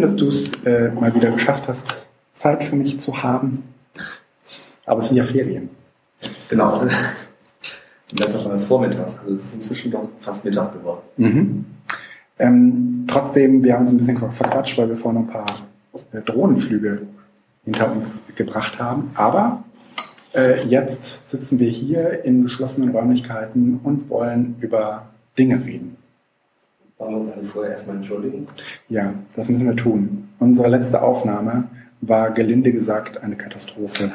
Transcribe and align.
Schön, 0.00 0.08
dass 0.08 0.16
du 0.16 0.28
es 0.28 0.64
äh, 0.64 0.88
mal 0.92 1.14
wieder 1.14 1.30
geschafft 1.30 1.68
hast, 1.68 2.06
Zeit 2.34 2.64
für 2.64 2.74
mich 2.74 2.98
zu 2.98 3.22
haben. 3.22 3.64
Aber 4.86 5.00
es 5.00 5.08
sind 5.08 5.18
ja 5.18 5.24
Ferien. 5.24 5.68
Genau. 6.48 6.80
Also, 8.12 8.32
das 8.32 8.34
noch 8.34 8.48
mal 8.48 8.58
vormittags. 8.60 9.18
Also 9.18 9.34
es 9.34 9.44
ist 9.44 9.54
inzwischen 9.54 9.92
doch 9.92 10.08
fast 10.20 10.44
Mittag 10.44 10.72
geworden. 10.72 11.02
Mhm. 11.16 11.64
Ähm, 12.38 13.04
trotzdem, 13.08 13.62
wir 13.62 13.74
haben 13.74 13.82
uns 13.82 13.92
ein 13.92 13.98
bisschen 13.98 14.16
verquatscht, 14.16 14.76
weil 14.78 14.88
wir 14.88 14.96
vorhin 14.96 15.20
ein 15.20 15.26
paar 15.28 15.46
äh, 16.12 16.20
Drohnenflüge 16.22 17.02
hinter 17.64 17.92
uns 17.92 18.20
gebracht 18.34 18.80
haben. 18.80 19.10
Aber 19.14 19.62
äh, 20.34 20.66
jetzt 20.66 21.30
sitzen 21.30 21.60
wir 21.60 21.68
hier 21.68 22.24
in 22.24 22.42
geschlossenen 22.42 22.88
Räumlichkeiten 22.88 23.78
und 23.84 24.08
wollen 24.08 24.56
über 24.60 25.10
Dinge 25.38 25.64
reden. 25.64 25.96
Wollen 27.00 27.12
wir 27.12 27.20
uns 27.20 27.32
alle 27.32 27.44
vorher 27.46 27.72
erstmal 27.72 27.96
entschuldigen? 27.96 28.46
Ja, 28.90 29.14
das 29.34 29.48
müssen 29.48 29.66
wir 29.66 29.74
tun. 29.74 30.28
Unsere 30.38 30.68
letzte 30.68 31.00
Aufnahme 31.00 31.64
war 32.02 32.30
gelinde 32.30 32.72
gesagt 32.72 33.22
eine 33.22 33.36
Katastrophe. 33.36 34.12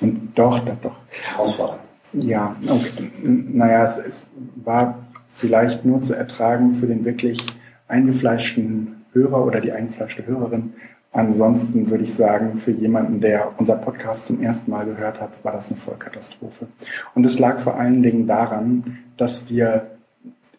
Und 0.00 0.30
doch, 0.36 0.60
doch, 0.60 0.76
doch. 0.82 0.96
Herausfordernd. 1.10 1.80
Ja, 2.12 2.54
okay. 2.68 3.10
naja, 3.24 3.82
es, 3.82 3.98
es 3.98 4.26
war 4.54 5.00
vielleicht 5.34 5.84
nur 5.84 6.00
zu 6.04 6.14
ertragen 6.14 6.74
für 6.74 6.86
den 6.86 7.04
wirklich 7.04 7.44
eingefleischten 7.88 9.04
Hörer 9.12 9.44
oder 9.44 9.60
die 9.60 9.72
eingefleischte 9.72 10.24
Hörerin. 10.24 10.74
Ansonsten 11.10 11.90
würde 11.90 12.04
ich 12.04 12.14
sagen, 12.14 12.58
für 12.58 12.70
jemanden, 12.70 13.20
der 13.20 13.52
unser 13.58 13.74
Podcast 13.74 14.28
zum 14.28 14.40
ersten 14.40 14.70
Mal 14.70 14.84
gehört 14.84 15.20
hat, 15.20 15.32
war 15.42 15.52
das 15.52 15.70
eine 15.70 15.80
Vollkatastrophe. 15.80 16.68
Und 17.16 17.24
es 17.24 17.40
lag 17.40 17.58
vor 17.58 17.74
allen 17.74 18.00
Dingen 18.00 18.28
daran, 18.28 18.98
dass 19.16 19.50
wir, 19.50 19.90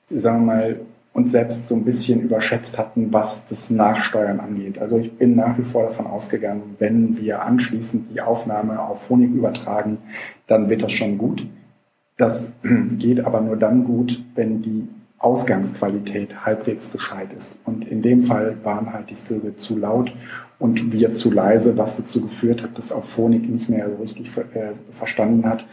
sagen 0.10 0.46
wir 0.46 0.54
mal, 0.54 0.80
uns 1.14 1.32
selbst 1.32 1.68
so 1.68 1.76
ein 1.76 1.86
bisschen 1.86 2.22
überschätzt 2.22 2.78
hatten, 2.78 3.14
was 3.14 3.46
das 3.48 3.70
Nachsteuern 3.70 4.40
angeht. 4.40 4.80
Also 4.80 4.98
ich 4.98 5.16
bin 5.16 5.36
nach 5.36 5.58
wie 5.58 5.64
vor 5.64 5.84
davon 5.84 6.08
ausgegangen, 6.08 6.76
wenn 6.80 7.18
wir 7.18 7.44
anschließend 7.44 8.10
die 8.14 8.22
Aufnahme 8.22 8.80
auf 8.82 9.04
Phonik 9.04 9.32
übertragen, 9.32 10.00
dann 10.48 10.70
wird 10.70 10.82
das 10.82 10.92
schon 10.92 11.18
gut. 11.20 11.46
Das 12.18 12.54
geht 12.98 13.24
aber 13.24 13.42
nur 13.42 13.58
dann 13.58 13.84
gut, 13.84 14.24
wenn 14.34 14.62
die 14.62 14.88
Ausgangsqualität 15.20 16.46
halbwegs 16.46 16.92
gescheit 16.92 17.32
ist. 17.38 17.58
Und 17.64 17.88
in 17.88 18.02
dem 18.02 18.24
Fall 18.24 18.58
waren 18.64 18.92
halt 18.92 19.10
die 19.10 19.16
Vögel 19.16 19.56
zu 19.56 19.78
laut 19.78 20.12
und 20.60 20.92
wir 20.92 21.14
zu 21.14 21.32
leise, 21.32 21.78
was 21.78 21.96
dazu 21.96 22.22
geführt 22.22 22.62
hat, 22.62 22.78
dass 22.78 22.92
auch 22.92 23.06
Phonik 23.06 23.48
nicht 23.48 23.70
mehr 23.70 23.88
richtig 24.02 24.32
äh, 24.38 24.72
verstanden 24.92 25.48
hat, 25.48 25.66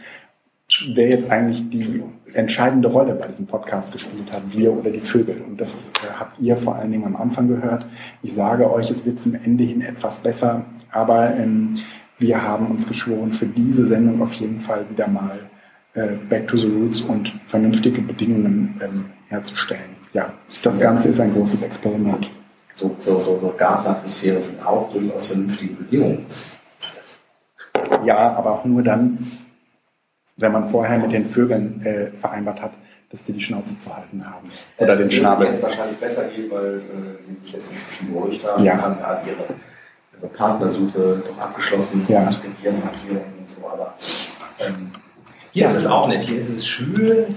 wer 0.93 1.09
jetzt 1.09 1.29
eigentlich 1.29 1.69
die 1.69 2.03
entscheidende 2.33 2.87
Rolle 2.87 3.15
bei 3.15 3.27
diesem 3.27 3.45
Podcast 3.45 3.91
gespielt 3.93 4.31
hat, 4.33 4.41
wir 4.51 4.71
oder 4.71 4.89
die 4.89 5.01
Vögel. 5.01 5.41
Und 5.47 5.59
das 5.59 5.91
äh, 6.01 6.07
habt 6.17 6.39
ihr 6.39 6.57
vor 6.57 6.75
allen 6.75 6.91
Dingen 6.91 7.05
am 7.05 7.15
Anfang 7.15 7.47
gehört. 7.47 7.85
Ich 8.23 8.33
sage 8.33 8.71
euch, 8.71 8.89
es 8.89 9.05
wird 9.05 9.19
zum 9.19 9.35
Ende 9.35 9.63
hin 9.63 9.81
etwas 9.81 10.21
besser, 10.21 10.65
aber 10.91 11.35
ähm, 11.35 11.77
wir 12.19 12.41
haben 12.41 12.67
uns 12.67 12.87
geschworen, 12.87 13.33
für 13.33 13.47
diese 13.47 13.85
Sendung 13.85 14.21
auf 14.21 14.33
jeden 14.33 14.61
Fall 14.61 14.85
wieder 14.89 15.07
mal 15.07 15.39
äh, 15.93 16.15
Back 16.29 16.47
to 16.47 16.57
the 16.57 16.67
Roots 16.67 17.01
und 17.01 17.33
vernünftige 17.47 18.01
Bedingungen 18.01 18.79
ähm, 18.81 19.05
herzustellen. 19.27 19.97
Ja, 20.13 20.33
das 20.63 20.79
Ganze 20.79 21.09
ist 21.09 21.19
ein 21.19 21.33
großes 21.33 21.63
Experiment. 21.63 22.29
So, 22.73 22.95
so, 22.99 23.19
so, 23.19 23.35
so 23.37 23.53
Gartenatmosphäre 23.57 24.39
sind 24.39 24.65
auch 24.65 24.91
durchaus 24.93 25.27
vernünftige 25.27 25.73
Bedingungen. 25.73 26.25
Ja, 28.05 28.35
aber 28.35 28.51
auch 28.51 28.65
nur 28.65 28.81
dann, 28.81 29.17
wenn 30.41 30.51
man 30.51 30.69
vorher 30.69 30.97
mit 30.97 31.11
den 31.11 31.27
Vögeln 31.27 31.81
äh, 31.85 32.07
vereinbart 32.19 32.61
hat, 32.61 32.71
dass 33.11 33.23
die 33.25 33.33
die 33.33 33.41
Schnauze 33.41 33.79
zu 33.79 33.95
halten 33.95 34.23
haben. 34.25 34.49
Oder 34.77 34.93
äh, 34.93 34.97
den 34.99 35.11
Schnabel. 35.11 35.47
jetzt 35.47 35.61
wahrscheinlich 35.61 35.97
besser 35.97 36.23
gehen, 36.25 36.49
weil 36.49 36.77
äh, 36.77 37.23
sie 37.23 37.33
sich 37.43 37.53
jetzt 37.53 37.71
inzwischen 37.71 38.13
beruhigt 38.13 38.45
haben 38.45 38.63
Ja. 38.63 38.73
und 38.75 38.81
haben 38.81 38.95
ja 39.01 39.19
ihre, 39.27 39.43
ihre 40.19 40.27
Partnersuche 40.33 41.23
doch 41.27 41.37
abgeschlossen 41.37 42.05
Ja. 42.07 42.21
mit 42.21 42.37
Regiermarkierungen 42.43 43.33
und 43.39 43.49
so, 43.49 43.67
aber 43.69 43.93
ähm, 44.59 44.91
Ja. 44.93 44.99
hier 45.51 45.67
ist 45.67 45.75
es 45.75 45.87
auch 45.87 46.07
nicht. 46.07 46.23
Hier 46.27 46.39
ist 46.39 46.49
es 46.49 46.65
schwül, 46.67 47.27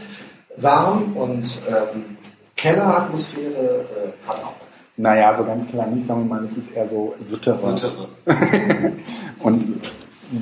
warm 0.57 1.17
und 1.17 1.59
ähm, 1.69 2.17
Kelleratmosphäre 2.57 3.53
äh, 3.53 4.29
hat 4.29 4.37
auch 4.37 4.55
was. 4.69 4.85
Naja, 4.97 5.35
so 5.35 5.45
ganz 5.45 5.67
klar 5.67 5.89
nicht, 5.89 6.07
sagen 6.07 6.29
wir 6.29 6.37
mal, 6.37 6.45
es 6.45 6.57
ist 6.57 6.71
eher 6.71 6.89
so 6.89 7.15
Süttere. 7.27 7.59
Süttere. 7.61 8.07
Und 9.41 9.81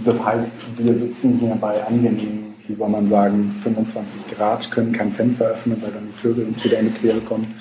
das 0.05 0.23
heißt, 0.23 0.51
wir 0.77 0.99
sitzen 0.99 1.39
hier 1.41 1.57
bei 1.59 1.83
angenehmen, 1.85 2.52
wie 2.69 2.75
soll 2.75 2.89
man 2.89 3.09
sagen, 3.09 3.55
25 3.63 4.37
Grad, 4.37 4.71
können 4.71 4.93
kein 4.93 5.13
Fenster 5.13 5.47
öffnen, 5.47 5.81
weil 5.83 5.91
dann 5.91 6.07
die 6.07 6.19
Vögel 6.21 6.45
uns 6.47 6.63
wieder 6.65 6.79
in 6.79 6.93
die 6.93 6.99
Quere 6.99 7.21
kommen 7.21 7.55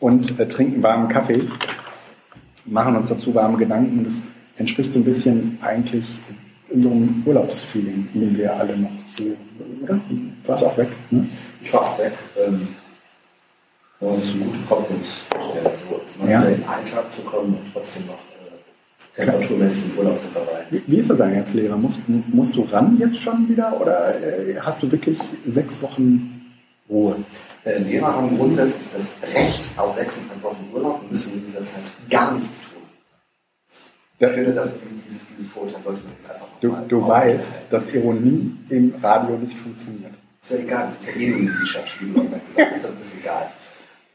und 0.00 0.38
äh, 0.38 0.48
trinken 0.48 0.82
warmen 0.82 1.08
Kaffee, 1.08 1.42
machen 2.66 2.96
uns 2.96 3.08
dazu 3.08 3.34
warme 3.34 3.58
Gedanken. 3.58 4.04
Das 4.04 4.28
entspricht 4.56 4.92
so 4.92 4.98
ein 5.00 5.04
bisschen 5.04 5.58
eigentlich 5.62 6.18
unserem 6.68 7.22
Urlaubsfeeling, 7.26 8.08
in 8.14 8.20
dem 8.20 8.36
wir 8.38 8.54
alle 8.56 8.76
noch 8.76 8.90
so, 9.16 9.24
oder? 9.82 10.00
Du 10.08 10.48
warst 10.48 10.64
auch 10.64 10.76
weg, 10.78 10.88
ne? 11.10 11.26
Ich 11.62 11.72
war 11.72 11.82
auch 11.82 11.98
weg. 11.98 12.12
Ähm, 12.38 12.68
und 14.00 14.18
es 14.22 14.28
ist 14.28 14.34
eine 14.36 14.44
gute 14.44 14.58
Kompromissstelle, 14.60 15.72
wo 15.88 16.00
man 16.22 16.30
Ja. 16.30 16.42
in 16.44 16.54
den 16.54 16.64
Alltag 16.68 17.04
zu 17.14 17.22
kommen 17.22 17.54
und 17.54 17.72
trotzdem 17.72 18.06
noch 18.06 18.18
temperaturmäßig 19.16 19.84
im 19.86 19.98
Urlaub 19.98 20.20
zu 20.20 20.28
verweilen. 20.28 20.66
Wie, 20.70 20.82
wie 20.86 20.96
ist 20.96 21.10
das 21.10 21.20
eigentlich 21.20 21.44
als 21.44 21.54
Lehrer? 21.54 21.76
Musst, 21.76 22.00
musst 22.08 22.56
du 22.56 22.62
ran 22.62 22.96
jetzt 22.98 23.20
schon 23.20 23.48
wieder 23.48 23.80
oder 23.80 24.14
äh, 24.20 24.56
hast 24.60 24.82
du 24.82 24.90
wirklich 24.90 25.18
sechs 25.46 25.80
Wochen 25.82 26.52
Ruhe? 26.88 27.16
Äh, 27.64 27.78
Lehrer 27.78 28.14
haben 28.14 28.36
grundsätzlich 28.36 28.86
das 28.94 29.12
Recht 29.34 29.70
auf 29.76 29.96
sechseinhalb 29.96 30.42
Wochen 30.42 30.68
Urlaub 30.72 31.02
und 31.02 31.12
müssen 31.12 31.32
in 31.34 31.46
dieser 31.46 31.64
Zeit 31.64 31.82
gar 32.08 32.32
nichts 32.38 32.60
tun. 32.60 32.82
Ich 34.18 34.28
finde, 34.28 34.52
dass 34.52 34.78
dieses, 35.06 35.26
dieses 35.28 35.52
Vorurteil 35.52 35.82
sollte 35.82 36.02
man 36.02 36.12
jetzt 36.18 36.30
einfach 36.30 36.46
Du, 36.60 36.76
du 36.88 37.08
weißt, 37.08 37.52
dass 37.70 37.94
Ironie 37.94 38.54
im 38.68 38.94
Radio 39.02 39.36
nicht 39.38 39.56
funktioniert. 39.56 40.12
Ist 40.42 40.52
ja 40.52 40.58
egal, 40.58 40.88
das 40.88 41.08
ist 41.08 41.16
ja 41.16 41.22
eh 41.22 41.30
nur 41.30 41.50
die 41.50 41.66
Stadtspiele, 41.66 42.18
haben 42.18 42.30
wir 42.30 42.38
gesagt, 42.38 42.72
deshalb 42.74 43.00
ist 43.00 43.16
egal. 43.18 43.50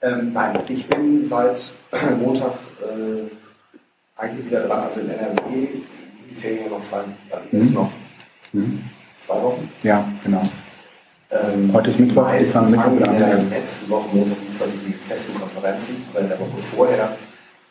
Ähm, 0.01 0.31
nein, 0.33 0.59
ich 0.69 0.85
bin 0.85 1.25
seit 1.25 1.73
Montag 2.19 2.53
äh, 2.81 3.23
eigentlich 4.18 4.46
wieder 4.48 4.62
dran, 4.68 4.84
also 4.86 5.00
in 5.00 5.09
NRW, 5.09 5.68
die 6.30 6.36
Ferien 6.36 6.70
noch 6.70 6.81
zwei, 6.81 7.00
äh, 7.00 7.58
jetzt 7.58 7.70
Mhm. 7.70 7.76
noch 7.76 7.92
zwei 9.26 9.42
Wochen. 9.44 9.70
Ja, 9.84 10.08
genau. 10.24 10.44
Ähm, 11.31 11.72
Heute 11.74 11.90
ist 11.90 12.00
Mittwoch, 12.00 12.34
ist 12.34 12.56
am 12.56 12.72
Mittwoch 12.72 12.92
wieder 12.96 13.12
in 13.12 13.20
der 13.20 13.59
letzten 13.59 13.90
Woche, 13.90 14.08
Montag, 14.16 14.38
Dienstag 14.46 14.68
sind 14.68 14.81
die 14.88 14.94
festen 15.09 15.40
Konferenzen, 15.40 16.06
aber 16.12 16.22
in 16.22 16.30
der 16.30 16.40
Woche 16.40 16.58
vorher 16.59 17.18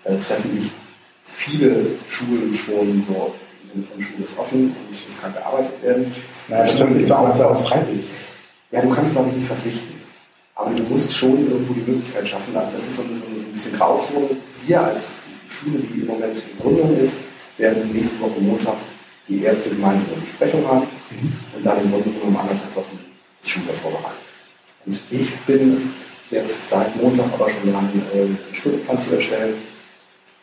äh, 0.04 0.16
treffen 0.19 0.54
mich 0.54 0.71
viele 1.25 1.87
Schulen 2.09 2.54
schon 2.54 3.04
so, 3.09 3.34
Sinne 3.72 3.87
von 3.93 4.03
Schule 4.03 4.25
ist 4.25 4.38
offen 4.38 4.65
und 4.66 4.97
es 5.09 5.21
kann 5.21 5.33
gearbeitet 5.33 5.83
werden. 5.83 6.12
Naja, 6.49 6.65
das 6.65 6.81
hört 6.81 6.94
sich 6.94 7.06
so 7.06 7.15
an, 7.15 7.27
als 7.31 7.38
sei 7.38 7.44
das 7.49 7.60
freiwillig. 7.62 8.06
Ja, 8.71 8.83
du 8.83 8.91
kannst 8.91 9.12
glaube 9.15 9.31
ich 9.31 9.37
nicht 9.37 9.47
verpflichten. 9.47 9.94
Aber 10.56 10.71
du 10.71 10.83
musst 10.84 11.16
schon 11.16 11.31
irgendwo 11.50 11.72
die 11.75 11.91
Möglichkeit 11.91 12.28
schaffen. 12.28 12.56
Also 12.56 12.71
das 12.72 12.87
ist 12.87 12.97
so 12.97 13.03
ein, 13.03 13.21
so 13.21 13.27
ein 13.27 13.53
bisschen 13.53 13.77
Grauzone. 13.77 14.28
Wir 14.66 14.81
als 14.81 15.09
Schule, 15.54 15.78
die 15.78 16.00
im 16.00 16.06
Moment 16.06 16.37
in 16.37 16.59
Gründung 16.60 16.98
ist, 16.98 17.16
werden 17.59 17.92
nächste 17.92 18.19
Woche 18.20 18.41
Montag 18.41 18.76
die 19.28 19.42
erste 19.42 19.70
gemeinsame 19.70 20.20
Besprechung 20.20 20.66
haben 20.66 20.87
und 21.56 21.65
dann 21.65 21.81
im 21.81 21.91
Grunde 21.91 22.10
genommen 22.10 22.37
anderthalb 22.37 22.76
Wochen 22.76 22.98
das 23.41 23.50
Schuljahr 23.50 23.75
vorbereiten. 23.75 24.25
Und 24.87 24.98
ich 25.10 25.31
bin 25.47 25.95
jetzt 26.30 26.68
seit 26.68 26.95
Montag 27.01 27.33
aber 27.33 27.48
schon 27.51 27.72
dran, 27.72 27.89
äh, 28.12 28.21
einen 28.21 28.39
Stundenplan 28.53 29.01
zu 29.01 29.15
erstellen, 29.15 29.54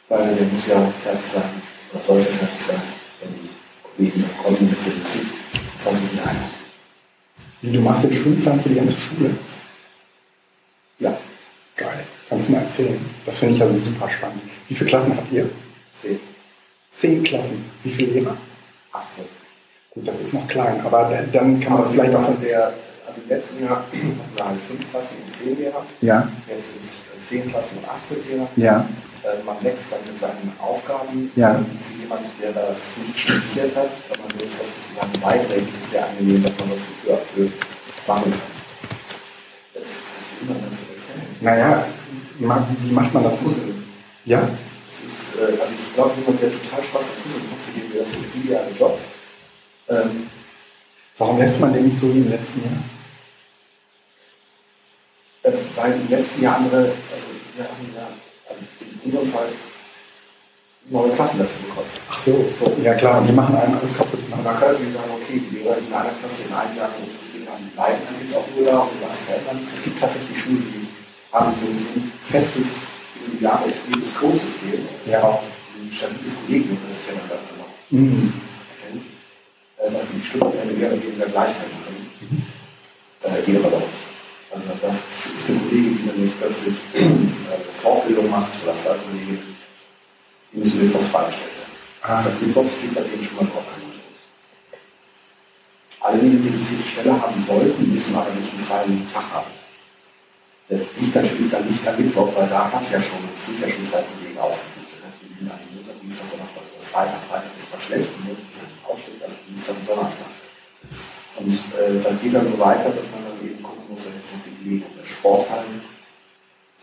weil 0.10 0.36
der 0.36 0.48
muss 0.48 0.68
ja 0.68 0.82
fertig 1.04 1.32
sein 1.32 1.50
oder 1.94 2.04
sollte 2.04 2.32
fertig 2.32 2.62
sein, 2.68 2.82
wenn 3.22 3.34
die 3.34 3.50
Kollegen 3.84 4.30
kommen 4.42 4.58
mit 4.70 4.80
zu 4.80 4.88
wissen, 4.88 5.30
was 5.84 5.94
ich 5.94 6.20
einlasse. 6.20 6.62
Wie, 7.62 7.72
du 7.72 7.82
machst 7.82 8.04
den 8.06 8.14
Schulplan 8.14 8.60
für 8.62 8.70
die 8.70 8.76
ganze 8.76 8.98
Schule? 8.98 9.36
Ja, 10.98 11.16
Geil. 11.82 12.06
Kannst 12.32 12.48
du 12.48 12.54
mal 12.54 12.62
erzählen? 12.64 12.98
Das 13.26 13.40
finde 13.40 13.56
ich 13.56 13.62
also 13.62 13.78
super 13.78 14.10
spannend. 14.10 14.42
Wie 14.70 14.74
viele 14.76 14.90
Klassen 14.90 15.18
habt 15.18 15.30
ihr? 15.34 15.50
10, 15.96 16.18
Zehn 16.96 17.24
Klassen. 17.24 17.64
Wie 17.84 17.92
viele 17.92 18.14
Lehrer? 18.22 18.38
18. 18.94 19.26
Gut, 19.94 20.08
das 20.08 20.16
ist 20.22 20.34
noch 20.34 20.48
klein, 20.48 20.80
aber 20.86 21.10
da- 21.12 21.24
dann 21.40 21.60
kann 21.60 21.74
man 21.74 21.92
vielleicht 21.92 22.16
auch... 22.16 22.24
von 22.26 22.40
der, 22.42 22.68
also 23.06 23.20
im 23.22 23.28
letzten 23.30 23.64
Jahr 23.66 23.78
hatten 23.92 24.18
wir 24.38 24.46
halt 24.46 24.60
5 24.70 24.90
Klassen 24.92 25.16
und 25.26 25.36
10 25.36 25.58
Lehrer, 25.60 25.86
Ja, 26.00 26.30
jetzt 26.48 26.66
sind 26.68 27.02
es 27.22 27.28
10 27.28 27.50
Klassen 27.52 27.78
und 27.80 27.90
18 27.90 28.18
Lehrer. 28.30 28.48
ja, 28.56 28.88
Äh, 29.24 29.44
man 29.46 29.62
wächst 29.62 29.92
dann 29.92 30.00
mit 30.08 30.20
seinen 30.20 30.54
Aufgaben. 30.60 31.32
Ja. 31.36 31.54
Für 31.60 32.02
jemand, 32.02 32.22
der 32.42 32.54
das 32.54 32.96
nicht 33.06 33.20
studiert 33.20 33.76
hat, 33.76 33.90
wenn 34.10 34.22
man 34.22 34.32
wirklich 34.32 34.52
was 34.58 34.68
sozusagen 34.72 35.22
beiträgt, 35.22 35.70
ist 35.70 35.84
es 35.84 35.90
sehr 35.92 36.08
angenehm, 36.08 36.42
dass 36.44 36.54
man 36.58 36.70
das 36.70 36.80
so 37.06 37.20
peu 37.36 37.50
machen 38.08 38.32
kann. 38.32 38.42
Das 39.74 39.84
du 39.84 40.46
immer 40.46 40.56
dann 40.60 40.72
zu 40.72 40.84
erzählen. 40.96 41.28
Naja, 41.42 41.70
Das 41.70 41.92
ma- 42.46 42.68
wie 42.82 42.92
macht 42.94 43.14
man 43.14 43.24
das? 43.24 43.34
ist 43.34 43.44
Puzzeln. 43.44 43.84
Ja, 44.26 44.42
Das 44.42 45.14
ist, 45.14 45.36
äh, 45.36 45.42
also 45.62 45.74
ich 45.74 45.96
glaube, 45.96 46.12
jemand, 46.20 46.42
der 46.42 46.52
total 46.52 46.84
Spaß 46.84 47.04
am 47.04 47.24
Puzzeln 47.24 47.44
hat, 47.52 47.60
für 47.66 47.80
den 47.80 47.94
wäre 47.94 48.04
das 48.06 48.14
ein 48.14 48.42
idealer 48.42 48.72
Job. 48.80 49.00
Ähm, 49.90 50.30
warum 51.18 51.38
lässt 51.40 51.60
man 51.60 51.74
den 51.74 51.86
nicht 51.86 52.00
so 52.00 52.14
wie 52.14 52.20
im 52.20 52.30
letzten 52.30 52.62
Jahr? 52.64 52.84
Äh, 55.44 55.58
weil 55.76 55.94
im 55.94 56.10
letzten 56.10 56.42
Jahr 56.44 56.58
andere, 56.58 56.78
also 56.82 57.28
wir 57.56 57.64
haben 57.66 57.90
ja, 57.96 58.08
also 58.50 58.62
in 59.04 59.12
unserem 59.12 59.32
Fall 59.34 59.48
neue 60.90 61.12
Klassen 61.14 61.40
dazu 61.40 61.54
bekommen. 61.68 61.88
Ach 62.10 62.18
so, 62.18 62.46
so. 62.60 62.76
ja 62.84 62.94
klar, 62.96 63.24
die 63.28 63.32
machen 63.34 63.56
einem 63.56 63.78
alles 63.78 63.96
kaputt. 63.96 64.20
Man 64.30 64.44
kann 64.44 64.54
natürlich 64.74 64.94
sagen, 64.94 65.12
okay, 65.14 65.42
die 65.50 65.56
Lehrer 65.58 65.78
in 65.78 65.94
einer 65.94 66.10
Klasse 66.20 66.44
in 66.48 66.54
einem 66.54 66.78
Jahr 66.78 66.90
bleiben 67.76 68.02
dann 68.06 68.16
jetzt 68.22 68.36
auch 68.36 68.46
nur 68.56 68.66
da 68.66 68.80
und 68.80 69.02
was 69.02 69.18
verändern. 69.18 69.68
Es 69.74 69.82
gibt 69.84 70.00
tatsächlich 70.00 70.38
Schulen, 70.40 70.64
die 70.74 70.81
haben 71.32 71.54
so 71.60 71.68
ein 71.68 72.12
festes 72.30 72.82
Jahre 73.40 73.66
etabliertes 73.68 74.14
Kurssystem, 74.16 74.88
ja. 75.06 75.22
auch 75.24 75.42
ein 75.42 75.92
stabiles 75.94 76.34
Kollegium, 76.46 76.78
das 76.88 76.98
ist 76.98 77.08
ja 77.08 77.14
dann 77.14 77.30
dafür 77.30 77.58
noch. 77.58 77.72
Mhm. 77.90 78.34
Äh, 79.78 79.92
dass 79.92 80.04
die 80.14 80.26
Stundenpläne 80.26 80.74
mehr 80.74 80.92
oder 80.92 81.04
weniger 81.04 81.26
gleich 81.28 81.54
halten 81.56 81.80
können. 81.86 82.12
Mhm. 82.22 82.44
Äh, 83.24 83.42
geht 83.46 83.58
aber 83.58 83.72
doch 83.72 83.80
nicht. 83.80 84.12
Also 84.52 84.66
da 84.82 84.96
ist 85.38 85.50
eine 85.50 85.60
Kollegin, 85.60 85.98
die 85.98 86.08
dann 86.08 86.26
jetzt 86.26 86.40
plötzlich 86.40 86.76
äh, 86.94 87.82
Fortbildung 87.82 88.30
macht 88.30 88.52
oder 88.64 88.74
zwei 88.84 88.96
Kollegen, 89.00 89.56
die 90.52 90.60
müssen 90.60 90.84
mittwochs 90.84 91.08
freigestellt 91.08 91.56
werden. 91.56 91.74
Ah. 92.04 92.24
Das 92.24 92.34
Mittwochs 92.42 92.74
geht 92.82 92.94
bei 92.94 93.02
denen 93.02 93.24
schon 93.24 93.36
mal 93.38 93.46
drauf 93.46 93.64
an. 93.74 93.82
Alle, 96.02 96.18
die 96.18 96.26
eine 96.26 96.40
dedizierte 96.40 96.88
Stelle 96.88 97.12
haben 97.22 97.46
sollten, 97.48 97.92
müssen 97.92 98.16
aber 98.16 98.32
nicht 98.32 98.52
einen 98.52 98.66
freien 98.66 99.08
Tag 99.14 99.24
haben. 99.32 99.61
Das 100.72 100.80
liegt 100.96 101.16
natürlich 101.16 101.52
dann 101.52 101.68
nicht 101.68 101.84
am 101.84 102.00
Mittwoch, 102.00 102.32
weil 102.32 102.48
da 102.48 102.72
hat 102.72 102.88
ja 102.88 103.04
schon, 103.04 103.20
sind 103.36 103.60
ja 103.60 103.68
schon 103.68 103.84
zwei 103.92 104.08
Kollegen 104.08 104.40
ausgebucht. 104.40 104.88
Die 105.20 105.28
liegen 105.28 105.52
an 105.52 105.60
Montag, 105.68 106.00
Dienstag, 106.00 106.32
Donnerstag 106.32 106.64
oder 106.64 106.88
Freitag. 106.88 107.20
Freitag 107.28 107.52
ist 107.60 107.68
mal 107.68 107.82
schlecht, 107.84 108.08
und 108.08 108.24
Montag 108.24 108.48
ist 108.48 108.64
auch 108.88 108.96
schlecht, 108.96 109.20
also 109.20 109.36
Dienstag 109.52 109.76
und 109.76 109.86
Donnerstag. 109.92 110.32
Und 111.44 111.52
äh, 111.76 112.00
das 112.00 112.16
geht 112.24 112.32
dann 112.32 112.48
so 112.48 112.56
weiter, 112.56 112.88
dass 112.88 113.04
man 113.12 113.20
dann 113.20 113.36
eben 113.44 113.60
gucken 113.60 113.84
muss, 113.92 114.08
dass 114.08 114.16
jetzt 114.16 114.32
die 114.32 114.56
Kollegen 114.64 114.88
der 114.96 115.08
Sporthallen 115.12 115.76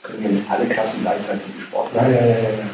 können 0.05 0.23
ja 0.23 0.31
nicht 0.37 0.51
alle 0.53 0.67
Klassen 0.69 1.01
gleichzeitig 1.01 1.49
die 1.49 1.65
Sporthallen. 1.65 2.13
Ja, 2.13 2.21
ja, 2.21 2.61
ja. 2.61 2.69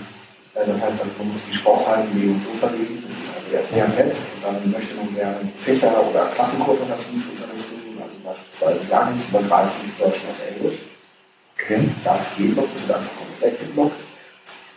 Äh, 0.59 0.67
das 0.67 0.79
heißt, 0.83 0.99
man 0.99 1.31
muss 1.31 1.47
die 1.47 1.55
Sporthallenlegung 1.55 2.43
so 2.43 2.59
verlegen, 2.59 2.99
das 3.07 3.23
ist 3.23 3.31
also 3.31 3.55
erstmal 3.55 3.79
ja. 3.79 3.87
gesetzt 3.87 4.27
und 4.35 4.41
dann 4.43 4.59
möchte 4.67 4.99
man 4.99 5.15
gerne 5.15 5.47
Fächer 5.63 5.95
oder 5.95 6.27
Klassenkooperativ 6.35 7.23
unterrichten, 7.31 8.03
also 8.03 8.19
beispielsweise 8.19 8.83
jahrgangsübergreifend 8.91 9.95
Deutsch 9.95 10.27
und 10.27 10.43
Englisch. 10.43 10.94
Okay. 11.65 11.89
Das 12.05 12.37
geht 12.37 12.57
noch, 12.57 12.65
das 12.75 12.87
wird 12.87 12.99
einfach 12.99 13.17
komplett 13.17 13.61
geblockt. 13.61 13.97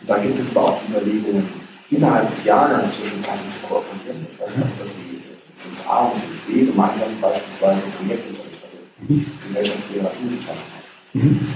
Und 0.00 0.10
da 0.10 0.18
gibt 0.18 0.38
es 0.40 0.56
aber 0.56 0.68
auch 0.68 0.80
Überlegungen, 0.88 1.48
innerhalb 1.90 2.30
des 2.30 2.44
Jahrgangs 2.44 2.94
zwischen 2.96 3.22
Klassen 3.22 3.46
zu 3.48 3.66
kooperieren. 3.66 4.26
Das 4.38 4.48
heißt, 4.48 4.56
also, 4.56 4.74
dass 4.84 4.92
die 4.92 5.22
5a 5.58 6.12
und 6.12 6.20
5b 6.22 6.66
gemeinsam 6.66 7.08
beispielsweise 7.20 7.86
Projektunterricht, 7.96 8.62
also 8.64 8.78
mhm. 9.00 9.26
Gesellschaft 9.46 9.78
und 9.92 10.02
Naturwissenschaften 10.02 10.72
haben. 10.72 10.88
Mhm. 11.12 11.54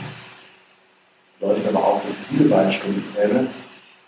Bedeutet 1.40 1.68
aber 1.68 1.84
auch, 1.84 2.02
dass 2.02 2.14
diese 2.30 2.44
beiden 2.48 2.72
Stundenpläne 2.72 3.46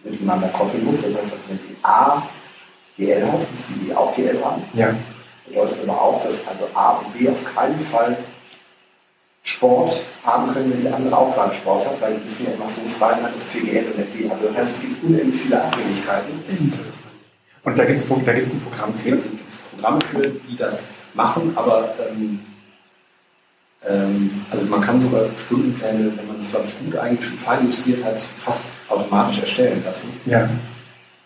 miteinander 0.04 0.48
koppeln 0.48 0.84
muss. 0.84 0.96
Das 0.96 1.14
heißt, 1.14 1.32
dass 1.32 1.48
wenn 1.48 1.58
die 1.68 1.76
A 1.82 2.22
GL 2.96 3.26
hat, 3.26 3.40
muss 3.50 3.66
die 3.68 3.84
B 3.86 3.94
auch 3.94 4.14
GL 4.14 4.44
haben. 4.44 4.62
Ja. 4.74 4.94
Bedeutet 5.46 5.78
aber 5.82 6.00
auch, 6.00 6.24
dass 6.24 6.46
also 6.46 6.68
A 6.74 6.90
und 6.98 7.18
B 7.18 7.28
auf 7.28 7.54
keinen 7.54 7.78
Fall 7.86 8.16
Sport 9.44 10.02
haben 10.24 10.52
können, 10.54 10.72
wenn 10.72 10.80
die 10.80 10.88
andere 10.88 11.16
auch 11.16 11.34
gerade 11.34 11.54
Sport 11.54 11.86
hat, 11.86 12.00
weil 12.00 12.14
die 12.14 12.24
müssen 12.24 12.46
ja 12.46 12.52
immer 12.52 12.64
so 12.64 12.80
frei 12.98 13.14
sein, 13.20 13.30
dass 13.32 13.44
für 13.44 13.60
GL 13.60 13.92
und 13.94 14.18
B. 14.18 14.30
Also 14.30 14.48
das 14.48 14.56
heißt, 14.56 14.72
es 14.76 14.80
gibt 14.80 15.04
unendlich 15.04 15.42
viele 15.42 15.62
Abhängigkeiten. 15.62 16.72
Und 17.62 17.78
da 17.78 17.84
gibt 17.84 18.00
es 18.00 18.08
da 18.08 18.32
gibt's 18.32 18.52
ein 18.52 18.60
Programm 18.60 18.94
für? 18.94 19.10
Da 19.10 19.16
gibt 19.16 19.50
es 19.50 19.58
Programme 19.58 20.00
für, 20.10 20.22
die 20.22 20.56
das 20.56 20.88
machen, 21.12 21.52
aber 21.56 21.94
ähm, 22.10 22.40
ähm, 23.86 24.46
also 24.50 24.64
man 24.64 24.80
kann 24.80 25.02
sogar 25.02 25.26
Stundenpläne, 25.46 26.12
wenn 26.16 26.26
man 26.26 26.38
das, 26.38 26.50
glaube 26.50 26.66
ich, 26.68 26.86
gut 26.86 26.96
eingeschrieben, 26.96 27.38
fein 27.38 27.64
justiert 27.66 28.02
hat, 28.02 28.18
fast 28.42 28.64
automatisch 28.88 29.40
erstellen 29.40 29.82
lassen. 29.84 30.08
Ja. 30.24 30.48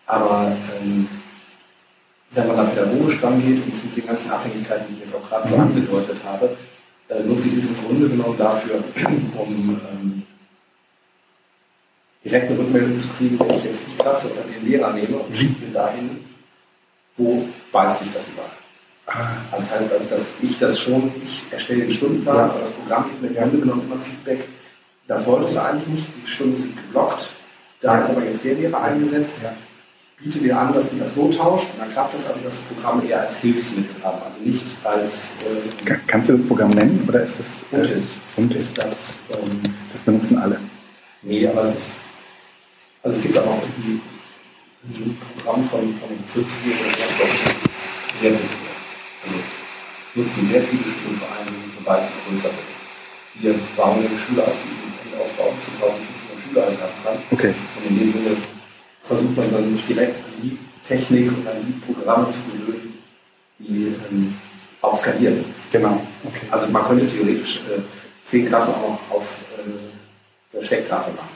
Aber 0.06 0.56
ähm, 0.80 1.08
wenn 2.32 2.48
man 2.48 2.56
da 2.56 2.64
pädagogisch 2.64 3.22
rangeht 3.22 3.64
und 3.64 3.84
mit 3.84 3.96
den 3.96 4.06
ganzen 4.06 4.30
Abhängigkeiten, 4.30 4.86
die 4.88 4.94
ich 4.94 5.00
jetzt 5.00 5.14
auch 5.14 5.28
gerade 5.28 5.48
so 5.48 5.54
mhm. 5.54 5.62
angedeutet 5.62 6.16
habe, 6.24 6.56
äh, 7.08 7.22
nutze 7.22 7.48
ich 7.48 7.56
das 7.56 7.66
im 7.66 7.76
Grunde 7.84 8.08
genommen 8.08 8.38
dafür, 8.38 8.82
um 9.36 9.80
ähm, 9.92 10.22
direkt 12.24 12.50
eine 12.50 12.58
Rückmeldung 12.58 12.98
zu 12.98 13.08
kriegen, 13.08 13.38
wenn 13.40 13.56
ich 13.56 13.64
jetzt 13.64 13.86
die 13.86 13.96
Klasse 13.96 14.30
oder 14.30 14.42
den 14.42 14.68
Lehrer 14.68 14.92
nehme 14.92 15.16
und 15.16 15.30
mhm. 15.30 15.34
schicke 15.34 15.64
mir 15.64 15.72
dahin, 15.72 16.24
wo 17.16 17.44
beißt 17.72 18.00
sich 18.04 18.12
das 18.12 18.28
überall. 18.28 18.50
Das 19.50 19.72
heißt 19.72 19.90
also, 19.90 20.04
dass 20.10 20.34
ich 20.42 20.58
das 20.58 20.78
schon, 20.78 21.10
ich 21.24 21.42
erstelle 21.50 21.82
den 21.82 21.90
Stundenplan, 21.90 22.36
ja. 22.36 22.44
aber 22.44 22.60
das 22.60 22.70
Programm 22.70 23.04
gibt 23.08 23.22
mir 23.22 23.28
im 23.28 23.34
Grunde 23.34 23.58
genommen 23.58 23.82
immer 23.86 24.00
Feedback. 24.00 24.46
Das 25.06 25.26
wollte 25.26 25.46
es 25.46 25.56
eigentlich 25.56 25.88
nicht, 25.88 26.06
die 26.22 26.30
Stunden 26.30 26.60
sind 26.60 26.76
geblockt. 26.76 27.30
Da 27.80 27.94
ja. 27.94 28.00
ist 28.00 28.10
aber 28.10 28.24
jetzt 28.24 28.44
der 28.44 28.54
Lehrer 28.54 28.82
eingesetzt. 28.82 29.36
Ja. 29.42 29.54
Biete 30.20 30.40
dir 30.40 30.58
an, 30.58 30.74
dass 30.74 30.90
man 30.90 31.00
das 31.00 31.14
so 31.14 31.30
tauscht 31.30 31.68
und 31.72 31.80
dann 31.80 31.92
klappt 31.92 32.14
das 32.14 32.26
also 32.26 32.40
das 32.42 32.58
Programm 32.60 33.06
eher 33.06 33.20
als 33.20 33.36
Hilfsmittel 33.38 34.02
haben, 34.02 34.18
also 34.22 34.38
nicht 34.44 34.64
als. 34.82 35.32
Äh, 35.86 35.96
Kannst 36.06 36.28
du 36.28 36.32
das 36.32 36.46
Programm 36.46 36.70
nennen 36.70 37.04
oder 37.06 37.22
ist 37.22 37.38
das. 37.38 37.62
Äh, 37.70 37.76
Untis. 37.76 38.12
Untis. 38.36 38.74
Das, 38.74 39.18
ähm, 39.32 39.60
das 39.92 40.02
benutzen 40.02 40.38
alle. 40.38 40.58
Nee, 41.22 41.46
aber 41.46 41.62
es 41.62 41.74
ist. 41.74 42.00
Also 43.02 43.16
es 43.16 43.22
gibt 43.22 43.38
auch 43.38 43.46
noch 43.46 43.62
irgendwie 43.62 44.00
ein 44.88 45.18
Programm 45.36 45.64
von, 45.68 45.80
von 45.80 46.18
Bezirksregierung, 46.24 46.86
das 46.88 47.70
ist 47.70 48.20
sehr 48.20 48.32
gut 48.32 48.40
also 49.24 49.38
nutzen 50.14 50.48
sehr 50.50 50.62
viele 50.62 50.82
Schulvereine, 50.82 51.50
sobald 51.76 52.06
sie 52.06 52.12
größer 52.26 52.50
wird. 52.54 52.68
Wir 53.40 53.54
bauen 53.76 53.98
eine 53.98 54.18
Schule 54.18 54.42
auf, 54.42 54.54
die 54.54 55.16
Ausbau 55.16 55.54
zu 55.62 55.70
1500 55.78 56.42
Schüler 56.42 56.62
haben 56.66 56.76
kann. 57.04 57.18
Okay. 57.30 57.54
Und 57.76 57.86
in 57.86 57.98
dem 57.98 58.12
Sinne 58.12 58.36
versucht 59.08 59.36
man 59.36 59.50
dann 59.50 59.72
nicht 59.72 59.88
direkt 59.88 60.16
an 60.16 60.42
die 60.42 60.58
Technik 60.86 61.28
und 61.28 61.48
an 61.48 61.56
die 61.66 61.92
Programme 61.92 62.28
zu 62.30 62.38
gewöhnen, 62.52 62.94
die 63.58 63.94
ähm, 64.10 64.34
auch 64.80 64.96
skalieren. 64.96 65.44
Genau. 65.72 66.00
Okay. 66.24 66.46
Also 66.50 66.66
man 66.68 66.86
könnte 66.86 67.08
theoretisch 67.08 67.56
äh, 67.56 67.80
zehn 68.24 68.46
Klassen 68.46 68.74
auch 68.74 68.98
auf 69.10 69.24
äh, 69.56 70.56
der 70.56 70.64
Stecktafel 70.64 71.12
machen. 71.14 71.28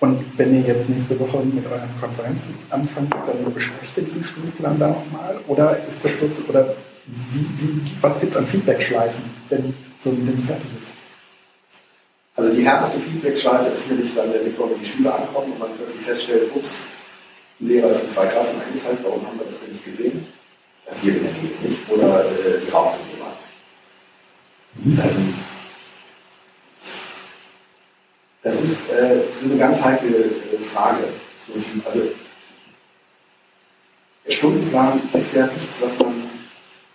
Und 0.00 0.24
wenn 0.38 0.54
ihr 0.54 0.74
jetzt 0.74 0.88
nächste 0.88 1.18
Woche 1.18 1.38
mit 1.38 1.66
euren 1.66 1.90
Konferenzen 2.00 2.54
anfangt, 2.70 3.12
dann 3.12 3.52
besprecht 3.52 3.96
ihr 3.96 4.04
diesen 4.04 4.22
Stundenplan 4.22 4.78
da 4.78 4.88
nochmal? 4.88 5.40
Oder 5.48 5.76
ist 5.88 6.04
das 6.04 6.20
so, 6.20 6.26
oder 6.48 6.72
wie, 7.06 7.46
wie, 7.58 7.80
was 8.00 8.20
gibt 8.20 8.32
es 8.32 8.38
an 8.38 8.46
Feedback-Schleifen, 8.46 9.24
wenn 9.48 9.74
so 9.98 10.10
ein 10.10 10.24
Ding 10.24 10.40
fertig 10.46 10.70
ist? 10.80 10.92
Also 12.36 12.54
die 12.54 12.64
härteste 12.64 13.00
Feedback-Schleife 13.00 13.72
ist 13.72 13.82
sicherlich 13.82 14.14
dann 14.14 14.30
der 14.30 14.42
Mittwoch, 14.42 14.70
wenn 14.70 14.78
die 14.78 14.86
Schüler 14.86 15.16
ankommen 15.16 15.52
und 15.52 15.58
man 15.58 15.70
plötzlich 15.76 16.02
feststellt, 16.02 16.54
ups, 16.54 16.84
Lehrer 17.60 17.90
ist 17.90 18.04
in 18.04 18.10
zwei 18.10 18.26
Klassen 18.26 18.60
eingeteilt, 18.60 18.98
warum 19.02 19.26
haben 19.26 19.38
wir 19.38 19.46
das 19.46 19.60
denn 19.60 19.72
nicht 19.72 19.84
gesehen? 19.84 20.26
In 21.02 21.22
der 21.22 21.34
Regel 21.34 21.56
nicht. 21.62 21.90
Oder 21.90 22.24
äh, 22.24 22.60
die 22.64 22.70
Raumteilnehmer. 22.70 23.36
Mhm. 24.74 25.00
Ähm, 25.00 25.34
das 28.42 28.60
ist, 28.60 28.90
äh, 28.90 29.18
ist 29.18 29.44
eine 29.44 29.58
ganz 29.58 29.80
heikle 29.82 30.16
äh, 30.16 30.64
Frage. 30.72 31.04
Also, 31.84 32.02
der 34.26 34.32
Stundenplan 34.32 35.00
ist 35.12 35.34
ja 35.34 35.46
nichts, 35.46 35.76
was 35.80 35.98
man 35.98 36.30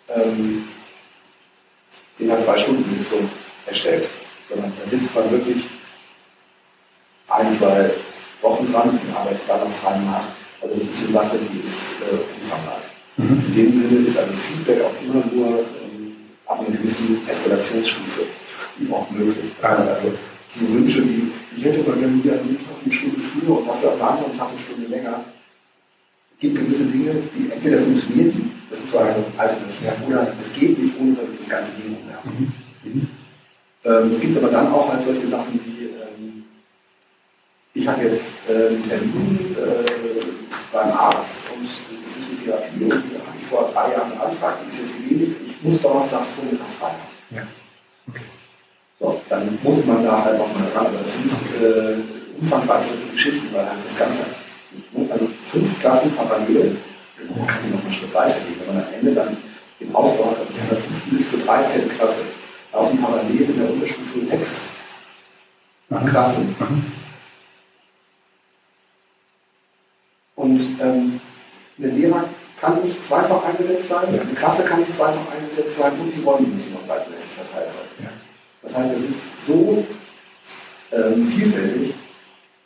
ähm, 0.10 0.68
in 2.20 2.32
einer 2.32 2.40
Zwei-Stunden-Sitzung 2.40 3.30
erstellt, 3.66 4.08
sondern 4.50 4.72
da 4.82 4.90
sitzt 4.90 5.16
man 5.16 5.32
wirklich 5.32 5.64
ein, 7.28 7.52
zwei 7.52 7.90
Wochen 8.42 8.72
dran 8.72 8.90
und 8.90 9.16
arbeitet 9.16 9.42
dann 9.48 9.62
am 9.62 9.74
freien 9.74 10.06
Markt. 10.06 10.43
Also 10.64 10.76
das 10.76 10.88
ist 10.88 11.04
eine 11.04 11.14
Sache, 11.14 11.38
die 11.38 11.66
ist 11.66 11.96
äh, 12.02 12.42
umfangreich. 12.42 12.90
Mhm. 13.18 13.44
In 13.48 13.56
dem 13.56 13.90
Sinne 13.90 14.08
ist 14.08 14.18
also 14.18 14.32
Feedback 14.34 14.82
auch 14.82 14.96
immer 15.04 15.24
nur 15.34 15.60
ähm, 15.60 16.16
ab 16.48 16.60
einer 16.60 16.78
gewissen 16.78 17.20
Eskalationsstufe 17.28 18.22
überhaupt 18.80 19.12
möglich. 19.12 19.52
Also 19.62 20.14
so 20.52 20.74
Wünsche 20.74 21.04
wie, 21.04 21.32
ich 21.58 21.66
hätte 21.66 21.88
mal 21.88 21.98
gerne 21.98 22.20
hier 22.24 22.34
einen 22.34 22.58
Tag 22.58 22.76
eine 22.84 22.94
Stunde 22.94 23.20
früher 23.20 23.58
und 23.58 23.68
dafür 23.68 23.92
am 23.94 24.02
anderen 24.02 24.38
Tag 24.38 24.50
eine 24.50 24.60
Stunde 24.60 24.90
länger. 24.90 25.26
Es 26.36 26.40
gibt 26.40 26.56
gewisse 26.56 26.88
Dinge, 26.88 27.16
die 27.36 27.52
entweder 27.52 27.80
funktionieren 27.82 28.32
die 28.32 28.54
das 28.74 28.82
ist 28.82 28.92
so 28.92 28.98
eine 28.98 29.14
Alternative. 29.38 29.94
Oder 30.08 30.34
es 30.40 30.52
geht 30.54 30.80
nicht, 30.80 31.00
ohne 31.00 31.14
dass 31.14 31.26
ich 31.32 31.40
das 31.42 31.50
ganze 31.50 31.72
Ding 31.74 31.96
umwerfe. 31.96 32.28
Mhm. 32.28 32.54
Mhm. 32.84 33.08
Ähm, 33.86 34.12
es 34.12 34.20
gibt 34.20 34.38
aber 34.38 34.48
dann 34.50 34.68
auch 34.74 34.92
halt 34.92 35.04
solche 35.04 35.28
Sachen 35.28 35.60
wie, 35.64 35.86
ähm, 35.86 36.44
ich 37.76 37.88
habe 37.88 38.04
jetzt 38.04 38.30
äh, 38.50 38.70
einen 38.70 38.90
Termin 38.90 39.56
äh, 39.56 40.33
beim 40.74 40.92
Arzt 40.92 41.36
und 41.54 41.64
es 41.64 42.18
ist 42.18 42.30
eine 42.30 42.44
Therapie 42.44 42.80
die 42.80 42.92
habe 42.92 43.38
ich 43.40 43.48
vor 43.48 43.70
drei 43.74 43.92
Jahren 43.92 44.10
beantragt, 44.10 44.58
die 44.66 44.70
ist 44.70 44.80
jetzt 44.80 44.94
genehmigt, 44.98 45.38
ich 45.46 45.64
muss 45.64 45.82
donnerstags 45.82 46.30
vormittags 46.30 46.74
frei 46.74 46.90
haben. 46.90 47.38
Ja. 47.38 47.42
Okay. 48.10 48.26
So, 49.00 49.22
dann 49.30 49.58
muss 49.64 49.86
man 49.86 50.04
da 50.04 50.24
halt 50.24 50.38
nochmal 50.38 50.68
ran. 50.76 50.94
Das 51.00 51.14
sind 51.14 51.32
äh, 51.32 51.96
umfangreiche 52.42 52.94
Geschichten, 53.12 53.48
weil 53.54 53.66
halt 53.66 53.80
das 53.86 53.98
Ganze, 53.98 54.24
also 55.10 55.30
fünf 55.52 55.80
Klassen 55.80 56.12
parallel 56.16 56.78
man 57.36 57.48
kann 57.48 57.72
noch 57.72 57.84
einen 57.84 57.94
Schritt 57.94 58.14
weitergehen. 58.14 58.56
Wenn 58.66 58.76
man 58.76 58.84
am 58.84 58.94
Ende 58.94 59.14
dann 59.14 59.38
den 59.80 59.96
Ausbau 59.96 60.32
hat, 60.32 60.38
von 60.38 60.70
der 60.70 60.78
5. 60.78 61.04
bis 61.12 61.32
zur 61.32 61.40
13. 61.42 61.90
Klasse, 61.90 62.22
laufen 62.72 62.98
parallel 63.02 63.42
in 63.42 63.58
der 63.58 63.72
Unterstufe 63.72 64.26
6 64.26 64.68
mhm. 65.90 66.06
Klassen. 66.08 66.56
Mhm. 66.60 67.03
Und 70.44 70.60
ähm, 70.82 71.22
ein 71.80 71.98
Lehrer 71.98 72.26
kann 72.60 72.84
nicht 72.84 73.06
zweifach 73.06 73.46
eingesetzt 73.46 73.88
sein, 73.88 74.14
ja. 74.14 74.22
eine 74.22 74.34
Klasse 74.34 74.66
kann 74.66 74.82
nicht 74.82 74.94
zweifach 74.94 75.22
eingesetzt 75.34 75.78
sein 75.78 75.94
und 75.94 76.12
die 76.14 76.22
Rollen 76.22 76.54
müssen 76.54 76.74
noch 76.74 76.84
gleichmäßig 76.84 77.30
verteilt 77.32 77.72
sein. 77.72 78.04
Ja. 78.04 78.10
Das 78.64 78.76
heißt, 78.76 78.96
es 78.96 79.10
ist 79.10 79.46
so 79.48 79.86
ähm, 80.92 81.28
vielfältig 81.28 81.94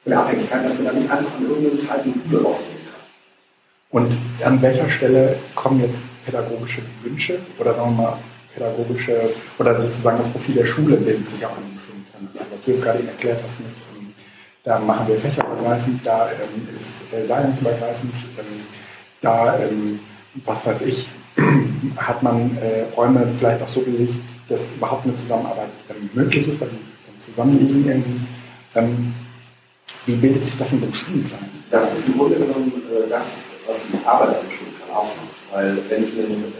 in 0.05 0.09
der 0.09 0.19
Abhängigkeit, 0.21 0.65
dass 0.65 0.73
man 0.73 0.85
da 0.85 0.91
nicht 0.93 1.11
einfach 1.11 1.35
an 1.37 1.47
irgendeinem 1.47 1.87
Teil 1.87 1.99
eine 2.01 2.13
Kugel 2.13 2.41
rausnehmen 2.45 2.81
kann. 2.89 4.01
Und 4.01 4.17
an 4.43 4.61
welcher 4.63 4.89
Stelle 4.89 5.35
kommen 5.53 5.79
jetzt 5.81 5.99
pädagogische 6.25 6.81
Wünsche 7.03 7.37
oder 7.59 7.75
sagen 7.75 7.95
wir 7.95 8.03
mal 8.03 8.17
pädagogische 8.55 9.29
oder 9.59 9.79
sozusagen 9.79 10.17
das 10.17 10.29
Profil 10.29 10.55
der 10.55 10.65
Schule 10.65 10.97
bildet 10.97 11.29
sich 11.29 11.45
auch 11.45 11.51
an 11.51 11.63
einem 11.63 11.75
bestimmten 11.75 12.05
Punkt. 12.11 12.51
Was 12.51 12.65
du 12.65 12.71
jetzt 12.71 12.83
gerade 12.83 12.99
eben 12.99 13.07
erklärt 13.09 13.39
hast 13.45 13.59
mit, 13.59 13.86
da 14.67 14.79
machen 14.79 15.07
wir 15.07 15.17
fächerübergreifend, 15.17 16.05
da 16.05 16.29
ähm, 16.29 16.67
ist 16.75 16.93
äh, 17.13 17.25
leitungsübergreifend, 17.25 18.13
ähm, 18.37 18.45
da, 19.21 19.57
ähm, 19.59 19.99
was 20.43 20.65
weiß 20.65 20.81
ich, 20.81 21.07
hat 21.95 22.21
man 22.21 22.57
äh, 22.57 22.83
Räume 22.93 23.25
vielleicht 23.39 23.61
auch 23.61 23.69
so 23.69 23.79
gelegt, 23.79 24.15
dass 24.49 24.59
überhaupt 24.75 25.05
eine 25.05 25.15
Zusammenarbeit 25.15 25.69
ähm, 25.89 26.09
möglich 26.13 26.49
ist, 26.49 26.59
weil 26.59 26.67
die 26.67 27.31
zusammenliegen 27.31 27.87
irgendwie. 27.87 28.19
Ähm, 28.75 29.13
wie 30.05 30.15
bildet 30.15 30.45
sich 30.45 30.57
das 30.57 30.73
in 30.73 30.81
dem 30.81 30.93
Stundenplan? 30.93 31.49
Das 31.71 31.93
ist 31.93 32.07
im 32.07 32.17
Grunde 32.17 32.35
genommen 32.35 32.71
äh, 32.91 33.09
das, 33.09 33.37
was 33.67 33.83
die 33.87 34.05
Arbeit 34.05 34.35
am 34.35 34.51
Stundenplan 34.51 34.89
ausmacht. 34.89 35.27
Weil 35.53 35.77
wenn 35.87 36.03
ich 36.03 36.11
einen 36.13 36.53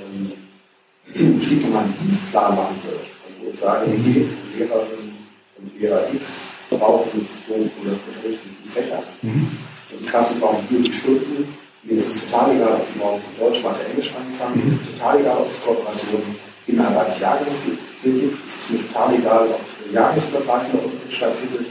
ähm, 1.14 1.42
stinknormalen 1.44 1.94
Dienstplan 2.02 2.56
machen 2.56 2.76
würde, 2.84 3.04
also 3.28 3.58
sage, 3.58 3.86
okay, 3.88 4.28
Lehrerin 4.58 5.14
und 5.58 5.82
Lehrer 5.82 6.04
X 6.14 6.32
brauchen 6.70 7.28
so 7.48 7.54
oder 7.54 7.96
unterrichten 8.08 8.58
die 8.64 8.70
Fächer. 8.70 9.04
Mhm. 9.22 9.58
Und 9.92 10.02
die 10.02 10.06
Klassen 10.06 10.40
brauchen 10.40 10.66
hier 10.70 10.80
die 10.80 10.94
Stunden. 10.94 11.54
Mir 11.84 11.98
ist 11.98 12.10
es 12.10 12.22
total 12.22 12.56
egal, 12.56 12.74
ob 12.74 12.94
die 12.94 13.00
morgen 13.00 13.22
Deutsch, 13.40 13.64
Mathe, 13.64 13.86
Englisch 13.90 14.12
angefangen 14.14 14.56
mhm. 14.56 14.80
Es 14.82 14.90
ist 14.90 14.98
total 14.98 15.20
egal, 15.20 15.38
ob 15.38 15.52
es 15.52 15.64
Kooperationen 15.64 16.36
innerhalb 16.68 17.06
eines 17.06 17.20
Jahrgangs 17.20 17.64
gibt. 17.64 17.80
Es 18.04 18.54
ist 18.54 18.72
mir 18.72 18.88
total 18.88 19.16
egal, 19.16 19.48
ob 19.48 19.94
jahrgangsübergreifender 19.94 20.84
Unterricht 20.84 21.16
stattfindet 21.16 21.68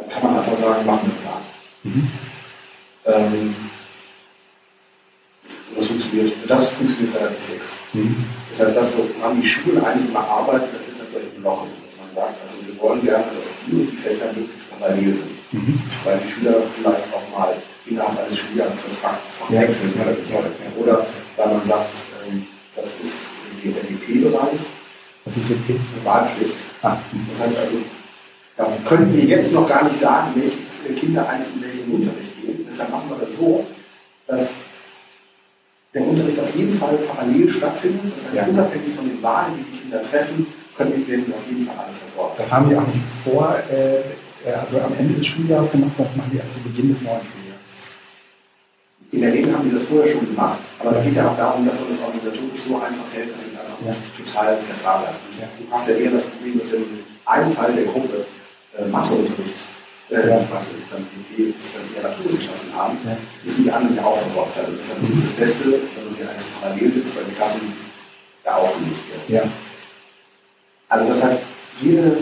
dann 0.00 0.08
kann 0.08 0.22
man 0.22 0.42
einfach 0.42 0.58
sagen, 0.58 0.86
machen 0.86 1.00
wir 1.04 1.12
einen 1.12 1.22
Plan. 1.22 1.42
Mhm. 1.82 2.10
Ähm, 3.06 3.56
das 5.76 5.86
funktioniert, 5.86 6.32
das 6.48 6.68
funktioniert 6.70 7.14
relativ 7.14 7.38
fix. 7.48 7.78
Mhm. 7.92 8.24
Das 8.50 8.66
heißt, 8.66 8.76
das, 8.76 8.96
woran 8.98 9.40
die 9.40 9.46
Schulen 9.46 9.84
eigentlich 9.84 10.08
immer 10.08 10.26
arbeiten, 10.26 10.66
das 10.72 10.84
sind 10.86 10.98
natürlich 10.98 11.32
Blocken, 11.34 11.68
dass 11.86 11.98
man 11.98 12.26
sagt, 12.26 12.40
wollen 12.80 13.02
gerne, 13.02 13.24
dass 13.36 13.50
die 13.66 13.72
und 13.72 13.90
die 13.90 13.96
Fächer 13.96 14.26
möglichst 14.26 14.70
parallel 14.70 15.14
sind. 15.14 15.52
Mhm. 15.52 15.82
Weil 16.04 16.20
die 16.24 16.30
Schüler 16.30 16.54
vielleicht 16.76 17.12
auch 17.12 17.38
mal 17.38 17.54
innerhalb 17.86 18.18
eines 18.24 18.38
Schuljahres 18.38 18.84
das 18.84 18.94
Fach, 18.96 19.18
ja, 19.50 19.60
wechseln 19.60 19.92
ja, 19.96 20.38
ja, 20.38 20.44
Oder 20.78 21.06
weil 21.36 21.48
man 21.48 21.66
sagt, 21.66 21.90
ähm, 22.28 22.46
das 22.76 22.94
ist 23.02 23.28
im 23.62 23.74
DP-Bereich. 23.74 24.58
Was 25.24 25.36
ist 25.36 25.50
DP? 25.50 25.78
Wahlpflicht. 26.04 26.54
Ah. 26.82 26.96
Das 27.30 27.40
heißt 27.40 27.58
also, 27.58 27.76
da 28.56 28.66
können 28.88 29.14
wir 29.14 29.24
jetzt 29.24 29.52
noch 29.52 29.68
gar 29.68 29.84
nicht 29.84 29.96
sagen, 29.96 30.32
welche 30.34 31.00
Kinder 31.00 31.28
eigentlich 31.28 31.54
in 31.56 31.62
welchen 31.62 31.92
Unterricht 31.92 32.40
gehen. 32.40 32.66
Deshalb 32.68 32.90
machen 32.90 33.10
wir 33.10 33.26
das 33.26 33.36
so, 33.36 33.66
dass 34.26 34.54
der 35.92 36.02
Unterricht 36.06 36.38
auf 36.38 36.54
jeden 36.54 36.78
Fall 36.78 36.96
parallel 37.08 37.50
stattfindet. 37.50 38.12
Das 38.16 38.24
heißt, 38.26 38.36
ja. 38.36 38.52
unabhängig 38.52 38.94
von 38.94 39.08
den 39.08 39.22
Wahlen, 39.22 39.52
die 39.58 39.70
die 39.70 39.78
Kinder 39.78 40.02
treffen, 40.10 40.46
können 40.80 41.06
wir 41.06 41.08
werden 41.08 41.34
auf 41.34 41.44
jeden 41.46 41.66
Fall 41.66 41.76
alle 41.76 41.92
versorgt. 41.92 42.38
Das 42.38 42.52
haben 42.52 42.68
die 42.70 42.76
auch 42.76 42.86
nicht 42.86 43.04
vor, 43.24 43.56
äh, 43.68 44.48
also 44.48 44.80
am 44.80 44.94
Ende 44.98 45.14
des 45.14 45.26
Schuljahres 45.26 45.70
gemacht, 45.70 45.92
sondern 45.96 46.16
machen 46.16 46.30
die 46.32 46.38
erst 46.38 46.54
zu 46.54 46.60
Beginn 46.60 46.88
des 46.88 47.02
neuen 47.02 47.20
Schuljahres. 47.20 47.68
In 49.12 49.20
der 49.20 49.32
Regel 49.32 49.52
haben 49.52 49.68
die 49.68 49.74
das 49.74 49.84
vorher 49.84 50.08
schon 50.08 50.24
gemacht, 50.24 50.60
aber 50.78 50.92
ja. 50.92 50.98
es 50.98 51.04
geht 51.04 51.16
ja 51.16 51.28
auch 51.28 51.36
darum, 51.36 51.66
dass 51.66 51.76
man 51.80 51.88
das 51.88 52.00
organisatorisch 52.00 52.62
so 52.64 52.76
einfach 52.76 53.08
hält, 53.12 53.28
dass 53.34 53.42
es 53.42 53.52
einfach 53.58 53.80
ja. 53.84 53.94
total 54.16 54.48
zerfasert. 54.62 55.18
Ja. 55.36 55.46
Du 55.58 55.64
hast 55.68 55.88
ja 55.88 55.94
eher 55.96 56.10
das 56.12 56.22
Problem, 56.22 56.58
dass 56.58 56.72
wenn 56.72 56.84
ein 57.26 57.54
Teil 57.54 57.72
der 57.74 57.84
Gruppe 57.84 58.24
äh, 58.78 58.86
Matheunterricht, 58.86 59.60
äh, 60.08 60.14
ja. 60.14 60.40
Matheunterricht, 60.46 60.88
dann 60.94 61.04
die, 61.12 61.52
dann 61.74 61.84
eher 61.92 62.08
Naturwissenschaften 62.08 62.72
haben, 62.72 62.96
ja. 63.04 63.16
müssen 63.44 63.64
die 63.64 63.72
anderen 63.72 63.96
ja 63.96 64.04
auch 64.04 64.16
versorgt 64.16 64.56
werden. 64.56 64.78
Deshalb 64.80 65.02
ist 65.04 65.18
es 65.18 65.24
das 65.24 65.36
Beste, 65.36 65.64
wenn 65.74 66.04
man 66.06 66.14
sie 66.16 66.24
eigentlich 66.24 66.52
parallel 66.56 66.88
sitzt, 66.94 67.12
weil 67.16 67.24
die 67.28 67.34
Klassen 67.34 67.60
ja 68.46 68.56
aufgelöst 68.56 69.04
werden. 69.10 69.26
Ja. 69.28 69.42
Also 70.90 71.08
das 71.08 71.22
heißt, 71.22 71.38
jede, 71.80 72.18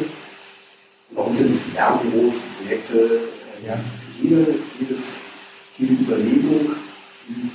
bei 1.11 1.23
uns 1.23 1.39
sind 1.39 1.51
es 1.51 1.65
die 1.65 1.73
Lernbüros, 1.73 2.37
die 2.37 2.65
Projekte, 2.65 2.97
äh, 2.97 3.67
ja. 3.67 3.79
jede, 4.23 4.55
jedes, 4.79 5.17
jede 5.77 5.95
Überlegung, 5.95 6.77
die 7.29 7.51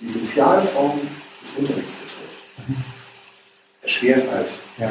die 0.00 0.08
Sozialform 0.08 1.00
des 1.00 1.58
Unterrichts 1.58 1.92
betrifft, 1.94 2.68
mhm. 2.68 2.84
erschwert 3.82 4.30
halt 4.30 4.48
ja. 4.78 4.90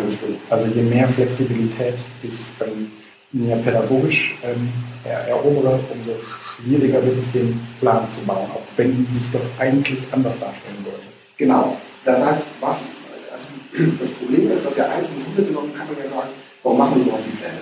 Also 0.50 0.66
je 0.66 0.82
mehr 0.82 1.08
Flexibilität 1.10 1.94
ich 2.24 2.34
ähm, 2.66 2.92
mehr 3.32 3.58
pädagogisch 3.58 4.36
ähm, 4.44 4.72
erobere, 5.04 5.80
umso 5.94 6.14
schwieriger 6.56 7.04
wird 7.06 7.20
es, 7.20 7.32
den 7.32 7.60
Plan 7.80 8.10
zu 8.10 8.22
bauen, 8.22 8.50
auch 8.52 8.64
wenn 8.78 9.06
sich 9.12 9.24
das 9.32 9.48
eigentlich 9.60 10.00
anders 10.12 10.40
darstellen 10.40 10.84
sollte. 10.84 11.04
Genau. 11.38 11.78
Das 12.04 12.20
heißt, 12.20 12.42
was 12.62 12.88
das 14.00 14.10
Problem 14.12 14.52
ist, 14.52 14.66
dass 14.66 14.76
ja 14.78 14.86
eigentlich 14.86 15.12
im 15.18 15.24
Grunde 15.26 15.44
genommen 15.44 15.74
kann 15.76 15.88
man 15.88 15.98
ja 15.98 16.10
sagen, 16.10 16.30
warum 16.64 16.78
machen 16.78 16.96
wir 16.96 17.04
überhaupt 17.04 17.26
die 17.26 17.38
Pläne? 17.38 17.62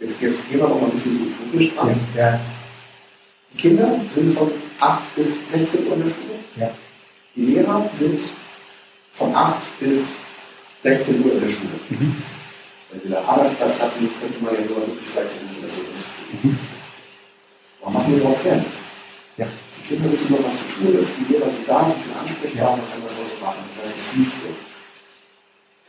Jetzt, 0.00 0.20
jetzt 0.20 0.48
gehen 0.50 0.60
wir 0.60 0.68
noch 0.68 0.80
mal 0.80 0.86
ein 0.86 0.92
bisschen 0.92 1.20
utopisch 1.20 1.74
dran. 1.74 1.94
Ja, 2.16 2.30
ja. 2.30 2.40
Die 3.52 3.58
Kinder 3.58 4.00
sind 4.14 4.36
von 4.36 4.50
8 4.80 5.16
bis 5.16 5.38
16 5.52 5.86
Uhr 5.86 5.94
in 5.94 6.02
der 6.02 6.10
Schule. 6.10 6.34
Ja. 6.56 6.70
Die 7.36 7.46
Lehrer 7.46 7.90
sind 7.98 8.20
von 9.14 9.34
8 9.34 9.80
bis 9.80 10.16
16 10.82 11.24
Uhr 11.24 11.32
in 11.32 11.40
der 11.40 11.48
Schule. 11.48 11.78
Mhm. 11.88 12.22
Wenn 12.90 13.10
wir 13.10 13.18
einen 13.18 13.28
Arbeitsplatz 13.28 13.80
hatten, 13.82 14.10
könnte 14.20 14.44
man 14.44 14.54
ja 14.54 14.62
sogar 14.66 14.86
wirklich 14.86 15.08
vielleicht 15.08 15.42
nicht 15.42 15.60
mehr 15.60 15.70
so 15.70 16.48
mhm. 16.48 16.58
Warum 17.80 17.94
machen 17.94 18.12
wir 18.12 18.20
überhaupt 18.20 18.42
Pläne? 18.42 18.64
Ja. 19.36 19.46
Die 19.78 19.94
Kinder 19.94 20.10
wissen 20.10 20.32
noch, 20.32 20.44
was 20.44 20.58
zu 20.58 20.66
tun 20.82 21.00
ist, 21.00 21.10
die 21.18 21.32
Lehrer 21.32 21.50
sind 21.50 21.68
da, 21.68 21.84
sind 21.84 22.16
ansprechbar, 22.16 22.76
man 22.76 22.86
kann 22.90 23.02
das 23.02 23.12
auch 23.12 23.30
so 23.30 23.44
machen. 23.44 23.62
Das 23.76 23.86
heißt, 23.86 23.94
es 23.94 24.02
fließt 24.12 24.42
so. 24.42 24.73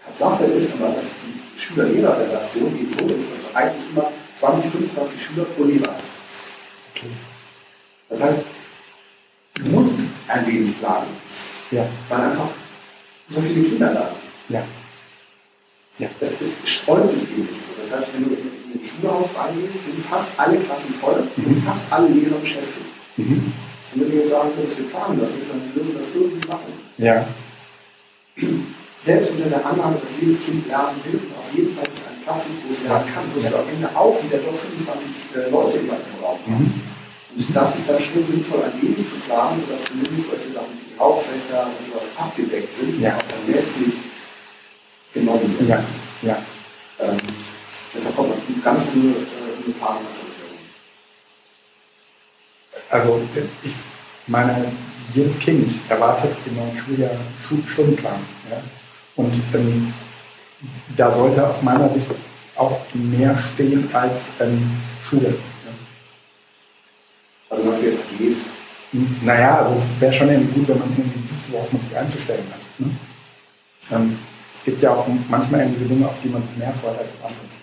Tatsache 0.05 0.45
ist 0.45 0.71
aber, 0.73 0.93
dass 0.93 1.13
die 1.13 1.59
Schüler-Lehrer-Relation 1.59 2.79
eben 2.79 2.91
so 2.93 3.05
ist, 3.15 3.31
dass 3.31 3.53
man 3.53 3.63
eigentlich 3.63 3.89
immer 3.91 4.11
20, 4.39 4.71
25 4.71 5.25
Schüler 5.25 5.43
pro 5.45 5.63
Lehrer 5.63 5.93
hast. 5.93 6.11
Okay. 6.93 7.07
Das 8.09 8.21
heißt, 8.21 8.37
du 9.55 9.71
musst 9.71 9.99
ein 10.27 10.47
wenig 10.47 10.79
planen. 10.79 11.07
Ja. 11.71 11.85
Weil 12.09 12.21
einfach 12.21 12.49
so 13.29 13.41
viele 13.41 13.63
Kinder 13.63 13.93
da 13.93 14.09
sind. 14.09 14.55
Ja. 14.55 14.63
Ja. 15.97 16.09
Das 16.19 16.41
ist, 16.41 16.67
streut 16.67 17.09
sich 17.09 17.21
eben 17.21 17.41
nicht 17.43 17.61
so. 17.65 17.81
Das 17.81 17.99
heißt, 17.99 18.13
wenn 18.13 18.25
du 18.25 18.35
in, 18.35 18.51
in 18.73 18.79
ein 18.79 18.85
Schulhaus 18.85 19.29
reingehst, 19.37 19.85
sind 19.85 20.05
fast 20.05 20.37
alle 20.37 20.59
Klassen 20.59 20.93
voll 20.95 21.23
mhm. 21.35 21.45
und 21.45 21.63
fast 21.63 21.85
alle 21.89 22.09
Lehrer 22.09 22.35
beschäftigt. 22.35 22.85
Mhm. 23.17 23.53
Und 23.93 24.01
wenn 24.01 24.11
du 24.11 24.17
jetzt 24.17 24.29
sagen 24.29 24.49
wir 24.55 24.89
planen 24.89 25.19
das 25.19 25.29
würden 25.29 25.93
wir 25.93 25.99
das 25.99 26.07
irgendwie 26.13 26.47
machen. 26.47 26.73
Ja. 26.97 27.25
Selbst 29.05 29.29
unter 29.29 29.49
der 29.49 29.63
Annahme, 29.63 29.97
dass 30.01 30.09
jedes 30.19 30.43
Kind 30.43 30.67
lernen 30.67 30.99
will 31.05 31.19
und 31.21 31.37
auf 31.37 31.53
jeden 31.53 31.75
Fall 31.75 31.85
einen 31.85 32.23
Platz 32.23 32.41
wo 32.65 32.73
es 32.73 32.81
lernen 32.81 33.05
kann, 33.13 33.23
ja. 33.37 33.49
du 33.51 33.57
am 33.57 33.69
Ende 33.69 33.87
auch 33.93 34.17
wieder 34.23 34.39
doch 34.39 34.57
25 34.57 35.09
äh, 35.35 35.49
Leute 35.51 35.77
immer 35.77 35.93
im 35.93 36.25
Raum 36.25 36.39
haben. 36.47 36.63
Mhm. 36.65 36.81
Und 37.37 37.55
das 37.55 37.75
ist 37.75 37.87
dann 37.87 38.01
schon 38.01 38.25
sinnvoll, 38.25 38.63
ein 38.63 38.81
wenig 38.81 39.07
zu 39.07 39.17
planen, 39.27 39.61
sodass 39.61 39.83
zumindest 39.85 40.29
solche 40.29 40.49
Sachen 40.53 40.73
wie 40.73 40.97
Hauptfächer 40.97 41.67
und 41.69 41.85
sowas 41.85 42.07
abgedeckt 42.17 42.73
sind, 42.73 42.99
ja. 42.99 43.15
auch 43.15 43.21
verlässlich 43.45 43.93
genommen 45.13 45.55
wird. 45.59 45.69
Ja, 45.69 45.83
ja. 46.23 46.37
Ähm, 46.99 47.17
deshalb 47.93 48.15
kommt 48.15 48.29
man 48.29 48.63
ganz 48.63 48.81
viele 48.91 49.09
äh, 49.11 49.71
Paare 49.79 49.99
Also 52.89 53.21
ich 53.63 53.73
meine, 54.25 54.71
jedes 55.13 55.37
Kind 55.37 55.69
erwartet 55.89 56.35
im 56.47 56.55
neuen 56.55 56.77
Schuljahr 56.77 57.11
Stundenplan. 57.67 58.19
Ja? 58.49 58.57
Und 59.15 59.33
ähm, 59.53 59.93
da 60.97 61.11
sollte 61.11 61.47
aus 61.47 61.61
meiner 61.61 61.89
Sicht 61.89 62.07
auch 62.55 62.79
mehr 62.93 63.37
stehen 63.53 63.89
als 63.93 64.29
ähm, 64.39 64.71
Schule. 65.07 65.35
Also 67.49 67.63
meinst 67.63 67.83
du 67.83 67.87
jetzt 67.87 67.99
AGs? 67.99 68.49
Naja, 69.23 69.59
also 69.59 69.73
es 69.73 70.01
wäre 70.01 70.13
schon 70.13 70.29
irgendwie 70.29 70.59
gut, 70.59 70.69
wenn 70.69 70.79
man 70.79 70.89
irgendwie 70.97 71.29
wüsste, 71.29 71.51
worauf 71.51 71.71
man 71.71 71.81
sich 71.81 71.95
einzustellen 71.95 72.45
hat. 72.51 72.79
Ne? 72.79 72.89
Ähm, 73.91 74.17
gibt 74.65 74.81
ja 74.81 74.91
auch 74.91 75.07
manchmal 75.29 75.61
irgendwie 75.61 75.85
Dinge, 75.85 76.07
auf 76.07 76.15
die 76.23 76.29
man 76.29 76.41
sich 76.41 76.57
mehr 76.57 76.73
freut 76.73 76.97
als 76.97 77.07
auf 77.19 77.29
anderes. 77.29 77.55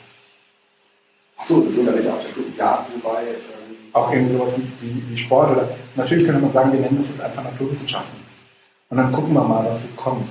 Achso, 1.37 1.67
so 1.75 1.85
da 1.85 1.93
wird 1.93 2.07
auch. 2.09 2.21
Ja, 2.57 2.87
wobei. 2.95 3.23
Ähm, 3.23 3.77
auch 3.93 4.11
irgendwie 4.11 4.33
sowas 4.33 4.57
wie, 4.81 5.03
wie, 5.11 5.19
Sport 5.19 5.51
oder 5.51 5.69
natürlich 5.97 6.25
könnte 6.25 6.41
man 6.41 6.53
sagen, 6.53 6.73
wir 6.73 6.81
nennen 6.81 6.97
das 6.97 7.09
jetzt 7.09 7.21
einfach 7.21 7.45
Naturwissenschaften. 7.45 8.23
Und 8.89 8.97
dann 8.97 9.13
gucken 9.13 9.35
wir 9.35 9.43
mal, 9.43 9.67
was 9.67 9.83
so 9.83 9.89
kommt. 9.97 10.27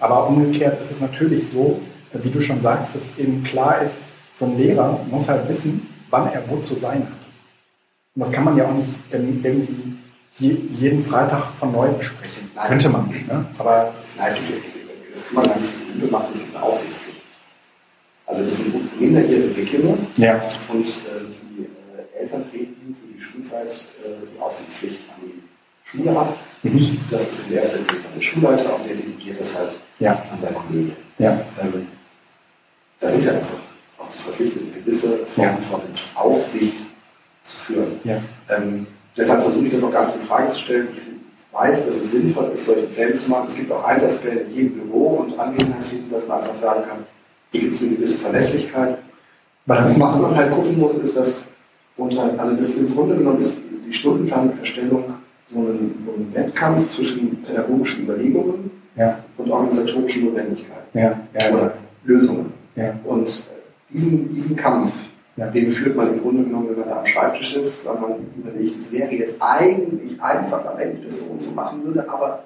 Aber 0.00 0.26
umgekehrt 0.26 0.80
ist 0.80 0.90
es 0.90 1.00
natürlich 1.00 1.48
so, 1.48 1.80
wie 2.12 2.30
du 2.30 2.40
schon 2.40 2.60
sagst, 2.60 2.94
dass 2.94 3.16
eben 3.18 3.42
klar 3.44 3.82
ist, 3.82 3.98
so 4.34 4.46
ein 4.46 4.56
Lehrer 4.56 4.98
muss 5.10 5.28
halt 5.28 5.48
wissen, 5.48 5.86
wann 6.08 6.32
er 6.32 6.42
wo 6.48 6.56
zu 6.56 6.74
sein 6.74 7.02
hat. 7.02 7.20
Und 8.14 8.24
das 8.24 8.32
kann 8.32 8.44
man 8.44 8.56
ja 8.56 8.66
auch 8.66 8.74
nicht 8.74 8.88
irgendwie 9.12 9.98
jeden 10.38 11.04
Freitag 11.04 11.44
von 11.58 11.72
neu 11.72 11.88
besprechen. 11.88 12.50
Nein. 12.54 12.68
Könnte 12.68 12.88
man 12.88 13.08
nicht, 13.08 13.28
ne? 13.28 13.44
Aber 13.58 13.92
Nein, 14.16 14.34
das 15.12 15.26
kann 15.26 15.34
man 15.34 15.44
ganz 15.44 15.72
simpel 15.92 16.10
machen, 16.10 16.28
das 16.32 16.42
ist 16.42 16.56
eine 16.56 16.64
Aufsichtspflicht. 16.64 17.20
Also 18.26 18.44
das 18.44 18.58
sind 18.58 19.00
minderjährige 19.00 19.64
Kinder 19.64 19.98
ja. 20.16 20.40
und 20.68 20.86
äh, 20.86 20.90
die 21.56 21.62
äh, 21.62 22.22
Eltern 22.22 22.44
treten 22.50 22.96
für 23.00 23.12
die 23.12 23.22
Schulzeit 23.22 23.68
äh, 23.68 24.26
die 24.34 24.40
Aufsichtspflicht 24.40 25.00
an 25.10 25.22
die 25.26 25.42
Schule 25.84 26.18
ab. 26.18 26.36
Mhm. 26.62 26.98
Das 27.10 27.22
ist 27.22 27.48
in 27.48 27.56
erster 27.56 27.78
Linie 27.78 27.94
der 28.16 28.22
Schulleiter 28.22 28.76
und 28.76 28.88
der 28.88 28.96
delegiert 28.96 29.40
das 29.40 29.56
halt 29.56 29.72
ja. 30.00 30.12
an 30.12 30.38
seine 30.42 30.56
Kollegen. 30.56 30.96
Ja. 31.18 31.40
Ähm, 31.62 31.86
da 32.98 33.08
sind 33.08 33.24
wir 33.24 33.32
einfach 33.32 33.48
auch 33.98 34.10
zu 34.10 34.18
verpflichtet, 34.18 34.62
eine 34.62 34.82
gewisse 34.82 35.18
Form 35.34 35.46
ja. 35.46 35.58
von 35.70 35.80
Aufsicht 36.14 36.78
zu 37.44 37.56
führen. 37.56 38.00
Ja. 38.04 38.20
Ähm, 38.48 38.86
deshalb 39.16 39.42
versuche 39.42 39.66
ich 39.66 39.72
das 39.72 39.82
auch 39.82 39.92
gar 39.92 40.06
nicht 40.06 40.16
in 40.16 40.26
Frage 40.26 40.50
zu 40.52 40.58
stellen. 40.58 40.88
Ich 40.96 41.02
weiß, 41.52 41.86
dass 41.86 41.96
es 41.96 42.10
sinnvoll 42.10 42.50
ist, 42.54 42.66
solche 42.66 42.86
Pläne 42.86 43.14
zu 43.14 43.30
machen. 43.30 43.46
Es 43.48 43.56
gibt 43.56 43.70
auch 43.72 43.84
Einsatzpläne 43.84 44.40
in 44.40 44.54
jedem 44.54 44.80
Büro 44.80 45.16
und 45.18 45.38
Angelegenheiten, 45.38 46.10
dass 46.10 46.26
man 46.26 46.40
einfach 46.40 46.56
sagen 46.56 46.82
kann, 46.88 46.98
hier 47.52 47.62
gibt 47.62 47.74
es 47.74 47.82
eine 47.82 47.90
gewisse 47.90 48.18
Verlässlichkeit. 48.18 48.98
Was, 49.66 49.98
was 50.00 50.20
man 50.20 50.36
halt 50.36 50.52
gucken 50.52 50.78
muss, 50.78 50.94
ist, 50.94 51.16
dass 51.16 51.48
unter, 51.96 52.38
also 52.38 52.56
das 52.56 52.76
im 52.76 52.94
Grunde 52.94 53.16
genommen 53.16 53.38
ist 53.38 53.60
die 53.86 53.92
Stundenplanerstellung 53.92 55.14
so 55.48 55.58
ein, 55.58 56.06
so 56.06 56.12
ein 56.12 56.30
Wettkampf 56.32 56.94
zwischen 56.94 57.42
pädagogischen 57.42 58.04
Überlegungen 58.04 58.70
ja. 58.96 59.18
und 59.36 59.50
organisatorischen 59.50 60.26
Notwendigkeiten 60.26 60.98
ja. 60.98 61.20
Oder 61.52 61.74
Lösungen. 62.04 62.52
Ja. 62.76 62.94
Und 63.04 63.48
diesen, 63.90 64.34
diesen 64.34 64.56
Kampf, 64.56 64.92
den 65.36 65.70
führt 65.70 65.96
man 65.96 66.14
im 66.14 66.20
Grunde 66.20 66.44
genommen, 66.44 66.68
wenn 66.70 66.80
man 66.80 66.88
da 66.88 66.98
am 66.98 67.06
Schreibtisch 67.06 67.54
sitzt, 67.54 67.86
weil 67.86 67.98
man 67.98 68.14
überlegt, 68.36 68.78
es 68.78 68.92
wäre 68.92 69.12
jetzt 69.12 69.36
eigentlich 69.40 70.20
einfacher, 70.20 70.74
wenn 70.76 70.98
ich 70.98 71.04
das 71.06 71.20
so 71.20 71.30
und 71.30 71.42
so 71.42 71.50
machen 71.52 71.84
würde, 71.84 72.08
aber 72.08 72.44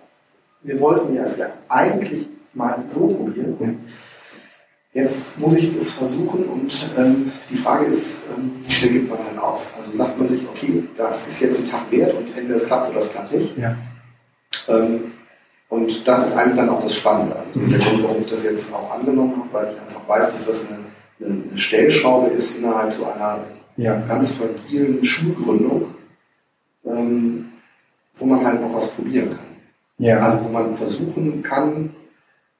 wir 0.63 0.81
wollten 0.81 1.15
ja 1.15 1.25
es 1.25 1.39
ja 1.39 1.47
eigentlich 1.69 2.29
mal 2.53 2.83
so 2.89 3.09
probieren. 3.09 3.57
Und 3.59 3.81
jetzt 4.93 5.39
muss 5.39 5.57
ich 5.57 5.77
das 5.77 5.91
versuchen 5.91 6.45
und 6.45 6.89
ähm, 6.97 7.33
die 7.51 7.57
Frage 7.57 7.87
ist, 7.87 8.21
ähm, 8.37 8.65
wie 8.65 8.73
schnell 8.73 8.93
gibt 8.93 9.11
man 9.11 9.19
dann 9.27 9.39
auf? 9.39 9.63
Also 9.77 9.99
sagt 9.99 10.19
man 10.19 10.29
sich, 10.29 10.47
okay, 10.49 10.85
das 10.97 11.29
ist 11.29 11.43
jetzt 11.43 11.65
ein 11.65 11.67
Tag 11.67 11.91
wert 11.91 12.15
und 12.15 12.29
entweder 12.37 12.55
es 12.55 12.67
klappt 12.67 12.91
oder 12.91 13.01
es 13.01 13.11
klappt 13.11 13.33
nicht. 13.33 13.59
Ja. 13.59 13.77
Ähm, 14.69 15.13
und 15.75 16.07
das 16.07 16.29
ist 16.29 16.37
eigentlich 16.37 16.55
dann 16.55 16.69
auch 16.69 16.85
das 16.85 16.95
Spannende. 16.95 17.35
Das 17.53 17.65
ist 17.65 17.73
der 17.73 17.81
Grund, 17.81 18.05
warum 18.05 18.23
ich 18.23 18.31
das 18.31 18.45
jetzt 18.45 18.73
auch 18.73 18.95
angenommen 18.95 19.35
habe, 19.41 19.53
weil 19.53 19.75
ich 19.75 19.81
einfach 19.81 20.09
weiß, 20.09 20.31
dass 20.31 20.47
das 20.47 20.67
eine, 20.69 20.85
eine 21.19 21.59
Stellschraube 21.59 22.29
ist 22.29 22.59
innerhalb 22.59 22.95
so 22.95 23.07
einer 23.07 23.41
ja. 23.77 24.01
ganz 24.07 24.35
fragilen 24.35 25.05
Schulgründung, 25.05 25.87
ähm, 26.85 27.47
wo 28.15 28.25
man 28.25 28.45
halt 28.45 28.61
noch 28.61 28.73
was 28.73 28.93
probieren 28.93 29.31
kann. 29.31 29.47
Ja. 29.99 30.21
Also 30.21 30.45
wo 30.45 30.49
man 30.49 30.77
versuchen 30.77 31.43
kann, 31.43 31.91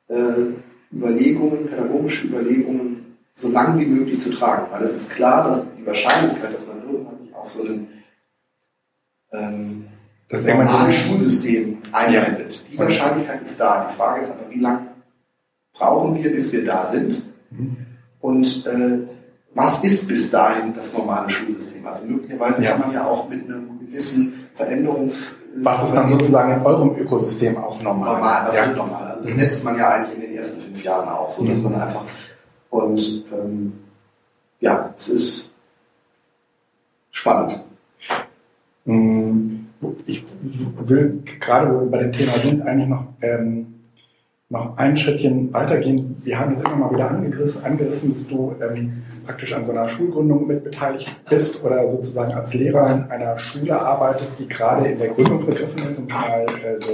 äh, 0.09 0.53
Überlegungen, 0.93 1.69
pädagogische 1.69 2.27
Überlegungen 2.27 3.17
so 3.37 3.49
lang 3.49 3.79
wie 3.79 3.87
möglich 3.87 4.21
zu 4.21 4.31
tragen. 4.31 4.73
Weil 4.73 4.83
es 4.83 4.93
ist 4.93 5.13
klar, 5.13 5.49
dass 5.49 5.77
die 5.77 5.87
Wahrscheinlichkeit, 5.87 6.53
dass 6.53 6.67
man 6.67 6.83
irgendwann 6.83 7.23
nicht 7.23 7.35
auf 7.37 7.49
so 7.49 7.63
einen 7.63 7.89
ähm, 9.33 9.87
das 10.35 10.45
normale 10.45 10.93
Schulsystem 10.93 11.79
einwendet. 11.93 12.63
Die 12.71 12.79
Wahrscheinlichkeit 12.79 13.43
ist 13.43 13.61
da. 13.61 13.89
Die 13.91 13.97
Frage 13.97 14.23
ist 14.23 14.31
aber, 14.31 14.51
wie 14.51 14.59
lange 14.59 14.87
brauchen 15.73 16.15
wir, 16.17 16.33
bis 16.33 16.53
wir 16.53 16.65
da 16.65 16.87
sind? 16.87 17.25
Mhm. 17.51 17.77
Und 18.21 18.67
äh, 18.67 18.99
was 19.55 19.85
ist 19.85 20.09
bis 20.09 20.31
dahin 20.31 20.75
das 20.75 20.97
normale 20.97 21.31
Schulsystem? 21.31 21.87
Also 21.87 22.07
möglicherweise 22.07 22.65
ja. 22.65 22.73
kann 22.73 22.81
man 22.81 22.93
ja 22.93 23.07
auch 23.07 23.29
mit 23.29 23.45
einem 23.45 23.79
gewissen 23.79 24.49
Veränderungs... 24.57 25.41
Was 25.63 25.85
ist 25.85 25.95
dann 25.95 26.11
sozusagen 26.11 26.53
in 26.53 26.67
eurem 26.67 26.97
Ökosystem 26.97 27.57
auch 27.57 27.81
normal? 27.81 28.15
Normal, 28.15 28.45
das 28.47 28.57
ja. 28.57 28.67
wird 28.67 28.77
normal. 28.77 29.05
Also 29.05 29.25
das 29.25 29.35
mhm. 29.35 29.39
setzt 29.39 29.65
man 29.65 29.79
ja 29.79 29.89
eigentlich 29.91 30.15
in 30.17 30.21
den 30.23 30.37
ersten 30.37 30.63
fünf 30.63 30.83
Jahren 30.83 31.09
auch, 31.09 31.31
so 31.31 31.45
dass 31.45 31.57
mhm. 31.59 31.65
man 31.65 31.75
einfach... 31.75 32.05
Und 32.71 33.25
ähm, 33.33 33.73
ja, 34.59 34.93
es 34.99 35.09
ist 35.09 35.55
spannend. 37.13 37.63
Mhm 38.85 39.24
will 40.87 41.23
gerade, 41.41 41.75
wo 41.75 41.81
wir 41.81 41.91
bei 41.91 41.99
dem 41.99 42.13
Thema 42.13 42.39
sind, 42.39 42.63
eigentlich 42.63 42.89
noch, 42.89 43.07
ähm, 43.23 43.67
noch 44.51 44.77
ein 44.77 44.97
Schrittchen 44.97 45.53
weitergehen. 45.53 46.17
Wir 46.23 46.39
haben 46.39 46.53
jetzt 46.53 46.65
immer 46.65 46.77
mal 46.77 46.93
wieder 46.93 47.11
angerissen, 47.11 47.65
angerissen 47.65 48.13
dass 48.13 48.29
du 48.29 48.55
ähm, 48.61 49.03
praktisch 49.25 49.53
an 49.55 49.65
so 49.65 49.73
einer 49.73 49.89
Schulgründung 49.89 50.47
mit 50.47 50.65
beteiligt 50.65 51.17
bist 51.29 51.65
oder 51.65 51.89
sozusagen 51.89 52.33
als 52.33 52.55
Lehrer 52.55 52.95
in 52.95 53.11
einer 53.11 53.37
Schule 53.39 53.79
arbeitest, 53.79 54.39
die 54.39 54.49
gerade 54.49 54.89
in 54.89 54.99
der 54.99 55.09
Gründung 55.09 55.47
begriffen 55.47 55.89
ist, 55.89 55.99
um 55.99 56.07
es 56.07 56.15
mal 56.15 56.47
äh, 56.65 56.79
so 56.79 56.93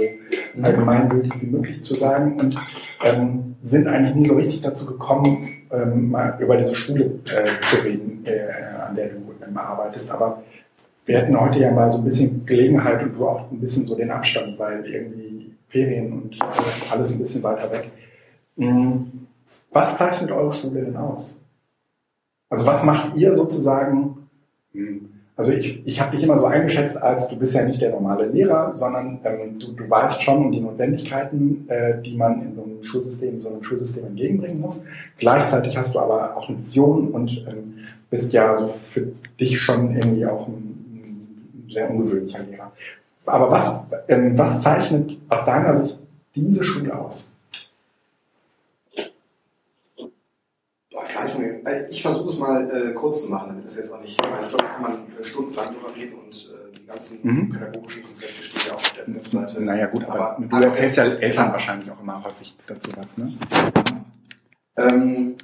allgemeingültig 0.63 1.33
wie 1.41 1.47
möglich 1.47 1.83
zu 1.83 1.93
sagen. 1.93 2.39
Und 2.39 2.55
ähm, 3.03 3.55
sind 3.63 3.87
eigentlich 3.87 4.15
nie 4.15 4.25
so 4.25 4.35
richtig 4.35 4.61
dazu 4.61 4.85
gekommen, 4.85 5.49
ähm, 5.71 6.11
mal 6.11 6.37
über 6.39 6.57
diese 6.57 6.75
Schule 6.75 7.19
äh, 7.25 7.59
zu 7.61 7.77
reden, 7.83 8.25
äh, 8.25 8.85
an 8.87 8.95
der 8.95 9.09
du 9.09 9.33
ähm, 9.47 9.57
arbeitest. 9.57 10.09
Aber 10.09 10.41
wir 11.11 11.19
hätten 11.19 11.37
heute 11.37 11.59
ja 11.59 11.71
mal 11.71 11.91
so 11.91 11.97
ein 11.97 12.05
bisschen 12.05 12.45
Gelegenheit 12.45 13.03
und 13.03 13.17
du 13.17 13.27
auch 13.27 13.51
ein 13.51 13.59
bisschen 13.59 13.85
so 13.85 13.95
den 13.95 14.11
Abstand, 14.11 14.57
weil 14.57 14.85
irgendwie 14.85 15.51
Ferien 15.67 16.13
und 16.13 16.39
alles 16.89 17.11
ein 17.11 17.19
bisschen 17.19 17.43
weiter 17.43 17.69
weg. 17.69 17.91
Mhm. 18.55 19.27
Was 19.73 19.97
zeichnet 19.97 20.31
eure 20.31 20.53
Schule 20.53 20.85
denn 20.85 20.95
aus? 20.95 21.37
Also 22.49 22.65
was 22.65 22.85
macht 22.85 23.17
ihr 23.17 23.35
sozusagen? 23.35 24.29
Mhm. 24.71 25.09
Also 25.35 25.51
ich, 25.51 25.85
ich 25.85 25.99
habe 25.99 26.15
dich 26.15 26.23
immer 26.23 26.37
so 26.37 26.45
eingeschätzt, 26.45 26.95
als 27.01 27.27
du 27.27 27.37
bist 27.37 27.55
ja 27.55 27.65
nicht 27.65 27.81
der 27.81 27.91
normale 27.91 28.27
Lehrer, 28.27 28.73
sondern 28.73 29.19
ähm, 29.25 29.59
du, 29.59 29.73
du 29.73 29.89
weißt 29.89 30.23
schon 30.23 30.45
um 30.45 30.51
die 30.53 30.61
Notwendigkeiten, 30.61 31.65
äh, 31.67 32.01
die 32.01 32.15
man 32.15 32.41
in 32.41 32.55
so 32.55 32.63
einem 32.63 32.83
Schulsystem, 32.83 33.41
so 33.41 33.49
einem 33.49 33.63
Schulsystem 33.63 34.05
entgegenbringen 34.05 34.61
muss. 34.61 34.81
Gleichzeitig 35.17 35.75
hast 35.75 35.93
du 35.93 35.99
aber 35.99 36.37
auch 36.37 36.47
eine 36.47 36.59
Vision 36.59 37.09
und 37.09 37.31
ähm, 37.49 37.79
bist 38.09 38.31
ja 38.31 38.55
so 38.55 38.69
für 38.69 39.07
dich 39.39 39.59
schon 39.59 39.95
irgendwie 39.95 40.25
auch 40.25 40.47
ein 40.47 40.70
sehr 41.73 41.89
ungewöhnlicher 41.89 42.39
Lehrer. 42.39 42.71
Aber 43.25 43.51
was, 43.51 43.79
ähm, 44.07 44.37
was 44.37 44.61
zeichnet 44.61 45.17
aus 45.29 45.45
deiner 45.45 45.75
Sicht 45.75 45.97
diese 46.35 46.63
Schule 46.63 46.97
aus? 46.97 47.31
Äh, 51.65 51.89
ich 51.89 52.01
versuche 52.01 52.29
es 52.29 52.37
mal 52.37 52.69
äh, 52.69 52.93
kurz 52.93 53.23
zu 53.23 53.31
machen, 53.31 53.49
damit 53.49 53.65
das 53.65 53.75
jetzt 53.75 53.91
auch 53.91 54.01
nicht. 54.01 54.11
Ich 54.11 54.17
glaube, 54.17 54.57
da 54.57 54.63
kann 54.63 54.81
man 54.81 54.93
äh, 55.19 55.23
stundenlang 55.23 55.73
drüber 55.73 55.95
reden 55.95 56.13
und 56.13 56.33
äh, 56.33 56.77
die 56.77 56.85
ganzen 56.85 57.19
mhm. 57.21 57.49
pädagogischen 57.49 58.03
Konzepte 58.03 58.43
stehen 58.43 58.61
ja 58.67 58.73
auch 58.73 58.77
auf 58.77 58.93
der 58.93 59.15
Webseite. 59.15 59.61
Naja, 59.61 59.87
gut, 59.87 60.03
aber, 60.05 60.37
aber 60.37 60.59
du 60.59 60.67
erzählst 60.67 60.97
ja 60.97 61.05
Eltern 61.05 61.51
wahrscheinlich 61.51 61.91
auch 61.91 62.01
immer 62.01 62.23
häufig 62.23 62.55
dazu 62.65 62.91
was, 62.97 63.17
ne? 63.17 63.33
Ähm, 64.77 65.35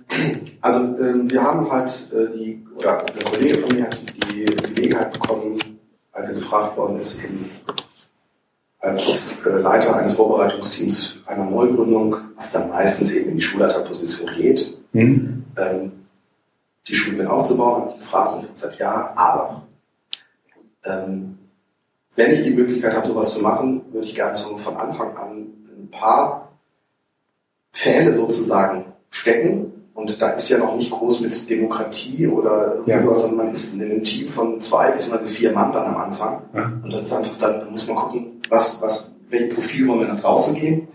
also, 0.62 0.80
ähm, 0.80 1.30
wir 1.30 1.44
haben 1.44 1.70
halt 1.70 2.14
äh, 2.14 2.38
die, 2.38 2.66
oder 2.76 3.00
eine 3.00 3.24
Kollege 3.24 3.60
von 3.60 3.78
mir 3.78 3.86
hat 3.86 4.02
die 4.32 4.46
Gelegenheit 4.46 5.14
bekommen, 5.14 5.58
als 6.18 6.30
er 6.30 6.34
gefragt 6.34 6.76
worden 6.76 7.00
ist, 7.00 7.24
eben 7.24 7.52
als 8.80 9.36
äh, 9.46 9.50
Leiter 9.50 9.96
eines 9.96 10.14
Vorbereitungsteams 10.14 11.20
einer 11.28 11.46
Neugründung, 11.46 12.16
was 12.36 12.52
dann 12.52 12.70
meistens 12.70 13.14
eben 13.14 13.30
in 13.32 13.36
die 13.36 13.42
Schulleiterposition 13.42 14.34
geht, 14.36 14.78
mhm. 14.94 15.46
ähm, 15.58 15.92
die 16.88 16.96
Schule 16.96 17.18
mit 17.18 17.28
aufzubauen, 17.28 17.82
habe 17.82 17.92
ich 17.92 18.00
gefragt 18.00 18.34
und 18.34 18.54
gesagt, 18.54 18.80
ja, 18.80 19.14
aber 19.16 19.68
ähm, 20.86 21.38
wenn 22.16 22.32
ich 22.32 22.42
die 22.42 22.54
Möglichkeit 22.54 22.96
habe, 22.96 23.08
sowas 23.08 23.36
zu 23.36 23.44
machen, 23.44 23.82
würde 23.92 24.08
ich 24.08 24.16
gerne 24.16 24.38
so 24.38 24.58
von 24.58 24.76
Anfang 24.76 25.16
an 25.16 25.48
ein 25.78 25.90
paar 25.92 26.52
Pfähle 27.74 28.12
sozusagen 28.12 28.86
stecken, 29.12 29.77
und 29.98 30.22
da 30.22 30.30
ist 30.30 30.48
ja 30.50 30.60
noch 30.60 30.76
nicht 30.76 30.92
groß 30.92 31.22
mit 31.22 31.50
Demokratie 31.50 32.28
oder 32.28 32.84
ja. 32.86 33.00
sowas, 33.00 33.24
sondern 33.24 33.48
man 33.48 33.52
ist 33.52 33.74
in 33.74 33.82
einem 33.82 34.04
Team 34.04 34.28
von 34.28 34.62
zwei 34.62 34.92
bzw. 34.92 35.28
vier 35.28 35.52
Mann 35.54 35.74
dann 35.74 35.88
am 35.88 35.98
Anfang. 35.98 36.44
Ja. 36.54 36.72
Und 36.84 36.94
das 36.94 37.02
ist 37.02 37.14
einfach 37.14 37.36
dann, 37.40 37.62
da 37.62 37.66
muss 37.66 37.88
man 37.88 37.96
gucken, 37.96 38.40
was, 38.48 38.80
was, 38.80 39.12
welches 39.32 39.56
Profil 39.56 39.88
wollen 39.88 40.02
wir 40.02 40.08
nach 40.10 40.22
draußen 40.22 40.54
gehen. 40.54 40.88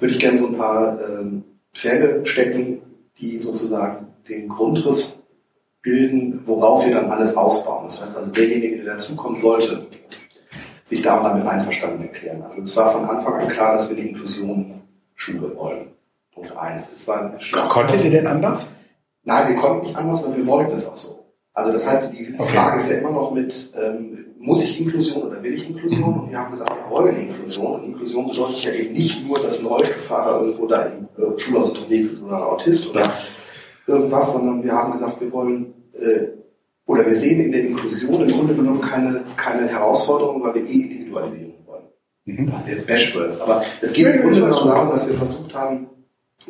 Würde 0.00 0.14
ich 0.14 0.18
gerne 0.18 0.38
so 0.38 0.48
ein 0.48 0.58
paar 0.58 0.98
ähm, 1.08 1.44
Pferde 1.72 2.26
stecken, 2.26 2.82
die 3.16 3.38
sozusagen 3.38 4.08
den 4.28 4.48
Grundriss 4.48 5.22
bilden, 5.80 6.40
worauf 6.44 6.84
wir 6.84 6.96
dann 6.96 7.12
alles 7.12 7.36
ausbauen. 7.36 7.84
Das 7.84 8.00
heißt 8.00 8.16
also, 8.16 8.32
derjenige, 8.32 8.78
der 8.78 8.94
dazukommen 8.94 9.38
sollte, 9.38 9.86
sich 10.84 11.00
da 11.00 11.22
damit 11.22 11.46
einverstanden 11.46 12.02
erklären. 12.02 12.42
Also 12.42 12.60
es 12.60 12.76
war 12.76 12.90
von 12.90 13.04
Anfang 13.04 13.34
an 13.34 13.48
klar, 13.50 13.76
dass 13.76 13.88
wir 13.88 13.94
die 13.94 14.08
Inklusion 14.08 14.80
Schule 15.14 15.54
wollen. 15.54 15.92
Punkt 16.34 16.56
eins. 16.56 16.90
Es 16.90 17.06
war 17.08 17.38
Konntet 17.68 18.04
ihr 18.04 18.10
denn 18.10 18.26
anders? 18.26 18.74
Nein, 19.24 19.54
wir 19.54 19.56
konnten 19.56 19.86
nicht 19.86 19.96
anders, 19.96 20.24
aber 20.24 20.36
wir 20.36 20.46
wollten 20.46 20.72
es 20.72 20.88
auch 20.88 20.96
so. 20.96 21.22
Also 21.54 21.72
das 21.72 21.86
heißt, 21.86 22.12
die, 22.12 22.34
okay. 22.38 22.54
Frage 22.54 22.78
ist 22.78 22.90
ja 22.90 22.98
immer 22.98 23.10
noch 23.10 23.32
mit, 23.32 23.72
ähm, 23.76 24.26
muss 24.38 24.64
ich 24.64 24.80
Inklusion 24.80 25.24
oder 25.24 25.42
will 25.42 25.52
ich 25.52 25.68
Inklusion? 25.68 26.20
Und 26.20 26.30
wir 26.30 26.38
haben 26.38 26.50
gesagt, 26.50 26.72
wir 26.72 26.90
wollen 26.90 27.14
Inklusion. 27.14 27.74
Und 27.74 27.84
Inklusion 27.84 28.28
bedeutet 28.28 28.64
ja 28.64 28.72
eben 28.72 28.94
nicht 28.94 29.26
nur, 29.26 29.38
dass 29.38 29.62
ein 29.62 29.66
Rollstuhlfahrer 29.66 30.40
irgendwo 30.40 30.66
da 30.66 30.84
im 30.84 31.08
äh, 31.16 31.38
Schulhaus 31.38 31.70
unterwegs 31.70 32.10
ist 32.10 32.22
oder 32.22 32.38
ein 32.38 32.42
Autist 32.42 32.90
oder 32.90 33.12
irgendwas, 33.86 34.32
sondern 34.32 34.64
wir 34.64 34.72
haben 34.72 34.92
gesagt, 34.92 35.20
wir 35.20 35.30
wollen 35.30 35.74
äh, 35.92 36.28
oder 36.86 37.06
wir 37.06 37.14
sehen 37.14 37.44
in 37.44 37.52
der 37.52 37.64
Inklusion 37.64 38.22
im 38.22 38.28
Grunde 38.28 38.54
genommen 38.54 38.80
keine, 38.80 39.22
keine 39.36 39.68
Herausforderung, 39.68 40.42
weil 40.42 40.54
wir 40.54 40.68
eh 40.68 40.82
Individualisierung 40.82 41.54
wollen. 41.66 41.84
Mhm. 42.24 42.50
Das 42.50 42.64
ist 42.64 42.72
jetzt 42.72 42.86
Bashwords, 42.86 43.40
aber 43.40 43.62
es 43.80 43.92
geht 43.92 44.06
im 44.06 44.22
Grunde 44.22 44.40
genommen 44.40 44.66
darum, 44.66 44.90
dass 44.90 45.08
wir 45.08 45.14
versucht 45.16 45.54
haben, 45.54 45.88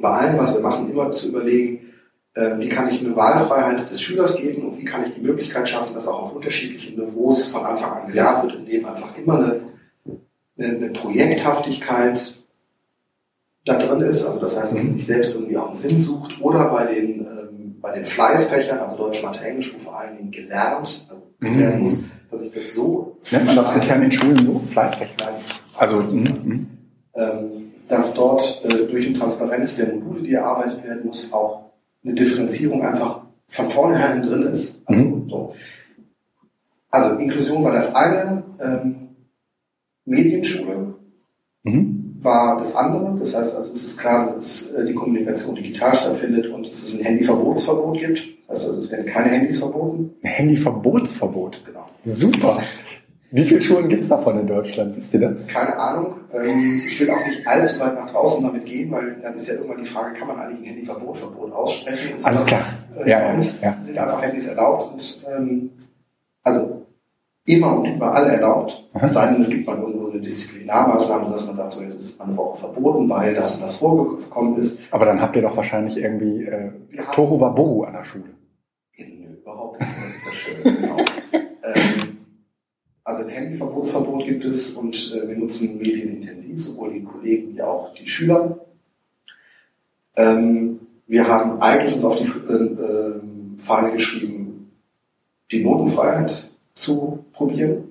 bei 0.01 0.09
allem, 0.09 0.39
was 0.39 0.55
wir 0.55 0.63
machen, 0.63 0.91
immer 0.91 1.13
zu 1.13 1.29
überlegen, 1.29 1.93
äh, 2.35 2.59
wie 2.59 2.69
kann 2.69 2.89
ich 2.91 3.05
eine 3.05 3.15
Wahlfreiheit 3.15 3.91
des 3.91 4.01
Schülers 4.01 4.37
geben 4.37 4.69
und 4.69 4.79
wie 4.79 4.85
kann 4.85 5.05
ich 5.07 5.15
die 5.15 5.21
Möglichkeit 5.21 5.69
schaffen, 5.69 5.95
dass 5.95 6.09
auch 6.09 6.23
auf 6.23 6.35
unterschiedlichen 6.35 6.99
Niveaus 6.99 7.47
von 7.49 7.65
Anfang 7.65 7.93
an 7.93 8.07
gelernt 8.09 8.45
wird, 8.45 8.55
indem 8.57 8.87
einfach 8.87 9.17
immer 9.19 9.37
eine, 9.37 9.61
eine, 10.59 10.77
eine 10.77 10.89
Projekthaftigkeit 10.91 12.37
da 13.65 13.79
drin 13.79 14.01
ist, 14.01 14.27
also 14.27 14.41
das 14.41 14.59
heißt, 14.59 14.75
wenn 14.75 14.87
man 14.87 14.93
sich 14.95 15.07
selbst 15.07 15.35
irgendwie 15.35 15.57
auch 15.57 15.67
einen 15.67 15.77
Sinn 15.77 15.99
sucht 15.99 16.41
oder 16.41 16.69
bei 16.71 16.87
den, 16.87 17.21
ähm, 17.21 17.77
bei 17.81 17.93
den 17.93 18.05
Fleißfächern, 18.05 18.81
also 18.81 18.97
Deutsch, 18.97 19.23
Mathe, 19.23 19.45
Englisch, 19.45 19.73
wo 19.75 19.79
vor 19.79 20.01
allen 20.01 20.17
Dingen 20.17 20.31
gelernt, 20.33 21.07
also 21.09 21.23
mhm. 21.39 21.83
muss, 21.83 22.05
dass 22.31 22.43
ich 22.43 22.51
das 22.51 22.75
so... 22.75 23.19
Nennt 23.31 23.47
man 23.47 23.57
das 23.57 23.75
intern 23.75 24.03
in 24.03 24.13
Schulen 24.13 24.39
so? 24.39 24.63
Fleißfächer? 24.71 25.15
Also... 25.77 25.97
Mhm. 25.99 26.67
Ähm, 27.15 27.62
dass 27.93 28.15
dort 28.15 28.63
äh, 28.65 28.87
durch 28.87 29.07
die 29.07 29.13
Transparenz 29.13 29.77
der 29.77 29.95
Module, 29.95 30.23
die 30.23 30.33
erarbeitet 30.33 30.83
werden 30.83 31.05
muss, 31.05 31.31
auch 31.31 31.73
eine 32.03 32.15
Differenzierung 32.15 32.83
einfach 32.83 33.21
von 33.49 33.69
vornherein 33.69 34.23
drin 34.23 34.45
ist. 34.45 34.81
Also, 34.87 35.03
mhm. 35.03 35.29
so. 35.29 35.55
also 36.91 37.17
Inklusion 37.17 37.63
war 37.63 37.73
das 37.73 37.95
eine, 37.95 38.45
ähm, 38.61 39.09
Medienschule 40.07 40.95
mhm. 41.65 42.17
war 42.23 42.59
das 42.59 42.75
andere. 42.75 43.15
Das 43.19 43.35
heißt 43.35 43.55
also, 43.55 43.75
es 43.75 43.85
ist 43.85 43.99
klar, 43.99 44.35
dass 44.35 44.71
äh, 44.71 44.87
die 44.87 44.95
Kommunikation 44.95 45.55
digital 45.55 45.95
stattfindet 45.95 46.47
und 46.47 46.67
dass 46.67 46.83
es 46.83 46.95
ein 46.95 47.05
Handyverbotsverbot 47.05 47.99
gibt. 47.99 48.23
Also 48.49 48.73
es 48.73 48.91
werden 48.91 49.05
keine 49.05 49.29
Handys 49.29 49.59
verboten. 49.59 50.15
Ein 50.23 50.31
Handyverbotsverbot? 50.31 51.61
Genau. 51.67 51.91
Super. 52.07 52.63
Wie 53.33 53.47
viele 53.47 53.63
Schulen 53.63 53.89
gibt 53.89 54.03
es 54.03 54.11
davon 54.11 54.39
in 54.41 54.47
Deutschland? 54.47 54.95
Wisst 54.99 55.15
ihr 55.15 55.21
das? 55.21 55.47
Keine 55.47 55.79
Ahnung. 55.79 56.17
Ähm, 56.35 56.83
ich 56.87 57.01
will 57.01 57.11
auch 57.11 57.27
nicht 57.27 57.47
allzu 57.47 57.81
weit 57.81 57.95
nach 57.95 58.11
draußen 58.11 58.45
damit 58.45 58.67
gehen, 58.67 58.91
weil 58.91 59.17
dann 59.23 59.35
ist 59.35 59.49
ja 59.49 59.55
irgendwann 59.55 59.79
die 59.79 59.89
Frage, 59.89 60.19
kann 60.19 60.29
man 60.29 60.39
eigentlich 60.39 60.61
ein 60.61 60.75
Handyverbot, 60.75 61.17
Verbot 61.17 61.51
aussprechen? 61.51 62.17
Und 62.17 62.27
Alles 62.27 62.45
klar. 62.45 62.65
Äh, 62.95 63.09
ja, 63.09 63.19
bei 63.21 63.33
uns 63.33 63.61
ja. 63.63 63.79
sind 63.83 63.97
einfach 63.97 64.23
Handys 64.23 64.49
erlaubt 64.49 64.93
und 64.93 65.21
ähm, 65.27 65.71
also 66.43 66.87
immer 67.47 67.79
und 67.79 67.87
überall 67.87 68.29
erlaubt. 68.29 68.85
Aha. 68.93 69.05
Es 69.05 69.15
sei 69.15 69.33
denn, 69.33 69.41
es 69.41 69.49
gibt 69.49 69.67
mal 69.67 69.79
irgendwo 69.79 70.11
eine 70.11 70.21
Disziplinarmaßnahme, 70.21 71.31
dass 71.31 71.47
man 71.47 71.57
sagt, 71.57 71.73
so 71.73 71.81
jetzt 71.81 71.95
ist 71.95 72.15
es 72.15 72.21
eine 72.21 72.37
Woche 72.37 72.59
verboten, 72.59 73.09
weil 73.09 73.35
das 73.35 73.55
und 73.55 73.63
das 73.63 73.77
vorgekommen 73.77 74.59
ist. 74.59 74.79
Aber 74.93 75.07
dann 75.07 75.23
habt 75.23 75.35
ihr 75.37 75.43
doch 75.43 75.57
wahrscheinlich 75.57 75.97
irgendwie 75.97 76.45
äh, 76.45 76.71
Tohu 77.15 77.41
Wabohu 77.41 77.85
an 77.85 77.95
der 77.95 78.05
Schule. 78.05 78.25
Nö, 78.99 79.37
überhaupt 79.41 79.81
nicht. 79.81 79.91
Das 79.91 80.15
ist 80.15 80.27
das 80.27 80.35
Schöne. 80.35 80.77
genau. 80.77 80.97
ähm, 81.75 82.12
also 83.05 83.23
ein 83.23 83.29
Handyverbotsverbot 83.29 84.25
gibt 84.25 84.45
es 84.45 84.73
und 84.73 85.13
äh, 85.15 85.29
wir 85.29 85.37
nutzen 85.37 85.79
Medien 85.79 86.23
intensiv, 86.23 86.63
sowohl 86.63 86.93
die 86.93 87.03
Kollegen 87.03 87.55
wie 87.55 87.63
auch 87.63 87.95
die 87.95 88.09
Schüler. 88.09 88.59
Ähm, 90.17 90.81
wir 91.07 91.27
haben 91.27 91.61
eigentlich 91.61 91.95
uns 91.95 92.05
auf 92.05 92.19
die 92.19 92.25
äh, 92.25 92.55
äh, 92.55 93.21
Fahne 93.59 93.93
geschrieben, 93.93 94.73
die 95.51 95.65
Notenfreiheit 95.65 96.51
zu 96.75 97.25
probieren. 97.33 97.85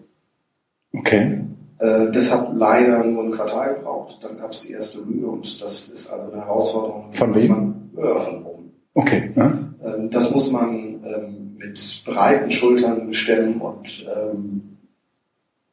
Okay. 0.94 1.42
Äh, 1.80 2.12
das 2.12 2.32
hat 2.32 2.56
leider 2.56 3.04
nur 3.04 3.24
ein 3.24 3.32
Quartal 3.32 3.76
gebraucht. 3.76 4.20
Dann 4.22 4.38
gab 4.38 4.52
es 4.52 4.62
die 4.62 4.72
erste 4.72 5.00
Mühe 5.00 5.28
und 5.28 5.62
das 5.62 5.90
ist 5.90 6.10
also 6.10 6.32
eine 6.32 6.42
Herausforderung. 6.46 7.14
Von 7.14 7.36
wem? 7.36 7.50
Man, 7.50 7.90
äh, 7.98 8.20
von 8.20 8.46
oben. 8.46 8.72
Okay. 8.94 9.32
Ja. 9.36 9.60
Ähm, 9.84 10.10
das 10.10 10.32
muss 10.34 10.52
man 10.52 11.04
ähm, 11.04 11.56
mit 11.58 12.04
breiten 12.06 12.52
Schultern 12.52 13.14
stemmen 13.14 13.62
und 13.62 14.06
ähm, 14.16 14.78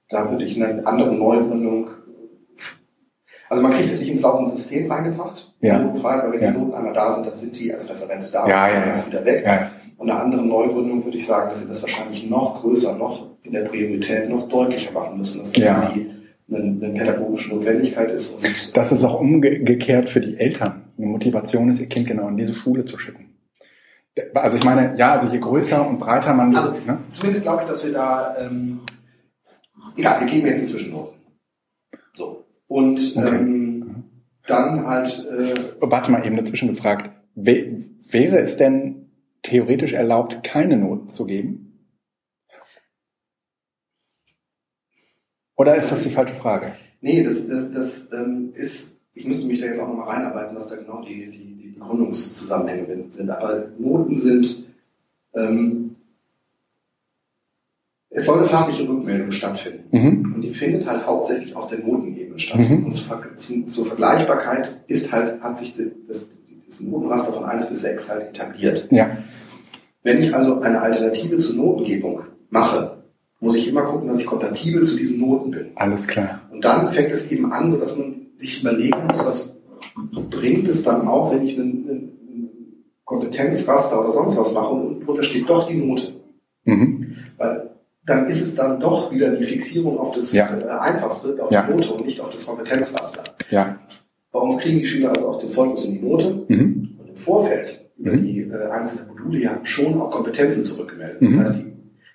da 0.09 0.31
würde 0.31 0.45
ich 0.45 0.63
eine 0.63 0.87
andere 0.87 1.15
Neugründung. 1.15 1.89
Also 3.51 3.63
man 3.63 3.73
kriegt 3.73 3.89
es 3.89 4.01
nicht 4.01 4.11
ins 4.11 4.21
saubere 4.21 4.51
System 4.51 4.91
reingebracht, 4.91 5.55
ja. 5.61 5.79
frei, 6.01 6.23
weil 6.23 6.33
wenn 6.33 6.43
ja. 6.43 6.51
die 6.51 6.59
Noten 6.59 6.75
einmal 6.75 6.93
da 6.93 7.11
sind, 7.11 7.27
dann 7.27 7.37
sind 7.37 7.59
die 7.59 7.73
als 7.73 7.89
Referenz 7.89 8.31
da 8.31 8.47
ja, 8.47 8.67
und 8.67 8.75
dann 8.75 8.89
ja, 8.89 9.07
wieder 9.07 9.25
weg. 9.25 9.45
Ja. 9.47 9.71
Und 9.97 10.11
eine 10.11 10.21
andere 10.21 10.45
Neugründung 10.45 11.05
würde 11.05 11.17
ich 11.17 11.27
sagen, 11.27 11.51
dass 11.51 11.63
sie 11.63 11.69
das 11.69 11.83
wahrscheinlich 11.83 12.29
noch 12.29 12.61
größer, 12.61 12.97
noch 12.97 13.27
in 13.43 13.53
der 13.53 13.63
Priorität 13.63 14.29
noch 14.29 14.49
deutlicher 14.49 14.93
machen 14.93 15.19
müssen, 15.19 15.41
dass 15.41 15.53
das 15.53 15.65
ja. 15.65 15.75
für 15.77 15.95
sie 15.95 16.11
eine, 16.51 16.59
eine 16.59 16.95
pädagogische 16.95 17.55
Notwendigkeit 17.55 18.11
ist. 18.11 18.37
Und 18.37 18.77
das 18.77 18.93
ist 18.93 19.03
auch 19.05 19.19
umgekehrt 19.19 20.09
für 20.09 20.21
die 20.21 20.39
Eltern 20.39 20.85
eine 20.99 21.07
Motivation 21.07 21.71
ist, 21.71 21.81
ihr 21.81 21.89
Kind 21.89 22.07
genau 22.07 22.29
in 22.29 22.37
diese 22.37 22.55
Schule 22.55 22.85
zu 22.85 22.99
schicken. 22.99 23.35
Also 24.35 24.57
ich 24.57 24.65
meine, 24.65 24.97
ja, 24.99 25.13
also 25.13 25.29
je 25.29 25.39
größer 25.39 25.87
und 25.87 25.99
breiter 25.99 26.35
man... 26.35 26.55
Also 26.55 26.73
ne? 26.87 26.99
zumindest 27.09 27.45
glaube 27.45 27.63
ich, 27.63 27.69
dass 27.69 27.85
wir 27.85 27.93
da... 27.93 28.37
Ähm, 28.41 28.81
Egal, 29.99 30.21
wir 30.21 30.29
geben 30.29 30.47
jetzt 30.47 30.61
inzwischen 30.61 30.93
Noten. 30.93 31.19
So. 32.15 32.45
Und 32.69 33.17
okay. 33.17 33.37
ähm, 33.37 34.05
dann 34.47 34.87
halt. 34.87 35.27
Äh, 35.29 35.55
Warte 35.81 36.13
mal 36.13 36.25
eben 36.25 36.37
dazwischen 36.37 36.69
gefragt. 36.69 37.11
wäre 37.35 38.39
es 38.39 38.57
denn 38.57 39.11
theoretisch 39.43 39.95
erlaubt, 39.95 40.45
keine 40.45 40.77
Noten 40.77 41.09
zu 41.09 41.27
geben? 41.27 41.65
Oder 45.57 45.75
ist 45.75 45.91
das 45.91 46.05
die 46.05 46.11
falsche 46.11 46.37
Frage? 46.37 46.75
Nee, 47.01 47.25
das, 47.25 47.49
das, 47.49 47.73
das 47.73 48.13
ähm, 48.13 48.53
ist, 48.55 49.01
ich 49.15 49.27
müsste 49.27 49.49
mich 49.49 49.61
da 49.61 49.67
jetzt 49.67 49.81
auch 49.81 49.89
nochmal 49.89 50.09
reinarbeiten, 50.09 50.55
was 50.55 50.69
da 50.69 50.77
genau 50.77 51.03
die, 51.03 51.29
die, 51.29 51.57
die 51.57 51.69
Begründungszusammenhänge 51.71 53.11
sind. 53.11 53.31
Aber 53.31 53.67
Noten 53.79 54.17
sind 54.17 54.69
ähm, 55.35 55.78
es 58.19 58.27
soll 58.27 58.39
eine 58.39 58.49
fachliche 58.49 58.89
Rückmeldung 58.89 59.31
stattfinden. 59.33 59.85
Mhm. 59.91 60.35
Und 60.35 60.41
die 60.43 60.51
findet 60.51 60.87
halt 60.87 61.07
hauptsächlich 61.07 61.55
auf 61.55 61.69
der 61.69 61.79
Notenebene 61.79 62.39
statt. 62.39 62.69
Mhm. 62.69 62.87
Und 62.87 62.93
zur, 62.93 63.69
zur, 63.69 63.87
Vergleichbarkeit 63.87 64.83
ist 64.89 65.13
halt, 65.13 65.41
hat 65.41 65.59
sich 65.59 65.75
das, 66.09 66.29
das 66.67 66.81
Notenraster 66.81 67.33
von 67.33 67.45
1 67.45 67.71
bis 67.71 67.81
6 67.83 68.11
halt 68.11 68.29
etabliert. 68.29 68.89
Ja. 68.91 69.19
Wenn 70.03 70.19
ich 70.19 70.35
also 70.35 70.61
eine 70.61 70.81
Alternative 70.81 71.39
zur 71.39 71.57
Notengebung 71.57 72.23
mache, 72.51 72.99
muss 73.41 73.57
ich 73.57 73.69
immer 73.69 73.83
gucken, 73.83 74.09
dass 74.09 74.19
ich 74.19 74.27
kompatibel 74.27 74.83
zu 74.83 74.97
diesen 74.97 75.21
Noten 75.21 75.51
bin. 75.51 75.67
Alles 75.77 76.07
klar. 76.09 76.43
Und 76.51 76.65
dann 76.65 76.91
fängt 76.91 77.13
es 77.13 77.31
eben 77.31 77.53
an, 77.53 77.71
so 77.71 77.79
dass 77.79 77.97
man 77.97 78.27
sich 78.37 78.61
überlegen 78.61 79.07
muss, 79.07 79.25
was 79.25 79.57
bringt 80.31 80.69
es 80.69 80.83
dann 80.83 81.07
auch, 81.07 81.33
wenn 81.33 81.45
ich 81.45 81.59
einen, 81.59 81.89
einen 81.89 82.13
Kompetenzraster 83.05 84.01
oder 84.01 84.13
sonst 84.13 84.37
was 84.37 84.53
mache 84.53 84.71
und 84.71 85.07
drunter 85.07 85.23
steht 85.23 85.49
doch 85.49 85.69
die 85.69 85.77
Note. 85.77 86.15
Mhm. 86.65 87.17
Weil 87.37 87.71
dann 88.09 88.27
ist 88.27 88.41
es 88.41 88.55
dann 88.55 88.81
doch 88.81 89.13
wieder 89.13 89.31
die 89.37 89.45
Fixierung 89.45 89.99
auf 89.99 90.15
das 90.15 90.33
ja. 90.33 90.49
äh, 90.59 90.67
Einfachste, 90.67 91.37
auf 91.41 91.53
ja. 91.53 91.63
die 91.63 91.73
Note 91.73 91.93
und 91.93 92.07
nicht 92.07 92.21
auf 92.21 92.31
das 92.31 92.47
Kompetenzraster. 92.47 93.23
Ja. 93.51 93.79
Bei 94.33 94.39
uns 94.41 94.59
kriegen 94.59 94.79
die 94.79 94.87
Schüler 94.87 95.11
also 95.11 95.29
auch 95.29 95.41
den 95.41 95.51
Zeugnis 95.51 95.85
und 95.85 95.93
die 95.93 96.01
Note 96.01 96.45
mhm. 96.49 96.97
und 96.99 97.09
im 97.09 97.17
Vorfeld 97.17 97.87
über 97.99 98.13
mhm. 98.13 98.23
die 98.25 98.41
äh, 98.41 98.71
einzelnen 98.71 99.09
Module 99.09 99.39
ja 99.41 99.61
schon 99.63 100.01
auch 100.01 100.11
Kompetenzen 100.11 100.65
zurückgemeldet. 100.65 101.19
Das 101.21 101.35
mhm. 101.35 101.41
heißt, 101.41 101.59
die, 101.59 101.73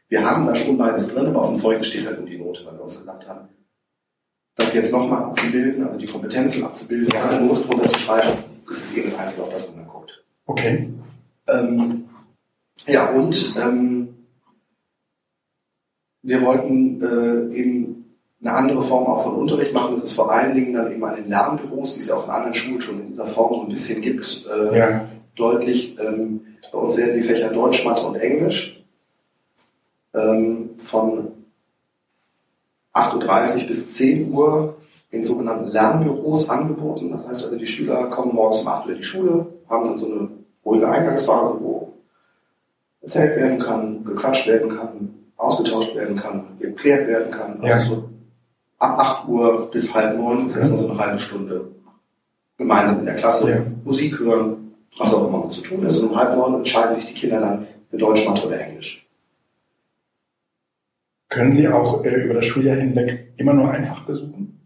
wir 0.10 0.26
haben 0.26 0.48
da 0.48 0.56
schon 0.56 0.78
beides 0.80 1.14
drin, 1.14 1.28
aber 1.28 1.44
auf 1.44 1.50
dem 1.50 1.58
Zeugnis 1.58 1.88
steht 1.88 2.08
halt 2.08 2.20
nur 2.20 2.28
die 2.28 2.40
Note, 2.40 2.66
weil 2.66 2.74
wir 2.74 2.84
uns 2.84 2.98
gesagt 2.98 3.28
haben, 3.30 3.50
das 4.56 4.74
jetzt 4.74 4.92
nochmal 4.92 5.24
abzubilden, 5.24 5.84
also 5.84 6.00
die 6.00 6.08
Kompetenzen 6.08 6.64
abzubilden, 6.64 7.08
ja. 7.14 7.30
eine 7.30 7.46
Note 7.46 7.62
drunter 7.62 7.90
zu 7.90 8.00
schreiben, 8.00 8.30
das 8.68 8.78
ist 8.78 8.98
eben 8.98 9.12
das 9.12 9.20
Einzige, 9.20 9.44
auf 9.44 9.50
das 9.50 9.68
man 9.68 9.78
dann 9.78 9.88
guckt. 9.88 10.24
Okay. 10.48 10.90
Ähm, 11.48 12.06
ja, 12.88 13.12
und 13.12 13.56
ähm, 13.62 14.10
wir 16.24 16.42
wollten 16.42 17.02
äh, 17.02 17.56
eben 17.56 18.06
eine 18.42 18.54
andere 18.54 18.84
Form 18.84 19.06
auch 19.06 19.24
von 19.24 19.36
Unterricht 19.36 19.74
machen. 19.74 19.96
Das 19.96 20.06
ist 20.06 20.14
vor 20.14 20.32
allen 20.32 20.56
Dingen 20.56 20.74
dann 20.74 20.92
eben 20.92 21.04
an 21.04 21.16
den 21.16 21.30
Lernbüros, 21.30 21.96
wie 21.96 22.00
es 22.00 22.08
ja 22.08 22.16
auch 22.16 22.26
in 22.26 22.32
anderen 22.32 22.54
Schulen 22.56 22.82
schon 22.82 23.00
in 23.02 23.10
dieser 23.10 23.28
Form 23.28 23.54
so 23.54 23.62
ein 23.62 23.70
bisschen 23.70 24.02
gibt, 24.02 24.50
äh, 24.52 24.78
ja. 24.78 25.10
deutlich. 25.36 25.98
Ähm, 26.00 26.42
bei 26.72 26.78
uns 26.78 26.98
werden 26.98 27.16
die 27.16 27.22
Fächer 27.22 27.50
Deutsch, 27.50 27.86
Mathe 27.86 28.06
und 28.08 28.16
Englisch 28.16 28.84
ähm, 30.14 30.72
von 30.78 31.32
8.30 32.94 33.62
Uhr 33.62 33.68
bis 33.68 33.92
10 33.92 34.34
Uhr 34.34 34.76
in 35.12 35.24
sogenannten 35.24 35.72
Lernbüros 35.72 36.50
angeboten. 36.50 37.12
Das 37.12 37.28
heißt 37.28 37.44
also, 37.44 37.56
die 37.56 37.68
Schüler 37.68 38.08
kommen 38.08 38.34
morgens 38.34 38.62
um 38.62 38.68
8 38.68 38.86
Uhr 38.86 38.92
in 38.94 38.98
die 38.98 39.04
Schule, 39.04 39.46
haben 39.70 39.86
dann 39.86 40.00
so 40.00 40.06
eine 40.06 40.30
ruhige 40.66 40.90
Eingangsphase, 40.90 41.60
wo 41.62 41.94
erzählt 43.02 43.36
werden 43.36 43.60
kann, 43.60 44.04
gequatscht 44.06 44.48
werden 44.48 44.78
kann, 44.78 45.23
ausgetauscht 45.44 45.96
werden 45.96 46.16
kann, 46.16 46.58
geklärt 46.60 47.08
werden 47.08 47.32
kann. 47.32 47.62
Ja. 47.62 47.76
Also 47.76 48.10
ab 48.80 49.00
8 49.00 49.28
Uhr 49.28 49.72
bis 49.72 49.94
halb 49.94 50.18
neun 50.18 50.48
ist 50.48 50.56
erstmal 50.56 50.78
so 50.78 50.90
eine 50.90 51.00
halbe 51.00 51.20
Stunde 51.20 51.72
gemeinsam 52.58 53.00
in 53.00 53.06
der 53.06 53.16
Klasse 53.16 53.52
ja. 53.52 53.66
Musik 53.84 54.20
hören, 54.20 54.76
was 54.98 55.14
auch 55.14 55.28
immer 55.28 55.50
zu 55.50 55.62
tun 55.62 55.86
ist. 55.86 56.00
Und 56.00 56.12
um 56.12 56.16
halb 56.16 56.36
neun 56.36 56.56
entscheiden 56.56 56.96
sich 56.96 57.06
die 57.06 57.14
Kinder 57.14 57.40
dann 57.40 57.68
für 57.90 57.98
Deutsch, 57.98 58.28
Mathe 58.28 58.48
oder 58.48 58.60
Englisch. 58.60 59.08
Können 61.30 61.52
Sie 61.52 61.68
auch 61.68 62.04
äh, 62.06 62.24
über 62.24 62.36
das 62.36 62.46
Schuljahr 62.46 62.78
hinweg 62.78 63.34
immer 63.38 63.54
nur 63.54 63.72
einfach 63.72 64.06
besuchen? 64.06 64.60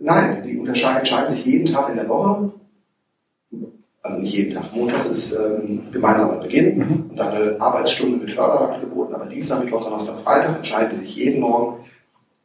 Nein, 0.00 0.42
die 0.42 0.58
entscheiden 0.58 1.30
sich 1.30 1.44
jeden 1.44 1.66
Tag 1.66 1.88
in 1.88 1.96
der 1.96 2.08
Woche. 2.08 2.52
Also 4.06 4.20
nicht 4.20 4.34
jeden 4.34 4.54
Tag. 4.54 4.74
Montags 4.74 5.06
ist 5.06 5.32
ähm, 5.32 5.90
gemeinsamer 5.90 6.36
Beginn 6.40 6.78
Mhm. 6.78 7.10
und 7.10 7.16
dann 7.16 7.32
eine 7.34 7.60
Arbeitsstunde 7.60 8.18
mit 8.24 8.34
Förderer 8.34 8.74
angeboten, 8.74 9.14
aber 9.14 9.26
Dienstag, 9.26 9.64
Mittwoch, 9.64 9.82
Donnerstag, 9.82 10.18
Freitag 10.20 10.56
entscheiden 10.58 10.96
sich 10.98 11.16
jeden 11.16 11.40
Morgen 11.40 11.84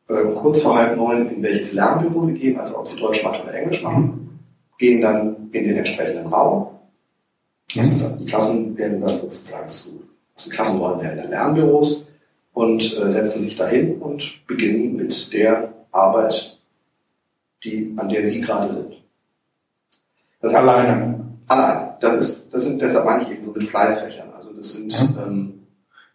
äh, 0.10 0.24
kurz 0.36 0.62
vor 0.62 0.76
halb 0.78 0.97
neun, 0.97 1.30
in 1.30 1.43
welches 1.43 1.74
Lernbüro 1.74 2.24
sie 2.24 2.34
gehen, 2.38 2.60
also 2.60 2.80
ob 2.80 2.88
sie 2.88 3.00
Deutsch, 3.00 3.24
Mathe 3.24 3.43
oder 3.43 3.54
Englisch 3.54 3.84
machen, 3.84 4.39
gehen 4.80 5.02
dann 5.02 5.50
in 5.52 5.65
den 5.65 5.78
entsprechenden 5.78 6.28
Raum. 6.28 6.67
Also 7.78 8.08
Mhm. 8.08 8.17
die 8.17 8.26
Klassen 8.26 8.78
werden 8.78 9.02
dann 9.02 9.17
sozusagen 9.19 9.69
zu, 9.69 10.02
zu 10.36 10.50
Klassenräumen 10.50 11.02
werden 11.04 11.17
dann 11.17 11.30
Lernbüros 11.30 12.04
und 12.54 12.82
äh, 12.97 13.12
setzen 13.12 13.41
sich 13.41 13.56
dahin 13.56 14.02
und 14.02 14.45
beginnen 14.47 14.95
mit 14.95 15.32
der 15.32 15.71
Arbeit, 15.91 16.58
die, 17.63 17.93
an 17.97 18.10
der 18.10 18.26
sie 18.26 18.41
gerade 18.41 18.74
sind. 18.74 18.93
Das 20.41 20.52
heißt, 20.54 20.62
Alleine. 20.62 21.21
Allein. 21.52 21.90
Das 22.00 22.14
ist, 22.16 22.54
das 22.54 22.64
sind, 22.64 22.82
deshalb 22.82 23.06
meine 23.06 23.24
ich 23.24 23.32
eben 23.32 23.44
so 23.44 23.52
mit 23.52 23.68
Fleißfächern. 23.70 24.30
Also 24.38 24.52
das 24.54 24.74
sind, 24.74 24.88
Mhm. 24.88 25.18
ähm, 25.28 25.54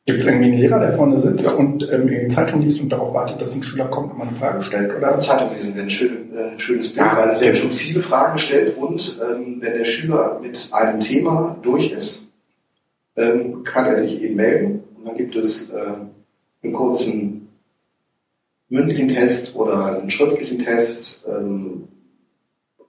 Gibt 0.09 0.20
es 0.20 0.27
irgendwie 0.29 0.46
einen 0.53 0.59
Lehrer, 0.59 0.79
der 0.79 0.92
vorne 0.92 1.16
sitzt 1.18 1.51
und 1.53 1.83
ähm, 1.90 2.07
die 2.07 2.29
Zeitung 2.29 2.62
liest 2.62 2.81
und 2.81 2.90
darauf 2.90 3.12
wartet, 3.12 3.40
dass 3.40 3.57
ein 3.57 3.62
Schüler 3.64 3.87
kommt 3.87 4.12
und 4.12 4.18
mal 4.18 4.29
eine 4.29 4.37
Frage 4.37 4.61
stellt? 4.62 4.94
Oder? 4.96 5.18
Zeitung 5.18 5.53
lesen 5.57 5.75
wäre 5.75 5.85
ein, 5.87 5.90
schön, 5.90 6.33
äh, 6.33 6.57
schönes 6.61 6.87
Bild, 6.94 6.99
Ja, 6.99 7.16
weil 7.16 7.29
es 7.29 7.40
werden 7.40 7.57
schon 7.57 7.72
viele 7.72 8.01
Fragen 8.01 8.35
gestellt 8.35 8.77
und 8.79 9.20
ähm, 9.20 9.57
wenn 9.61 9.72
der 9.77 9.85
Schüler 9.85 10.38
mit 10.40 10.68
einem 10.70 11.01
Thema 11.01 11.57
durch 11.62 11.90
ist, 11.90 12.31
ähm, 13.16 13.64
kann 13.64 13.87
er 13.87 13.96
sich 13.96 14.22
eben 14.22 14.37
melden 14.37 14.85
und 14.96 15.07
dann 15.09 15.16
gibt 15.16 15.35
es 15.35 15.70
äh, 15.70 15.81
einen 16.62 16.72
kurzen 16.72 17.49
mündlichen 18.68 19.09
Test 19.09 19.57
oder 19.57 19.99
einen 19.99 20.11
schriftlichen 20.11 20.61
Test 20.61 21.27
ähm, 21.29 21.75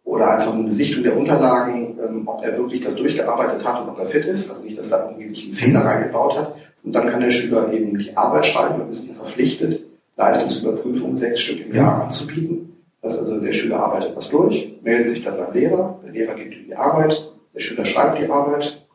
oder 0.08 0.38
einfach 0.38 0.54
eine 0.54 0.72
Sichtung 0.72 1.04
der 1.04 1.18
Unterlagen, 1.18 2.00
ähm, 2.02 2.28
ob 2.28 2.42
er 2.44 2.58
wirklich 2.58 2.82
das 2.82 2.96
durchgearbeitet 2.96 3.68
hat 3.68 3.84
und 3.84 3.90
ob 3.90 4.00
er 4.00 4.06
fit 4.06 4.26
ist, 4.26 4.50
also 4.50 4.64
nicht, 4.64 4.80
dass 4.80 4.90
da 4.90 5.06
irgendwie 5.06 5.28
sich 5.28 5.50
ein 5.50 5.54
Fehler 5.54 5.82
reingebaut 5.82 6.38
hat. 6.38 6.56
Und 6.84 6.94
dann 6.94 7.10
kann 7.10 7.20
der 7.20 7.32
Schüler 7.32 7.72
eben 7.74 7.98
die 7.98 8.16
Arbeit 8.16 8.46
schreiben, 8.46 8.88
wir 8.88 8.94
sind 8.94 9.18
verpflichtet, 9.18 9.84
Leistungsüberprüfung 10.16 11.18
sechs 11.18 11.42
Stück 11.42 11.66
im 11.66 11.76
Jahr 11.76 12.06
anzubieten. 12.06 12.78
Das 13.02 13.14
heißt 13.14 13.24
also, 13.24 13.42
der 13.42 13.52
Schüler 13.52 13.82
arbeitet 13.82 14.16
was 14.16 14.30
durch, 14.30 14.80
meldet 14.82 15.10
sich 15.10 15.26
dann 15.26 15.38
beim 15.38 15.54
Lehrer, 15.54 16.00
der 16.06 16.14
Lehrer 16.14 16.36
gibt 16.36 16.56
ihm 16.56 16.66
die 16.68 16.76
Arbeit, 16.76 17.30
der 17.54 17.60
Schüler 17.60 17.86
schreibt 17.86 18.20
die 18.20 18.32
Arbeit, 18.32 18.86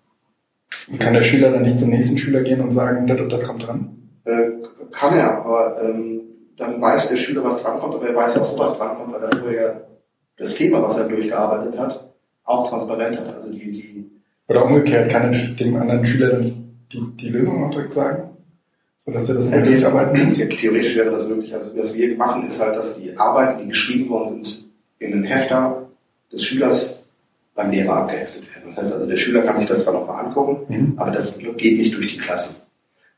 Und 0.91 0.99
kann 0.99 1.13
der 1.13 1.23
Schüler 1.23 1.51
dann 1.51 1.63
nicht 1.63 1.79
zum 1.79 1.91
nächsten 1.91 2.17
Schüler 2.17 2.41
gehen 2.41 2.63
und 2.63 2.71
sagen, 2.71 3.07
das 3.07 3.21
und 3.21 3.31
das 3.31 3.43
kommt 3.45 3.67
dran? 3.67 4.03
äh, 4.25 4.51
kann 4.91 5.15
er, 5.15 5.37
aber 5.39 5.83
ähm, 5.83 6.23
dann 6.57 6.81
weiß 6.81 7.09
der 7.09 7.17
Schüler, 7.17 7.45
was 7.45 7.63
drankommt, 7.63 7.95
aber 7.97 8.09
er 8.09 8.17
weiß 8.17 8.35
ja 8.37 8.41
auch 8.41 8.47
so, 8.47 8.59
was 8.59 8.79
drankommt, 8.79 9.13
weil 9.13 9.23
er 9.23 9.37
vorher 9.37 9.92
das 10.43 10.55
Thema, 10.57 10.83
was 10.83 10.97
er 10.99 11.09
durchgearbeitet 11.09 11.79
hat, 11.79 12.09
auch 12.45 12.69
transparent 12.69 13.19
hat. 13.19 13.35
Also 13.35 13.51
die, 13.51 13.71
die 13.73 14.11
Oder 14.49 14.65
umgekehrt, 14.65 15.11
kann 15.11 15.33
er 15.33 15.49
dem 15.49 15.77
anderen 15.77 16.05
Schüler 16.05 16.31
dann 16.31 16.45
die, 16.93 17.01
die 17.21 17.29
Lösung 17.29 17.65
auch 17.65 17.71
direkt 17.71 17.95
sagen? 17.95 18.31
Sodass 19.05 19.29
er 19.29 19.37
das 19.37 19.51
nicht 19.51 19.67
durcharbeiten 19.67 20.25
muss? 20.25 20.37
Theoretisch 20.37 20.97
wäre 20.97 21.11
das 21.11 21.27
möglich. 21.29 21.55
Also 21.55 21.77
was 21.77 21.95
wir 21.95 22.17
machen, 22.17 22.47
ist 22.47 22.61
halt, 22.61 22.77
dass 22.77 22.99
die 22.99 23.17
Arbeiten, 23.17 23.63
die 23.63 23.69
geschrieben 23.69 24.11
worden 24.11 24.45
sind, 24.45 24.65
in 24.99 25.13
den 25.13 25.25
Hefter 25.25 25.89
des 26.33 26.45
Schülers 26.45 27.09
beim 27.55 27.71
Lehrer 27.71 27.95
abgeheftet 27.97 28.43
werden. 28.43 28.65
Das 28.67 28.79
heißt 28.79 28.93
also, 28.93 29.07
der 29.07 29.17
Schüler 29.17 29.43
kann 29.43 29.59
sich 29.59 29.67
das 29.67 29.85
zwar 29.85 29.95
nochmal 29.95 30.25
angucken, 30.25 30.65
Mhm. 30.69 30.95
aber 30.97 31.11
das 31.11 31.39
geht 31.39 31.79
nicht 31.79 31.95
durch 31.97 32.15
die 32.15 32.19
Klassen. 32.19 32.63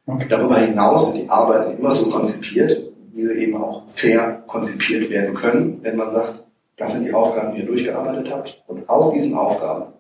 Okay. 0.07 0.27
Darüber 0.29 0.57
hinaus 0.59 1.13
sind 1.13 1.23
die 1.25 1.31
Arbeiten 1.31 1.79
immer 1.79 1.91
so 1.91 2.11
konzipiert, 2.11 2.83
wie 3.13 3.23
sie 3.27 3.35
eben 3.37 3.57
auch 3.57 3.85
fair 3.89 4.43
konzipiert 4.47 5.09
werden 5.11 5.35
können, 5.35 5.79
wenn 5.83 5.97
man 5.97 6.11
sagt, 6.11 6.44
das 6.77 6.95
sind 6.95 7.05
die 7.07 7.15
Aufgaben, 7.15 7.55
die 7.55 7.61
ihr 7.63 7.67
durchgearbeitet 7.67 8.31
habt. 8.33 8.63
Und 8.67 8.89
aus 8.89 9.13
diesen 9.13 9.35
Aufgaben, 9.35 9.93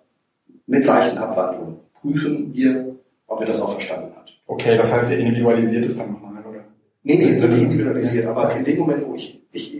mit 0.66 0.84
leichten 0.84 1.18
Abwandlungen, 1.18 1.76
prüfen 2.00 2.52
wir, 2.52 2.96
ob 3.26 3.40
ihr 3.40 3.46
das 3.46 3.60
auch 3.60 3.72
verstanden 3.72 4.12
habt. 4.16 4.30
Okay, 4.46 4.76
das 4.76 4.92
heißt, 4.92 5.10
er 5.10 5.18
individualisiert 5.18 5.84
es 5.84 5.96
dann 5.96 6.12
nochmal, 6.12 6.42
oder? 6.44 6.60
Nee, 7.02 7.16
nee, 7.16 7.30
es 7.30 7.40
wird 7.42 7.52
das- 7.52 7.60
nicht 7.60 7.70
individualisiert, 7.70 8.26
aber 8.26 8.54
in 8.56 8.64
dem 8.64 8.78
Moment, 8.78 9.06
wo 9.06 9.14
ich, 9.14 9.40
ich, 9.52 9.74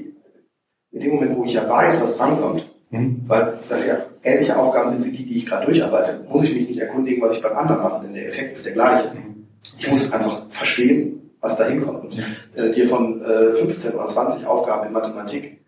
in 0.92 1.00
dem 1.00 1.14
Moment, 1.14 1.37
wo 1.37 1.44
ich 1.44 1.54
ja 1.54 1.68
weiß, 1.68 2.02
was 2.02 2.16
drankommt, 2.16 2.70
Mhm. 2.90 3.22
weil 3.26 3.59
das 3.68 3.87
ja 3.88 3.96
ähnliche 4.22 4.57
Aufgaben 4.57 4.90
sind 4.90 5.04
wie 5.04 5.11
die, 5.11 5.26
die 5.26 5.38
ich 5.38 5.46
gerade 5.46 5.66
durcharbeite, 5.66 6.20
muss 6.30 6.44
ich 6.44 6.54
mich 6.54 6.68
nicht 6.68 6.78
erkundigen, 6.80 7.20
was 7.22 7.35
ich 7.37 7.42
beim 7.42 7.57
anderen 7.57 7.83
mache, 7.83 8.04
denn 8.04 8.14
der 8.14 8.26
Effekt 8.26 8.52
ist 8.52 8.64
der 8.66 8.72
gleiche. 8.74 9.09
Mhm. 9.14 9.46
Ich 9.78 9.88
muss 9.90 10.12
einfach 10.12 10.48
verstehen, 10.50 11.30
was 11.40 11.57
da 11.59 11.64
hinkommt. 11.66 12.04
Und, 12.04 12.18
äh, 12.57 12.70
dir 12.70 12.88
von 12.88 13.22
äh, 13.24 13.52
15 13.52 13.94
oder 13.94 14.07
20 14.07 14.46
Aufgaben 14.46 14.87
in 14.87 14.92
Mathematik 14.92 15.59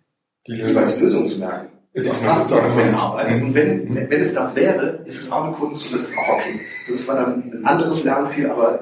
Die 0.47 0.53
Lösung. 0.53 0.75
jeweils 0.75 1.01
Lösungen 1.01 1.27
zu 1.27 1.39
merken, 1.39 1.69
Ist 1.93 2.07
ist 2.07 2.17
fast 2.25 2.49
so 2.49 2.57
eine 2.57 2.65
eine 2.67 2.75
Kunst. 2.83 2.95
Kunstarbeit. 2.97 3.43
Und 3.43 3.55
wenn, 3.55 3.95
wenn 4.11 4.21
es 4.21 4.35
das 4.35 4.55
wäre, 4.57 5.01
ist 5.05 5.21
es 5.23 5.33
auch 5.33 5.45
eine 5.45 5.53
Kunst 5.55 5.87
und 5.87 5.95
das 6.01 6.11
ist 6.11 6.19
auch 6.19 6.35
okay. 6.35 6.61
Das 6.89 7.07
zwar 7.07 7.17
dann 7.17 7.53
ein 7.53 7.65
anderes 7.67 8.05
Lernziel, 8.05 8.51
aber 8.51 8.81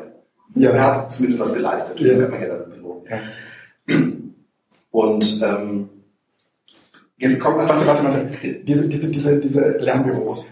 Ja. 0.54 0.70
er 0.70 0.84
hat 0.84 1.12
zumindest 1.12 1.40
was 1.42 1.54
geleistet. 1.54 2.00
Ja. 2.00 2.08
Das 2.08 2.18
kann 2.20 2.30
man 2.30 2.42
ja 2.42 2.48
dann 2.48 2.70
belohnen. 2.70 3.04
Ja. 3.08 3.18
Und 4.90 5.40
ähm, 5.44 5.88
jetzt 7.16 7.40
kommt 7.40 7.56
man 7.56 7.68
Warte, 7.68 7.86
warte, 7.86 8.04
warte. 8.04 8.28
Diese, 8.64 8.88
diese, 8.88 9.08
diese, 9.08 9.38
diese 9.38 9.60
Lernbüros. 9.78 10.46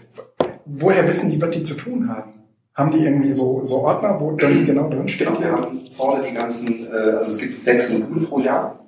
Woher 0.65 1.07
wissen 1.07 1.29
die, 1.29 1.41
was 1.41 1.49
die 1.51 1.63
zu 1.63 1.75
tun 1.75 2.09
haben? 2.09 2.33
Haben 2.75 2.91
die 2.91 3.05
irgendwie 3.05 3.31
so, 3.31 3.63
so 3.63 3.77
Ordner, 3.83 4.19
wo 4.19 4.31
dann 4.31 4.65
genau 4.65 4.89
drin 4.89 5.07
steht? 5.07 5.27
Genau, 5.27 5.39
wir 5.39 5.51
haben 5.51 5.79
vorne 5.95 6.27
die 6.27 6.33
ganzen, 6.33 6.87
äh, 6.87 7.11
also 7.17 7.29
es 7.29 7.37
gibt 7.37 7.61
sechs 7.61 7.91
Module 7.93 8.25
pro 8.25 8.39
Jahr 8.39 8.79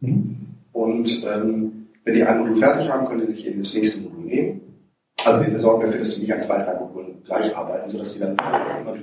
Mhm. 0.00 0.36
Und 0.72 1.24
ähm, 1.24 1.86
wenn 2.04 2.14
die 2.14 2.22
ein 2.24 2.38
Modul 2.40 2.56
fertig 2.56 2.88
haben, 2.90 3.06
können 3.06 3.20
die 3.26 3.32
sich 3.32 3.46
eben 3.46 3.62
das 3.62 3.74
nächste 3.74 4.02
Modul 4.02 4.24
nehmen. 4.24 4.60
Also 5.26 5.44
wir 5.46 5.58
sorgen 5.58 5.82
dafür, 5.82 5.98
dass 5.98 6.14
die 6.14 6.20
nicht 6.22 6.32
an 6.32 6.40
zwei, 6.40 6.62
drei 6.62 6.74
Modulen 6.78 7.22
gleich 7.24 7.54
arbeiten, 7.56 7.90
sodass 7.90 8.12
die 8.14 8.20
dann 8.20 8.36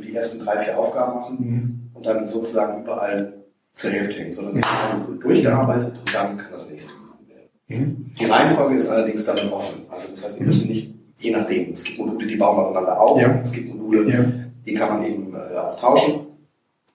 die 0.01 0.15
ersten 0.15 0.39
drei, 0.39 0.57
vier 0.59 0.77
Aufgaben 0.79 1.19
machen 1.19 1.37
Mhm. 1.39 1.79
und 1.93 2.05
dann 2.05 2.25
sozusagen 2.25 2.83
überall 2.83 3.33
zur 3.73 3.91
Hälfte 3.91 4.15
hängen, 4.19 4.33
sondern 4.33 4.55
sie 4.55 4.63
haben 4.63 4.93
ein 4.93 4.99
Modul 5.01 5.19
durchgearbeitet 5.19 5.93
und 5.99 6.15
dann 6.15 6.37
kann 6.37 6.51
das 6.51 6.69
nächste 6.69 6.93
Modul 6.93 7.27
werden. 7.27 7.49
Mhm. 7.67 8.11
Die 8.19 8.25
Reihenfolge 8.25 8.75
ist 8.75 8.89
allerdings 8.89 9.25
dann 9.25 9.37
offen. 9.51 9.81
Also 9.89 10.07
das 10.15 10.23
heißt, 10.23 10.39
wir 10.39 10.47
müssen 10.47 10.67
nicht, 10.69 10.93
je 11.19 11.31
nachdem, 11.31 11.73
es 11.73 11.83
gibt 11.83 11.99
Module, 11.99 12.25
die 12.25 12.37
bauen 12.37 12.57
aufeinander 12.57 12.99
auf, 12.99 13.19
Ja. 13.21 13.39
es 13.41 13.51
gibt 13.51 13.75
Module, 13.75 14.09
Ja. 14.11 14.25
die 14.65 14.73
kann 14.73 14.89
man 14.89 15.05
eben 15.05 15.35
äh, 15.35 15.57
auch 15.57 15.79
tauschen. 15.79 16.21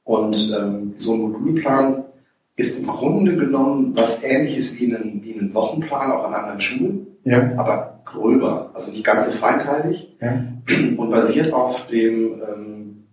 Und 0.04 0.52
ähm, 0.58 0.94
so 0.96 1.12
ein 1.14 1.20
Modulplan 1.20 2.04
ist 2.56 2.78
im 2.80 2.86
Grunde 2.86 3.36
genommen 3.36 3.92
was 3.96 4.22
ähnliches 4.22 4.78
wie 4.78 4.94
ein, 4.94 5.20
wie 5.22 5.32
ein 5.38 5.54
Wochenplan 5.54 6.12
auch 6.12 6.24
an 6.24 6.34
anderen 6.34 6.60
Schulen, 6.60 7.06
Ja. 7.24 7.52
aber 7.56 8.00
gröber, 8.04 8.70
also 8.74 8.90
nicht 8.90 9.04
ganz 9.04 9.26
so 9.26 9.32
feinteilig 9.32 10.16
Ja. 10.20 10.44
und 10.96 11.10
basiert 11.10 11.52
auf 11.52 11.86
dem 11.86 12.42
ähm, 12.42 13.04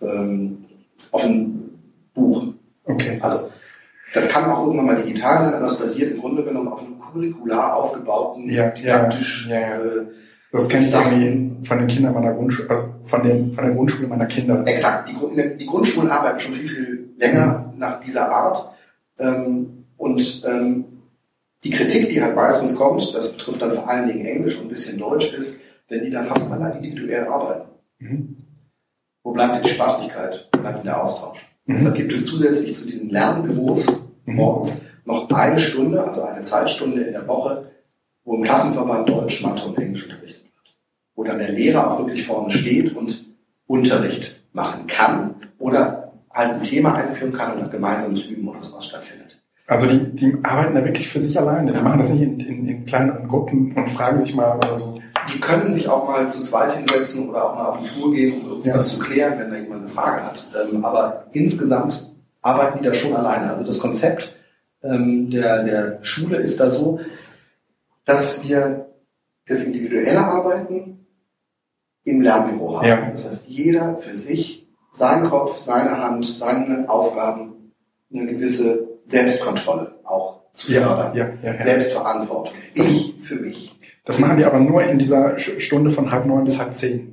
ähm, 0.00 0.64
auf 1.12 1.24
einem 1.24 1.70
Buch. 2.14 2.54
Okay. 2.84 3.18
Also 3.20 3.48
das 4.12 4.28
kann 4.28 4.44
auch 4.46 4.66
irgendwann 4.66 4.86
mal 4.86 5.02
digital 5.02 5.44
sein, 5.44 5.54
aber 5.54 5.66
es 5.66 5.78
basiert 5.78 6.12
im 6.12 6.20
Grunde 6.20 6.44
genommen 6.44 6.68
auf 6.68 6.80
einem 6.80 6.98
curricular 6.98 7.76
aufgebauten, 7.76 8.48
Ja, 8.50 8.70
didaktisch 8.70 9.48
ja, 9.48 9.60
ja. 9.60 9.76
Äh, 9.78 10.06
Das 10.52 10.68
kenne 10.68 10.86
ich 10.86 10.92
irgendwie 10.94 11.66
von 11.66 11.78
den 11.78 11.86
Kindern 11.88 12.14
meiner 12.14 12.32
Grundschule, 12.32 12.70
also 12.70 12.86
von, 13.04 13.22
den, 13.24 13.52
von 13.52 13.64
der 13.64 13.74
Grundschule 13.74 14.06
meiner 14.06 14.26
Kinder. 14.26 14.62
Exakt. 14.66 15.08
Die, 15.08 15.56
die 15.58 15.66
Grundschulen 15.66 16.10
arbeiten 16.10 16.38
schon 16.40 16.52
viel, 16.54 16.68
viel 16.68 17.08
länger 17.18 17.63
nach 17.78 18.00
dieser 18.00 18.30
Art. 18.30 18.70
Ähm, 19.18 19.84
und 19.96 20.42
ähm, 20.46 20.84
die 21.62 21.70
Kritik, 21.70 22.08
die 22.08 22.22
halt 22.22 22.36
meistens 22.36 22.76
kommt, 22.76 23.14
das 23.14 23.36
betrifft 23.36 23.62
dann 23.62 23.72
vor 23.72 23.88
allen 23.88 24.08
Dingen 24.08 24.26
Englisch 24.26 24.58
und 24.58 24.66
ein 24.66 24.68
bisschen 24.68 24.98
Deutsch, 24.98 25.32
ist, 25.32 25.62
wenn 25.88 26.02
die 26.02 26.10
dann 26.10 26.26
fast 26.26 26.50
alle 26.50 26.76
individuell 26.76 27.26
arbeiten. 27.26 27.68
Mhm. 27.98 28.36
Wo 29.22 29.32
bleibt 29.32 29.56
denn 29.56 29.62
die 29.62 29.70
Sprachlichkeit? 29.70 30.48
Wo 30.52 30.60
bleibt 30.60 30.78
denn 30.78 30.84
der 30.84 31.02
Austausch? 31.02 31.38
Mhm. 31.66 31.74
Deshalb 31.74 31.94
gibt 31.94 32.12
es 32.12 32.26
zusätzlich 32.26 32.76
zu 32.76 32.86
diesen 32.86 33.08
Lernbüros 33.08 33.86
Mhm. 34.26 34.36
morgens 34.36 34.86
noch 35.04 35.28
eine 35.30 35.58
Stunde, 35.58 36.02
also 36.02 36.22
eine 36.22 36.42
Zeitstunde 36.42 37.02
in 37.02 37.12
der 37.12 37.26
Woche, 37.26 37.70
wo 38.24 38.36
im 38.36 38.42
Klassenverband 38.42 39.08
Deutsch, 39.08 39.42
Mathe 39.42 39.68
und 39.68 39.78
Englisch 39.78 40.04
unterrichtet 40.04 40.44
wird. 40.44 40.76
Wo 41.14 41.24
dann 41.24 41.38
der 41.38 41.52
Lehrer 41.52 41.90
auch 41.90 41.98
wirklich 41.98 42.26
vorne 42.26 42.50
steht 42.50 42.96
und 42.96 43.24
Unterricht 43.66 44.40
machen 44.52 44.86
kann 44.86 45.34
oder 45.58 46.03
halt 46.34 46.52
ein 46.54 46.62
Thema 46.62 46.94
einführen 46.94 47.32
kann 47.32 47.56
und 47.56 47.64
ein 47.64 47.70
gemeinsames 47.70 48.26
Üben 48.26 48.48
oder 48.48 48.62
sowas 48.62 48.86
stattfindet. 48.86 49.40
Also 49.66 49.86
die, 49.86 50.14
die 50.14 50.36
arbeiten 50.42 50.74
da 50.74 50.84
wirklich 50.84 51.08
für 51.08 51.20
sich 51.20 51.38
alleine. 51.38 51.72
Die 51.72 51.80
machen 51.80 51.98
das 51.98 52.10
nicht 52.10 52.22
in, 52.22 52.38
in, 52.40 52.68
in 52.68 52.84
kleineren 52.84 53.26
Gruppen 53.28 53.72
und 53.74 53.88
fragen 53.88 54.18
sich 54.18 54.34
mal 54.34 54.56
oder 54.56 54.76
so. 54.76 55.00
Die 55.32 55.40
können 55.40 55.72
sich 55.72 55.88
auch 55.88 56.06
mal 56.06 56.28
zu 56.28 56.42
zweit 56.42 56.74
hinsetzen 56.76 57.30
oder 57.30 57.44
auch 57.50 57.54
mal 57.54 57.64
auf 57.66 57.80
die 57.80 57.88
Flur 57.88 58.12
gehen, 58.12 58.42
um 58.42 58.58
irgendwas 58.58 58.92
Ja. 58.92 58.98
zu 58.98 59.04
klären, 59.04 59.38
wenn 59.38 59.50
da 59.50 59.56
jemand 59.56 59.80
eine 59.82 59.88
Frage 59.88 60.22
hat. 60.22 60.46
Ähm, 60.70 60.84
aber 60.84 61.28
insgesamt 61.32 62.10
arbeiten 62.42 62.78
die 62.78 62.84
da 62.84 62.92
schon 62.92 63.14
alleine. 63.16 63.50
Also 63.50 63.64
das 63.64 63.78
Konzept 63.78 64.34
ähm, 64.82 65.30
der, 65.30 65.62
der 65.64 65.98
Schule 66.04 66.36
ist 66.38 66.60
da 66.60 66.70
so, 66.70 67.00
dass 68.04 68.46
wir 68.46 68.90
das 69.46 69.64
individuelle 69.64 70.18
Arbeiten 70.20 71.06
im 72.04 72.20
Lernbüro 72.20 72.78
haben. 72.78 72.86
Ja. 72.86 73.10
Das 73.12 73.24
heißt, 73.24 73.48
jeder 73.48 73.96
für 73.96 74.14
sich, 74.16 74.63
sein 74.94 75.28
Kopf, 75.28 75.58
seine 75.58 75.98
Hand, 76.02 76.26
seine 76.26 76.88
Aufgaben, 76.88 77.72
eine 78.12 78.26
gewisse 78.26 78.88
Selbstkontrolle 79.06 79.96
auch 80.04 80.40
zu 80.54 80.72
fördern. 80.72 81.14
ja, 81.14 81.28
ja, 81.42 81.54
ja. 81.54 81.64
Selbstverantwortung. 81.64 82.54
Ich 82.74 83.14
für 83.20 83.36
mich. 83.36 83.74
Das 84.04 84.18
machen 84.18 84.36
die 84.36 84.44
aber 84.44 84.60
nur 84.60 84.82
in 84.82 84.98
dieser 84.98 85.38
Stunde 85.38 85.90
von 85.90 86.10
halb 86.10 86.26
neun 86.26 86.44
bis 86.44 86.58
halb 86.58 86.72
zehn. 86.72 87.10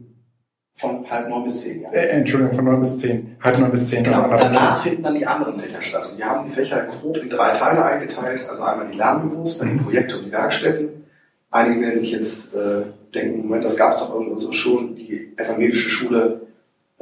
Von 0.76 1.10
halb 1.10 1.30
neun 1.30 1.44
bis 1.44 1.64
zehn, 1.64 1.82
ja. 1.82 1.92
Äh, 1.92 2.10
Entschuldigung, 2.10 2.54
von 2.54 2.66
neun 2.66 2.80
bis 2.80 2.98
zehn. 2.98 3.36
Halb 3.42 3.60
neun 3.60 3.72
bis 3.72 3.88
zehn. 3.88 4.04
Genau. 4.04 4.28
Danach 4.30 4.84
finden 4.84 5.04
dann 5.04 5.16
die 5.16 5.26
anderen 5.26 5.60
Fächer 5.60 5.82
statt. 5.82 6.10
Und 6.12 6.18
wir 6.18 6.26
haben 6.26 6.50
die 6.50 6.56
Fächer 6.56 6.86
grob 6.86 7.18
in 7.18 7.30
drei 7.30 7.52
Teile 7.52 7.86
eingeteilt. 7.86 8.48
Also 8.50 8.62
einmal 8.62 8.88
die 8.92 8.98
Lernbüros, 8.98 9.60
dann 9.60 9.70
die 9.70 9.76
mhm. 9.76 9.84
Projekte 9.84 10.18
und 10.18 10.26
die 10.26 10.32
Werkstätten. 10.32 10.90
Einige 11.50 11.82
werden 11.82 12.00
sich 12.00 12.12
jetzt 12.12 12.54
äh, 12.54 12.84
denken, 13.14 13.44
Moment, 13.44 13.66
das 13.66 13.78
gab 13.78 13.96
es 13.96 14.02
doch 14.02 14.14
irgendwo 14.14 14.38
so 14.38 14.52
schon. 14.52 14.96
Die 14.96 15.34
evangelische 15.38 15.90
Schule 15.90 16.42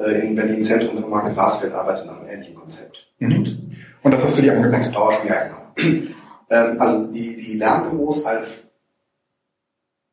in 0.06 0.36
Berlin 0.36 0.62
Zentrum 0.62 1.02
für 1.02 1.08
Market 1.08 1.36
Grasfeld 1.36 1.74
arbeitet 1.74 2.06
nach 2.06 2.20
einem 2.20 2.30
ähnlichen 2.30 2.56
Konzept. 2.56 2.98
Mhm. 3.20 3.76
Und 4.02 4.14
das 4.14 4.24
hast 4.24 4.38
du 4.38 4.42
dir 4.42 4.54
angeguckt? 4.54 4.96
Dauer 4.96 5.14
ja, 5.26 5.44
genau. 5.44 5.60
ähm, 6.50 6.82
also 6.82 7.08
die, 7.08 7.36
die 7.36 7.58
Lernbüros 7.58 8.26
als 8.26 8.70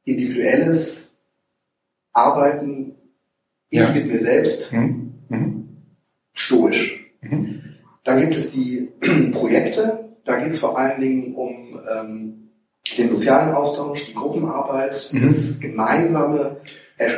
individuelles 0.04 1.16
Arbeiten, 2.12 2.94
ich 3.70 3.80
ja. 3.80 3.90
mit 3.90 4.06
mir 4.06 4.20
selbst, 4.20 4.72
mhm. 4.72 5.12
Mhm. 5.28 5.68
stoisch. 6.32 7.04
Mhm. 7.20 7.62
Dann 8.04 8.20
gibt 8.20 8.36
es 8.36 8.52
die 8.52 8.92
Projekte, 9.32 10.10
da 10.24 10.36
geht 10.40 10.50
es 10.50 10.58
vor 10.58 10.78
allen 10.78 11.00
Dingen 11.00 11.34
um 11.34 11.80
ähm, 11.88 12.50
den 12.96 13.08
sozialen 13.08 13.52
Austausch, 13.54 14.06
die 14.06 14.14
Gruppenarbeit, 14.14 15.10
mhm. 15.12 15.26
das 15.26 15.60
gemeinsame 15.60 16.60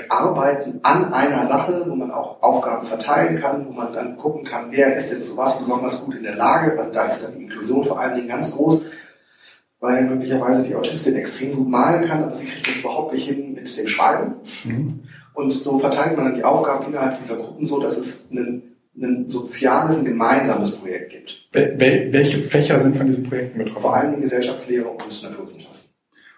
Arbeiten 0.09 0.81
an 0.83 1.13
einer 1.13 1.45
Sache, 1.45 1.85
wo 1.87 1.95
man 1.95 2.11
auch 2.11 2.43
Aufgaben 2.43 2.87
verteilen 2.87 3.39
kann, 3.39 3.67
wo 3.67 3.73
man 3.73 3.93
dann 3.93 4.17
gucken 4.17 4.45
kann, 4.45 4.73
wer 4.73 4.97
ist 4.97 5.13
denn 5.13 5.23
zu 5.23 5.37
was 5.37 5.59
besonders 5.59 6.05
gut 6.05 6.17
in 6.17 6.25
der 6.25 6.35
Lage. 6.35 6.77
Also 6.79 6.93
da 6.93 7.05
ist 7.05 7.25
dann 7.25 7.39
die 7.39 7.45
Inklusion 7.45 7.85
vor 7.85 8.01
allen 8.01 8.17
Dingen 8.17 8.29
ganz 8.29 8.55
groß 8.55 8.83
weil 9.81 10.05
möglicherweise 10.05 10.67
die 10.67 10.75
Autistin 10.75 11.17
extrem 11.17 11.55
gut 11.55 11.69
malen 11.69 12.07
kann, 12.07 12.25
aber 12.25 12.35
sie 12.35 12.47
kriegt 12.47 12.67
das 12.67 12.77
überhaupt 12.77 13.13
nicht 13.13 13.29
hin 13.29 13.55
mit 13.55 13.77
dem 13.77 13.87
Schreiben. 13.87 14.35
Mhm. 14.65 15.01
Und 15.35 15.53
so 15.53 15.79
verteilt 15.79 16.17
man 16.17 16.27
dann 16.27 16.35
die 16.35 16.45
Aufgaben 16.45 16.89
innerhalb 16.89 17.21
dieser 17.21 17.37
Gruppen 17.37 17.65
so, 17.65 17.81
dass 17.81 17.97
es 17.97 18.29
ein, 18.33 18.77
ein 19.01 19.31
soziales, 19.31 20.01
ein 20.01 20.05
gemeinsames 20.05 20.73
Projekt 20.73 21.11
gibt. 21.11 21.49
Wel 21.53 22.13
welche 22.13 22.39
Fächer 22.39 22.81
sind 22.81 22.97
von 22.97 23.07
diesen 23.07 23.23
Projekten 23.23 23.59
betroffen? 23.59 23.83
Vor 23.83 23.95
allem 23.95 24.21
Gesellschaftslehre 24.21 24.89
und 24.89 25.23
Naturwissenschaften. 25.23 25.79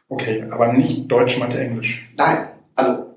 Okay, 0.08 0.44
aber 0.50 0.72
nicht 0.72 1.10
Deutsch, 1.10 1.38
Mathe, 1.38 1.58
Englisch. 1.58 2.12
Nein, 2.16 2.48
also 2.74 3.09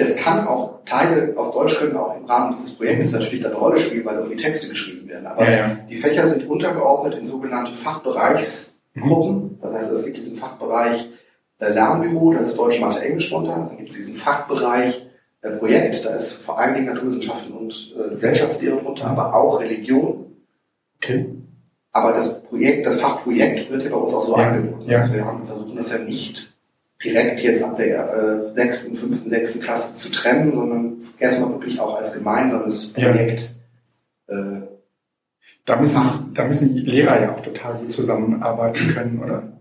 das 0.00 0.16
kann 0.16 0.46
auch 0.46 0.80
Teile 0.84 1.34
aus 1.36 1.52
Deutsch 1.52 1.78
können 1.78 1.96
auch 1.96 2.16
im 2.16 2.24
Rahmen 2.24 2.56
dieses 2.56 2.74
Projektes 2.74 3.12
natürlich 3.12 3.44
eine 3.44 3.54
Rolle 3.54 3.78
spielen, 3.78 4.04
weil 4.06 4.16
irgendwie 4.16 4.36
Texte 4.36 4.68
geschrieben 4.68 5.08
werden. 5.08 5.26
Aber 5.26 5.44
ja, 5.44 5.56
ja. 5.56 5.76
die 5.88 5.98
Fächer 5.98 6.26
sind 6.26 6.48
untergeordnet 6.48 7.18
in 7.18 7.26
sogenannte 7.26 7.76
Fachbereichs 7.76 8.80
Gruppen. 8.98 9.58
Das 9.60 9.74
heißt, 9.74 9.92
es 9.92 10.04
gibt 10.06 10.16
diesen 10.16 10.38
Fachbereich 10.38 11.10
äh, 11.58 11.68
Lernbüro, 11.68 12.32
da 12.32 12.40
ist 12.40 12.56
Deutsch, 12.56 12.80
Mathe, 12.80 13.00
Englisch 13.00 13.30
drunter. 13.30 13.66
Dann 13.68 13.76
gibt 13.76 13.90
es 13.90 13.96
diesen 13.96 14.16
Fachbereich 14.16 15.06
äh, 15.42 15.50
Projekt, 15.50 16.04
da 16.04 16.14
ist 16.14 16.42
vor 16.42 16.58
allen 16.58 16.74
Dingen 16.74 16.86
Naturwissenschaften 16.86 17.52
und 17.52 17.94
äh, 17.96 18.10
Gesellschaftslehre 18.10 18.78
drunter, 18.78 19.06
aber 19.06 19.34
auch 19.34 19.60
Religion. 19.60 20.32
Okay. 20.96 21.26
Aber 21.92 22.12
das 22.12 22.42
Projekt, 22.44 22.86
das 22.86 23.00
Fachprojekt 23.00 23.70
wird 23.70 23.84
ja 23.84 23.90
bei 23.90 23.96
uns 23.96 24.14
auch 24.14 24.22
so 24.22 24.36
ja. 24.36 24.48
angeboten. 24.48 24.90
Ja. 24.90 25.02
Also 25.02 25.14
wir 25.14 25.24
haben 25.24 25.46
versuchen 25.46 25.76
das 25.76 25.92
ja 25.92 25.98
nicht 25.98 26.49
direkt 27.02 27.40
jetzt 27.40 27.62
ab 27.62 27.76
der 27.76 28.12
äh, 28.12 28.54
sechsten, 28.54 28.96
fünften, 28.96 29.28
sechsten 29.28 29.60
Klasse 29.60 29.96
zu 29.96 30.12
trennen, 30.12 30.52
sondern 30.52 30.96
erstmal 31.18 31.52
wirklich 31.52 31.80
auch 31.80 31.96
als 31.96 32.14
gemeinsames 32.14 32.92
Projekt 32.92 33.54
ja. 34.28 34.36
äh, 34.36 34.62
da 35.64 35.76
müssen, 35.76 36.32
da 36.34 36.44
müssen 36.44 36.74
die 36.74 36.80
Lehrer 36.80 37.22
ja 37.22 37.34
auch 37.34 37.40
total 37.40 37.74
gut 37.74 37.92
zusammenarbeiten 37.92 38.88
können, 38.88 39.22
oder? 39.22 39.52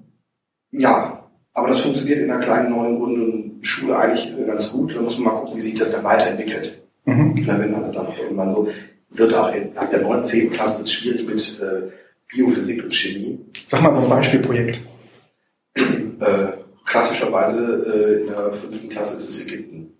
Ja, 0.71 1.29
aber 1.53 1.67
das 1.67 1.81
funktioniert 1.81 2.19
in 2.19 2.31
einer 2.31 2.43
kleinen 2.43 2.71
neuen 2.71 2.97
runden 2.97 3.63
Schule 3.63 3.97
eigentlich 3.97 4.35
äh, 4.37 4.45
ganz 4.45 4.71
gut. 4.71 4.95
Da 4.95 5.01
muss 5.01 5.19
man 5.19 5.33
mal 5.33 5.39
gucken, 5.41 5.57
wie 5.57 5.61
sich 5.61 5.75
das 5.75 5.91
dann 5.91 6.03
weiterentwickelt. 6.03 6.81
Mhm. 7.05 7.45
Wenn 7.45 7.75
also 7.75 7.91
dann 7.91 8.07
auch 8.07 8.17
irgendwann 8.17 8.49
so 8.49 8.69
wird 9.11 9.33
auch 9.33 9.51
ab 9.75 9.89
der 9.89 10.01
9. 10.01 10.23
10. 10.25 10.51
Klasse 10.51 10.79
wird 10.79 10.89
schwierig 10.89 11.27
mit 11.27 11.61
äh, 11.61 11.91
Biophysik 12.31 12.83
und 12.83 12.93
Chemie. 12.93 13.39
Sag 13.65 13.81
mal 13.81 13.93
so 13.93 14.01
ein 14.01 14.09
Beispielprojekt. 14.09 14.79
Äh, 15.75 16.51
klassischerweise 16.89 17.85
äh, 17.85 18.21
in 18.21 18.27
der 18.27 18.51
fünften 18.51 18.89
Klasse 18.89 19.17
ist 19.17 19.29
es 19.29 19.41
Ägypten. 19.45 19.93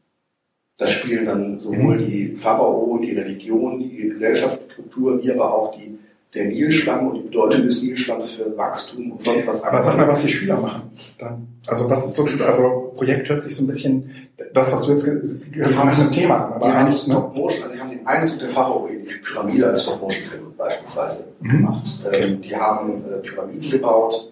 Da 0.78 0.88
spielen 0.88 1.26
dann 1.26 1.60
sowohl 1.60 2.00
mhm. 2.00 2.08
die 2.08 2.36
Pharao, 2.36 3.00
die 3.02 3.12
Religion, 3.12 3.80
die 3.80 4.10
Gesellschaftsstruktur, 4.10 5.22
wie 5.22 5.32
aber 5.32 5.54
auch 5.54 5.76
die, 5.76 6.00
der 6.34 6.46
Nilschlamm 6.46 7.08
und 7.08 7.16
die 7.16 7.24
Bedeutung 7.24 7.64
des 7.64 7.84
Nilschlamms 7.84 8.32
für 8.32 8.58
Wachstum 8.58 9.12
und 9.12 9.24
sonst 9.24 9.46
was. 9.48 9.64
Aber 9.64 9.84
sag 9.84 9.98
mal, 9.98 10.08
was 10.08 10.24
die 10.24 10.30
Schüler 10.30 10.58
machen. 10.58 10.84
Dann. 11.20 11.48
Also 11.68 11.90
was 11.90 12.06
ist 12.06 12.16
so, 12.16 12.24
also 12.44 12.94
Projekt 12.96 13.30
hört 13.30 13.44
sich 13.44 13.56
so 13.56 13.64
ein 13.64 13.68
bisschen, 13.68 14.10
das, 14.54 14.72
was 14.72 14.86
du 14.86 14.92
jetzt 14.92 15.06
gehört 15.06 15.76
nach 15.76 16.00
einem 16.00 16.12
Thema 16.12 16.46
an. 16.46 16.54
Aber 16.54 16.66
eigentlich 16.74 17.02
haben 17.02 17.12
Stop 17.12 17.36
Motion, 17.36 17.64
also 17.64 17.76
die 17.76 17.82
haben 17.82 17.90
den 17.90 18.08
Einzug 18.08 18.40
der 18.40 18.50
Pharao 18.50 18.88
in 18.88 19.06
die 19.06 19.16
Pyramide 19.16 19.68
als 19.68 19.84
Stop 19.84 20.02
Motion 20.02 20.24
Film 20.24 20.54
beispielsweise 20.58 21.26
mhm. 21.42 21.50
gemacht. 21.50 22.00
Ähm, 22.14 22.42
die 22.42 22.56
haben 22.56 23.04
äh, 23.12 23.20
Pyramiden 23.20 23.70
gebaut. 23.70 24.32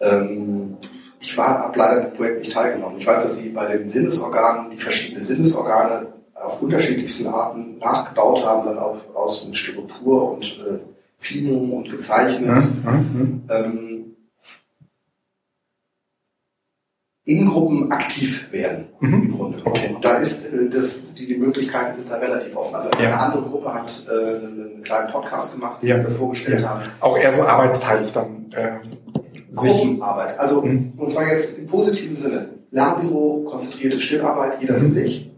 Ähm, 0.00 0.76
ich 1.20 1.36
war, 1.36 1.58
habe 1.58 1.78
leider 1.78 2.08
im 2.08 2.16
Projekt 2.16 2.40
nicht 2.40 2.52
teilgenommen. 2.52 2.98
Ich 2.98 3.06
weiß, 3.06 3.22
dass 3.22 3.38
sie 3.38 3.50
bei 3.50 3.66
den 3.76 3.88
Sinnesorganen 3.88 4.70
die 4.70 4.78
verschiedenen 4.78 5.22
Sinnesorgane 5.22 6.06
auf 6.34 6.62
unterschiedlichsten 6.62 7.28
Arten 7.28 7.78
nachgebaut 7.78 8.44
haben, 8.44 8.64
dann 8.64 8.78
auf, 8.78 9.14
aus 9.14 9.44
mit 9.44 9.54
Styropor 9.54 10.32
und 10.32 10.44
äh, 10.44 10.78
Finum 11.18 11.74
und 11.74 11.90
gezeichnet. 11.90 12.64
Mhm. 12.84 13.42
Ähm, 13.50 14.16
in 17.26 17.48
Gruppen 17.48 17.92
aktiv 17.92 18.50
werden 18.50 18.86
mhm. 19.00 19.12
im 19.12 19.36
Grunde. 19.36 19.58
Okay. 19.64 19.94
Und 19.94 20.02
da 20.02 20.16
ist 20.16 20.46
äh, 20.46 20.70
das, 20.70 21.12
die, 21.14 21.26
die 21.26 21.36
Möglichkeiten 21.36 21.98
sind 21.98 22.10
da 22.10 22.16
relativ 22.16 22.56
offen. 22.56 22.74
Also 22.74 22.90
eine 22.90 23.18
andere 23.18 23.42
Gruppe 23.42 23.74
hat 23.74 24.06
äh, 24.08 24.36
einen 24.36 24.82
kleinen 24.82 25.12
Podcast 25.12 25.52
gemacht, 25.52 25.82
den 25.82 25.88
ja. 25.90 25.98
wir 26.02 26.14
vorgestellt 26.14 26.62
ja. 26.62 26.70
haben. 26.70 26.82
Auch 27.00 27.18
eher 27.18 27.30
so 27.30 27.42
arbeitsteilig 27.42 28.10
dann. 28.12 28.50
Gruppenarbeit. 29.54 30.38
Also, 30.38 30.62
mhm. 30.62 30.92
und 30.96 31.10
zwar 31.10 31.28
jetzt 31.28 31.58
im 31.58 31.66
positiven 31.66 32.16
Sinne. 32.16 32.48
Lernbüro, 32.70 33.46
konzentrierte 33.48 34.00
Stillarbeit, 34.00 34.60
jeder 34.60 34.76
für 34.76 34.84
mhm. 34.84 34.90
sich. 34.90 35.30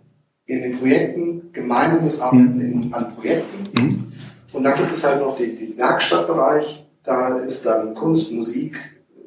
In 0.46 0.62
den 0.62 0.78
Projekten, 0.78 1.52
gemeinsames 1.52 2.20
Arbeiten 2.20 2.56
mhm. 2.56 2.82
in, 2.82 2.94
an 2.94 3.14
Projekten. 3.14 3.80
Mhm. 3.80 4.12
Und 4.52 4.64
dann 4.64 4.76
gibt 4.76 4.92
es 4.92 5.02
halt 5.02 5.20
noch 5.20 5.36
den, 5.36 5.56
den 5.56 5.76
Werkstattbereich. 5.78 6.84
Da 7.04 7.38
ist 7.38 7.64
dann 7.64 7.94
Kunst, 7.94 8.30
Musik, 8.32 8.78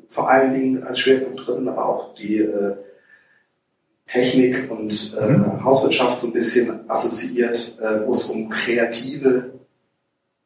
vor 0.09 0.29
allen 0.29 0.53
Dingen 0.53 0.83
als 0.83 0.99
Schwerpunkt 0.99 1.45
drin, 1.47 1.67
aber 1.67 1.85
auch 1.85 2.15
die 2.15 2.37
äh, 2.37 2.75
Technik 4.07 4.69
und 4.69 5.17
äh, 5.19 5.29
mhm. 5.29 5.63
Hauswirtschaft 5.63 6.21
so 6.21 6.27
ein 6.27 6.33
bisschen 6.33 6.89
assoziiert, 6.89 7.79
äh, 7.81 8.05
wo 8.05 8.11
es 8.11 8.25
um 8.25 8.49
kreative 8.49 9.54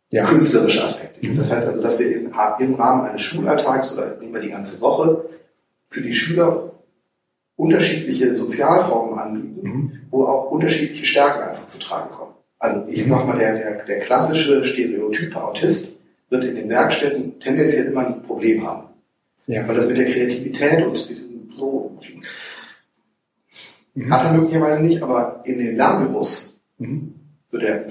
ja. 0.10 0.26
künstlerische 0.26 0.84
Aspekte 0.84 1.22
gibt. 1.22 1.38
Das 1.38 1.52
heißt 1.52 1.68
also, 1.68 1.82
dass 1.82 2.00
wir 2.00 2.16
im, 2.16 2.32
im 2.60 2.74
Rahmen 2.76 3.06
eines 3.06 3.22
Schulalltags 3.22 3.94
oder 3.94 4.18
über 4.20 4.40
die 4.40 4.50
ganze 4.50 4.82
Woche 4.82 5.26
für 5.90 6.02
die 6.02 6.14
Schüler 6.14 6.72
unterschiedliche 7.56 8.36
Sozialformen 8.36 9.20
anbieten, 9.20 9.68
mhm. 9.68 9.92
wo 10.12 10.26
auch 10.26 10.52
unterschiedliche 10.52 11.06
Stärken 11.06 11.42
einfach 11.42 11.68
zu 11.68 11.78
tragen 11.78 12.10
kommen. 12.10 12.34
Also 12.58 12.86
ich 12.90 13.08
sag 13.08 13.26
mal, 13.26 13.38
der, 13.38 13.58
der, 13.58 13.86
der 13.86 14.00
klassische 14.02 14.64
stereotype 14.66 15.42
Autist 15.42 15.94
wird 16.30 16.44
in 16.44 16.56
den 16.56 16.70
Werkstätten 16.70 17.40
tendenziell 17.40 17.88
immer 17.88 18.06
ein 18.06 18.22
Problem 18.24 18.66
haben. 18.66 18.86
Ja. 19.48 19.68
Weil 19.68 19.76
das 19.76 19.88
mit 19.88 19.98
der 19.98 20.12
Kreativität 20.12 20.86
und 20.86 21.10
diesem 21.10 21.30
so 21.60 21.98
mhm. 23.94 24.14
hat 24.14 24.24
er 24.24 24.34
möglicherweise 24.34 24.84
nicht, 24.84 25.02
aber 25.02 25.42
in 25.46 25.60
den 25.60 25.76
Lernbüros 25.76 26.60
mhm. 26.78 27.16
wird 27.50 27.64
er 27.64 27.86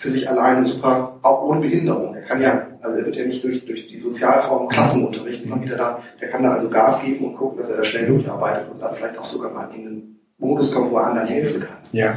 für 0.00 0.10
sich 0.10 0.30
alleine 0.30 0.64
super, 0.64 1.18
auch 1.20 1.42
ohne 1.42 1.60
Behinderung. 1.60 2.14
Er 2.14 2.22
kann 2.22 2.40
ja, 2.40 2.68
also 2.80 2.98
er 2.98 3.04
wird 3.04 3.16
ja 3.16 3.26
nicht 3.26 3.44
durch, 3.44 3.66
durch 3.66 3.86
die 3.86 3.98
Sozialform 3.98 4.66
Klassenunterricht 4.68 5.44
immer 5.44 5.62
wieder 5.62 5.76
da, 5.76 6.02
der 6.18 6.30
kann 6.30 6.42
da 6.42 6.52
also 6.52 6.70
Gas 6.70 7.04
geben 7.04 7.26
und 7.26 7.36
gucken, 7.36 7.58
dass 7.58 7.68
er 7.68 7.76
da 7.76 7.84
schnell 7.84 8.06
durcharbeitet 8.06 8.70
und 8.72 8.80
dann 8.80 8.94
vielleicht 8.94 9.18
auch 9.18 9.26
sogar 9.26 9.52
mal 9.52 9.68
in 9.74 9.86
einen 9.86 10.20
Modus 10.38 10.72
kommt, 10.72 10.90
wo 10.90 10.96
er 10.96 11.08
anderen 11.08 11.28
helfen 11.28 11.60
kann. 11.60 11.76
Ja. 11.92 12.16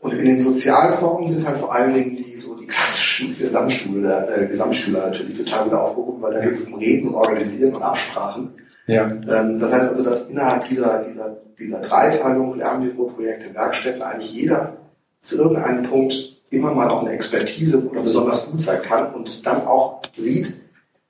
Und 0.00 0.14
in 0.14 0.24
den 0.24 0.40
Sozialformen 0.40 1.28
sind 1.28 1.46
halt 1.46 1.58
vor 1.58 1.74
allen 1.74 1.92
Dingen 1.92 2.16
die 2.16 2.38
so 2.38 2.56
die 2.56 2.66
klassischen 2.66 3.38
Gesamtschüler, 3.38 4.34
äh, 4.34 4.46
Gesamtschüler 4.46 5.08
natürlich 5.08 5.36
total 5.36 5.66
wieder 5.66 5.82
aufgehoben, 5.82 6.22
weil 6.22 6.32
da 6.32 6.40
geht 6.40 6.52
es 6.52 6.64
um 6.64 6.78
Reden, 6.78 7.14
Organisieren 7.14 7.74
und 7.74 7.82
Absprachen. 7.82 8.54
Ja. 8.86 9.04
Ähm, 9.04 9.60
das 9.60 9.70
heißt 9.70 9.90
also, 9.90 10.02
dass 10.02 10.30
innerhalb 10.30 10.66
dieser, 10.66 11.04
dieser, 11.04 11.36
dieser 11.58 11.80
Dreiteilung 11.80 12.56
Lernbüro-Projekte, 12.56 13.54
Werkstätten 13.54 14.00
eigentlich 14.00 14.32
jeder 14.32 14.78
zu 15.20 15.36
irgendeinem 15.36 15.82
Punkt 15.90 16.31
immer 16.52 16.74
mal 16.74 16.88
auch 16.88 17.00
eine 17.00 17.12
Expertise 17.12 17.82
oder 17.84 18.02
besonders 18.02 18.50
gut 18.50 18.62
sein 18.62 18.82
kann 18.82 19.14
und 19.14 19.46
dann 19.46 19.66
auch 19.66 20.02
sieht, 20.12 20.54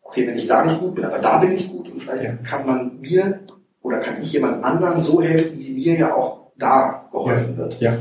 okay, 0.03 0.27
wenn 0.27 0.37
ich 0.37 0.47
da 0.47 0.65
nicht 0.65 0.81
gut 0.81 0.95
bin, 0.95 1.05
aber 1.05 1.19
da 1.19 1.39
bin 1.39 1.53
ich 1.53 1.69
gut 1.69 1.91
und 1.91 2.01
vielleicht 2.01 2.25
ja. 2.25 2.33
kann 2.49 2.67
man 2.67 3.01
mir 3.01 3.41
oder 3.83 3.99
kann 3.99 4.21
ich 4.21 4.33
jemand 4.33 4.65
anderen 4.65 5.01
so 5.01 5.21
helfen, 5.21 5.59
wie 5.59 5.73
mir 5.73 5.99
ja 5.99 6.15
auch 6.15 6.53
da 6.57 7.09
geholfen 7.11 7.57
wird. 7.57 7.81
Ja. 7.81 7.99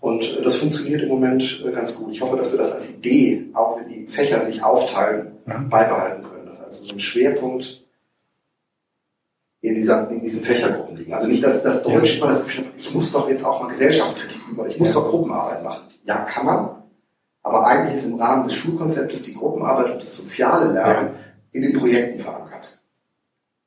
Und 0.00 0.38
äh, 0.38 0.42
das 0.42 0.56
funktioniert 0.56 1.02
im 1.02 1.08
Moment 1.08 1.62
äh, 1.64 1.70
ganz 1.70 1.96
gut. 1.96 2.12
Ich 2.12 2.20
hoffe, 2.20 2.36
dass 2.36 2.52
wir 2.52 2.58
das 2.58 2.72
als 2.72 2.90
Idee, 2.90 3.44
auch 3.54 3.78
wenn 3.78 3.88
die 3.88 4.08
Fächer 4.08 4.40
sich 4.40 4.62
aufteilen, 4.62 5.32
ja. 5.46 5.58
beibehalten 5.58 6.22
können. 6.24 6.46
Das 6.46 6.58
ist 6.58 6.64
also 6.64 6.84
so 6.84 6.92
ein 6.92 7.00
Schwerpunkt 7.00 7.82
in, 9.62 9.76
dieser, 9.76 10.10
in 10.10 10.20
diesen 10.20 10.42
Fächergruppen 10.42 10.96
liegen. 10.96 11.14
Also 11.14 11.28
nicht, 11.28 11.42
dass 11.42 11.62
das 11.62 11.84
Deutsch 11.84 12.18
immer 12.18 12.26
das 12.26 12.44
Gefühl 12.44 12.64
ich 12.76 12.92
muss 12.92 13.12
doch 13.12 13.28
jetzt 13.28 13.44
auch 13.44 13.62
mal 13.62 13.68
Gesellschaftskritik 13.68 14.42
über, 14.50 14.66
ich 14.66 14.78
muss 14.78 14.92
doch 14.92 15.08
Gruppenarbeit 15.08 15.62
machen. 15.62 15.84
Ja, 16.04 16.24
kann 16.24 16.44
man. 16.44 16.70
Aber 17.44 17.66
eigentlich 17.66 17.94
ist 17.94 18.06
im 18.06 18.20
Rahmen 18.20 18.48
des 18.48 18.56
Schulkonzeptes 18.56 19.22
die 19.22 19.34
Gruppenarbeit 19.34 19.92
und 19.92 20.02
das 20.02 20.16
soziale 20.16 20.72
Lernen 20.72 21.10
in 21.52 21.62
den 21.62 21.72
Projekten 21.72 22.20
verankert. 22.20 22.80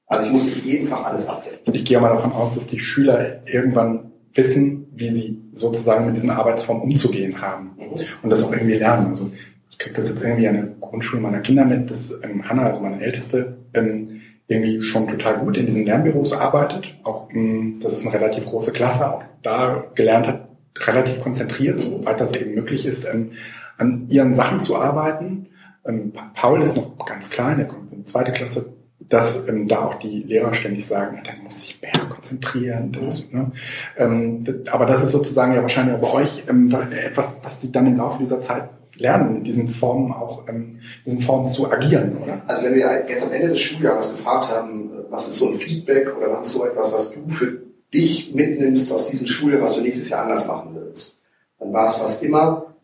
Also 0.07 0.25
ich 0.25 0.31
muss 0.31 0.45
nicht 0.45 0.65
jeden 0.65 0.87
Fach 0.87 1.05
alles 1.05 1.27
abdecken. 1.27 1.73
Ich 1.73 1.85
gehe 1.85 1.99
mal 1.99 2.09
davon 2.09 2.33
aus, 2.33 2.53
dass 2.53 2.65
die 2.67 2.79
Schüler 2.79 3.41
irgendwann 3.47 4.11
wissen, 4.33 4.87
wie 4.93 5.11
sie 5.11 5.41
sozusagen 5.53 6.05
mit 6.05 6.15
diesen 6.15 6.29
Arbeitsformen 6.29 6.83
umzugehen 6.83 7.41
haben 7.41 7.71
mhm. 7.77 7.95
und 8.21 8.29
das 8.29 8.43
auch 8.43 8.51
irgendwie 8.51 8.75
lernen. 8.75 9.07
Also 9.07 9.31
ich 9.71 9.77
kriege 9.77 9.95
das 9.95 10.09
jetzt 10.09 10.21
irgendwie 10.21 10.47
an 10.47 10.55
der 10.55 10.65
Grundschule 10.81 11.21
meiner 11.21 11.39
Kinder 11.39 11.63
mit, 11.65 11.89
dass 11.89 12.11
ähm, 12.21 12.47
Hanna, 12.47 12.67
also 12.67 12.81
meine 12.81 13.01
Älteste, 13.01 13.57
ähm, 13.73 14.21
irgendwie 14.47 14.81
schon 14.83 15.07
total 15.07 15.39
gut 15.39 15.57
in 15.57 15.65
diesen 15.65 15.85
Lernbüros 15.85 16.33
arbeitet. 16.33 16.93
Auch 17.03 17.29
ähm, 17.31 17.79
das 17.81 17.93
ist 17.93 18.05
eine 18.05 18.13
relativ 18.13 18.45
große 18.45 18.71
Klasse, 18.71 19.11
auch 19.11 19.23
da 19.41 19.85
gelernt 19.95 20.27
hat, 20.27 20.47
relativ 20.79 21.21
konzentriert, 21.21 21.79
soweit 21.79 22.19
das 22.19 22.35
eben 22.35 22.53
möglich 22.53 22.85
ist, 22.85 23.07
an 23.07 24.07
ihren 24.09 24.33
Sachen 24.33 24.59
zu 24.59 24.75
arbeiten. 24.77 25.47
Ähm, 25.85 26.11
Paul 26.33 26.61
ist 26.61 26.75
noch 26.75 27.05
ganz 27.05 27.29
klein, 27.29 27.59
er 27.59 27.65
kommt 27.65 27.91
in 27.91 27.99
die 27.99 28.05
zweite 28.05 28.33
Klasse, 28.33 28.73
dass 28.99 29.47
ähm, 29.47 29.67
da 29.67 29.85
auch 29.85 29.95
die 29.95 30.23
Lehrer 30.23 30.53
ständig 30.53 30.85
sagen, 30.85 31.21
dann 31.23 31.43
muss 31.43 31.61
sich 31.61 31.81
mehr 31.81 32.05
konzentrieren. 32.09 32.91
Das, 32.91 33.31
ne? 33.31 33.51
ähm, 33.97 34.43
aber 34.71 34.85
das 34.85 35.03
ist 35.03 35.11
sozusagen 35.11 35.53
ja 35.53 35.61
wahrscheinlich 35.61 35.95
auch 35.95 36.01
bei 36.01 36.21
euch 36.21 36.43
ähm, 36.49 36.75
etwas, 36.91 37.33
was 37.43 37.59
die 37.59 37.71
dann 37.71 37.87
im 37.87 37.97
Laufe 37.97 38.19
dieser 38.19 38.41
Zeit 38.41 38.69
lernen, 38.97 39.37
in 39.37 39.43
diesen 39.43 39.69
Formen 39.69 40.11
auch 40.11 40.47
ähm, 40.47 40.79
diesen 41.05 41.21
Formen 41.21 41.45
zu 41.45 41.71
agieren, 41.71 42.17
oder? 42.17 42.41
Also 42.47 42.65
wenn 42.65 42.75
wir 42.75 43.05
jetzt 43.07 43.23
am 43.23 43.31
Ende 43.31 43.49
des 43.49 43.61
Schuljahres 43.61 44.15
gefragt 44.15 44.51
haben, 44.51 44.91
was 45.09 45.27
ist 45.27 45.39
so 45.39 45.49
ein 45.49 45.59
Feedback 45.59 46.15
oder 46.15 46.31
was 46.31 46.47
ist 46.47 46.53
so 46.53 46.65
etwas, 46.65 46.91
was 46.91 47.11
du 47.11 47.27
für 47.29 47.61
dich 47.93 48.33
mitnimmst 48.33 48.91
aus 48.91 49.09
diesem 49.09 49.27
Schuljahr, 49.27 49.61
was 49.61 49.75
du 49.75 49.81
nächstes 49.81 50.09
Jahr 50.09 50.23
anders 50.23 50.47
machen 50.47 50.71
willst, 50.75 51.17
dann 51.59 51.71
war 51.73 51.85
es 51.85 51.95
fast 51.95 52.23
immer, 52.23 52.75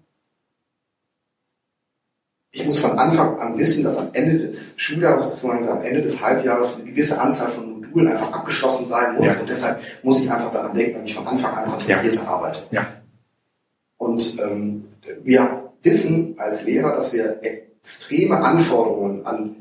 ich 2.51 2.65
muss 2.65 2.79
von 2.79 2.99
Anfang 2.99 3.39
an 3.39 3.57
wissen, 3.57 3.83
dass 3.83 3.97
am 3.97 4.09
Ende 4.13 4.47
des 4.47 4.73
Schuljahres 4.77 5.41
bzw. 5.41 5.69
am 5.69 5.81
Ende 5.83 6.01
des 6.01 6.21
Halbjahres 6.21 6.81
eine 6.81 6.89
gewisse 6.91 7.19
Anzahl 7.19 7.49
von 7.51 7.71
Modulen 7.91 8.11
einfach 8.11 8.31
abgeschlossen 8.33 8.87
sein 8.87 9.15
muss. 9.15 9.27
Ja. 9.27 9.41
Und 9.41 9.49
deshalb 9.49 9.81
muss 10.03 10.21
ich 10.21 10.31
einfach 10.31 10.51
daran 10.51 10.75
denken, 10.75 10.95
dass 10.95 11.05
ich 11.05 11.15
von 11.15 11.27
Anfang 11.27 11.53
an 11.53 11.69
konzentrierter 11.69 12.23
ja. 12.23 12.27
arbeite. 12.27 12.59
Ja. 12.71 12.87
Und 13.97 14.39
ähm, 14.39 14.85
wir 15.23 15.60
wissen 15.83 16.35
als 16.37 16.65
Lehrer, 16.65 16.95
dass 16.95 17.13
wir 17.13 17.39
extreme 17.41 18.43
Anforderungen 18.43 19.25
an 19.25 19.55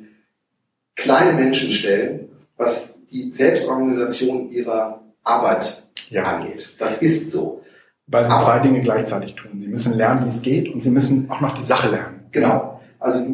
kleine 0.97 1.33
Menschen 1.33 1.71
stellen, 1.73 2.29
was 2.57 2.99
die 3.11 3.33
Selbstorganisation 3.33 4.51
ihrer 4.51 5.03
Arbeit 5.23 5.83
ja. 6.11 6.23
angeht. 6.25 6.75
Das 6.79 7.03
ist 7.03 7.31
so. 7.31 7.63
Weil 8.07 8.27
sie 8.27 8.35
Aber, 8.35 8.45
zwei 8.45 8.59
Dinge 8.59 8.81
gleichzeitig 8.81 9.35
tun. 9.35 9.61
Sie 9.61 9.69
müssen 9.69 9.95
lernen, 9.95 10.27
wie 10.27 10.31
es 10.31 10.43
geht, 10.43 10.69
und 10.73 10.83
sie 10.83 10.91
müssen 10.91 11.31
auch 11.31 11.41
noch 11.41 11.55
die 11.55 11.63
Sache 11.63 11.89
lernen. 11.89 12.27
Genau. 12.33 12.81
Also 12.99 13.25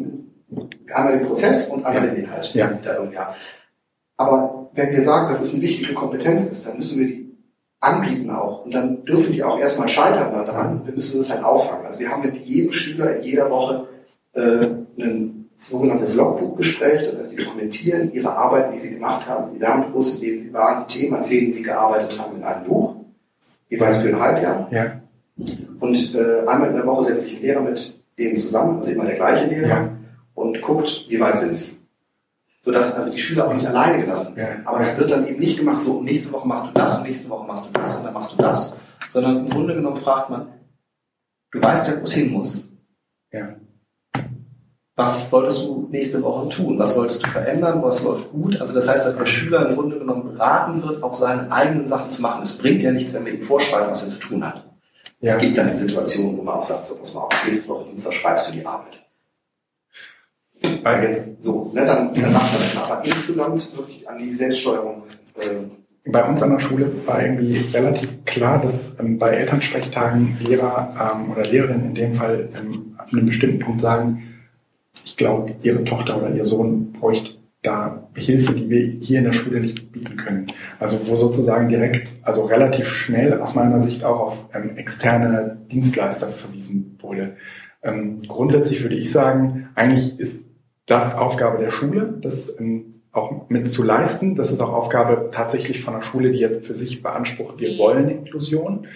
einmal 0.93 1.17
den 1.17 1.27
Prozess 1.27 1.69
und 1.69 1.85
einmal 1.85 2.07
ja. 2.07 2.13
den 2.13 2.23
Inhalt. 2.23 2.53
Ja. 2.53 3.35
Aber 4.17 4.69
wenn 4.73 4.91
wir 4.91 5.01
sagen, 5.01 5.27
dass 5.27 5.41
es 5.41 5.53
eine 5.53 5.61
wichtige 5.61 5.93
Kompetenz 5.93 6.45
ist, 6.45 6.65
dann 6.65 6.77
müssen 6.77 6.99
wir 6.99 7.07
die 7.07 7.26
anbieten 7.79 8.29
auch. 8.29 8.65
Und 8.65 8.73
dann 8.73 9.05
dürfen 9.05 9.33
die 9.33 9.43
auch 9.43 9.59
erstmal 9.59 9.87
scheitern 9.87 10.33
daran. 10.33 10.81
Wir 10.85 10.93
müssen 10.93 11.19
das 11.19 11.29
halt 11.29 11.43
auffangen. 11.43 11.85
Also 11.85 11.99
wir 11.99 12.09
haben 12.09 12.23
mit 12.23 12.37
jedem 12.37 12.71
Schüler 12.71 13.17
in 13.17 13.23
jeder 13.23 13.49
Woche 13.49 13.87
äh, 14.33 14.65
ein 14.99 15.49
sogenanntes 15.67 16.15
Logbuchgespräch. 16.15 17.03
Das 17.05 17.19
heißt, 17.19 17.31
die 17.31 17.37
dokumentieren 17.37 18.11
ihre 18.13 18.35
Arbeit, 18.35 18.73
die 18.73 18.79
sie 18.79 18.93
gemacht 18.93 19.27
haben, 19.27 19.53
die 19.53 19.59
Lernbüros, 19.59 20.15
in 20.15 20.21
denen 20.21 20.43
sie 20.43 20.53
waren, 20.53 20.85
die 20.87 20.99
Themen, 20.99 21.15
an 21.15 21.27
denen 21.27 21.53
sie 21.53 21.63
gearbeitet 21.63 22.19
haben, 22.19 22.37
in 22.37 22.43
einem 22.43 22.65
Buch. 22.65 22.95
Jeweils 23.69 23.97
für 23.97 24.09
ein 24.09 24.19
Halbjahr. 24.19 24.67
Ja. 24.71 25.01
Und 25.79 26.15
äh, 26.15 26.47
einmal 26.47 26.69
in 26.69 26.75
der 26.75 26.87
Woche 26.87 27.03
setzt 27.03 27.23
sich 27.25 27.37
ein 27.37 27.41
Lehrer 27.43 27.61
mit 27.61 28.03
denen 28.17 28.37
zusammen, 28.37 28.79
also 28.79 28.91
immer 28.91 29.05
der 29.05 29.15
gleiche 29.15 29.45
Lehrer, 29.47 29.67
ja. 29.67 29.89
und 30.33 30.61
guckt, 30.61 31.05
wie 31.09 31.19
weit 31.19 31.37
sind 31.37 31.55
sie. 31.55 31.76
Sodass 32.67 32.95
also 32.95 33.11
die 33.11 33.17
Schüler 33.17 33.47
auch 33.47 33.53
nicht 33.53 33.65
alleine 33.65 34.03
gelassen 34.03 34.35
werden. 34.35 34.67
Aber 34.67 34.81
es 34.81 34.97
wird 34.97 35.09
dann 35.09 35.25
eben 35.25 35.39
nicht 35.39 35.57
gemacht, 35.57 35.83
so 35.83 36.01
nächste 36.01 36.33
Woche 36.33 36.45
machst 36.45 36.67
du 36.67 36.71
das 36.73 36.97
und 36.97 37.03
nächste 37.07 37.29
Woche 37.29 37.47
machst 37.47 37.65
du 37.65 37.69
das 37.71 37.95
und 37.95 38.03
dann 38.03 38.13
machst 38.13 38.33
du 38.33 38.43
das, 38.43 38.77
sondern 39.07 39.37
im 39.37 39.49
Grunde 39.49 39.73
genommen 39.73 39.95
fragt 39.95 40.29
man, 40.29 40.47
du 41.51 41.61
weißt 41.61 41.87
ja, 41.87 42.01
wo 42.01 42.03
es 42.03 42.11
hin 42.11 42.29
muss. 42.29 42.67
Ja. 43.31 43.55
Was 44.97 45.29
solltest 45.29 45.63
du 45.63 45.87
nächste 45.91 46.21
Woche 46.21 46.49
tun? 46.49 46.77
Was 46.77 46.95
solltest 46.95 47.25
du 47.25 47.29
verändern? 47.29 47.81
Was 47.83 48.03
läuft 48.03 48.31
gut? 48.33 48.59
Also 48.59 48.73
das 48.73 48.85
heißt, 48.89 49.05
dass 49.05 49.15
der 49.15 49.27
Schüler 49.27 49.69
im 49.69 49.75
Grunde 49.75 49.97
genommen 49.97 50.33
beraten 50.33 50.83
wird, 50.83 51.01
auch 51.03 51.13
seine 51.13 51.49
eigenen 51.49 51.87
Sachen 51.87 52.11
zu 52.11 52.21
machen. 52.21 52.43
Es 52.43 52.57
bringt 52.57 52.81
ja 52.81 52.91
nichts, 52.91 53.13
wenn 53.13 53.23
wir 53.23 53.33
ihm 53.33 53.41
vorschreiben, 53.41 53.89
was 53.89 54.03
er 54.03 54.09
zu 54.09 54.19
tun 54.19 54.45
hat. 54.45 54.65
Ja. 55.21 55.35
Es 55.35 55.39
gibt 55.39 55.57
dann 55.57 55.69
die 55.69 55.75
Situation, 55.75 56.37
wo 56.37 56.41
man 56.41 56.55
auch 56.55 56.63
sagt, 56.63 56.87
so, 56.87 56.95
pass 56.95 57.13
mal 57.13 57.21
auf, 57.21 57.47
nächste 57.47 57.69
Woche 57.69 57.85
Dienstag 57.85 58.13
schreibst 58.13 58.49
du 58.49 58.51
die 58.51 58.65
Arbeit. 58.65 59.06
Weil 60.83 61.03
jetzt, 61.03 61.43
so, 61.43 61.71
ne, 61.73 61.85
dann, 61.85 62.13
dann 62.13 62.33
macht 62.33 62.53
man 62.53 62.61
das 62.61 62.83
aber 62.83 63.05
insgesamt 63.05 63.77
wirklich 63.77 64.07
an 64.09 64.19
die 64.19 64.33
Selbststeuerung. 64.33 65.03
Ähm, 65.41 65.71
bei 66.09 66.23
uns 66.23 66.41
an 66.41 66.51
der 66.51 66.59
Schule 66.59 66.91
war 67.05 67.21
irgendwie 67.21 67.57
relativ 67.73 68.23
klar, 68.25 68.61
dass 68.61 68.93
ähm, 68.99 69.17
bei 69.17 69.31
Elternsprechtagen 69.31 70.37
Lehrer 70.39 71.15
ähm, 71.15 71.31
oder 71.31 71.45
Lehrerinnen 71.45 71.87
in 71.87 71.95
dem 71.95 72.13
Fall 72.13 72.49
ähm, 72.55 72.95
ab 72.97 73.09
einem 73.11 73.25
bestimmten 73.25 73.59
Punkt 73.59 73.81
sagen, 73.81 74.23
ich 75.03 75.17
glaube, 75.17 75.53
ihre 75.61 75.83
Tochter 75.83 76.17
oder 76.17 76.33
ihr 76.33 76.45
Sohn 76.45 76.91
bräuchte 76.93 77.37
da 77.63 78.07
Hilfe, 78.15 78.53
die 78.53 78.69
wir 78.69 78.81
hier 79.01 79.19
in 79.19 79.25
der 79.25 79.33
Schule 79.33 79.59
nicht 79.59 79.91
bieten 79.91 80.15
können. 80.15 80.47
Also 80.79 80.99
wo 81.05 81.15
sozusagen 81.15 81.69
direkt, 81.69 82.09
also 82.21 82.45
relativ 82.45 82.87
schnell 82.87 83.39
aus 83.41 83.55
meiner 83.55 83.81
Sicht 83.81 84.03
auch 84.03 84.19
auf 84.19 84.37
ähm, 84.53 84.77
externe 84.77 85.57
Dienstleister 85.71 86.29
verwiesen 86.29 86.97
wurde. 87.01 87.35
Ähm, 87.83 88.21
grundsätzlich 88.27 88.83
würde 88.83 88.95
ich 88.95 89.11
sagen, 89.11 89.69
eigentlich 89.75 90.19
ist 90.19 90.39
das 90.87 91.15
Aufgabe 91.15 91.59
der 91.59 91.69
Schule, 91.69 92.17
das 92.21 92.59
ähm, 92.59 92.93
auch 93.11 93.49
mit 93.49 93.69
zu 93.69 93.83
leisten. 93.83 94.35
Das 94.35 94.51
ist 94.51 94.61
auch 94.61 94.73
Aufgabe 94.73 95.29
tatsächlich 95.31 95.81
von 95.81 95.93
der 95.93 96.01
Schule, 96.01 96.31
die 96.31 96.39
jetzt 96.39 96.65
für 96.65 96.73
sich 96.73 97.03
beansprucht, 97.03 97.59
wir 97.59 97.77
wollen 97.77 98.09
Inklusion. 98.09 98.87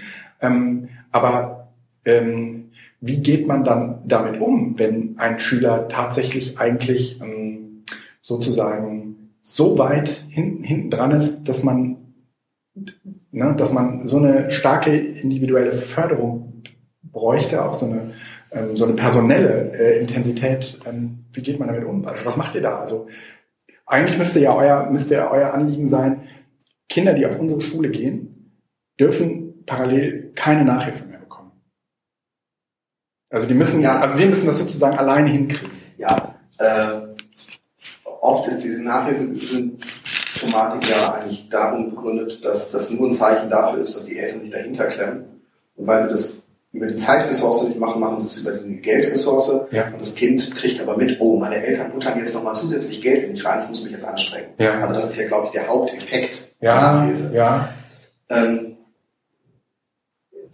Ähm, 0.41 0.89
aber 1.11 1.73
ähm, 2.05 2.71
wie 3.01 3.21
geht 3.21 3.47
man 3.47 3.63
dann 3.63 3.99
damit 4.05 4.41
um, 4.41 4.79
wenn 4.79 5.17
ein 5.19 5.39
Schüler 5.39 5.87
tatsächlich 5.87 6.59
eigentlich 6.59 7.19
ähm, 7.21 7.83
sozusagen 8.21 9.31
so 9.41 9.77
weit 9.77 10.25
hinten, 10.29 10.63
hinten 10.63 10.89
dran 10.91 11.11
ist, 11.11 11.43
dass 11.45 11.63
man, 11.63 11.97
ne, 13.31 13.55
dass 13.57 13.73
man 13.73 14.07
so 14.07 14.17
eine 14.17 14.51
starke 14.51 14.95
individuelle 14.95 15.71
Förderung 15.71 16.61
bräuchte, 17.03 17.65
auch 17.65 17.73
so 17.73 17.87
eine, 17.87 18.13
ähm, 18.51 18.77
so 18.77 18.85
eine 18.85 18.95
personelle 18.95 19.71
äh, 19.73 19.99
Intensität. 19.99 20.79
Ähm, 20.85 21.25
wie 21.33 21.41
geht 21.41 21.59
man 21.59 21.69
damit 21.69 21.85
um? 21.85 22.05
Also 22.05 22.25
was 22.25 22.37
macht 22.37 22.55
ihr 22.55 22.61
da? 22.61 22.79
Also 22.79 23.07
eigentlich 23.85 24.17
müsste 24.17 24.39
ja 24.39 24.55
euer, 24.55 24.89
müsste 24.89 25.15
ja 25.15 25.31
euer 25.31 25.53
Anliegen 25.53 25.87
sein, 25.87 26.27
Kinder, 26.89 27.13
die 27.13 27.25
auf 27.25 27.39
unsere 27.39 27.61
Schule 27.61 27.89
gehen, 27.89 28.57
dürfen 28.99 29.63
parallel 29.65 30.31
keine 30.35 30.65
Nachhilfe 30.65 31.05
mehr 31.05 31.19
bekommen. 31.19 31.51
Also 33.29 33.47
die 33.47 33.53
müssen, 33.53 33.81
ja. 33.81 33.99
also 33.99 34.17
wir 34.17 34.27
müssen 34.27 34.47
das 34.47 34.59
sozusagen 34.59 34.97
alleine 34.97 35.29
hinkriegen. 35.29 35.71
Ja, 35.97 36.35
äh, 36.57 37.01
oft 38.03 38.49
ist 38.49 38.63
diese 38.63 38.81
Nachhilfesymptomatik 38.81 40.89
ja 40.89 41.13
eigentlich 41.13 41.47
darin 41.49 41.91
begründet, 41.91 42.43
dass 42.43 42.71
das 42.71 42.91
nur 42.91 43.09
ein 43.09 43.13
Zeichen 43.13 43.49
dafür 43.49 43.81
ist, 43.81 43.95
dass 43.95 44.05
die 44.05 44.17
Eltern 44.17 44.41
sich 44.41 44.51
dahinter 44.51 44.87
klemmen. 44.87 45.23
Und 45.75 45.87
weil 45.87 46.03
sie 46.03 46.09
das 46.09 46.40
über 46.73 46.87
die 46.87 46.95
Zeitressource 46.95 47.67
nicht 47.67 47.79
machen, 47.79 47.99
machen 47.99 48.19
sie 48.19 48.27
es 48.27 48.41
über 48.41 48.51
die 48.57 48.77
Geldressource. 48.77 49.67
Ja. 49.71 49.87
Und 49.87 49.99
das 49.99 50.15
Kind 50.15 50.55
kriegt 50.55 50.81
aber 50.81 50.95
mit, 50.95 51.19
oh, 51.19 51.37
meine 51.37 51.57
Eltern 51.57 51.91
buttern 51.91 52.17
jetzt 52.17 52.33
nochmal 52.33 52.55
zusätzlich 52.55 53.01
Geld 53.01 53.23
in 53.25 53.31
mich 53.31 53.43
rein, 53.43 53.63
ich 53.63 53.69
muss 53.69 53.83
mich 53.83 53.91
jetzt 53.91 54.05
anstrengen. 54.05 54.49
Ja. 54.57 54.79
Also 54.79 54.95
das 54.95 55.09
ist 55.09 55.17
ja, 55.17 55.27
glaube 55.27 55.47
ich, 55.47 55.51
der 55.51 55.67
Haupteffekt 55.67 56.55
ja, 56.61 56.73
der 56.73 56.81
Nachhilfe. 56.81 57.35
Ja. 57.35 57.69
Ähm, 58.29 58.77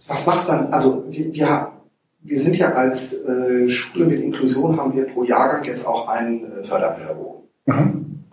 was 0.08 0.26
macht 0.26 0.48
man, 0.48 0.72
also 0.72 1.04
wir, 1.08 1.32
wir, 1.32 1.72
wir 2.20 2.38
sind 2.38 2.56
ja 2.56 2.72
als 2.72 3.12
äh, 3.24 3.68
Schule 3.68 4.06
mit 4.06 4.20
Inklusion, 4.20 4.76
haben 4.76 4.96
wir 4.96 5.06
pro 5.06 5.22
Jahrgang 5.22 5.64
jetzt 5.64 5.86
auch 5.86 6.08
einen 6.08 6.62
äh, 6.62 6.64
Förderpädagogen. 6.66 7.42
Mhm. 7.66 8.24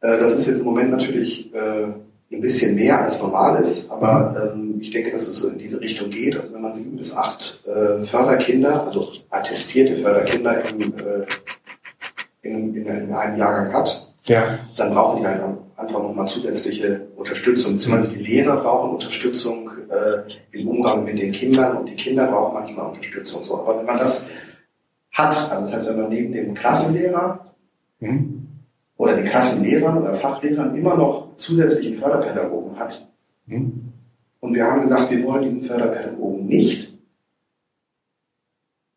Äh, 0.00 0.18
das 0.18 0.36
ist 0.36 0.48
jetzt 0.48 0.58
im 0.58 0.64
Moment 0.64 0.90
natürlich 0.90 1.54
äh, 1.54 1.92
ein 2.32 2.40
bisschen 2.40 2.74
mehr 2.74 3.00
als 3.02 3.20
normal 3.20 3.60
ist, 3.60 3.90
aber 3.90 4.52
ähm, 4.54 4.78
ich 4.80 4.90
denke, 4.90 5.10
dass 5.10 5.28
es 5.28 5.38
so 5.38 5.48
in 5.48 5.58
diese 5.58 5.80
Richtung 5.80 6.10
geht. 6.10 6.36
Also 6.36 6.54
wenn 6.54 6.62
man 6.62 6.74
sieben 6.74 6.96
bis 6.96 7.14
acht 7.14 7.62
äh, 7.66 8.04
Förderkinder, 8.04 8.84
also 8.84 9.12
attestierte 9.30 10.02
Förderkinder 10.02 10.62
im, 10.68 10.80
äh, 10.80 11.26
in, 12.42 12.74
in, 12.74 12.86
in, 12.86 13.12
einem 13.12 13.38
Jahrgang 13.38 13.72
hat, 13.72 14.14
ja. 14.24 14.58
dann 14.76 14.92
brauchen 14.92 15.20
die 15.20 15.26
halt 15.26 15.42
einfach 15.76 16.02
nochmal 16.02 16.26
zusätzliche 16.26 17.02
Unterstützung. 17.16 17.74
Beziehungsweise 17.74 18.14
die 18.14 18.24
Lehrer 18.24 18.56
brauchen 18.56 18.90
Unterstützung 18.90 19.70
äh, 19.90 20.56
im 20.56 20.68
Umgang 20.68 21.04
mit 21.04 21.18
den 21.18 21.32
Kindern 21.32 21.76
und 21.78 21.86
die 21.86 21.96
Kinder 21.96 22.26
brauchen 22.26 22.54
manchmal 22.54 22.86
Unterstützung. 22.88 23.44
So, 23.44 23.60
aber 23.60 23.78
wenn 23.78 23.86
man 23.86 23.98
das 23.98 24.28
hat, 25.12 25.50
also 25.52 25.62
das 25.62 25.72
heißt, 25.72 25.88
wenn 25.88 26.00
man 26.00 26.08
neben 26.08 26.32
dem 26.32 26.54
Klassenlehrer 26.54 27.54
mhm 28.00 28.33
oder 28.96 29.16
die 29.16 29.28
Klassenlehrern 29.28 29.98
oder 29.98 30.14
Fachlehrern 30.14 30.76
immer 30.76 30.96
noch 30.96 31.36
zusätzlichen 31.36 31.98
Förderpädagogen 31.98 32.78
hat. 32.78 33.06
Mhm. 33.46 33.92
Und 34.40 34.54
wir 34.54 34.64
haben 34.64 34.82
gesagt, 34.82 35.10
wir 35.10 35.24
wollen 35.24 35.44
diesen 35.44 35.64
Förderpädagogen 35.64 36.46
nicht 36.46 36.92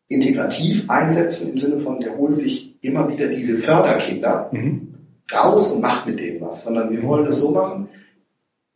integrativ 0.08 0.88
einsetzen 0.88 1.52
im 1.52 1.58
Sinne 1.58 1.80
von, 1.80 2.00
der 2.00 2.16
holt 2.16 2.36
sich 2.36 2.76
immer 2.82 3.08
wieder 3.08 3.28
diese 3.28 3.58
Förderkinder 3.58 4.48
mhm. 4.52 4.94
raus 5.32 5.72
und 5.72 5.82
macht 5.82 6.06
mit 6.06 6.18
denen 6.18 6.40
was, 6.40 6.64
sondern 6.64 6.90
wir 6.90 7.02
wollen 7.02 7.26
es 7.26 7.40
so 7.40 7.50
machen, 7.50 7.88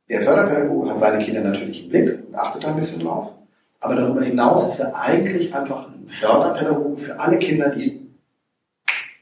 der 0.09 0.23
Förderpädagoge 0.23 0.91
hat 0.91 0.99
seine 0.99 1.25
Kinder 1.25 1.41
natürlich 1.41 1.85
im 1.85 1.89
Blick 1.89 2.23
und 2.29 2.35
achtet 2.35 2.65
da 2.65 2.69
ein 2.69 2.77
bisschen 2.77 3.03
drauf, 3.03 3.33
aber 3.81 3.95
darüber 3.95 4.23
hinaus 4.23 4.69
ist 4.69 4.81
er 4.81 4.95
eigentlich 4.95 5.55
einfach 5.55 5.89
ein 5.89 6.07
Förderpädagoge 6.07 6.99
für 6.99 7.19
alle 7.19 7.39
Kinder, 7.39 7.71
die 7.71 8.01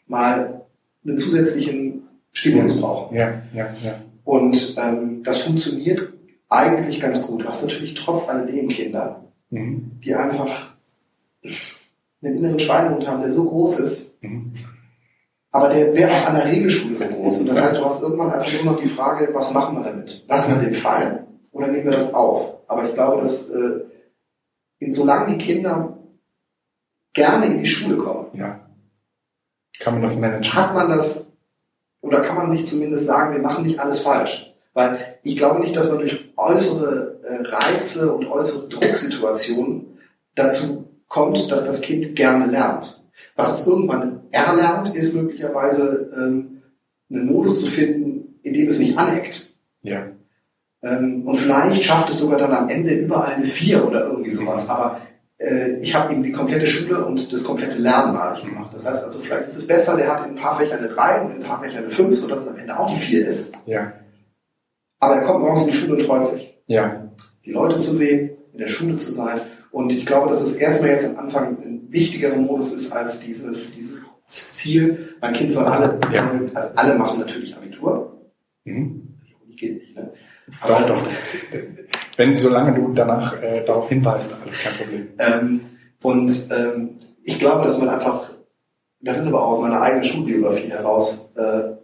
mal 0.06 0.62
einen 1.04 1.18
zusätzlichen 1.18 1.89
Stimulus 2.32 2.80
brauchen. 2.80 3.16
Ja, 3.16 3.42
ja, 3.54 3.74
ja. 3.82 4.00
Und 4.24 4.76
ähm, 4.78 5.22
das 5.24 5.42
funktioniert 5.42 6.12
eigentlich 6.48 7.00
ganz 7.00 7.26
gut. 7.26 7.42
Du 7.42 7.48
hast 7.48 7.62
natürlich 7.62 7.94
trotz 7.94 8.28
alledem 8.28 8.68
Kinder, 8.68 9.24
mhm. 9.50 9.92
die 10.04 10.14
einfach 10.14 10.74
einen 12.22 12.36
inneren 12.36 12.60
Schweinehund 12.60 13.06
haben, 13.06 13.22
der 13.22 13.32
so 13.32 13.44
groß 13.44 13.78
ist. 13.80 14.22
Mhm. 14.22 14.52
Aber 15.52 15.68
der 15.68 15.94
wäre 15.94 16.12
auch 16.12 16.26
an 16.26 16.36
der 16.36 16.46
Regelschule 16.46 16.96
so 16.96 17.04
groß. 17.04 17.38
Und 17.40 17.46
das 17.48 17.60
heißt, 17.60 17.76
du 17.76 17.84
hast 17.84 18.02
irgendwann 18.02 18.30
einfach 18.30 18.52
nur 18.62 18.74
noch 18.74 18.80
die 18.80 18.88
Frage, 18.88 19.30
was 19.32 19.52
machen 19.52 19.76
wir 19.76 19.84
damit? 19.84 20.24
Lassen 20.28 20.54
wir 20.54 20.68
den 20.68 20.74
fallen 20.74 21.26
oder 21.50 21.66
nehmen 21.68 21.84
wir 21.84 21.92
das 21.92 22.14
auf? 22.14 22.54
Aber 22.68 22.88
ich 22.88 22.94
glaube, 22.94 23.20
dass 23.20 23.48
äh, 23.50 23.80
solange 24.90 25.34
die 25.34 25.44
Kinder 25.44 25.98
gerne 27.12 27.46
in 27.46 27.58
die 27.58 27.66
Schule 27.66 27.96
kommen, 27.96 28.26
ja. 28.34 28.60
kann 29.80 29.94
man 29.94 30.02
das 30.02 30.16
managen. 30.16 30.54
Hat 30.54 30.74
man 30.74 30.88
das, 30.88 31.29
oder 32.10 32.22
kann 32.22 32.36
man 32.36 32.50
sich 32.50 32.66
zumindest 32.66 33.06
sagen, 33.06 33.34
wir 33.34 33.40
machen 33.40 33.64
nicht 33.64 33.78
alles 33.78 34.00
falsch. 34.00 34.52
Weil 34.74 34.98
ich 35.22 35.36
glaube 35.36 35.60
nicht, 35.60 35.76
dass 35.76 35.88
man 35.88 36.00
durch 36.00 36.32
äußere 36.36 37.20
äh, 37.22 37.46
Reize 37.46 38.12
und 38.12 38.26
äußere 38.26 38.68
Drucksituationen 38.68 39.98
dazu 40.34 40.88
kommt, 41.06 41.50
dass 41.52 41.66
das 41.66 41.80
Kind 41.80 42.16
gerne 42.16 42.46
lernt. 42.46 43.00
Was 43.36 43.60
es 43.60 43.66
irgendwann 43.66 44.22
erlernt, 44.32 44.92
ist 44.92 45.14
möglicherweise 45.14 46.10
ähm, 46.16 46.62
einen 47.10 47.26
Modus 47.26 47.60
zu 47.60 47.66
finden, 47.66 48.40
in 48.42 48.54
dem 48.54 48.68
es 48.68 48.80
nicht 48.80 48.98
aneckt. 48.98 49.54
Ja. 49.82 50.08
Ähm, 50.82 51.28
und 51.28 51.36
vielleicht 51.36 51.84
schafft 51.84 52.10
es 52.10 52.18
sogar 52.18 52.40
dann 52.40 52.52
am 52.52 52.68
Ende 52.68 52.92
überall 52.92 53.34
eine 53.34 53.46
Vier 53.46 53.86
oder 53.86 54.06
irgendwie 54.06 54.30
sowas. 54.30 54.68
Aber 54.68 55.00
ich 55.80 55.94
habe 55.94 56.12
ihm 56.12 56.22
die 56.22 56.32
komplette 56.32 56.66
Schule 56.66 57.04
und 57.04 57.32
das 57.32 57.44
komplette 57.44 57.78
Lernen 57.78 58.12
malig 58.12 58.44
gemacht. 58.44 58.74
Das 58.74 58.84
heißt 58.84 59.04
also, 59.04 59.20
vielleicht 59.20 59.48
ist 59.48 59.56
es 59.56 59.66
besser, 59.66 59.96
der 59.96 60.12
hat 60.12 60.26
in 60.26 60.32
ein 60.32 60.42
paar 60.42 60.56
Fächern 60.56 60.80
eine 60.80 60.88
Drei 60.88 61.20
und 61.22 61.30
in 61.30 61.36
ein 61.36 61.48
paar 61.48 61.62
Fächern 61.62 61.84
eine 61.84 61.90
Fünf, 61.90 62.18
sodass 62.18 62.42
es 62.42 62.48
am 62.48 62.58
Ende 62.58 62.78
auch 62.78 62.92
die 62.92 63.00
Vier 63.00 63.26
ist. 63.26 63.54
Ja. 63.64 63.94
Aber 64.98 65.16
er 65.16 65.22
kommt 65.22 65.40
morgens 65.40 65.66
in 65.66 65.72
die 65.72 65.78
Schule 65.78 65.94
und 65.94 66.02
freut 66.02 66.26
sich. 66.26 66.54
Ja. 66.66 67.10
Die 67.46 67.52
Leute 67.52 67.78
zu 67.78 67.94
sehen, 67.94 68.32
in 68.52 68.58
der 68.58 68.68
Schule 68.68 68.98
zu 68.98 69.12
sein. 69.12 69.40
Und 69.70 69.92
ich 69.92 70.04
glaube, 70.04 70.28
dass 70.28 70.42
es 70.42 70.56
erstmal 70.56 70.90
jetzt 70.90 71.06
am 71.06 71.18
Anfang 71.18 71.56
ein 71.62 71.86
wichtigerer 71.88 72.36
Modus 72.36 72.74
ist 72.74 72.92
als 72.92 73.20
dieses, 73.20 73.74
dieses 73.74 73.98
Ziel. 74.28 75.14
Mein 75.22 75.32
Kind 75.32 75.54
soll 75.54 75.64
alle, 75.64 75.98
ja. 76.12 76.30
also 76.52 76.68
alle 76.76 76.98
machen 76.98 77.18
natürlich 77.18 77.56
Abitur. 77.56 78.20
Mhm. 78.64 79.06
Geht 79.56 79.80
nicht, 79.80 79.96
ne? 79.96 80.12
Aber 80.62 80.80
Doch, 80.80 80.88
das 80.88 81.08
wenn, 82.20 82.36
solange 82.36 82.74
du 82.74 82.92
danach 82.92 83.42
äh, 83.42 83.64
darauf 83.64 83.88
hinweist, 83.88 84.36
alles 84.42 84.60
kein 84.60 84.74
Problem. 84.74 85.08
Ähm, 85.18 85.60
und 86.02 86.48
ähm, 86.50 86.98
ich 87.22 87.38
glaube, 87.38 87.64
dass 87.64 87.78
man 87.78 87.88
einfach, 87.88 88.30
das 89.00 89.18
ist 89.18 89.26
aber 89.26 89.42
aus 89.42 89.58
meiner 89.58 89.80
eigenen 89.80 90.04
Schulbiografie 90.04 90.68
heraus, 90.68 91.32
äh, 91.36 91.76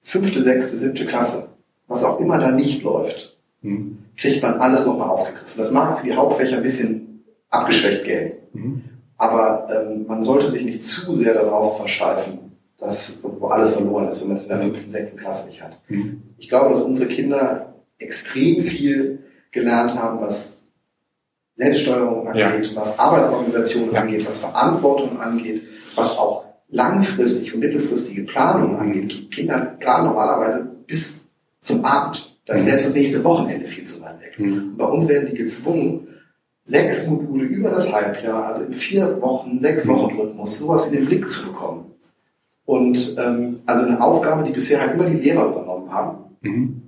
fünfte, 0.00 0.42
sechste, 0.42 0.78
siebte 0.78 1.04
Klasse, 1.04 1.50
was 1.86 2.02
auch 2.02 2.18
immer 2.18 2.38
da 2.38 2.50
nicht 2.50 2.82
läuft, 2.82 3.36
mhm. 3.60 3.98
kriegt 4.16 4.42
man 4.42 4.54
alles 4.54 4.86
nochmal 4.86 5.10
aufgegriffen. 5.10 5.58
Das 5.58 5.70
mag 5.70 5.98
für 5.98 6.06
die 6.06 6.14
Hauptfächer 6.14 6.56
ein 6.56 6.62
bisschen 6.62 7.22
abgeschwächt 7.50 8.04
gelten. 8.04 8.58
Mhm. 8.58 8.84
Aber 9.18 9.68
ähm, 9.70 10.06
man 10.08 10.22
sollte 10.22 10.50
sich 10.50 10.64
nicht 10.64 10.82
zu 10.82 11.14
sehr 11.14 11.34
darauf 11.34 11.76
versteifen, 11.76 12.52
dass 12.78 13.22
irgendwo 13.22 13.48
alles 13.48 13.74
verloren 13.74 14.08
ist, 14.08 14.22
wenn 14.22 14.28
man 14.28 14.38
es 14.38 14.44
in 14.44 14.48
der 14.48 14.60
fünften, 14.60 14.90
sechsten 14.90 15.18
Klasse 15.18 15.48
nicht 15.48 15.62
hat. 15.62 15.78
Mhm. 15.88 16.22
Ich 16.38 16.48
glaube, 16.48 16.70
dass 16.70 16.82
unsere 16.82 17.10
Kinder 17.10 17.74
extrem 17.98 18.62
viel 18.62 19.18
gelernt 19.52 19.94
haben, 19.94 20.20
was 20.20 20.62
Selbststeuerung 21.54 22.26
angeht, 22.26 22.66
ja. 22.66 22.80
was 22.80 22.98
Arbeitsorganisation 22.98 23.92
ja. 23.92 24.00
angeht, 24.00 24.26
was 24.26 24.38
Verantwortung 24.38 25.20
angeht, 25.20 25.62
was 25.94 26.18
auch 26.18 26.44
langfristig 26.68 27.52
und 27.54 27.60
mittelfristige 27.60 28.24
Planung 28.24 28.78
angeht. 28.78 29.30
Kinder 29.30 29.76
planen 29.78 30.06
normalerweise 30.06 30.70
bis 30.86 31.28
zum 31.60 31.84
Abend. 31.84 32.36
Da 32.46 32.54
ist 32.54 32.62
mhm. 32.62 32.70
selbst 32.70 32.86
das 32.86 32.94
nächste 32.94 33.22
Wochenende 33.22 33.66
viel 33.66 33.84
zu 33.84 34.00
weit 34.02 34.20
weg. 34.20 34.38
Mhm. 34.38 34.76
bei 34.76 34.86
uns 34.86 35.06
werden 35.08 35.28
die 35.30 35.36
gezwungen, 35.36 36.08
sechs 36.64 37.06
Module 37.06 37.44
über 37.44 37.70
das 37.70 37.92
Halbjahr, 37.92 38.46
also 38.46 38.64
in 38.64 38.72
vier 38.72 39.20
Wochen, 39.20 39.60
sechs 39.60 39.86
Wochen 39.86 40.16
Rhythmus, 40.16 40.58
sowas 40.58 40.90
in 40.90 40.96
den 40.96 41.06
Blick 41.06 41.28
zu 41.30 41.44
bekommen. 41.44 41.92
Und 42.64 43.16
ähm, 43.18 43.60
also 43.66 43.86
eine 43.86 44.00
Aufgabe, 44.00 44.44
die 44.44 44.52
bisher 44.52 44.80
halt 44.80 44.94
immer 44.94 45.04
die 45.04 45.18
Lehrer 45.18 45.48
übernommen 45.48 45.92
haben. 45.92 46.18
Mhm. 46.40 46.81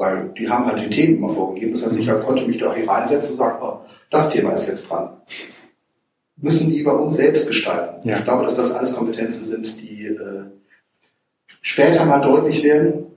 Weil 0.00 0.30
die 0.30 0.48
haben 0.48 0.64
halt 0.64 0.80
die 0.80 0.88
Themen 0.88 1.18
immer 1.18 1.28
vorgegeben. 1.28 1.74
Das 1.74 1.84
heißt, 1.84 1.94
ich 1.98 2.08
halt 2.08 2.24
konnte 2.24 2.46
mich 2.46 2.56
da 2.56 2.70
auch 2.70 2.74
hier 2.74 2.88
reinsetzen 2.88 3.32
und 3.32 3.36
sagen, 3.36 3.58
oh, 3.60 3.80
das 4.08 4.30
Thema 4.30 4.52
ist 4.52 4.66
jetzt 4.66 4.88
dran. 4.88 5.10
Müssen 6.38 6.70
die 6.70 6.82
bei 6.82 6.92
uns 6.92 7.16
selbst 7.16 7.46
gestalten. 7.46 8.08
Ja. 8.08 8.16
Ich 8.16 8.24
glaube, 8.24 8.44
dass 8.44 8.56
das 8.56 8.72
alles 8.72 8.96
Kompetenzen 8.96 9.44
sind, 9.44 9.78
die 9.78 10.06
äh, 10.06 10.44
später 11.60 12.06
mal 12.06 12.22
deutlich 12.22 12.64
werden. 12.64 13.08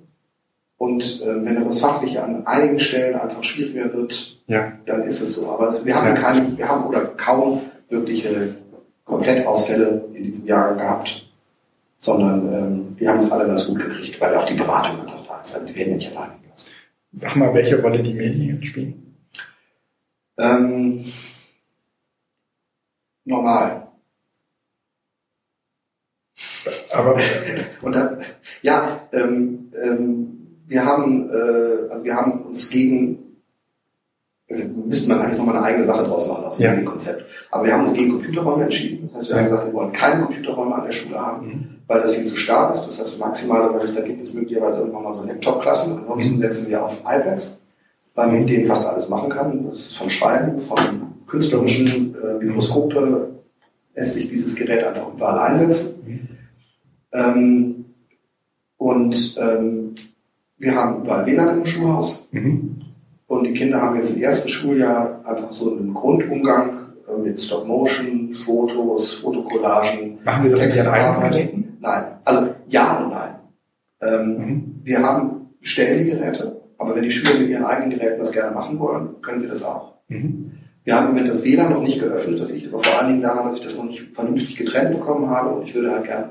Und 0.77 1.21
äh, 1.21 1.45
wenn 1.45 1.63
das 1.63 1.79
Fachliche 1.79 2.21
an 2.21 2.45
einigen 2.45 2.81
Stellen 2.81 3.15
einfach 3.15 3.45
schwieriger 3.45 3.93
wird, 3.93 4.41
ja. 4.47 4.73
dann 4.85 5.03
ist 5.03 5.21
es 5.21 5.35
so. 5.35 5.47
Aber 5.47 5.85
wir 5.85 5.95
haben 5.95 6.07
ja. 6.07 6.15
keine, 6.15 6.57
wir 6.57 6.67
haben 6.67 6.85
oder 6.85 7.05
kaum 7.15 7.61
wirkliche 7.87 8.55
Komplettausfälle 9.05 10.03
in 10.13 10.23
diesem 10.25 10.45
Jahr 10.45 10.75
gehabt, 10.75 11.29
sondern 11.99 12.53
ähm, 12.53 12.95
wir 12.97 13.09
haben 13.09 13.19
es 13.19 13.31
alle 13.31 13.47
ganz 13.47 13.67
gut 13.67 13.79
gekriegt, 13.79 14.19
weil 14.19 14.35
auch 14.35 14.45
die 14.45 14.55
Beratung 14.55 14.99
einfach 14.99 15.25
da 15.25 15.39
ist. 15.39 15.55
Also 15.55 15.65
die 15.65 15.75
werden 15.77 15.95
nicht 15.95 16.11
alleine. 16.11 16.42
Sag 17.13 17.35
mal, 17.35 17.53
welche 17.53 17.79
Rolle 17.79 18.01
die 18.01 18.13
Medien 18.13 18.55
jetzt 18.55 18.67
spielen? 18.67 19.15
Ähm, 20.37 21.05
normal. 23.23 23.87
Aber 26.91 27.19
und 27.81 27.91
das, 27.91 28.17
ja, 28.61 29.07
ähm, 29.11 29.71
ähm, 29.79 30.57
wir 30.65 30.85
haben, 30.85 31.29
äh, 31.29 31.91
also 31.91 32.03
wir 32.03 32.15
haben 32.15 32.41
uns 32.45 32.69
gegen, 32.69 33.22
müsste 34.85 35.09
man 35.09 35.21
eigentlich 35.21 35.37
nochmal 35.37 35.57
eine 35.57 35.65
eigene 35.65 35.85
Sache 35.85 36.05
draus 36.05 36.27
machen 36.27 36.45
aus 36.45 36.57
dem 36.57 36.83
ja. 36.83 36.89
Konzept. 36.89 37.25
Aber 37.51 37.65
wir 37.65 37.73
haben 37.73 37.83
uns 37.83 37.93
gegen 37.93 38.11
Computerräume 38.11 38.63
entschieden. 38.63 39.09
Das 39.13 39.21
heißt, 39.21 39.29
wir 39.29 39.37
haben 39.37 39.45
gesagt, 39.45 39.67
wir 39.67 39.73
wollen 39.73 39.91
keine 39.91 40.23
Computerräume 40.23 40.75
an 40.75 40.85
der 40.85 40.91
Schule 40.91 41.19
haben, 41.19 41.47
mhm. 41.47 41.69
weil 41.87 42.01
das 42.01 42.15
viel 42.15 42.25
zu 42.25 42.37
stark 42.37 42.73
ist. 42.73 42.87
Das 42.87 42.99
heißt, 42.99 43.19
maximale, 43.19 43.73
was 43.73 43.83
es 43.83 43.95
da 43.95 44.01
gibt, 44.01 44.21
ist 44.21 44.33
möglicherweise 44.33 44.79
irgendwann 44.79 45.03
mal 45.03 45.13
so 45.13 45.23
Laptop-Klassen. 45.23 45.99
Ansonsten 45.99 46.37
mhm. 46.37 46.41
setzen 46.41 46.69
wir 46.69 46.83
auf 46.83 46.99
iPads, 47.01 47.61
weil 48.15 48.27
man 48.27 48.39
mit 48.39 48.49
denen 48.49 48.65
fast 48.65 48.85
alles 48.87 49.09
machen 49.09 49.29
kann. 49.29 49.65
Das 49.67 49.77
ist 49.77 49.97
vom 49.97 50.09
Schreiben, 50.09 50.59
von 50.59 50.77
künstlerischen 51.27 52.15
äh, 52.15 52.43
Mikroskope 52.43 53.29
lässt 53.95 54.13
sich 54.13 54.29
dieses 54.29 54.55
Gerät 54.55 54.83
einfach 54.83 55.13
überall 55.13 55.51
einsetzen. 55.51 55.93
Mhm. 56.05 56.27
Ähm, 57.11 57.85
und 58.77 59.37
ähm, 59.39 59.95
wir 60.57 60.75
haben 60.75 61.03
überall 61.03 61.25
WLAN 61.25 61.59
im 61.59 61.65
Schulhaus. 61.65 62.27
Mhm. 62.31 62.72
Und 63.33 63.45
die 63.45 63.53
Kinder 63.53 63.81
haben 63.81 63.95
jetzt 63.95 64.15
im 64.15 64.21
ersten 64.21 64.49
Schuljahr 64.49 65.21
einfach 65.25 65.51
so 65.51 65.71
einen 65.71 65.93
Grundumgang 65.93 66.93
äh, 67.07 67.19
mit 67.19 67.41
Stop-Motion, 67.41 68.33
Fotos, 68.33 69.13
Fotokollagen. 69.15 70.19
Machen 70.23 70.43
Sie 70.43 70.49
das 70.49 70.61
mit 70.61 70.75
Ihren 70.75 70.87
eigenen 70.87 71.31
Geräten? 71.31 71.77
Nein. 71.79 72.03
Also 72.23 72.49
ja 72.67 72.97
und 72.97 73.11
nein. 73.11 73.35
Ähm, 74.01 74.37
mhm. 74.37 74.81
Wir 74.83 74.99
haben 75.01 75.49
stellen 75.61 76.03
die 76.03 76.11
Geräte, 76.11 76.61
aber 76.77 76.95
wenn 76.95 77.03
die 77.03 77.11
Schüler 77.11 77.39
mit 77.39 77.49
ihren 77.49 77.63
eigenen 77.63 77.91
Geräten 77.91 78.19
das 78.19 78.31
gerne 78.33 78.53
machen 78.53 78.79
wollen, 78.79 79.21
können 79.21 79.41
sie 79.41 79.47
das 79.47 79.63
auch. 79.63 79.93
Mhm. 80.09 80.51
Wir 80.83 80.95
haben 80.95 81.07
im 81.07 81.13
Moment 81.13 81.29
das 81.29 81.45
WLAN 81.45 81.71
noch 81.71 81.81
nicht 81.81 81.99
geöffnet. 81.99 82.41
Das 82.41 82.51
liegt 82.51 82.73
aber 82.73 82.83
vor 82.83 82.99
allen 82.99 83.09
Dingen 83.09 83.21
daran, 83.21 83.45
dass 83.45 83.55
ich 83.55 83.63
das 83.63 83.77
noch 83.77 83.85
nicht 83.85 84.13
vernünftig 84.13 84.57
getrennt 84.57 84.91
bekommen 84.91 85.29
habe 85.29 85.55
und 85.55 85.67
ich 85.67 85.73
würde 85.73 85.91
halt 85.91 86.03
gerne 86.03 86.29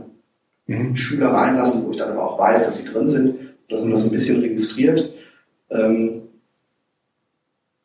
mhm. 0.66 0.94
Schüler 0.94 1.28
reinlassen, 1.28 1.86
wo 1.86 1.92
ich 1.92 1.96
dann 1.96 2.10
aber 2.10 2.30
auch 2.30 2.38
weiß, 2.38 2.66
dass 2.66 2.82
sie 2.82 2.92
drin 2.92 3.08
sind 3.08 3.34
dass 3.72 3.82
man 3.82 3.90
das 3.90 4.04
ein 4.04 4.12
bisschen 4.12 4.40
registriert. 4.40 5.12
Ähm, 5.70 6.21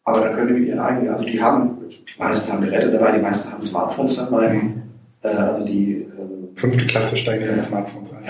aber 0.07 0.21
dann 0.21 0.35
können 0.35 0.47
die 0.47 0.53
mit 0.61 0.69
ihren 0.69 0.79
eigenen, 0.79 1.09
also 1.09 1.25
die 1.25 1.41
haben, 1.41 1.79
die 1.89 2.17
meisten 2.17 2.53
haben 2.53 2.63
Geräte 2.63 2.91
dabei, 2.91 3.11
die 3.11 3.21
meisten 3.21 3.51
haben 3.51 3.61
Smartphones 3.61 4.15
dabei. 4.15 4.53
Mhm. 4.53 4.83
Äh, 5.21 5.27
also 5.27 5.65
die 5.65 6.07
ähm, 6.17 6.47
fünfte 6.55 6.85
Klasse 6.85 7.17
steigen 7.17 7.43
ja. 7.43 7.59
Smartphones 7.61 8.13
ein. 8.13 8.23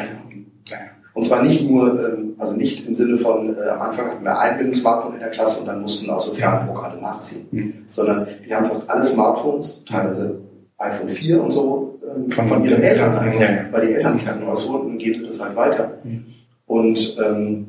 Ja. 0.70 0.78
Und 1.14 1.24
zwar 1.24 1.44
nicht 1.44 1.70
nur, 1.70 2.04
ähm, 2.04 2.34
also 2.40 2.56
nicht 2.56 2.88
im 2.88 2.96
Sinne 2.96 3.20
von, 3.20 3.56
äh, 3.56 3.70
am 3.70 3.82
Anfang 3.82 4.08
hatten 4.08 4.24
wir 4.24 4.40
ein 4.40 4.74
Smartphone 4.74 5.14
in 5.14 5.20
der 5.20 5.30
Klasse 5.30 5.62
und 5.62 5.68
dann 5.68 5.84
mussten 5.84 6.10
auch 6.10 6.20
sozialen 6.20 6.66
Druck 6.66 6.84
alle 6.84 7.00
nachziehen, 7.00 7.46
mhm. 7.52 7.74
sondern 7.92 8.28
die 8.44 8.56
haben 8.56 8.66
fast 8.66 8.90
alle 8.90 9.04
Smartphones, 9.04 9.86
teilweise 9.88 10.42
iPhone 10.80 11.10
4 11.10 11.44
und 11.44 11.52
so 11.52 12.00
ähm, 12.04 12.32
Von- 12.32 12.48
von, 12.48 12.66
ihren 12.66 12.82
Eltern 12.82 13.14
ja. 13.38 13.50
Weil 13.70 13.86
die 13.86 13.94
Eltern 13.94 14.16
nicht 14.16 14.26
hatten 14.26 14.48
was 14.48 14.66
und 14.66 14.88
dann 14.88 14.98
geben 14.98 15.20
sie 15.20 15.28
das 15.28 15.40
halt 15.40 15.56
weiter. 15.56 15.92
Mhm. 16.04 16.26
Und 16.66 17.18
ähm, 17.24 17.68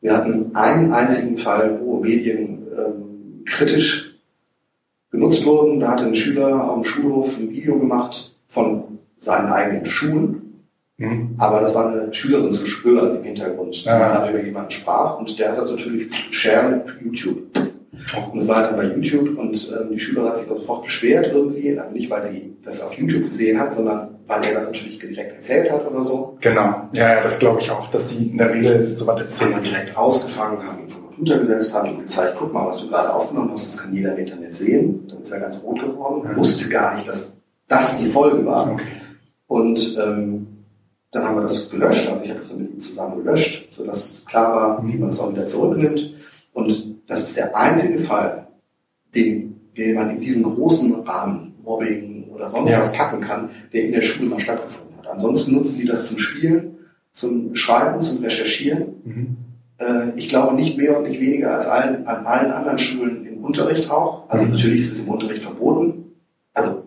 wir 0.00 0.16
hatten 0.16 0.50
einen 0.54 0.94
einzigen 0.94 1.36
Fall, 1.36 1.78
wo 1.82 2.00
Medien 2.00 2.62
ähm, 2.74 3.03
kritisch 3.46 4.16
genutzt 5.10 5.44
wurden. 5.46 5.80
Da 5.80 5.92
hatte 5.92 6.04
ein 6.04 6.16
Schüler 6.16 6.48
am 6.70 6.84
Schulhof 6.84 7.38
ein 7.38 7.50
Video 7.50 7.78
gemacht 7.78 8.34
von 8.48 8.84
seinen 9.18 9.46
eigenen 9.52 9.84
Schuhen, 9.86 10.40
Mhm. 10.96 11.34
aber 11.38 11.60
das 11.60 11.74
war 11.74 11.88
eine 11.88 12.14
Schülerin 12.14 12.52
zu 12.52 12.68
spüren 12.68 13.16
im 13.16 13.24
Hintergrund, 13.24 13.84
die 13.84 13.88
Ah. 13.88 14.30
über 14.30 14.40
jemanden 14.40 14.70
sprach 14.70 15.18
und 15.18 15.36
der 15.40 15.50
hat 15.50 15.58
das 15.58 15.70
natürlich 15.70 16.08
share 16.30 16.84
für 16.86 17.04
YouTube. 17.04 17.38
Und 18.32 18.38
es 18.38 18.46
war 18.46 18.56
halt 18.56 18.66
dann 18.68 18.76
bei 18.76 18.84
YouTube 18.94 19.36
und 19.38 19.72
ähm, 19.72 19.90
die 19.92 19.98
Schülerin 19.98 20.28
hat 20.28 20.38
sich 20.38 20.48
da 20.48 20.54
sofort 20.54 20.84
beschwert 20.84 21.30
irgendwie, 21.32 21.76
also 21.76 21.90
nicht 21.92 22.10
weil 22.10 22.24
sie 22.24 22.54
das 22.62 22.80
auf 22.82 22.94
YouTube 22.96 23.24
gesehen 23.26 23.58
hat, 23.58 23.72
sondern 23.74 24.10
weil 24.28 24.44
er 24.44 24.54
das 24.54 24.64
natürlich 24.66 24.98
direkt 25.00 25.34
erzählt 25.36 25.70
hat 25.72 25.90
oder 25.90 26.04
so. 26.04 26.36
Genau. 26.40 26.88
Ja, 26.92 27.14
ja, 27.14 27.22
das 27.22 27.38
glaube 27.40 27.60
ich 27.60 27.70
auch, 27.72 27.90
dass 27.90 28.06
die 28.08 28.28
in 28.30 28.38
der 28.38 28.52
Regel 28.54 28.96
so 28.96 29.06
was 29.08 29.18
Jetzt 29.20 29.40
haben 29.42 29.50
wir 29.50 29.56
erzählen. 29.56 29.74
direkt 29.80 29.96
ausgefangen, 29.96 30.62
haben 30.64 30.88
Computer 31.14 31.38
gesetzt, 31.38 31.74
haben 31.74 31.88
ihm 31.90 31.98
gezeigt, 32.00 32.36
guck 32.38 32.52
mal, 32.52 32.66
was 32.66 32.78
du 32.78 32.88
gerade 32.88 33.12
aufgenommen 33.12 33.50
hast, 33.52 33.68
das 33.74 33.82
kann 33.82 33.94
jeder 33.94 34.12
im 34.14 34.18
Internet 34.18 34.54
sehen. 34.54 35.06
Dann 35.08 35.22
ist 35.22 35.30
er 35.30 35.40
ganz 35.40 35.62
rot 35.62 35.80
geworden, 35.80 36.28
Mhm. 36.30 36.36
wusste 36.36 36.68
gar 36.68 36.94
nicht, 36.94 37.08
dass 37.08 37.36
das 37.68 38.00
die 38.00 38.10
Folge 38.10 38.44
war. 38.46 38.72
Okay. 38.72 38.84
Und 39.46 39.98
ähm, 40.02 40.46
dann 41.12 41.24
haben 41.24 41.36
wir 41.36 41.42
das 41.42 41.70
gelöscht, 41.70 42.08
also 42.10 42.22
ich 42.24 42.30
habe 42.30 42.40
das 42.40 42.52
mit 42.52 42.70
ihm 42.72 42.80
zusammen 42.80 43.22
gelöscht, 43.22 43.68
sodass 43.72 44.24
klar 44.26 44.54
war, 44.54 44.86
wie 44.86 44.96
man 44.98 45.10
es 45.10 45.20
auch 45.20 45.32
wieder 45.32 45.46
zurücknimmt. 45.46 46.14
Und 46.52 46.96
das 47.06 47.22
ist 47.22 47.36
der 47.36 47.56
einzige 47.56 47.98
Fall, 48.00 48.48
den, 49.14 49.60
den 49.76 49.94
man 49.94 50.10
in 50.10 50.20
diesen 50.20 50.42
großen 50.42 50.92
Rahmen, 51.02 51.54
Mobbing 51.62 52.28
oder 52.34 52.48
sonst 52.48 52.70
Ja. 52.70 52.78
was 52.78 52.92
packen 52.92 53.20
kann, 53.20 53.50
der 53.72 53.84
in 53.84 53.92
der 53.92 54.02
Schule 54.02 54.28
mal 54.28 54.40
stattgefunden 54.40 54.96
hat. 54.98 55.06
Ansonsten 55.06 55.54
nutzen 55.54 55.78
die 55.78 55.86
das 55.86 56.08
zum 56.08 56.18
Spielen, 56.18 56.78
zum 57.12 57.54
Schreiben, 57.54 58.02
zum 58.02 58.22
Recherchieren. 58.22 58.86
Mhm. 59.04 59.36
Äh, 59.78 60.10
ich 60.16 60.28
glaube 60.28 60.54
nicht 60.54 60.76
mehr 60.76 60.98
und 60.98 61.08
nicht 61.08 61.20
weniger 61.20 61.54
als 61.54 61.66
allen, 61.66 62.06
an 62.06 62.26
allen 62.26 62.52
anderen 62.52 62.78
Schulen 62.78 63.26
im 63.26 63.44
Unterricht 63.44 63.90
auch. 63.90 64.28
Also 64.28 64.46
natürlich 64.46 64.80
ist 64.80 64.92
es 64.92 64.98
im 65.00 65.08
Unterricht 65.08 65.42
verboten. 65.42 66.12
Also 66.52 66.84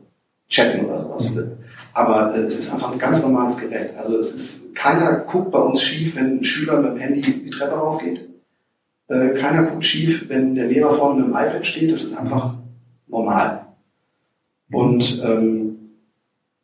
chatten 0.49 0.85
oder 0.85 1.01
sowas. 1.01 1.33
Mhm. 1.33 1.51
Aber 1.93 2.35
äh, 2.35 2.41
es 2.41 2.59
ist 2.59 2.73
einfach 2.73 2.91
ein 2.91 2.99
ganz 2.99 3.23
normales 3.23 3.57
Gerät. 3.57 3.95
Also 3.97 4.17
es 4.17 4.33
ist, 4.33 4.75
keiner 4.75 5.19
guckt 5.21 5.51
bei 5.51 5.59
uns 5.59 5.81
schief, 5.81 6.15
wenn 6.15 6.39
ein 6.39 6.43
Schüler 6.43 6.81
mit 6.81 6.91
dem 6.91 6.97
Handy 6.99 7.21
die 7.21 7.49
Treppe 7.49 7.75
raufgeht. 7.75 8.29
Äh, 9.07 9.29
keiner 9.29 9.63
guckt 9.63 9.85
schief, 9.85 10.29
wenn 10.29 10.55
der 10.55 10.67
Lehrer 10.67 10.93
vorne 10.93 11.21
mit 11.21 11.29
dem 11.29 11.31
iPad 11.31 11.65
steht. 11.65 11.91
Das 11.91 12.03
ist 12.03 12.17
einfach 12.17 12.55
normal. 13.07 13.65
Und 14.71 15.21
ähm, 15.23 15.77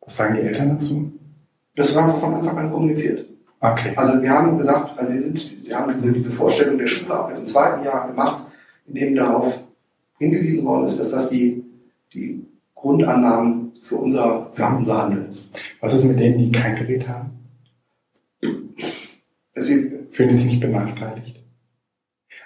Was 0.02 0.18
sagen 0.18 0.36
die 0.36 0.42
Eltern 0.42 0.70
dazu? 0.70 1.12
das 1.76 1.96
war 1.96 2.16
von 2.18 2.34
Anfang 2.36 2.58
an 2.58 2.72
kommuniziert. 2.72 3.26
Okay. 3.64 3.94
Also 3.96 4.22
wir 4.22 4.30
haben 4.30 4.58
gesagt, 4.58 5.00
also 5.00 5.14
wir, 5.14 5.22
sind, 5.22 5.66
wir 5.66 5.80
haben 5.80 5.94
diese, 5.94 6.12
diese 6.12 6.32
Vorstellung 6.32 6.78
der 6.78 6.86
Schule 6.86 7.18
auch 7.18 7.30
jetzt 7.30 7.40
im 7.40 7.48
zweiten 7.48 7.86
Jahr 7.86 8.10
gemacht, 8.10 8.46
in 8.88 8.96
dem 8.96 9.16
darauf 9.16 9.64
hingewiesen 10.18 10.66
worden 10.66 10.84
ist, 10.84 11.00
dass 11.00 11.12
das 11.12 11.30
die, 11.30 11.64
die 12.14 12.46
Grundannahmen 12.76 13.72
für 13.82 13.96
unser, 13.96 14.52
für 14.54 14.66
unser 14.66 15.04
Handeln 15.04 15.30
ist. 15.30 15.48
Was 15.80 15.94
ist 15.94 16.04
mit 16.04 16.20
denen, 16.20 16.40
die 16.40 16.52
kein 16.52 16.76
Gerät 16.76 17.08
haben? 17.08 17.30
Also 19.56 19.72
Fühlen 20.12 20.30
die 20.30 20.38
sich 20.38 20.48
nicht 20.48 20.60
benachteiligt? 20.60 21.43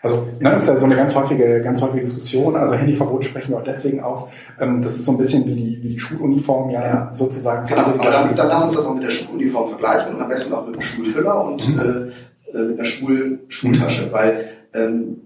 Also, 0.04 0.28
ne, 0.40 0.52
das 0.52 0.62
ist 0.64 0.68
ja 0.68 0.78
so 0.80 0.86
eine 0.86 0.96
ganz 0.96 1.16
häufige, 1.16 1.62
ganz 1.62 1.82
häufige 1.82 2.02
Diskussion. 2.02 2.56
Also 2.56 2.76
Handyverbot 2.76 3.26
sprechen 3.26 3.50
wir 3.52 3.58
auch 3.58 3.64
deswegen 3.64 4.00
aus. 4.02 4.26
Ähm, 4.60 4.82
das 4.82 4.96
ist 4.96 5.06
so 5.06 5.12
ein 5.14 5.18
bisschen 5.18 5.46
wie 5.46 5.56
die, 5.56 5.84
wie 5.84 5.90
die 5.90 6.00
Schuluniform 6.00 6.70
ja, 6.70 6.86
Ja. 6.86 7.10
sozusagen 7.14 7.66
genau, 7.68 7.82
aber 7.84 8.12
dann, 8.12 8.36
dann 8.36 8.48
lass 8.48 8.66
uns 8.66 8.76
das 8.76 8.86
auch 8.86 8.94
mit 8.94 9.04
der 9.04 9.10
Schuluniform 9.10 9.70
vergleichen 9.70 10.14
und 10.16 10.22
am 10.22 10.30
besten 10.30 10.54
auch 10.54 10.66
mit 10.66 10.76
dem 10.76 10.82
Schulfüller 10.82 11.44
und 11.46 11.68
Mhm. 11.76 11.80
äh, 11.80 12.58
äh, 12.58 12.62
mit 12.64 12.76
einer 12.80 12.86
Schul 12.86 13.40
Schultasche, 13.48 14.12
weil 14.12 14.50
ähm, 14.74 15.18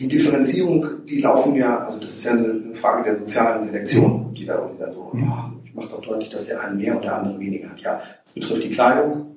die 0.00 0.08
Differenzierung, 0.08 0.86
die 1.06 1.20
laufen 1.20 1.54
ja, 1.56 1.78
also 1.80 2.00
das 2.00 2.14
ist 2.14 2.24
ja 2.24 2.30
eine, 2.32 2.44
eine 2.64 2.74
Frage 2.74 3.04
der 3.04 3.16
sozialen 3.18 3.62
Selektion, 3.62 4.32
die 4.34 4.46
da 4.46 4.54
irgendwie 4.56 4.78
dann 4.80 4.90
so, 4.90 5.10
Mhm. 5.12 5.22
ja, 5.24 5.52
ich 5.64 5.74
mache 5.74 5.88
doch 5.90 6.00
deutlich, 6.00 6.30
dass 6.30 6.46
der 6.46 6.62
eine 6.64 6.76
mehr 6.76 6.94
und 6.96 7.04
der 7.04 7.16
andere 7.16 7.38
weniger 7.38 7.68
hat. 7.68 7.80
Ja, 7.80 8.00
das 8.24 8.32
betrifft 8.32 8.64
die 8.64 8.70
Kleidung, 8.70 9.36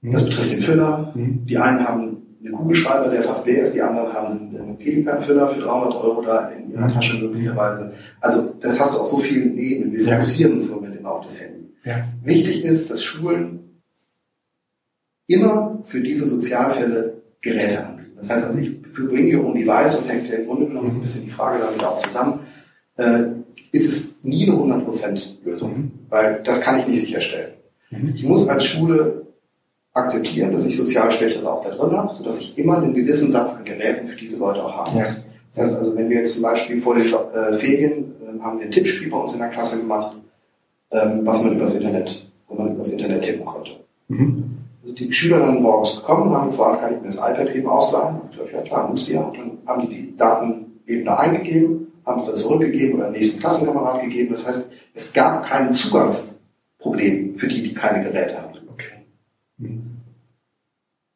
Mhm. 0.00 0.12
das 0.12 0.24
betrifft 0.24 0.52
den 0.52 0.60
Füller. 0.62 1.12
Mhm. 1.14 1.44
Die 1.46 1.58
einen 1.58 1.86
haben 1.86 2.16
einen 2.44 2.54
Kugelschreiber, 2.54 3.08
der 3.10 3.22
fast 3.22 3.46
leer 3.46 3.62
ist, 3.62 3.74
die 3.74 3.80
anderen 3.82 4.12
haben 4.12 4.54
einen 4.56 4.76
Pelikan-Füller 4.78 5.48
für 5.48 5.62
300 5.62 5.94
Euro 5.94 6.22
da 6.22 6.48
in 6.50 6.70
ihrer 6.72 6.82
Mhm. 6.86 6.88
Tasche 6.92 7.16
möglicherweise. 7.24 7.92
Also 8.20 8.54
das 8.60 8.78
hast 8.78 8.94
du 8.94 8.98
auf 8.98 9.08
so 9.08 9.18
vielen 9.18 9.56
Ebenen. 9.58 9.92
Wir 9.94 10.02
Ja. 10.04 10.10
fokussieren 10.12 10.54
uns 10.54 10.66
im 10.68 10.74
Moment 10.74 10.96
immer 10.98 11.12
auf 11.12 11.24
das 11.24 11.40
Handy. 11.40 11.70
Ja. 11.84 12.04
Wichtig 12.22 12.64
ist, 12.64 12.90
dass 12.90 13.02
Schulen 13.02 13.80
immer 15.26 15.82
für 15.86 16.00
diese 16.00 16.28
Sozialfälle 16.28 17.22
Geräte 17.40 17.86
anbieten. 17.86 18.12
Das 18.16 18.30
heißt 18.30 18.46
also, 18.48 18.58
ich 18.58 18.76
für 18.92 19.04
Bring 19.04 19.34
Your 19.34 19.46
Own 19.46 19.54
Device, 19.54 19.96
das 19.96 20.10
hängt 20.10 20.28
ja 20.28 20.36
im 20.36 20.46
Grunde 20.46 20.66
genommen 20.66 20.90
ein 20.92 21.00
bisschen 21.00 21.24
die 21.24 21.30
Frage 21.30 21.62
damit 21.64 21.82
auch 21.82 21.96
zusammen, 21.98 22.40
äh, 22.96 23.24
ist 23.72 23.90
es 23.90 24.22
nie 24.22 24.48
eine 24.48 24.56
100% 24.56 25.40
Lösung, 25.44 25.76
Mhm. 25.76 25.90
weil 26.08 26.42
das 26.44 26.60
kann 26.60 26.78
ich 26.80 26.86
nicht 26.86 27.00
sicherstellen. 27.00 27.54
Mhm. 27.90 28.12
Ich 28.14 28.22
muss 28.24 28.48
als 28.48 28.64
Schule 28.66 29.23
akzeptieren, 29.94 30.52
dass 30.52 30.66
ich 30.66 30.76
sozial 30.76 31.10
Schwächere 31.12 31.50
auch 31.50 31.64
da 31.64 31.70
drin 31.70 31.96
habe, 31.96 32.12
sodass 32.12 32.40
ich 32.40 32.58
immer 32.58 32.78
einen 32.78 32.94
gewissen 32.94 33.30
Satz 33.30 33.56
an 33.56 33.64
Geräten 33.64 34.08
für 34.08 34.16
diese 34.16 34.36
Leute 34.36 34.62
auch 34.64 34.76
haben 34.76 34.94
muss. 34.94 35.24
Das 35.54 35.62
heißt 35.62 35.76
also, 35.76 35.96
wenn 35.96 36.10
wir 36.10 36.18
jetzt 36.18 36.34
zum 36.34 36.42
Beispiel 36.42 36.82
vor 36.82 36.96
den 36.96 37.06
äh, 37.06 37.56
Ferien 37.56 38.12
äh, 38.20 38.42
haben 38.42 38.58
wir 38.58 38.66
ein 38.66 38.72
Tippspiel 38.72 39.08
bei 39.08 39.16
uns 39.16 39.34
in 39.34 39.38
der 39.38 39.50
Klasse 39.50 39.82
gemacht, 39.82 40.16
ähm, 40.90 41.20
was 41.22 41.42
man 41.42 41.54
übers 41.54 41.76
Internet, 41.76 42.26
wo 42.48 42.56
man 42.56 42.74
übers 42.74 42.88
Internet 42.88 43.22
tippen 43.22 43.46
konnte. 43.46 43.70
Mhm. 44.08 44.58
Also 44.82 44.96
die 44.96 45.12
Schüler 45.12 45.38
dann 45.38 45.62
morgens 45.62 45.96
gekommen, 45.96 46.34
haben 46.34 46.50
gefragt, 46.50 46.82
kann 46.82 46.94
ich 46.94 47.00
mir 47.00 47.06
das 47.06 47.16
iPad 47.16 47.54
eben 47.54 47.68
ausleihen? 47.68 48.20
Und 48.20 48.30
gesagt, 48.32 48.52
ja 48.52 48.60
klar, 48.62 48.88
musst 48.88 49.08
du 49.08 49.12
ja. 49.12 49.20
Und 49.20 49.38
dann 49.38 49.58
haben 49.64 49.88
die 49.88 49.94
die 49.94 50.16
Daten 50.16 50.80
eben 50.86 51.04
da 51.04 51.14
eingegeben, 51.16 51.86
haben 52.04 52.20
es 52.20 52.26
dann 52.26 52.36
zurückgegeben 52.36 52.96
oder 52.96 53.04
den 53.04 53.12
nächsten 53.12 53.40
Klassenkamerad 53.40 54.02
gegeben. 54.02 54.34
Das 54.34 54.46
heißt, 54.46 54.68
es 54.92 55.12
gab 55.12 55.46
kein 55.46 55.72
Zugangsproblem 55.72 57.36
für 57.36 57.46
die, 57.46 57.62
die 57.62 57.74
keine 57.74 58.04
Geräte 58.04 58.36
haben. 58.42 58.53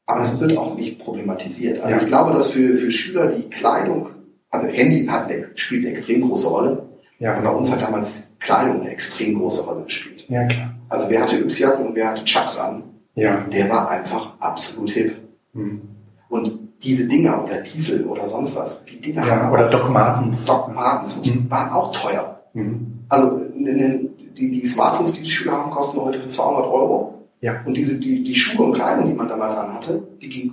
Aber 0.09 0.23
es 0.23 0.41
wird 0.41 0.57
auch 0.57 0.75
nicht 0.75 0.99
problematisiert. 0.99 1.81
Also 1.83 1.97
Ja. 1.97 2.01
ich 2.03 2.09
glaube, 2.09 2.33
dass 2.33 2.51
für, 2.51 2.77
für 2.79 2.91
Schüler 2.91 3.27
die 3.27 3.49
Kleidung, 3.51 4.07
also 4.51 4.67
Handy 4.67 5.05
hat 5.07 5.31
spielt 5.55 5.83
eine 5.85 5.91
extrem 5.91 6.23
große 6.23 6.49
Rolle. 6.49 6.71
Und 6.71 6.87
bei 7.19 7.25
Ja. 7.27 7.51
uns 7.51 7.71
hat 7.71 7.83
damals 7.83 8.31
Kleidung 8.41 8.81
eine 8.81 8.91
extrem 8.91 9.39
große 9.39 9.65
Rolle 9.65 9.83
gespielt. 9.85 10.25
ja, 10.29 10.47
klar. 10.47 10.75
Also 10.89 11.11
wer 11.11 11.23
hatte 11.23 11.37
Yps-Jacken 11.37 11.87
und 11.89 11.95
wer 11.95 12.11
hatte 12.13 12.25
Chucks 12.25 12.59
an, 12.59 12.85
Ja. 13.15 13.43
der 13.53 13.69
war 13.69 13.91
einfach 13.91 14.33
absolut 14.41 14.91
hip. 14.91 15.17
Mhm. 15.53 15.83
Und 16.31 16.59
diese 16.83 17.07
Dinger 17.07 17.45
oder 17.45 17.61
Diesel 17.61 18.07
oder 18.07 18.29
sonst 18.29 18.57
was, 18.57 18.85
die 18.87 19.01
Dinger 19.01 19.27
ja. 19.27 19.51
Oder 19.53 19.69
Doc 19.69 19.91
Martens. 19.91 20.47
Doc 20.47 20.73
Martens, 20.75 21.21
Mhm. 21.23 21.51
waren 21.51 21.71
auch 21.73 21.93
teuer. 21.93 22.41
Mhm. 22.55 23.01
Also 23.11 23.43
ne- 23.55 23.73
ne- 23.75 24.09
die, 24.39 24.51
die 24.61 24.65
Smartphones, 24.65 25.13
die 25.13 25.23
die 25.23 25.31
Schüler 25.31 25.53
haben, 25.53 25.71
kosten 25.71 26.01
heute 26.01 26.21
für 26.23 26.29
200 26.29 26.65
Euro. 26.67 27.15
Ja. 27.41 27.62
Und 27.64 27.74
diese, 27.74 27.99
die, 28.01 28.22
die 28.24 28.34
Schuhe 28.34 28.66
und 28.66 28.74
Kleidung, 28.74 29.07
die 29.09 29.14
man 29.14 29.28
damals 29.28 29.57
anhatte, 29.57 30.03
die 30.20 30.28
ging 30.28 30.53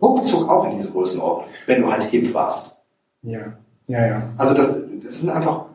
ruckzuck 0.00 0.48
auch 0.48 0.64
in 0.66 0.76
diese 0.76 0.90
Größenordnung, 0.92 1.46
wenn 1.66 1.82
du 1.82 1.90
halt 1.92 2.04
hip 2.04 2.32
warst. 2.34 2.76
Ja. 3.22 3.58
Ja, 3.86 4.06
ja. 4.06 4.32
Also 4.36 4.54
das, 4.54 4.80
das 5.02 5.20
sind 5.20 5.30
einfach, 5.30 5.66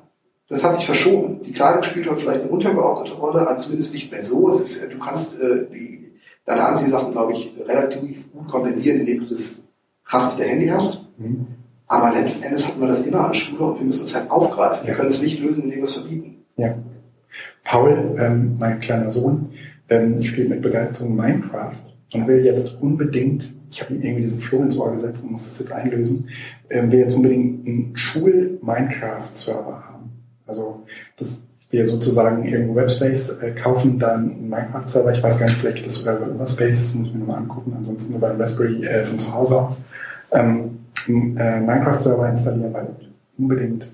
das 0.48 0.64
hat 0.64 0.76
sich 0.76 0.86
verschoben. 0.86 1.44
Die 1.44 1.52
Kleidung 1.52 1.84
spielt 1.84 2.10
heute 2.10 2.22
vielleicht 2.22 2.42
eine 2.42 2.52
untergeordnete 2.52 3.18
Rolle, 3.18 3.48
also 3.48 3.64
zumindest 3.66 3.94
nicht 3.94 4.12
mehr 4.12 4.24
so. 4.24 4.50
Es 4.50 4.62
ist, 4.62 4.92
du 4.94 4.98
kannst 5.00 5.40
äh, 5.40 5.66
die, 5.72 6.12
deine 6.46 6.66
Anziehsachen, 6.66 7.12
glaube 7.12 7.34
ich, 7.34 7.54
relativ 7.66 8.32
gut 8.32 8.48
kompensieren, 8.48 9.02
indem 9.02 9.20
du 9.22 9.30
das 9.32 9.64
krasseste 10.06 10.46
Handy 10.46 10.68
hast. 10.68 11.08
Mhm. 11.20 11.48
Aber 11.88 12.12
letzten 12.14 12.46
Endes 12.46 12.68
hatten 12.68 12.80
wir 12.80 12.88
das 12.88 13.06
immer 13.06 13.26
an 13.28 13.34
Schule 13.36 13.64
und 13.72 13.80
wir 13.80 13.86
müssen 13.86 14.06
es 14.06 14.16
halt 14.16 14.32
aufgreifen. 14.32 14.86
Wir 14.86 14.92
Ja. 14.94 14.96
können 14.98 15.10
es 15.10 15.22
nicht 15.22 15.40
lösen, 15.40 15.64
indem 15.66 15.78
wir 15.80 15.84
es 15.84 15.94
verbieten. 15.94 16.44
Ja. 16.58 16.76
Paul, 17.64 18.16
ähm, 18.20 18.56
mein 18.60 18.80
kleiner 18.80 19.10
Sohn, 19.10 19.52
ähm, 19.90 20.20
spielt 20.24 20.50
mit 20.50 20.62
Begeisterung 20.62 21.16
Minecraft 21.16 21.76
und 22.14 22.28
will 22.28 22.44
jetzt 22.46 22.76
unbedingt, 22.82 23.52
ich 23.72 23.82
habe 23.82 23.94
ihm 23.94 24.02
irgendwie 24.02 24.22
diesen 24.22 24.42
Floh 24.42 24.62
ins 24.62 24.78
Ohr 24.78 24.92
gesetzt 24.92 25.24
und 25.24 25.32
muss 25.32 25.48
das 25.48 25.60
jetzt 25.60 25.72
einlösen, 25.72 26.30
ähm, 26.70 26.92
will 26.92 27.00
jetzt 27.00 27.16
unbedingt 27.16 27.68
einen 27.68 27.96
Schul-Minecraft-Server 27.96 29.84
haben. 29.88 30.12
Also, 30.48 30.84
dass 31.18 31.42
wir 31.70 31.86
sozusagen 31.86 32.46
irgendwo 32.46 32.76
Webspace 32.76 33.42
äh, 33.42 33.52
kaufen, 33.52 34.00
dann 34.00 34.32
einen 34.32 34.50
Minecraft-Server. 34.50 35.12
Ich 35.12 35.22
weiß 35.22 35.40
gar 35.40 35.48
nicht, 35.48 35.58
vielleicht 35.58 35.78
geht 35.78 35.86
das 35.88 35.96
sogar 35.96 36.18
über 36.18 36.28
Überspace, 36.28 36.82
das 36.82 36.96
muss 36.96 37.08
ich 37.08 37.14
mir 37.14 37.20
nochmal 37.20 37.38
angucken, 37.38 37.74
ansonsten 37.76 38.12
nur 38.12 38.22
beim 38.22 38.40
Raspberry 38.40 38.86
äh, 38.86 39.06
von 39.06 39.20
zu 39.20 39.34
Hause 39.34 39.62
aus. 39.62 39.82
Ähm, 40.32 40.80
einen 41.08 41.38
äh, 41.38 41.60
Minecraft-Server 41.60 42.30
installieren, 42.30 42.74
weil 42.74 42.88
unbedingt 43.38 43.88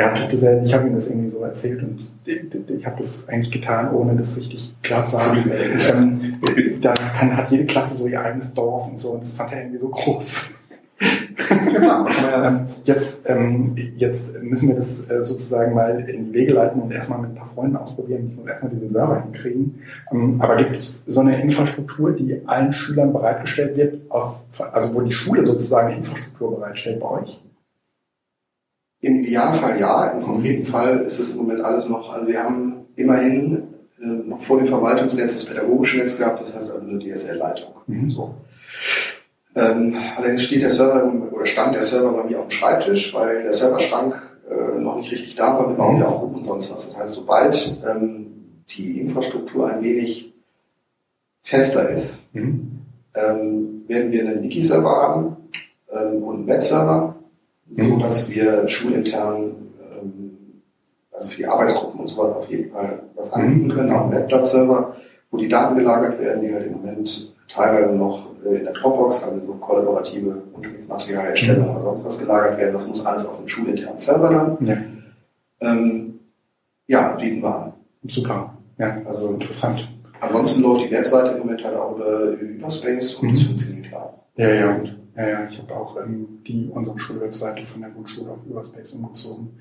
ja, 0.00 0.12
das, 0.12 0.42
äh, 0.42 0.62
ich 0.62 0.72
habe 0.74 0.86
ihm 0.86 0.94
das 0.94 1.08
irgendwie 1.08 1.28
so 1.28 1.40
erzählt 1.40 1.82
und 1.82 2.10
ich, 2.24 2.86
habe 2.86 2.96
das 2.96 3.28
eigentlich 3.28 3.50
getan, 3.50 3.92
ohne 3.92 4.16
das 4.16 4.36
richtig 4.36 4.74
klar 4.82 5.04
zu 5.04 5.18
haben. 5.18 5.50
Ähm, 5.52 6.40
da 6.80 6.94
kann, 6.94 7.36
hat 7.36 7.50
jede 7.50 7.66
Klasse 7.66 7.96
so 7.96 8.06
ihr 8.06 8.20
eigenes 8.20 8.52
Dorf 8.54 8.88
und 8.88 8.98
so 8.98 9.10
und 9.10 9.22
das 9.22 9.34
fand 9.34 9.52
er 9.52 9.58
irgendwie 9.58 9.78
so 9.78 9.88
groß. 9.88 10.54
Genau. 11.72 12.06
ähm, 12.34 12.66
jetzt, 12.84 13.16
ähm, 13.24 13.74
jetzt 13.96 14.40
müssen 14.42 14.68
wir 14.68 14.76
das 14.76 15.10
äh, 15.10 15.22
sozusagen 15.22 15.74
mal 15.74 16.00
in 16.08 16.26
die 16.26 16.32
Wege 16.32 16.52
leiten 16.52 16.80
und 16.80 16.90
erstmal 16.92 17.20
mit 17.20 17.30
ein 17.30 17.34
paar 17.34 17.50
Freunden 17.54 17.76
ausprobieren. 17.76 18.28
Ich 18.28 18.36
muss 18.36 18.46
erstmal 18.46 18.72
diese 18.72 18.88
Server 18.88 19.22
hinkriegen. 19.22 19.82
Ähm, 20.12 20.40
aber 20.40 20.56
gibt 20.56 20.72
es 20.72 21.02
so 21.06 21.20
eine 21.20 21.40
Infrastruktur, 21.40 22.12
die 22.12 22.42
allen 22.46 22.72
Schülern 22.72 23.12
bereitgestellt 23.12 23.76
wird, 23.76 24.10
aus, 24.10 24.44
also 24.72 24.94
wo 24.94 25.00
die 25.00 25.12
Schule 25.12 25.46
sozusagen 25.46 25.88
eine 25.88 25.96
Infrastruktur 25.98 26.56
bereitstellt 26.56 27.00
bei 27.00 27.08
euch? 27.08 27.40
Im 29.02 29.24
Idealfall 29.24 29.80
ja, 29.80 30.08
im 30.08 30.22
konkreten 30.22 30.66
Fall 30.66 30.98
ist 31.00 31.18
es 31.18 31.34
im 31.34 31.42
Moment 31.42 31.62
alles 31.62 31.88
noch, 31.88 32.12
also 32.12 32.28
wir 32.28 32.42
haben 32.42 32.86
immerhin 32.96 33.62
äh, 34.00 34.06
noch 34.06 34.40
vor 34.40 34.58
dem 34.58 34.68
Verwaltungsnetz 34.68 35.36
das 35.36 35.46
pädagogische 35.46 35.98
Netz 35.98 36.18
gehabt, 36.18 36.42
das 36.42 36.54
heißt 36.54 36.70
also 36.70 36.86
eine 36.86 36.98
DSL-Leitung. 36.98 37.70
Mhm. 37.86 38.10
So. 38.10 38.34
Ähm, 39.54 39.96
allerdings 40.16 40.44
steht 40.44 40.62
der 40.62 40.70
Server 40.70 41.12
oder 41.32 41.46
stand 41.46 41.74
der 41.74 41.82
Server 41.82 42.12
bei 42.12 42.24
mir 42.24 42.38
auf 42.38 42.48
dem 42.48 42.52
Schreibtisch, 42.52 43.14
weil 43.14 43.42
der 43.42 43.52
Serverschrank 43.52 44.14
äh, 44.48 44.78
noch 44.78 44.96
nicht 44.96 45.10
richtig 45.10 45.34
da 45.34 45.58
war. 45.58 45.68
Wir 45.68 45.76
bauen 45.76 45.98
ja 45.98 46.06
auch 46.06 46.22
und 46.22 46.44
sonst 46.44 46.72
was. 46.72 46.86
Das 46.86 46.98
heißt, 46.98 47.12
sobald 47.12 47.82
ähm, 47.88 48.26
die 48.68 49.00
Infrastruktur 49.00 49.68
ein 49.68 49.82
wenig 49.82 50.32
fester 51.42 51.90
ist, 51.90 52.34
mhm. 52.34 52.82
ähm, 53.14 53.84
werden 53.88 54.12
wir 54.12 54.20
einen 54.20 54.42
Wiki-Server 54.42 54.90
haben 54.90 55.36
ähm, 55.92 56.22
und 56.22 56.36
einen 56.36 56.46
Web-Server. 56.46 57.16
So 57.76 57.96
dass 57.98 58.30
wir 58.30 58.68
schulintern, 58.68 59.52
ähm, 59.80 60.62
also 61.12 61.28
für 61.28 61.36
die 61.36 61.46
Arbeitsgruppen 61.46 62.00
und 62.00 62.08
sowas 62.08 62.36
auf 62.36 62.50
jeden 62.50 62.70
Fall 62.70 63.00
was 63.14 63.32
anbieten 63.32 63.66
mhm. 63.66 63.72
können, 63.72 63.92
auch 63.92 64.02
einen 64.02 64.12
Webblatt-Server, 64.12 64.96
wo 65.30 65.36
die 65.36 65.48
Daten 65.48 65.76
gelagert 65.76 66.18
werden, 66.18 66.42
die 66.42 66.52
halt 66.52 66.66
im 66.66 66.72
Moment 66.72 67.32
teilweise 67.48 67.94
noch 67.94 68.30
äh, 68.44 68.56
in 68.56 68.64
der 68.64 68.72
Dropbox, 68.72 69.24
also 69.24 69.46
so 69.46 69.52
kollaborative 69.54 70.42
Unterrichtsmaterialherstellung 70.52 71.68
mhm. 71.68 71.76
oder 71.76 71.84
sonst 71.84 72.04
was 72.04 72.18
gelagert 72.18 72.58
werden. 72.58 72.72
Das 72.72 72.86
muss 72.86 73.04
alles 73.04 73.26
auf 73.26 73.38
dem 73.38 73.48
schulinternen 73.48 73.98
Server 73.98 74.30
dann. 74.30 74.66
Ja, 74.66 74.76
ähm, 75.60 76.20
ja 76.86 77.12
bieten 77.12 77.42
wir 77.42 77.54
an. 77.54 77.72
Super. 78.08 78.54
Ja, 78.78 78.96
also 79.06 79.28
interessant. 79.28 79.88
Ansonsten 80.20 80.62
läuft 80.62 80.86
die 80.86 80.90
Webseite 80.90 81.32
im 81.32 81.40
Moment 81.40 81.64
halt 81.64 81.76
auch 81.76 81.96
über, 81.96 82.30
über 82.30 82.70
Space 82.70 83.14
und 83.14 83.28
mhm. 83.28 83.34
das 83.34 83.42
funktioniert 83.44 83.88
klar. 83.88 84.14
Ja, 84.36 84.54
ja, 84.54 84.74
und, 84.74 84.99
ja, 85.16 85.28
ja. 85.28 85.48
Ich 85.48 85.58
habe 85.58 85.74
auch 85.74 85.96
ähm, 85.96 86.40
die 86.46 86.68
unsere 86.72 86.98
Schulwebseite 86.98 87.64
von 87.64 87.80
der 87.80 87.90
Grundschule 87.90 88.30
auf 88.30 88.44
Überspace 88.48 88.92
umgezogen. 88.92 89.58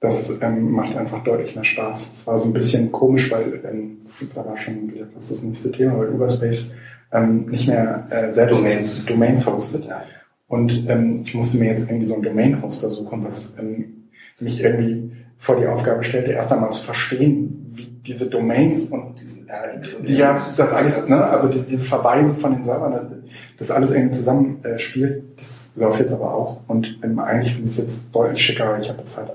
Das 0.00 0.40
ähm, 0.42 0.72
macht 0.72 0.96
einfach 0.96 1.24
deutlich 1.24 1.54
mehr 1.54 1.64
Spaß. 1.64 2.12
Es 2.12 2.26
war 2.26 2.38
so 2.38 2.48
ein 2.48 2.52
bisschen 2.52 2.92
komisch, 2.92 3.30
weil 3.30 3.64
ähm, 3.64 3.98
da 4.34 4.44
war 4.44 4.56
schon 4.56 4.92
wieder 4.92 5.06
fast 5.06 5.30
das 5.30 5.42
nächste 5.42 5.72
Thema, 5.72 5.98
weil 5.98 6.08
Überspace 6.08 6.70
ähm, 7.12 7.46
nicht 7.46 7.66
mehr 7.66 8.06
äh, 8.10 8.30
selbst 8.30 8.64
Domains, 8.64 9.06
Domains 9.06 9.46
hostet. 9.46 9.86
Ja. 9.86 10.02
Und 10.48 10.88
ähm, 10.88 11.22
ich 11.24 11.34
musste 11.34 11.58
mir 11.58 11.70
jetzt 11.70 11.88
irgendwie 11.88 12.06
so 12.06 12.14
einen 12.14 12.22
Domain-Hoster 12.22 12.90
suchen, 12.90 13.24
was 13.24 13.56
ähm, 13.58 14.08
mich 14.38 14.62
irgendwie 14.62 15.12
vor 15.38 15.56
die 15.56 15.66
Aufgabe 15.66 16.04
stellte, 16.04 16.32
erst 16.32 16.52
einmal 16.52 16.72
zu 16.72 16.82
verstehen, 16.82 17.72
wie 17.72 17.86
diese 17.86 18.30
Domains 18.30 18.84
und 18.84 19.20
diesen 19.20 19.48
RX 19.50 19.94
und 19.94 20.08
die, 20.08 20.16
ja, 20.16 20.32
das 20.32 20.60
alles, 20.60 21.08
ne, 21.08 21.22
also 21.24 21.48
diese, 21.48 21.68
diese 21.68 21.84
Verweise 21.84 22.34
von 22.34 22.52
den 22.52 22.64
Servern, 22.64 23.15
das 23.58 23.70
alles 23.70 23.92
irgendwie 23.92 24.14
zusammenspielt, 24.16 25.16
äh, 25.16 25.22
das 25.36 25.70
läuft 25.76 26.00
jetzt 26.00 26.12
aber 26.12 26.34
auch. 26.34 26.60
Und 26.68 26.98
ähm, 27.02 27.18
eigentlich 27.18 27.54
finde 27.54 27.66
ich 27.66 27.72
es 27.72 27.78
jetzt 27.78 28.14
deutlich 28.14 28.42
schicker, 28.42 28.70
weil 28.70 28.80
ich 28.80 28.88
habe 28.88 29.00
jetzt 29.00 29.16
halt 29.16 29.32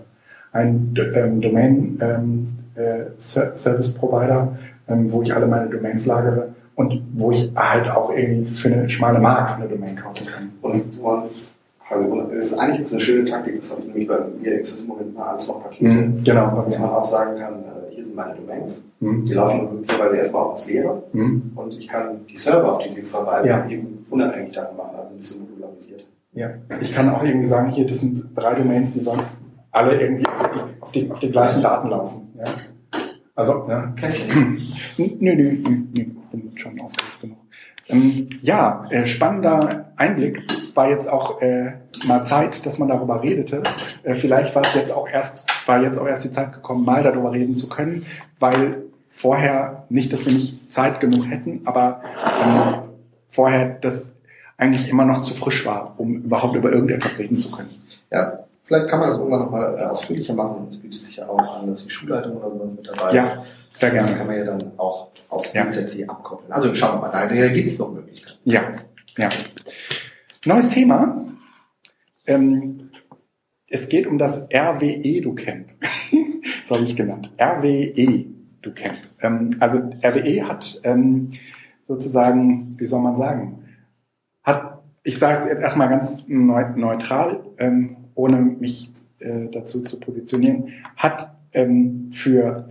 einen 0.51 0.93
ähm, 1.15 1.41
Domain 1.41 1.99
ähm, 2.01 2.47
äh, 2.75 3.05
Service 3.17 3.93
Provider, 3.93 4.57
ähm, 4.87 5.11
wo 5.11 5.21
ich 5.21 5.33
alle 5.33 5.47
meine 5.47 5.69
Domains 5.69 6.05
lagere 6.05 6.49
und 6.75 7.01
wo 7.13 7.31
ich 7.31 7.51
halt 7.55 7.89
auch 7.89 8.11
irgendwie 8.11 8.51
für 8.51 8.69
eine 8.69 8.89
schmale 8.89 9.19
Mark 9.19 9.57
eine 9.57 9.67
Domain 9.67 9.95
kaufen 9.95 10.25
kann. 10.25 10.51
Und 10.61 11.01
man, 11.01 11.23
also 11.89 12.21
das 12.33 12.47
ist 12.47 12.57
eigentlich 12.57 12.81
ist 12.81 12.93
eine 12.93 13.01
schöne 13.01 13.25
Taktik, 13.25 13.57
das 13.57 13.71
habe 13.71 13.81
ich 13.81 13.87
nämlich 13.87 14.07
bei 14.07 14.19
mir 14.41 14.59
im 14.59 14.87
Moment 14.87 15.15
mal 15.15 15.25
alles 15.25 15.47
noch 15.47 15.63
Pakete. 15.63 15.91
Mhm, 15.91 16.23
genau. 16.23 16.63
Dass 16.63 16.79
man 16.79 16.89
auch 16.89 17.05
sagen 17.05 17.37
kann, 17.39 17.63
sind 18.11 18.15
meine 18.15 18.35
Domains. 18.35 18.85
Mhm. 18.99 19.25
Die 19.25 19.33
laufen 19.33 19.73
möglicherweise 19.73 20.17
erstmal 20.17 20.43
auch 20.43 20.51
ins 20.51 20.67
Leere. 20.67 21.03
Mhm. 21.13 21.51
Und 21.55 21.73
ich 21.73 21.87
kann 21.87 22.25
die 22.27 22.37
Server, 22.37 22.73
auf 22.73 22.83
die 22.83 22.89
sie 22.89 23.03
verweisen, 23.03 23.47
ja. 23.47 23.67
eben 23.67 24.05
unabhängig 24.09 24.53
davon 24.53 24.77
machen, 24.77 24.95
also 24.97 25.13
ein 25.13 25.17
bisschen 25.17 25.41
modularisiert. 25.41 26.07
Ja, 26.33 26.49
ich 26.79 26.93
kann 26.93 27.09
auch 27.09 27.23
irgendwie 27.23 27.47
sagen, 27.47 27.69
hier, 27.71 27.85
das 27.85 27.99
sind 27.99 28.23
drei 28.35 28.55
Domains, 28.55 28.93
die 28.93 29.01
sollen 29.01 29.21
alle 29.71 29.99
irgendwie 29.99 30.25
auf 30.27 30.51
die, 30.51 30.81
auf 30.81 30.91
die, 30.91 31.11
auf 31.11 31.19
die 31.19 31.31
gleichen 31.31 31.61
Daten 31.61 31.89
laufen. 31.89 32.33
Ja. 32.37 32.45
Also, 33.35 33.65
ja. 33.67 33.93
nö, 34.97 35.07
nö, 35.19 35.35
nö, 35.35 35.77
nö 35.97 36.05
bin 36.31 36.57
schon 36.57 36.75
genug. 36.75 36.90
Ähm, 37.91 38.29
ja, 38.41 38.85
äh, 38.89 39.07
spannender 39.07 39.91
Einblick. 39.95 40.41
Es 40.51 40.75
war 40.75 40.89
jetzt 40.89 41.09
auch 41.09 41.41
äh, 41.41 41.73
mal 42.05 42.23
Zeit, 42.23 42.65
dass 42.65 42.77
man 42.77 42.89
darüber 42.89 43.21
redete. 43.21 43.61
Äh, 44.03 44.13
vielleicht 44.13 44.55
war 44.55 44.63
es 44.63 44.73
jetzt 44.73 44.91
auch 44.91 45.07
erst, 45.07 45.45
war 45.67 45.81
jetzt 45.81 45.99
auch 45.99 46.07
erst 46.07 46.25
die 46.25 46.31
Zeit 46.31 46.53
gekommen, 46.53 46.85
mal 46.85 47.03
darüber 47.03 47.31
reden 47.31 47.55
zu 47.55 47.69
können, 47.69 48.05
weil 48.39 48.83
vorher 49.09 49.85
nicht, 49.89 50.11
dass 50.13 50.25
wir 50.25 50.33
nicht 50.33 50.73
Zeit 50.73 50.99
genug 50.99 51.29
hätten, 51.29 51.61
aber 51.65 52.01
ähm, 52.43 52.73
vorher 53.29 53.77
das 53.81 54.11
eigentlich 54.57 54.89
immer 54.89 55.05
noch 55.05 55.21
zu 55.21 55.33
frisch 55.33 55.65
war, 55.65 55.95
um 55.97 56.23
überhaupt 56.23 56.55
über 56.55 56.71
irgendetwas 56.71 57.19
reden 57.19 57.35
zu 57.35 57.51
können. 57.51 57.81
Ja, 58.11 58.45
vielleicht 58.63 58.87
kann 58.87 58.99
man 58.99 59.09
das 59.09 59.17
irgendwann 59.17 59.41
nochmal 59.41 59.77
äh, 59.77 59.83
ausführlicher 59.83 60.33
machen. 60.33 60.67
Es 60.69 60.77
bietet 60.77 61.03
sich 61.03 61.17
ja 61.17 61.27
auch 61.27 61.59
an, 61.59 61.67
dass 61.67 61.83
die 61.83 61.89
Schulleitung 61.89 62.37
oder 62.37 62.49
so 62.49 62.65
mit 62.65 62.87
dabei 62.87 63.13
ja. 63.13 63.21
ist. 63.21 63.41
Sehr 63.73 63.91
gerne. 63.91 64.09
Das 64.09 64.17
kann 64.17 64.27
man 64.27 64.37
ja 64.37 64.43
dann 64.43 64.71
auch 64.77 65.11
aus 65.29 65.53
ja. 65.53 65.63
BZT 65.63 66.09
abkoppeln. 66.09 66.51
Also 66.51 66.73
schauen 66.75 67.01
wir 67.01 67.07
mal, 67.07 67.11
da, 67.11 67.47
gibt 67.47 67.69
es 67.69 67.79
noch 67.79 67.91
Möglichkeiten. 67.91 68.37
Ja, 68.43 68.75
ja. 69.17 69.29
Neues 70.45 70.69
Thema. 70.69 71.25
Ähm, 72.27 72.89
es 73.69 73.87
geht 73.87 74.05
um 74.07 74.17
das 74.17 74.47
RWE 74.53 75.21
Du 75.21 75.33
Camp. 75.33 75.69
so 76.67 76.75
habe 76.75 76.83
ich 76.83 76.91
es 76.91 76.95
genannt. 76.95 77.31
RWE 77.39 78.25
Du 78.61 78.73
Camp. 78.73 78.97
Ähm, 79.21 79.55
also 79.59 79.77
RWE 79.77 80.47
hat 80.47 80.81
ähm, 80.83 81.33
sozusagen, 81.87 82.75
wie 82.77 82.85
soll 82.85 83.01
man 83.01 83.17
sagen, 83.17 83.65
hat, 84.43 84.81
ich 85.03 85.17
sage 85.17 85.39
es 85.39 85.45
jetzt 85.45 85.61
erstmal 85.61 85.89
ganz 85.89 86.25
neutral, 86.27 87.43
ähm, 87.57 87.97
ohne 88.21 88.37
mich 88.37 88.91
äh, 89.19 89.47
dazu 89.51 89.81
zu 89.81 89.99
positionieren, 89.99 90.73
hat 90.95 91.35
ähm, 91.53 92.11
für 92.11 92.69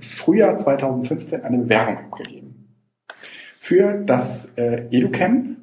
Frühjahr 0.00 0.58
2015 0.58 1.42
eine 1.42 1.58
Bewerbung 1.58 1.98
abgegeben. 1.98 2.74
Für 3.60 4.02
das 4.04 4.52
äh, 4.56 4.86
EduCamp. 4.90 5.56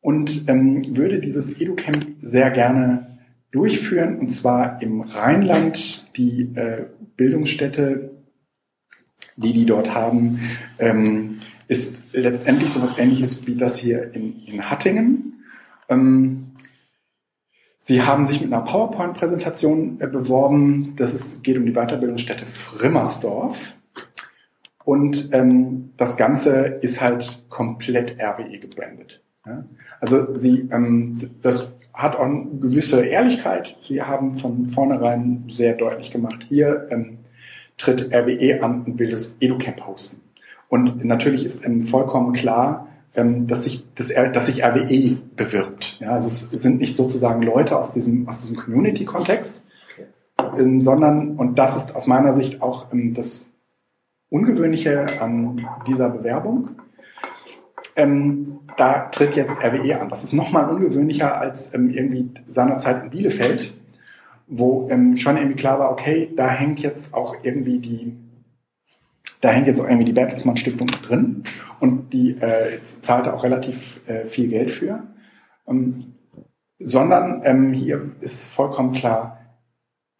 Und 0.00 0.48
ähm, 0.48 0.96
würde 0.96 1.18
dieses 1.18 1.58
EduCamp 1.58 2.16
sehr 2.20 2.50
gerne 2.50 3.18
durchführen. 3.52 4.18
Und 4.18 4.32
zwar 4.32 4.82
im 4.82 5.00
Rheinland. 5.00 6.06
Die 6.16 6.52
äh, 6.54 6.84
Bildungsstätte, 7.16 8.10
die 9.36 9.52
die 9.54 9.64
dort 9.64 9.94
haben, 9.94 10.40
ähm, 10.78 11.38
ist 11.68 12.06
letztendlich 12.12 12.70
so 12.70 12.80
etwas 12.80 12.98
ähnliches 12.98 13.46
wie 13.46 13.54
das 13.54 13.78
hier 13.78 14.12
in, 14.14 14.42
in 14.46 14.68
Hattingen. 14.68 15.44
Ähm, 15.88 16.53
Sie 17.86 18.00
haben 18.00 18.24
sich 18.24 18.40
mit 18.40 18.50
einer 18.50 18.62
PowerPoint-Präsentation 18.62 20.00
äh, 20.00 20.06
beworben. 20.06 20.94
Das 20.96 21.12
ist, 21.12 21.44
geht 21.44 21.58
um 21.58 21.66
die 21.66 21.74
Weiterbildungsstätte 21.74 22.46
Frimmersdorf. 22.46 23.74
Und 24.84 25.28
ähm, 25.34 25.90
das 25.98 26.16
Ganze 26.16 26.78
ist 26.80 27.02
halt 27.02 27.44
komplett 27.50 28.16
RWE 28.18 28.58
gebrandet. 28.58 29.20
Ja? 29.44 29.66
Also 30.00 30.34
sie, 30.38 30.66
ähm, 30.72 31.32
das 31.42 31.74
hat 31.92 32.16
auch 32.16 32.24
eine 32.24 32.46
gewisse 32.58 33.04
Ehrlichkeit. 33.04 33.76
Sie 33.86 34.00
haben 34.00 34.38
von 34.38 34.70
vornherein 34.70 35.44
sehr 35.52 35.74
deutlich 35.74 36.10
gemacht, 36.10 36.42
hier 36.48 36.88
ähm, 36.90 37.18
tritt 37.76 38.10
RWE 38.14 38.62
an 38.62 38.84
und 38.84 38.98
will 38.98 39.10
das 39.10 39.36
EduCamp 39.40 39.86
hosten. 39.86 40.22
Und 40.70 41.04
natürlich 41.04 41.44
ist 41.44 41.66
ähm, 41.66 41.86
vollkommen 41.86 42.32
klar, 42.32 42.88
ähm, 43.14 43.46
dass 43.46 43.64
sich, 43.64 43.84
dass, 43.94 44.08
dass 44.08 44.46
sich 44.46 44.64
RWE 44.64 45.16
bewirbt. 45.36 45.98
Ja, 46.00 46.12
also 46.12 46.26
es 46.26 46.50
sind 46.50 46.78
nicht 46.78 46.96
sozusagen 46.96 47.42
Leute 47.42 47.78
aus 47.78 47.92
diesem, 47.92 48.28
aus 48.28 48.40
diesem 48.40 48.56
Community-Kontext, 48.56 49.64
ähm, 50.58 50.80
sondern, 50.82 51.36
und 51.36 51.58
das 51.58 51.76
ist 51.76 51.94
aus 51.94 52.06
meiner 52.06 52.34
Sicht 52.34 52.62
auch 52.62 52.92
ähm, 52.92 53.14
das 53.14 53.50
Ungewöhnliche 54.30 55.06
an 55.20 55.64
dieser 55.86 56.08
Bewerbung, 56.08 56.70
ähm, 57.96 58.58
da 58.76 59.06
tritt 59.10 59.36
jetzt 59.36 59.62
RWE 59.62 60.00
an. 60.00 60.08
Das 60.08 60.24
ist 60.24 60.32
nochmal 60.32 60.68
ungewöhnlicher 60.68 61.38
als 61.38 61.72
ähm, 61.74 61.90
irgendwie 61.90 62.30
seinerzeit 62.48 63.04
in 63.04 63.10
Bielefeld, 63.10 63.72
wo 64.48 64.88
ähm, 64.90 65.16
schon 65.16 65.36
irgendwie 65.36 65.56
klar 65.56 65.78
war, 65.78 65.92
okay, 65.92 66.30
da 66.34 66.48
hängt 66.48 66.80
jetzt 66.80 67.12
auch 67.12 67.36
irgendwie 67.44 67.78
die 67.78 68.16
da 69.40 69.50
hängt 69.50 69.66
jetzt 69.66 69.78
auch 69.78 69.84
irgendwie 69.84 70.06
die 70.06 70.12
Bertelsmann 70.12 70.56
Stiftung 70.56 70.86
drin 70.86 71.44
und 71.84 72.14
die 72.14 72.30
äh, 72.30 72.80
zahlt 73.02 73.28
auch 73.28 73.44
relativ 73.44 74.00
äh, 74.08 74.24
viel 74.24 74.48
Geld 74.48 74.70
für. 74.70 75.02
Ähm, 75.68 76.14
sondern 76.78 77.42
ähm, 77.44 77.72
hier 77.74 78.12
ist 78.20 78.50
vollkommen 78.50 78.92
klar, 78.92 79.38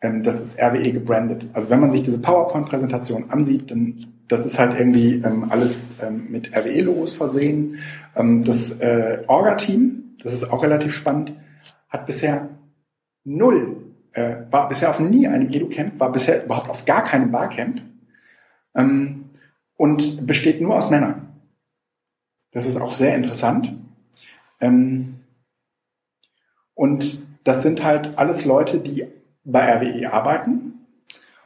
ähm, 0.03 0.23
das 0.23 0.43
ist 0.43 0.61
RWE 0.61 0.93
gebrandet. 0.93 1.47
Also 1.55 1.71
wenn 1.71 1.81
man 1.81 1.91
sich 1.91 2.03
diese 2.03 2.21
PowerPoint-Präsentation 2.21 3.31
ansieht, 3.31 3.71
dann 3.71 4.07
das 4.29 4.45
ist 4.45 4.59
halt 4.59 4.79
irgendwie 4.79 5.23
ähm, 5.25 5.51
alles 5.51 5.95
ähm, 6.03 6.27
mit 6.31 6.55
RWE-Logos 6.55 7.15
versehen. 7.15 7.79
Ähm, 8.15 8.45
das 8.45 8.81
äh, 8.81 9.23
Orga-Team, 9.27 10.17
das 10.23 10.35
ist 10.35 10.51
auch 10.53 10.62
relativ 10.62 10.93
spannend, 10.93 11.33
hat 11.89 12.07
bisher 12.07 12.51
null, 13.25 13.77
äh, 14.12 14.37
war 14.51 14.69
bisher 14.69 14.91
auf 14.91 15.01
nie 15.01 15.27
einem 15.27 15.49
Edu-Camp, 15.51 15.99
war 15.99 16.12
bisher 16.12 16.45
überhaupt 16.45 16.69
auf 16.69 16.85
gar 16.85 17.05
keinem 17.05 17.31
Barcamp 17.31 17.81
und 19.77 20.27
besteht 20.27 20.61
nur 20.61 20.75
aus 20.75 20.91
Männern. 20.91 21.34
Das 22.55 22.66
ist 22.66 22.80
auch 22.80 22.94
sehr 22.94 23.14
interessant. 23.14 23.74
Ähm, 24.61 25.16
und 26.74 27.26
das 27.44 27.62
sind 27.62 27.84
halt 27.84 28.16
alles 28.16 28.46
Leute, 28.46 28.78
die 28.78 29.07
bei 29.44 29.70
RWE 29.74 30.12
arbeiten 30.12 30.86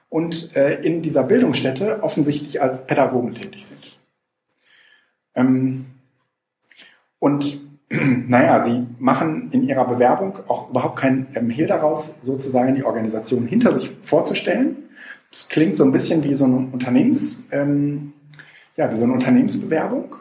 und 0.09 0.55
äh, 0.55 0.81
in 0.83 1.03
dieser 1.03 1.25
Bildungsstätte 1.25 2.03
offensichtlich 2.03 2.63
als 2.63 2.87
Pädagogen 2.87 3.35
tätig 3.35 3.67
sind. 3.67 3.99
Ähm, 5.35 5.87
und 7.19 7.61
naja, 7.91 8.61
sie 8.61 8.87
machen 8.99 9.51
in 9.51 9.67
ihrer 9.67 9.87
Bewerbung 9.87 10.39
auch 10.49 10.71
überhaupt 10.71 10.97
keinen 10.97 11.27
ähm, 11.35 11.49
Hehl 11.49 11.67
daraus, 11.67 12.21
sozusagen 12.23 12.75
die 12.75 12.85
Organisation 12.85 13.47
hinter 13.47 13.75
sich 13.75 13.91
vorzustellen. 14.03 14.77
Das 15.31 15.49
klingt 15.49 15.77
so 15.77 15.85
ein 15.85 15.93
bisschen 15.93 16.23
wie 16.23 16.35
so 16.35 16.45
eine 16.45 16.69
Unternehmens, 16.71 17.45
ähm, 17.51 18.13
ja, 18.77 18.91
wie 18.91 18.97
so 18.97 19.05
eine 19.05 19.15
Unternehmensbewerbung. 19.15 20.17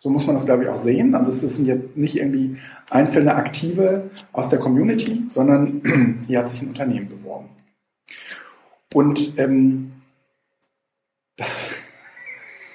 So 0.00 0.08
muss 0.08 0.26
man 0.26 0.36
das, 0.36 0.46
glaube 0.46 0.64
ich, 0.64 0.68
auch 0.70 0.76
sehen. 0.76 1.14
Also 1.14 1.30
es 1.30 1.40
sind 1.40 1.66
jetzt 1.66 1.96
nicht 1.96 2.16
irgendwie 2.16 2.56
einzelne 2.90 3.34
Aktive 3.34 4.10
aus 4.32 4.48
der 4.48 4.58
Community, 4.58 5.24
sondern 5.28 6.24
hier 6.26 6.38
hat 6.38 6.50
sich 6.50 6.62
ein 6.62 6.68
Unternehmen 6.68 7.08
beworben. 7.08 7.50
Und 8.94 9.38
ähm, 9.38 9.92
das, 11.36 11.70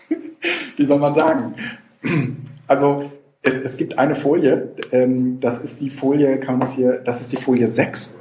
wie 0.77 0.85
soll 0.85 0.99
man 0.99 1.13
sagen? 1.13 1.55
Also 2.67 3.11
es, 3.43 3.53
es 3.53 3.77
gibt 3.77 3.99
eine 3.99 4.15
Folie, 4.15 4.73
ähm, 4.91 5.39
das 5.39 5.61
ist 5.61 5.79
die 5.79 5.91
Folie, 5.91 6.39
kann 6.39 6.57
man 6.57 6.61
das 6.61 6.75
hier, 6.75 6.93
das 6.93 7.21
ist 7.21 7.31
die 7.31 7.37
Folie 7.37 7.69
6. 7.69 8.19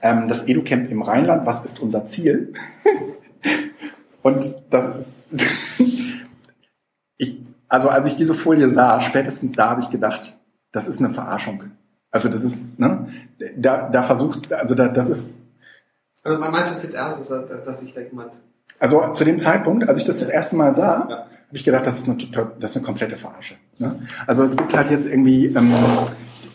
Ähm, 0.00 0.28
das 0.28 0.46
EduCamp 0.46 0.88
im 0.92 1.02
Rheinland, 1.02 1.44
was 1.44 1.64
ist 1.64 1.80
unser 1.80 2.06
Ziel? 2.06 2.52
Und 4.22 4.54
das 4.70 4.96
ist, 4.96 5.10
ich, 7.16 7.45
also 7.68 7.88
als 7.88 8.06
ich 8.06 8.16
diese 8.16 8.34
Folie 8.34 8.70
sah, 8.70 9.00
spätestens 9.00 9.52
da 9.52 9.70
habe 9.70 9.80
ich 9.80 9.90
gedacht, 9.90 10.36
das 10.72 10.88
ist 10.88 10.98
eine 10.98 11.12
Verarschung. 11.12 11.64
Also 12.10 12.28
das 12.28 12.42
ist, 12.42 12.78
ne, 12.78 13.08
da, 13.56 13.88
da 13.88 14.02
versucht, 14.02 14.52
also 14.52 14.74
da, 14.74 14.88
das 14.88 15.10
ist. 15.10 15.32
Also 16.22 16.38
man 16.38 16.52
meint 16.52 16.66
es 16.70 16.82
jetzt 16.82 16.94
dass, 16.94 17.28
dass 17.28 17.80
sich 17.80 17.92
da 17.92 18.00
jemand. 18.00 18.40
Also 18.78 19.12
zu 19.12 19.24
dem 19.24 19.38
Zeitpunkt, 19.38 19.88
als 19.88 19.98
ich 19.98 20.04
das 20.04 20.20
das 20.20 20.28
erste 20.28 20.56
Mal 20.56 20.74
sah, 20.74 21.06
ja. 21.08 21.16
habe 21.18 21.28
ich 21.52 21.64
gedacht, 21.64 21.86
das 21.86 21.98
ist 21.98 22.08
eine, 22.08 22.16
das 22.58 22.70
ist 22.70 22.76
eine 22.76 22.86
komplette 22.86 23.16
Verarsche. 23.16 23.54
Ne? 23.78 24.00
Also 24.26 24.44
es 24.44 24.56
gibt 24.56 24.74
halt 24.74 24.90
jetzt 24.90 25.06
irgendwie 25.06 25.46
ähm, 25.46 25.72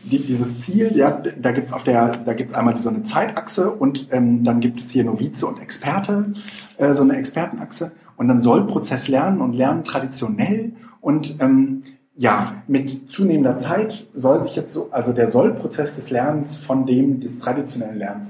die, 0.03 0.19
dieses 0.19 0.59
Ziel, 0.59 0.95
ja, 0.95 1.11
da 1.11 1.51
gibt's 1.51 1.73
auf 1.73 1.83
der, 1.83 2.17
da 2.17 2.33
gibt's 2.33 2.53
einmal 2.53 2.75
so 2.77 2.89
eine 2.89 3.03
Zeitachse 3.03 3.71
und 3.71 4.07
ähm, 4.11 4.43
dann 4.43 4.59
gibt 4.59 4.79
es 4.79 4.91
hier 4.91 5.03
Novize 5.03 5.45
und 5.45 5.61
Experte, 5.61 6.33
äh, 6.77 6.93
so 6.93 7.03
eine 7.03 7.15
Expertenachse 7.17 7.91
und 8.17 8.27
dann 8.27 8.41
soll 8.41 8.67
Prozess 8.67 9.07
lernen 9.07 9.41
und 9.41 9.53
lernen 9.53 9.83
traditionell 9.83 10.73
und 11.01 11.37
ähm, 11.39 11.81
ja, 12.15 12.63
mit 12.67 13.11
zunehmender 13.11 13.57
Zeit 13.57 14.07
soll 14.13 14.43
sich 14.43 14.55
jetzt 14.55 14.73
so, 14.73 14.89
also 14.91 15.13
der 15.13 15.31
Sollprozess 15.31 15.95
des 15.95 16.09
Lernens 16.11 16.57
von 16.57 16.85
dem 16.85 17.19
des 17.19 17.39
traditionellen 17.39 17.97
Lernens 17.97 18.29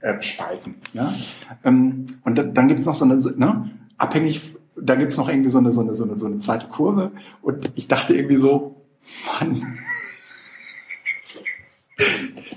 abspalten. 0.00 0.74
Ja? 0.92 1.12
Ähm, 1.64 2.06
und 2.24 2.36
da, 2.36 2.42
dann 2.42 2.68
gibt 2.68 2.80
es 2.80 2.86
noch 2.86 2.94
so 2.94 3.04
eine, 3.04 3.16
ne, 3.16 3.70
abhängig, 3.96 4.54
da 4.76 4.94
gibt 4.94 5.10
es 5.10 5.16
noch 5.16 5.28
irgendwie 5.28 5.48
so 5.48 5.58
eine, 5.58 5.72
so, 5.72 5.80
eine, 5.80 5.94
so, 5.94 6.04
eine, 6.04 6.18
so 6.18 6.26
eine 6.26 6.38
zweite 6.40 6.66
Kurve 6.68 7.12
und 7.42 7.72
ich 7.76 7.88
dachte 7.88 8.14
irgendwie 8.14 8.38
so, 8.38 8.82
Mann, 9.26 9.62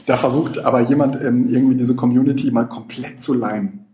da 0.05 0.17
versucht 0.17 0.59
aber 0.59 0.81
jemand 0.81 1.21
ähm, 1.21 1.47
irgendwie 1.47 1.75
diese 1.75 1.95
Community 1.95 2.51
mal 2.51 2.67
komplett 2.67 3.21
zu 3.21 3.33
leimen. 3.33 3.85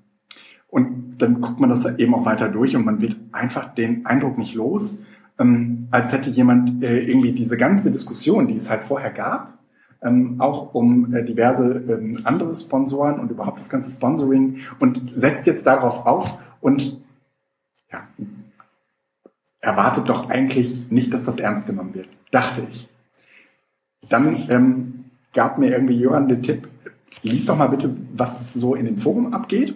Und 0.68 1.18
dann 1.18 1.42
guckt 1.42 1.60
man 1.60 1.70
das 1.70 1.86
eben 1.98 2.14
auch 2.14 2.26
weiter 2.26 2.48
durch 2.50 2.76
und 2.76 2.86
man 2.86 3.02
wird 3.02 3.18
einfach 3.32 3.74
den 3.74 4.06
Eindruck 4.06 4.38
nicht 4.38 4.54
los, 4.54 5.04
ähm, 5.40 5.88
als 5.92 6.12
hätte 6.12 6.30
jemand 6.30 6.84
äh, 6.84 7.00
irgendwie 7.00 7.32
diese 7.32 7.58
ganze 7.58 7.92
Diskussion, 7.92 8.48
die 8.48 8.56
es 8.56 8.70
halt 8.70 8.84
vorher 8.84 9.12
gab, 9.12 9.58
ähm, 10.02 10.40
auch 10.40 10.74
um 10.74 11.14
äh, 11.14 11.24
diverse 11.24 11.66
ähm, 11.90 12.20
andere 12.24 12.54
Sponsoren 12.56 13.20
und 13.20 13.32
überhaupt 13.32 13.60
das 13.60 13.70
ganze 13.70 13.90
Sponsoring 13.90 14.60
und 14.80 15.12
setzt 15.16 15.48
jetzt 15.48 15.66
darauf 15.66 16.06
auf 16.06 16.38
und 16.62 17.02
ja, 17.92 18.08
erwartet 19.62 20.10
doch 20.10 20.30
eigentlich 20.30 20.90
nicht, 20.90 21.14
dass 21.14 21.24
das 21.24 21.40
ernst 21.40 21.66
genommen 21.66 21.96
wird, 21.96 22.10
dachte 22.32 22.66
ich. 22.70 22.88
Dann 24.08 24.48
ähm, 24.50 25.06
gab 25.34 25.58
mir 25.58 25.72
irgendwie 25.72 26.00
Jörn 26.00 26.28
den 26.28 26.44
Tipp, 26.44 26.68
lies 27.24 27.46
doch 27.46 27.58
mal 27.58 27.68
bitte, 27.68 27.96
was 28.14 28.54
so 28.54 28.76
in 28.76 28.86
dem 28.86 28.98
Forum 28.98 29.34
abgeht. 29.34 29.76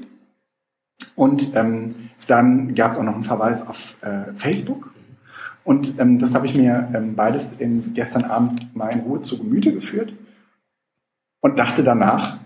Und 1.16 1.56
ähm, 1.56 2.10
dann 2.28 2.76
gab 2.76 2.92
es 2.92 2.98
auch 2.98 3.04
noch 3.04 3.16
einen 3.16 3.24
Verweis 3.24 3.68
auf 3.68 3.98
äh, 4.02 4.34
Facebook 4.36 4.94
und 5.64 5.98
ähm, 6.00 6.20
das 6.20 6.36
habe 6.36 6.46
ich 6.46 6.56
mir 6.56 6.90
ähm, 6.94 7.16
beides 7.16 7.54
in, 7.54 7.94
gestern 7.94 8.26
Abend 8.26 8.76
mal 8.76 8.90
in 8.90 9.00
Ruhe 9.02 9.22
zu 9.22 9.38
Gemüte 9.38 9.72
geführt 9.72 10.14
und 11.40 11.58
dachte 11.58 11.84
danach, 11.84 12.38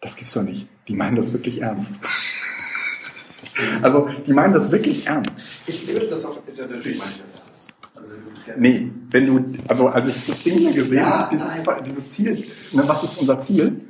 das 0.00 0.16
gibt's 0.16 0.34
doch 0.34 0.42
nicht. 0.42 0.66
Die 0.88 0.94
meinen 0.94 1.14
das 1.14 1.32
wirklich 1.32 1.62
ernst. 1.62 2.02
also, 3.82 4.08
die 4.26 4.32
meinen 4.32 4.52
das 4.52 4.72
wirklich 4.72 5.06
ernst. 5.06 5.30
Ich 5.66 5.86
würde 5.86 6.08
das 6.08 6.24
auch, 6.24 6.40
natürlich 6.46 6.98
meine 6.98 7.10
ich 7.12 7.20
das 7.20 7.34
ernst. 7.34 7.74
Also, 7.94 8.08
das 8.20 8.32
ist 8.32 8.46
ja 8.48 8.54
nee, 8.56 8.90
wenn 9.10 9.26
du, 9.26 9.62
also 9.68 9.86
als 9.86 10.08
ich 10.08 10.26
das 10.26 10.42
Ding 10.42 10.58
hier 10.58 10.72
gesehen 10.72 10.98
ja, 10.98 11.30
habe, 11.30 11.36
dieses, 11.36 11.62
dieses, 11.84 12.10
Ziel, 12.10 12.46
ne, 12.72 12.82
was 12.86 13.04
ist 13.04 13.18
unser 13.18 13.40
Ziel? 13.40 13.80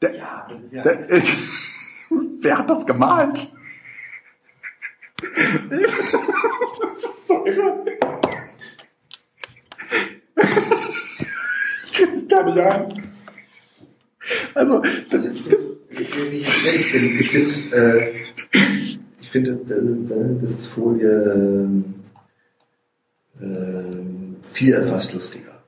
Der, 0.00 0.14
ja, 0.14 0.46
das 0.48 0.60
ist 0.60 0.72
ja. 0.72 0.82
Der, 0.84 1.10
äh, 1.10 1.20
wer 2.40 2.58
hat 2.58 2.70
das 2.70 2.86
gemalt? 2.86 3.48
ich 11.92 12.28
kann 12.28 12.46
nicht 12.46 12.58
an. 12.58 13.12
Also, 14.54 14.82
das, 15.10 15.24
ich, 15.90 16.40
ich 16.40 16.48
finde, 16.90 17.76
äh, 17.76 18.14
ich 19.20 19.30
finde, 19.30 19.50
äh, 19.52 20.40
das 20.42 20.52
ist 20.52 20.66
Folie 20.66 21.84
äh, 23.40 24.42
4 24.42 24.86
fast 24.86 25.14
lustiger. 25.14 25.64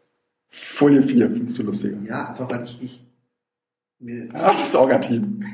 Folie 0.49 1.03
4 1.03 1.31
findest 1.31 1.59
du 1.59 1.63
lustiger? 1.63 1.99
Ja, 2.03 2.29
einfach 2.29 2.49
weil 2.51 2.65
ich, 2.65 2.83
ich 2.83 3.07
mir. 3.99 4.29
Ach, 4.33 4.59
das 4.59 4.75
Orga-Team. 4.75 5.45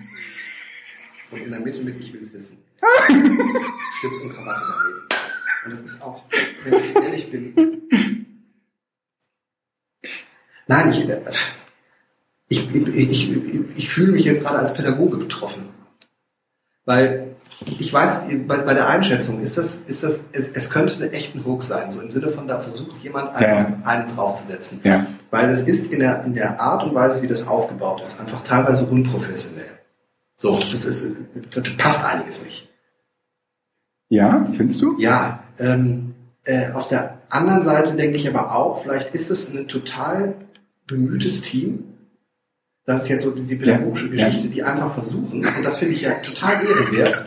Und 1.30 1.38
in 1.38 1.50
der 1.50 1.60
Mitte 1.60 1.82
mit, 1.82 2.00
ich 2.00 2.12
will 2.12 2.20
es 2.20 2.32
wissen. 2.32 2.58
Schlips 4.00 4.20
und 4.20 4.32
Krawatte 4.34 4.62
daneben. 4.68 5.13
Und 5.64 5.72
das 5.72 5.80
ist 5.80 6.02
auch, 6.02 6.22
wenn 6.64 6.74
ich 6.74 6.94
ehrlich 6.94 7.30
bin. 7.30 7.54
Nein, 10.66 10.90
ich, 10.90 11.08
ich, 12.48 12.74
ich, 12.74 13.30
ich, 13.76 13.90
fühle 13.90 14.12
mich 14.12 14.24
jetzt 14.24 14.42
gerade 14.42 14.58
als 14.58 14.74
Pädagoge 14.74 15.16
betroffen. 15.16 15.68
Weil 16.84 17.36
ich 17.78 17.92
weiß, 17.92 18.24
bei, 18.46 18.58
bei 18.58 18.74
der 18.74 18.88
Einschätzung 18.88 19.40
ist 19.40 19.56
das, 19.56 19.76
ist 19.76 20.02
das, 20.02 20.24
es, 20.32 20.48
es 20.48 20.70
könnte 20.70 21.02
ein 21.02 21.12
echten 21.12 21.44
Hoax 21.44 21.68
sein, 21.68 21.90
so 21.90 22.00
im 22.00 22.10
Sinne 22.10 22.28
von, 22.28 22.46
da 22.46 22.60
versucht 22.60 23.02
jemand 23.02 23.34
einfach 23.34 23.70
ja. 23.70 23.80
einen 23.84 24.14
draufzusetzen. 24.14 24.80
Ja. 24.84 25.06
Weil 25.30 25.48
es 25.48 25.62
ist 25.62 25.92
in 25.92 26.00
der, 26.00 26.24
in 26.24 26.34
der 26.34 26.60
Art 26.60 26.84
und 26.84 26.94
Weise, 26.94 27.22
wie 27.22 27.26
das 27.26 27.46
aufgebaut 27.46 28.02
ist, 28.02 28.20
einfach 28.20 28.42
teilweise 28.42 28.86
unprofessionell. 28.86 29.78
So, 30.36 30.58
das, 30.58 30.72
ist, 30.72 31.16
das 31.50 31.76
passt 31.76 32.04
einiges 32.04 32.44
nicht. 32.44 32.68
Ja, 34.08 34.46
findest 34.52 34.82
du? 34.82 34.98
Ja. 34.98 35.43
Ähm, 35.58 36.14
äh, 36.44 36.72
auf 36.72 36.88
der 36.88 37.18
anderen 37.30 37.62
Seite 37.62 37.94
denke 37.94 38.16
ich 38.16 38.28
aber 38.28 38.54
auch, 38.54 38.82
vielleicht 38.82 39.14
ist 39.14 39.30
es 39.30 39.54
ein 39.54 39.68
total 39.68 40.34
bemühtes 40.86 41.42
Team. 41.42 41.84
Das 42.86 43.02
ist 43.02 43.08
jetzt 43.08 43.22
so 43.22 43.30
die, 43.30 43.56
pädagogische 43.56 44.06
ja, 44.06 44.26
Geschichte, 44.26 44.48
ja. 44.48 44.52
die 44.52 44.62
einfach 44.62 44.92
versuchen, 44.92 45.38
und 45.38 45.64
das 45.64 45.78
finde 45.78 45.94
ich 45.94 46.02
ja 46.02 46.14
total 46.16 46.62
ehrenwert. 46.66 47.24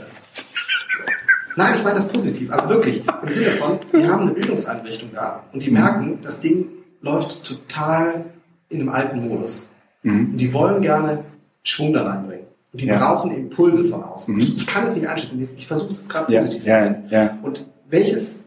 Nein, 1.55 1.73
ich 1.75 1.83
meine 1.83 1.95
das 1.95 2.07
positiv. 2.07 2.51
Also 2.51 2.69
wirklich, 2.69 3.03
im 3.23 3.29
Sinne 3.31 3.49
von, 3.51 3.79
die 3.91 4.07
haben 4.07 4.21
eine 4.21 4.31
Bildungseinrichtung 4.31 5.09
da 5.13 5.43
und 5.51 5.63
die 5.63 5.71
mhm. 5.71 5.77
merken, 5.77 6.19
das 6.21 6.39
Ding 6.39 6.67
läuft 7.01 7.43
total 7.43 8.25
in 8.69 8.81
einem 8.81 8.89
alten 8.89 9.27
Modus. 9.27 9.67
Mhm. 10.03 10.33
Und 10.33 10.37
die 10.37 10.53
wollen 10.53 10.83
gerne 10.83 11.23
Schwung 11.63 11.93
da 11.93 12.03
reinbringen. 12.03 12.45
Und 12.71 12.81
die 12.81 12.85
ja. 12.85 12.99
brauchen 12.99 13.31
Impulse 13.31 13.85
von 13.85 14.03
außen. 14.03 14.35
Mhm. 14.35 14.39
Ich, 14.39 14.55
ich, 14.55 14.67
kann 14.67 14.85
es 14.85 14.93
nicht 14.93 15.07
einschätzen. 15.07 15.41
Ich 15.57 15.65
versuche 15.65 15.89
es 15.89 15.97
jetzt 15.97 16.09
gerade 16.09 16.31
positiv 16.31 16.61
zu 16.61 16.69
sehen. 16.69 17.39
Und 17.41 17.65
welches, 17.89 18.43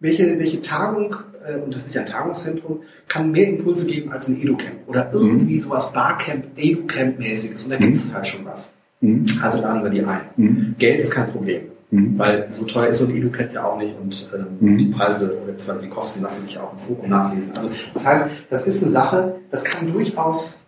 welche, 0.00 0.38
welche 0.38 0.60
Tagung, 0.60 1.16
äh, 1.46 1.56
und 1.56 1.74
das 1.74 1.86
ist 1.86 1.94
ja 1.94 2.02
ein 2.02 2.08
Tagungszentrum, 2.08 2.80
kann 3.08 3.30
mehr 3.30 3.48
Impulse 3.48 3.86
geben 3.86 4.12
als 4.12 4.28
ein 4.28 4.40
Educamp 4.40 4.86
oder 4.86 5.10
irgendwie 5.12 5.56
mhm. 5.56 5.60
sowas 5.60 5.92
Barcamp, 5.92 6.46
Educamp-mäßiges. 6.56 7.64
Und 7.64 7.70
da 7.70 7.76
gibt 7.76 7.96
es 7.96 8.08
mhm. 8.08 8.14
halt 8.14 8.26
schon 8.26 8.44
was. 8.44 8.72
Mhm. 9.00 9.26
Also 9.42 9.60
laden 9.60 9.82
wir 9.82 9.90
die 9.90 10.04
ein. 10.04 10.20
Mhm. 10.36 10.74
Geld 10.78 11.00
ist 11.00 11.12
kein 11.12 11.30
Problem. 11.30 11.62
Mhm. 11.90 12.18
Weil 12.18 12.52
so 12.52 12.64
teuer 12.64 12.88
ist 12.88 12.98
so 12.98 13.06
ein 13.06 13.14
EduCamp 13.14 13.52
ja 13.52 13.64
auch 13.64 13.78
nicht 13.78 13.94
und 14.00 14.30
ähm, 14.34 14.46
mhm. 14.60 14.78
die 14.78 14.86
Preise 14.86 15.36
bzw. 15.46 15.82
die 15.82 15.90
Kosten 15.90 16.22
lassen 16.22 16.46
sich 16.46 16.58
auch 16.58 16.72
im 16.72 16.78
Forum 16.78 17.10
nachlesen. 17.10 17.54
Also 17.54 17.70
das 17.92 18.06
heißt, 18.06 18.30
das 18.48 18.66
ist 18.66 18.82
eine 18.82 18.92
Sache, 18.92 19.34
das 19.50 19.62
kann 19.62 19.92
durchaus 19.92 20.64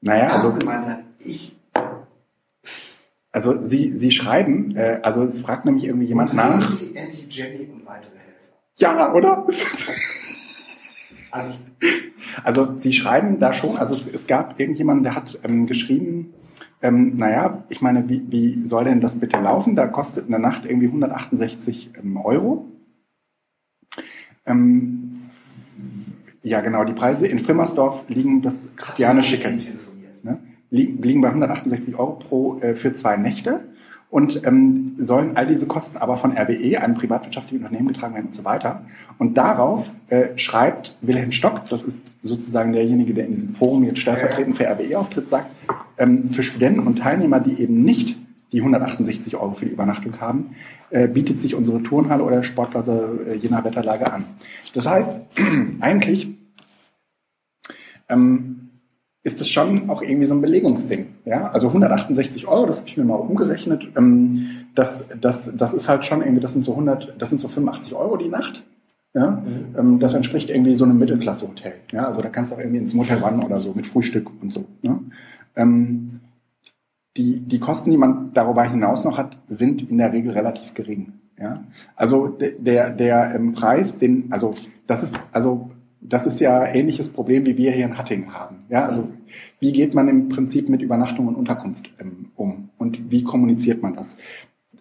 naja, 0.00 0.28
also, 0.28 0.54
gemeint 0.54 0.84
sein. 0.84 1.04
Ich 1.18 1.54
also 3.32 3.66
Sie, 3.66 3.96
Sie 3.96 4.10
schreiben, 4.10 4.74
äh, 4.76 5.00
also 5.02 5.22
es 5.24 5.40
fragt 5.40 5.64
nämlich 5.64 5.84
irgendwie 5.84 6.06
jemand 6.06 6.30
und 6.30 6.36
nach. 6.36 6.64
Sie 6.64 6.96
Andy, 6.96 7.26
Jenny 7.28 7.70
und 7.72 7.86
weitere 7.86 8.12
Helfer. 8.12 8.48
Ja, 8.76 9.12
oder? 9.14 9.46
Also, 11.30 11.54
also 12.42 12.78
Sie 12.78 12.92
schreiben 12.92 13.38
da 13.38 13.52
schon, 13.52 13.76
also 13.76 13.94
es, 13.94 14.08
es 14.08 14.26
gab 14.26 14.58
irgendjemanden, 14.58 15.04
der 15.04 15.14
hat 15.14 15.38
ähm, 15.44 15.66
geschrieben, 15.66 16.34
ähm, 16.82 17.16
naja, 17.16 17.64
ich 17.68 17.82
meine, 17.82 18.08
wie, 18.08 18.22
wie 18.30 18.56
soll 18.66 18.84
denn 18.84 19.00
das 19.00 19.20
bitte 19.20 19.38
laufen? 19.38 19.76
Da 19.76 19.86
kostet 19.86 20.26
eine 20.26 20.38
Nacht 20.38 20.64
irgendwie 20.64 20.86
168 20.86 21.90
ähm, 22.02 22.16
Euro. 22.16 22.66
Ähm, 24.46 25.20
ja, 26.42 26.62
genau, 26.62 26.84
die 26.84 26.94
Preise 26.94 27.26
in 27.26 27.38
Frimmersdorf 27.38 28.04
liegen 28.08 28.40
das 28.40 28.74
Christiane 28.76 29.22
Schicken. 29.22 29.60
Liegen, 30.70 31.20
bei 31.20 31.28
168 31.28 31.96
Euro 31.96 32.12
pro 32.12 32.58
äh, 32.60 32.74
für 32.74 32.92
zwei 32.92 33.16
Nächte 33.16 33.60
und 34.10 34.44
ähm, 34.44 34.96
sollen 34.98 35.36
all 35.36 35.46
diese 35.46 35.66
Kosten 35.66 35.98
aber 35.98 36.16
von 36.16 36.36
RWE, 36.36 36.80
einem 36.80 36.94
privatwirtschaftlichen 36.94 37.64
Unternehmen, 37.64 37.88
getragen 37.88 38.14
werden 38.14 38.26
und 38.26 38.34
so 38.34 38.44
weiter. 38.44 38.84
Und 39.18 39.36
darauf 39.36 39.90
äh, 40.08 40.36
schreibt 40.36 40.96
Wilhelm 41.00 41.32
Stock, 41.32 41.62
das 41.70 41.84
ist 41.84 42.00
sozusagen 42.22 42.72
derjenige, 42.72 43.14
der 43.14 43.26
in 43.26 43.34
diesem 43.36 43.54
Forum 43.54 43.84
jetzt 43.84 44.00
stellvertretend 44.00 44.56
für 44.56 44.66
RWE 44.66 44.98
auftritt, 44.98 45.30
sagt, 45.30 45.50
ähm, 45.96 46.30
für 46.32 46.42
Studenten 46.42 46.80
und 46.80 46.98
Teilnehmer, 46.98 47.40
die 47.40 47.62
eben 47.62 47.82
nicht 47.82 48.18
die 48.52 48.58
168 48.58 49.36
Euro 49.36 49.54
für 49.54 49.66
die 49.66 49.72
Übernachtung 49.72 50.20
haben, 50.20 50.56
äh, 50.90 51.06
bietet 51.06 51.40
sich 51.40 51.54
unsere 51.54 51.82
Turnhalle 51.82 52.24
oder 52.24 52.42
Sportplatte 52.42 53.26
äh, 53.28 53.34
je 53.36 53.48
nach 53.48 53.64
Wetterlage 53.64 54.12
an. 54.12 54.24
Das 54.74 54.88
heißt, 54.88 55.10
eigentlich 55.80 56.36
ähm, 58.08 58.59
ist 59.22 59.40
es 59.40 59.48
schon 59.48 59.90
auch 59.90 60.02
irgendwie 60.02 60.26
so 60.26 60.34
ein 60.34 60.40
Belegungsding. 60.40 61.06
Ja? 61.24 61.50
Also 61.50 61.68
168 61.68 62.46
Euro, 62.48 62.66
das 62.66 62.78
habe 62.78 62.88
ich 62.88 62.96
mir 62.96 63.04
mal 63.04 63.16
umgerechnet. 63.16 63.88
Ähm, 63.96 64.66
das, 64.74 65.08
das, 65.20 65.54
das 65.54 65.74
ist 65.74 65.88
halt 65.88 66.04
schon 66.04 66.22
irgendwie, 66.22 66.40
das 66.40 66.52
sind 66.52 66.64
so 66.64 66.72
100, 66.72 67.14
das 67.18 67.28
sind 67.28 67.40
so 67.40 67.48
85 67.48 67.94
Euro 67.94 68.16
die 68.16 68.28
Nacht. 68.28 68.62
Ja? 69.12 69.30
Mhm. 69.30 69.76
Ähm, 69.78 70.00
das 70.00 70.14
entspricht 70.14 70.48
irgendwie 70.48 70.74
so 70.74 70.84
einem 70.84 70.98
Mittelklasse-Hotel. 70.98 71.74
Ja? 71.92 72.06
Also 72.06 72.22
da 72.22 72.30
kannst 72.30 72.52
du 72.52 72.56
auch 72.56 72.60
irgendwie 72.60 72.78
ins 72.78 72.94
Motel 72.94 73.22
One 73.22 73.44
oder 73.44 73.60
so 73.60 73.72
mit 73.74 73.86
Frühstück 73.86 74.30
und 74.40 74.52
so. 74.54 74.64
Ne? 74.82 74.98
Ähm, 75.54 76.20
die, 77.16 77.40
die 77.40 77.60
Kosten, 77.60 77.90
die 77.90 77.98
man 77.98 78.32
darüber 78.32 78.62
hinaus 78.62 79.04
noch 79.04 79.18
hat, 79.18 79.36
sind 79.48 79.90
in 79.90 79.98
der 79.98 80.12
Regel 80.12 80.32
relativ 80.32 80.72
gering. 80.72 81.12
Ja? 81.38 81.64
Also 81.94 82.28
der, 82.28 82.90
der 82.90 83.34
ähm, 83.34 83.52
Preis, 83.52 83.98
den, 83.98 84.32
also 84.32 84.54
das 84.86 85.02
ist, 85.02 85.20
also 85.32 85.70
das 86.00 86.26
ist 86.26 86.40
ja 86.40 86.66
ähnliches 86.66 87.10
Problem, 87.10 87.46
wie 87.46 87.56
wir 87.56 87.72
hier 87.72 87.84
in 87.84 87.98
Hattingen 87.98 88.32
haben. 88.32 88.64
Ja, 88.68 88.86
also 88.86 89.08
wie 89.58 89.72
geht 89.72 89.94
man 89.94 90.08
im 90.08 90.28
Prinzip 90.28 90.68
mit 90.68 90.82
Übernachtung 90.82 91.28
und 91.28 91.34
Unterkunft 91.34 91.90
ähm, 92.00 92.30
um 92.36 92.70
und 92.78 93.10
wie 93.10 93.22
kommuniziert 93.22 93.82
man 93.82 93.94
das? 93.94 94.16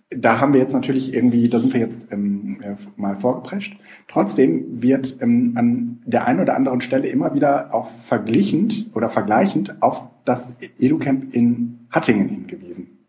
Da 0.10 0.40
haben 0.40 0.54
wir 0.54 0.62
jetzt 0.62 0.74
natürlich 0.74 1.14
irgendwie, 1.14 1.50
da 1.50 1.60
sind 1.60 1.74
wir 1.74 1.80
jetzt 1.80 2.08
ähm, 2.12 2.62
äh, 2.64 2.76
mal 2.96 3.16
vorgeprescht. 3.16 3.78
Trotzdem 4.08 4.82
wird 4.82 5.18
ähm, 5.22 5.54
an 5.56 6.00
der 6.06 6.26
einen 6.26 6.40
oder 6.40 6.56
anderen 6.56 6.82
Stelle 6.82 7.08
immer 7.08 7.36
wieder 7.36 7.74
auch 7.76 7.88
verglichend 7.88 8.88
oder 8.96 9.10
vergleichend 9.10 9.82
auf 9.84 10.02
das 10.26 10.56
EduCamp 10.80 11.34
in 11.36 11.88
Hattingen 11.92 12.30
hingewiesen. 12.30 13.00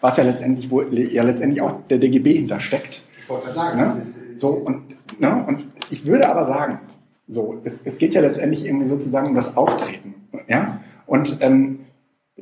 Was 0.00 0.16
ja 0.16 0.24
letztendlich, 0.24 0.70
wo 0.70 0.82
ja 0.82 1.22
letztendlich 1.22 1.60
auch 1.60 1.86
der 1.88 1.98
DGB 1.98 2.34
hintersteckt. 2.34 3.02
Ich 3.18 3.28
wollte 3.28 3.52
sagen, 3.52 3.78
ne? 3.78 4.02
so 4.36 4.48
und, 4.48 4.82
ne? 5.18 5.44
und 5.46 5.73
ich 5.90 6.06
würde 6.06 6.28
aber 6.28 6.44
sagen, 6.44 6.80
so, 7.28 7.60
es, 7.64 7.78
es 7.84 7.98
geht 7.98 8.14
ja 8.14 8.20
letztendlich 8.20 8.66
irgendwie 8.66 8.88
sozusagen 8.88 9.28
um 9.28 9.34
das 9.34 9.56
Auftreten. 9.56 10.14
Ja? 10.48 10.80
Und 11.06 11.38
ähm, 11.40 11.80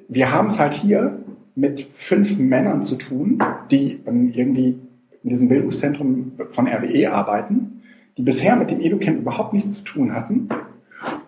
wir 0.09 0.33
haben 0.33 0.49
es 0.49 0.59
halt 0.59 0.75
hier 0.75 1.19
mit 1.55 1.89
fünf 1.95 2.39
Männern 2.39 2.83
zu 2.83 2.97
tun, 2.97 3.43
die 3.71 4.01
ähm, 4.07 4.33
irgendwie 4.33 4.79
in 5.23 5.31
diesem 5.31 5.49
Bildungszentrum 5.49 6.33
von 6.51 6.67
RWE 6.67 7.13
arbeiten, 7.13 7.83
die 8.17 8.23
bisher 8.23 8.57
mit 8.57 8.71
dem 8.71 8.81
EduCamp 8.81 9.19
überhaupt 9.19 9.53
nichts 9.53 9.79
zu 9.79 9.85
tun 9.85 10.15
hatten 10.15 10.49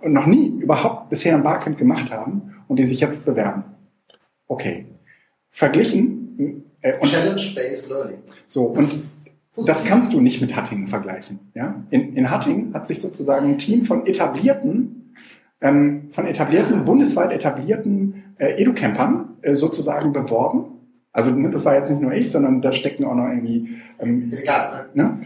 und 0.00 0.12
noch 0.12 0.26
nie 0.26 0.48
überhaupt 0.60 1.10
bisher 1.10 1.34
ein 1.34 1.42
Barcamp 1.42 1.78
gemacht 1.78 2.10
haben 2.10 2.54
und 2.68 2.78
die 2.78 2.86
sich 2.86 3.00
jetzt 3.00 3.24
bewerben. 3.24 3.64
Okay. 4.48 4.86
Verglichen. 5.50 6.64
Äh, 6.80 7.00
Challenge-based 7.00 7.88
Learning. 7.88 8.18
So, 8.46 8.64
und 8.64 8.90
das 9.56 9.84
kannst 9.84 10.12
du 10.12 10.20
nicht 10.20 10.40
mit 10.40 10.56
Hattingen 10.56 10.88
vergleichen. 10.88 11.38
Ja? 11.54 11.84
In, 11.90 12.16
in 12.16 12.30
Hattingen 12.30 12.74
hat 12.74 12.88
sich 12.88 13.00
sozusagen 13.00 13.50
ein 13.50 13.58
Team 13.58 13.84
von 13.84 14.06
etablierten, 14.06 15.14
ähm, 15.60 16.08
von 16.10 16.26
etablierten, 16.26 16.84
bundesweit 16.84 17.32
etablierten 17.32 18.24
äh, 18.38 18.60
Educampern 18.60 19.36
äh, 19.42 19.54
sozusagen 19.54 20.12
beworben. 20.12 20.66
Also 21.12 21.30
ne, 21.30 21.50
das 21.50 21.64
war 21.64 21.76
jetzt 21.76 21.90
nicht 21.90 22.02
nur 22.02 22.12
ich, 22.12 22.32
sondern 22.32 22.60
da 22.60 22.72
stecken 22.72 23.04
auch 23.04 23.14
noch 23.14 23.28
irgendwie 23.28 23.76
ähm, 24.00 24.32
Egal, 24.36 24.86
ne? 24.94 25.20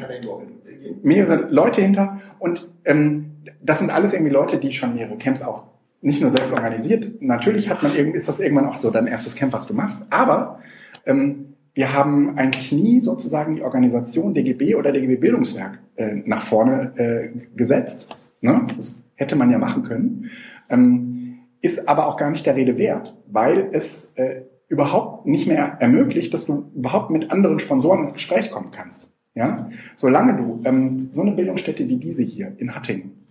mehrere 1.02 1.48
Leute 1.50 1.80
hinter. 1.80 2.20
Und 2.38 2.68
ähm, 2.84 3.30
das 3.62 3.78
sind 3.78 3.90
alles 3.90 4.12
irgendwie 4.12 4.32
Leute, 4.32 4.58
die 4.58 4.72
schon 4.72 4.94
mehrere 4.94 5.16
Camps 5.16 5.40
auch 5.40 5.64
nicht 6.02 6.20
nur 6.20 6.30
selbst 6.30 6.52
organisiert. 6.52 7.22
Natürlich 7.22 7.70
hat 7.70 7.82
man 7.82 7.94
ist 7.96 8.28
das 8.28 8.40
irgendwann 8.40 8.66
auch 8.66 8.78
so 8.78 8.90
dein 8.90 9.06
erstes 9.06 9.34
Camp, 9.34 9.52
was 9.52 9.66
du 9.66 9.74
machst. 9.74 10.06
Aber 10.10 10.60
ähm, 11.06 11.54
wir 11.78 11.92
haben 11.92 12.36
eigentlich 12.36 12.72
nie 12.72 13.00
sozusagen 13.00 13.54
die 13.54 13.62
Organisation 13.62 14.34
DGB 14.34 14.74
oder 14.74 14.90
DGB 14.90 15.14
Bildungswerk 15.14 15.78
äh, 15.94 16.16
nach 16.24 16.42
vorne 16.42 16.92
äh, 16.96 17.28
gesetzt. 17.54 18.36
Ne? 18.40 18.66
Das 18.76 19.08
hätte 19.14 19.36
man 19.36 19.48
ja 19.48 19.58
machen 19.58 19.84
können. 19.84 20.28
Ähm, 20.68 21.38
ist 21.60 21.88
aber 21.88 22.08
auch 22.08 22.16
gar 22.16 22.32
nicht 22.32 22.44
der 22.46 22.56
Rede 22.56 22.78
wert, 22.78 23.16
weil 23.28 23.68
es 23.70 24.12
äh, 24.16 24.42
überhaupt 24.66 25.26
nicht 25.26 25.46
mehr 25.46 25.76
ermöglicht, 25.78 26.34
dass 26.34 26.46
du 26.46 26.68
überhaupt 26.74 27.10
mit 27.10 27.30
anderen 27.30 27.60
Sponsoren 27.60 28.00
ins 28.00 28.14
Gespräch 28.14 28.50
kommen 28.50 28.72
kannst. 28.72 29.14
Ja? 29.36 29.70
Solange 29.94 30.36
du 30.36 30.60
ähm, 30.64 31.12
so 31.12 31.22
eine 31.22 31.30
Bildungsstätte 31.30 31.88
wie 31.88 31.98
diese 31.98 32.24
hier 32.24 32.56
in 32.58 32.74
Hattingen 32.74 33.24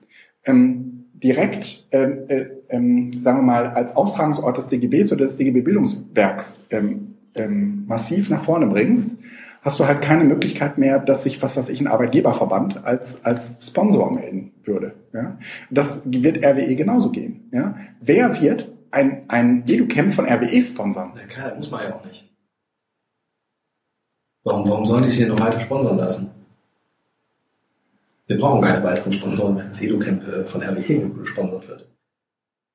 ähm, 0.46 1.10
direkt, 1.12 1.90
äh, 1.92 1.98
äh, 1.98 2.48
ähm, 2.70 3.12
sagen 3.12 3.40
wir 3.40 3.44
mal, 3.44 3.68
als 3.68 3.94
Austragungsort 3.94 4.56
des 4.56 4.70
DGBs 4.70 5.12
oder 5.12 5.26
des 5.26 5.36
DGB 5.36 5.60
Bildungswerks 5.64 6.70
ähm, 6.72 7.17
ähm, 7.40 7.86
massiv 7.88 8.30
nach 8.30 8.44
vorne 8.44 8.68
bringst, 8.68 9.18
hast 9.62 9.80
du 9.80 9.86
halt 9.86 10.02
keine 10.02 10.24
Möglichkeit 10.24 10.78
mehr, 10.78 11.00
dass 11.00 11.24
sich, 11.24 11.42
was 11.42 11.58
weiß 11.58 11.70
ich, 11.70 11.82
ein 11.82 11.88
Arbeitgeberverband 11.88 12.86
als, 12.86 13.26
als 13.26 13.58
Sponsor 13.62 14.12
melden 14.12 14.54
würde. 14.64 14.94
Ja? 15.14 15.38
Das 15.70 16.04
wird 16.06 16.44
RWE 16.44 16.76
genauso 16.76 17.12
gehen. 17.12 17.50
Ja? 17.52 17.76
Wer 18.00 18.40
wird 18.40 18.70
ein, 18.92 19.24
ein 19.28 19.64
EduCamp 19.68 20.14
von 20.14 20.26
RWE 20.26 20.62
sponsern? 20.62 21.14
Ja, 21.18 21.26
klar, 21.26 21.56
muss 21.56 21.70
man 21.72 21.84
ja 21.84 21.96
auch 21.96 22.06
nicht. 22.06 22.30
Warum, 24.44 24.68
warum 24.70 24.86
sollte 24.86 25.08
ich 25.08 25.14
es 25.14 25.20
hier 25.20 25.28
noch 25.28 25.40
weiter 25.40 25.60
sponsern 25.60 25.98
lassen? 25.98 26.32
Wir 28.28 28.38
brauchen 28.38 28.62
keine 28.62 28.84
weiteren 28.84 29.12
Sponsoren, 29.12 29.58
wenn 29.58 29.70
das 29.70 29.82
EduCamp 29.82 30.28
äh, 30.28 30.46
von 30.46 30.62
RWE 30.62 31.10
gesponsert 31.10 31.68
wird. 31.68 31.87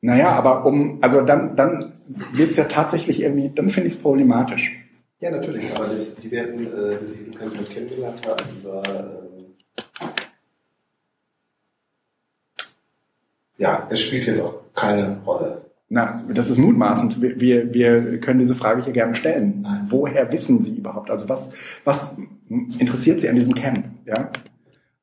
Naja, 0.05 0.33
aber 0.33 0.67
um, 0.67 0.99
also 1.01 1.21
dann, 1.23 1.55
dann 1.55 1.93
wird 2.33 2.51
es 2.51 2.57
ja 2.57 2.65
tatsächlich 2.65 3.21
irgendwie, 3.21 3.53
dann 3.55 3.71
finde 3.71 3.89
ich 3.89 3.95
es 3.95 4.03
problematisch. 4.03 4.77
Ja, 5.21 5.31
natürlich, 5.31 5.73
aber 5.77 5.87
das, 5.87 6.17
die 6.17 6.31
werden 6.33 6.67
äh, 6.67 6.99
das 7.01 7.21
Educamp 7.21 7.57
halt 7.57 7.71
kennengelernt 7.71 8.27
haben 8.27 8.45
über 8.61 8.83
ähm, 8.89 9.55
ja, 13.59 13.87
es 13.91 14.01
spielt 14.01 14.27
jetzt 14.27 14.41
auch 14.41 14.55
keine 14.75 15.19
Rolle. 15.25 15.67
Na, 15.89 16.25
das 16.35 16.51
ist 16.51 16.59
mutmaßend. 16.59 17.21
Wir, 17.21 17.73
wir, 17.73 18.19
können 18.19 18.41
diese 18.41 18.57
Frage 18.57 18.83
hier 18.83 18.95
gerne 18.95 19.15
stellen. 19.15 19.65
Woher 19.89 20.33
wissen 20.33 20.65
Sie 20.65 20.75
überhaupt? 20.75 21.11
Also 21.11 21.29
was, 21.29 21.53
was 21.85 22.17
interessiert 22.49 23.21
Sie 23.21 23.29
an 23.29 23.35
diesem 23.37 23.55
Camp? 23.55 23.85
Ja? 24.07 24.31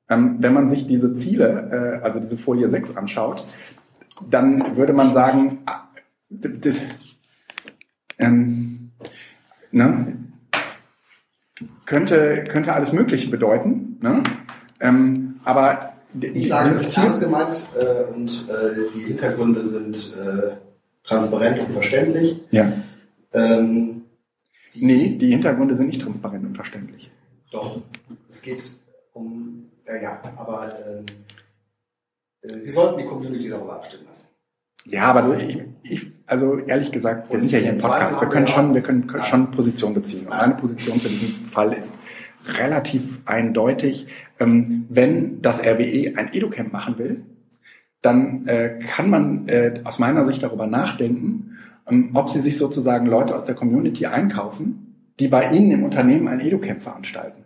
Ähm, 0.09 0.37
wenn 0.39 0.53
man 0.53 0.69
sich 0.69 0.87
diese 0.87 1.15
Ziele, 1.15 2.01
äh, 2.01 2.03
also 2.03 2.19
diese 2.19 2.37
Folie 2.37 2.67
6 2.67 2.97
anschaut, 2.97 3.45
dann 4.29 4.77
würde 4.77 4.93
man 4.93 5.11
sagen, 5.11 5.59
ähm, 8.17 8.91
ne, 9.71 10.17
könnte, 11.85 12.43
könnte 12.47 12.73
alles 12.73 12.93
Mögliche 12.93 13.29
bedeuten. 13.29 13.97
Ne? 14.01 14.23
Ähm, 14.79 15.39
aber 15.43 15.93
ich 16.19 16.47
sage, 16.47 16.69
es 16.69 16.81
ist 16.81 16.97
ernst 16.97 17.19
gemeint 17.19 17.67
äh, 17.75 18.13
und 18.13 18.47
äh, 18.49 18.89
die 18.95 19.05
Hintergründe 19.05 19.65
sind 19.65 20.15
äh, 20.17 20.55
transparent 21.03 21.59
und 21.59 21.73
verständlich. 21.73 22.41
Ja. 22.51 22.73
Ähm, 23.33 24.03
die 24.73 24.85
nee, 24.85 25.17
die 25.17 25.31
Hintergründe 25.31 25.75
sind 25.75 25.87
nicht 25.87 26.01
transparent 26.01 26.45
und 26.45 26.55
verständlich. 26.55 27.11
Doch, 27.51 27.81
es 28.27 28.41
geht 28.41 28.63
um, 29.13 29.69
äh, 29.85 30.01
ja, 30.03 30.21
aber 30.37 30.73
ähm, 30.87 31.05
äh, 31.07 31.38
wir 32.41 32.71
sollten 32.71 32.99
die 32.99 33.05
Community 33.05 33.49
darüber 33.49 33.73
abstimmen 33.75 34.05
lassen. 34.07 34.27
Ja, 34.85 35.03
aber 35.11 35.37
ich, 35.37 35.59
ich, 35.83 36.11
also 36.25 36.57
ehrlich 36.59 36.91
gesagt, 36.91 37.29
wir 37.29 37.35
Und 37.35 37.41
sind 37.41 37.51
ja 37.51 37.59
hier 37.59 37.69
im 37.71 37.77
Podcast, 37.77 38.21
wir 38.21 38.29
können 38.29 38.47
schon, 38.47 38.73
wir 38.73 38.81
können 38.81 39.11
Ja. 39.13 39.23
schon 39.23 39.51
Position 39.51 39.93
beziehen. 39.93 40.23
Und 40.23 40.29
meine 40.29 40.55
Position 40.55 40.99
zu 40.99 41.09
diesem 41.09 41.45
Fall 41.45 41.73
ist 41.73 41.93
relativ 42.45 43.03
eindeutig. 43.25 44.07
Ähm, 44.39 44.85
wenn 44.89 45.41
das 45.41 45.61
RWE 45.65 46.13
ein 46.15 46.33
Educamp 46.33 46.71
machen 46.71 46.97
will, 46.97 47.23
dann 48.01 48.47
äh, 48.47 48.79
kann 48.79 49.09
man 49.09 49.47
äh, 49.49 49.81
aus 49.83 49.99
meiner 49.99 50.25
Sicht 50.25 50.41
darüber 50.41 50.65
nachdenken, 50.65 51.57
ähm, 51.87 52.11
ob 52.13 52.29
sie 52.29 52.39
sich 52.39 52.57
sozusagen 52.57 53.05
Leute 53.05 53.35
aus 53.35 53.43
der 53.43 53.55
Community 53.55 54.05
einkaufen, 54.05 55.11
die 55.19 55.27
bei 55.27 55.51
ihnen 55.51 55.71
im 55.71 55.83
Unternehmen 55.83 56.29
ein 56.29 56.39
Educamp 56.39 56.81
veranstalten. 56.81 57.43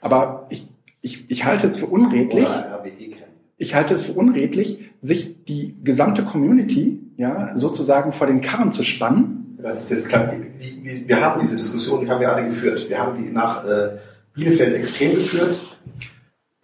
Aber 0.00 0.46
ich, 0.50 0.68
ich, 1.00 1.28
ich 1.28 1.44
halte 1.44 1.66
es 1.66 1.76
für 1.76 1.86
unredlich, 1.86 2.46
Oder 2.46 2.66
ein 2.80 2.88
RWE. 2.88 3.16
Ich 3.60 3.74
halte 3.74 3.92
es 3.92 4.02
für 4.02 4.12
unredlich, 4.12 4.90
sich 5.02 5.44
die 5.44 5.76
gesamte 5.84 6.24
Community 6.24 6.98
ja 7.18 7.52
sozusagen 7.56 8.12
vor 8.12 8.26
den 8.26 8.40
Karren 8.40 8.72
zu 8.72 8.84
spannen. 8.84 9.58
Das 9.62 9.76
ist 9.76 9.90
das 9.90 10.08
klar. 10.08 10.32
Die, 10.32 11.04
wir 11.06 11.20
haben 11.20 11.40
diese 11.42 11.56
Diskussion, 11.56 12.00
die 12.00 12.10
haben 12.10 12.20
wir 12.20 12.34
alle 12.34 12.46
geführt. 12.46 12.88
Wir 12.88 12.98
haben 12.98 13.22
die 13.22 13.30
nach 13.30 13.66
äh, 13.66 13.98
Bielefeld 14.34 14.74
extrem 14.74 15.14
geführt. 15.14 15.60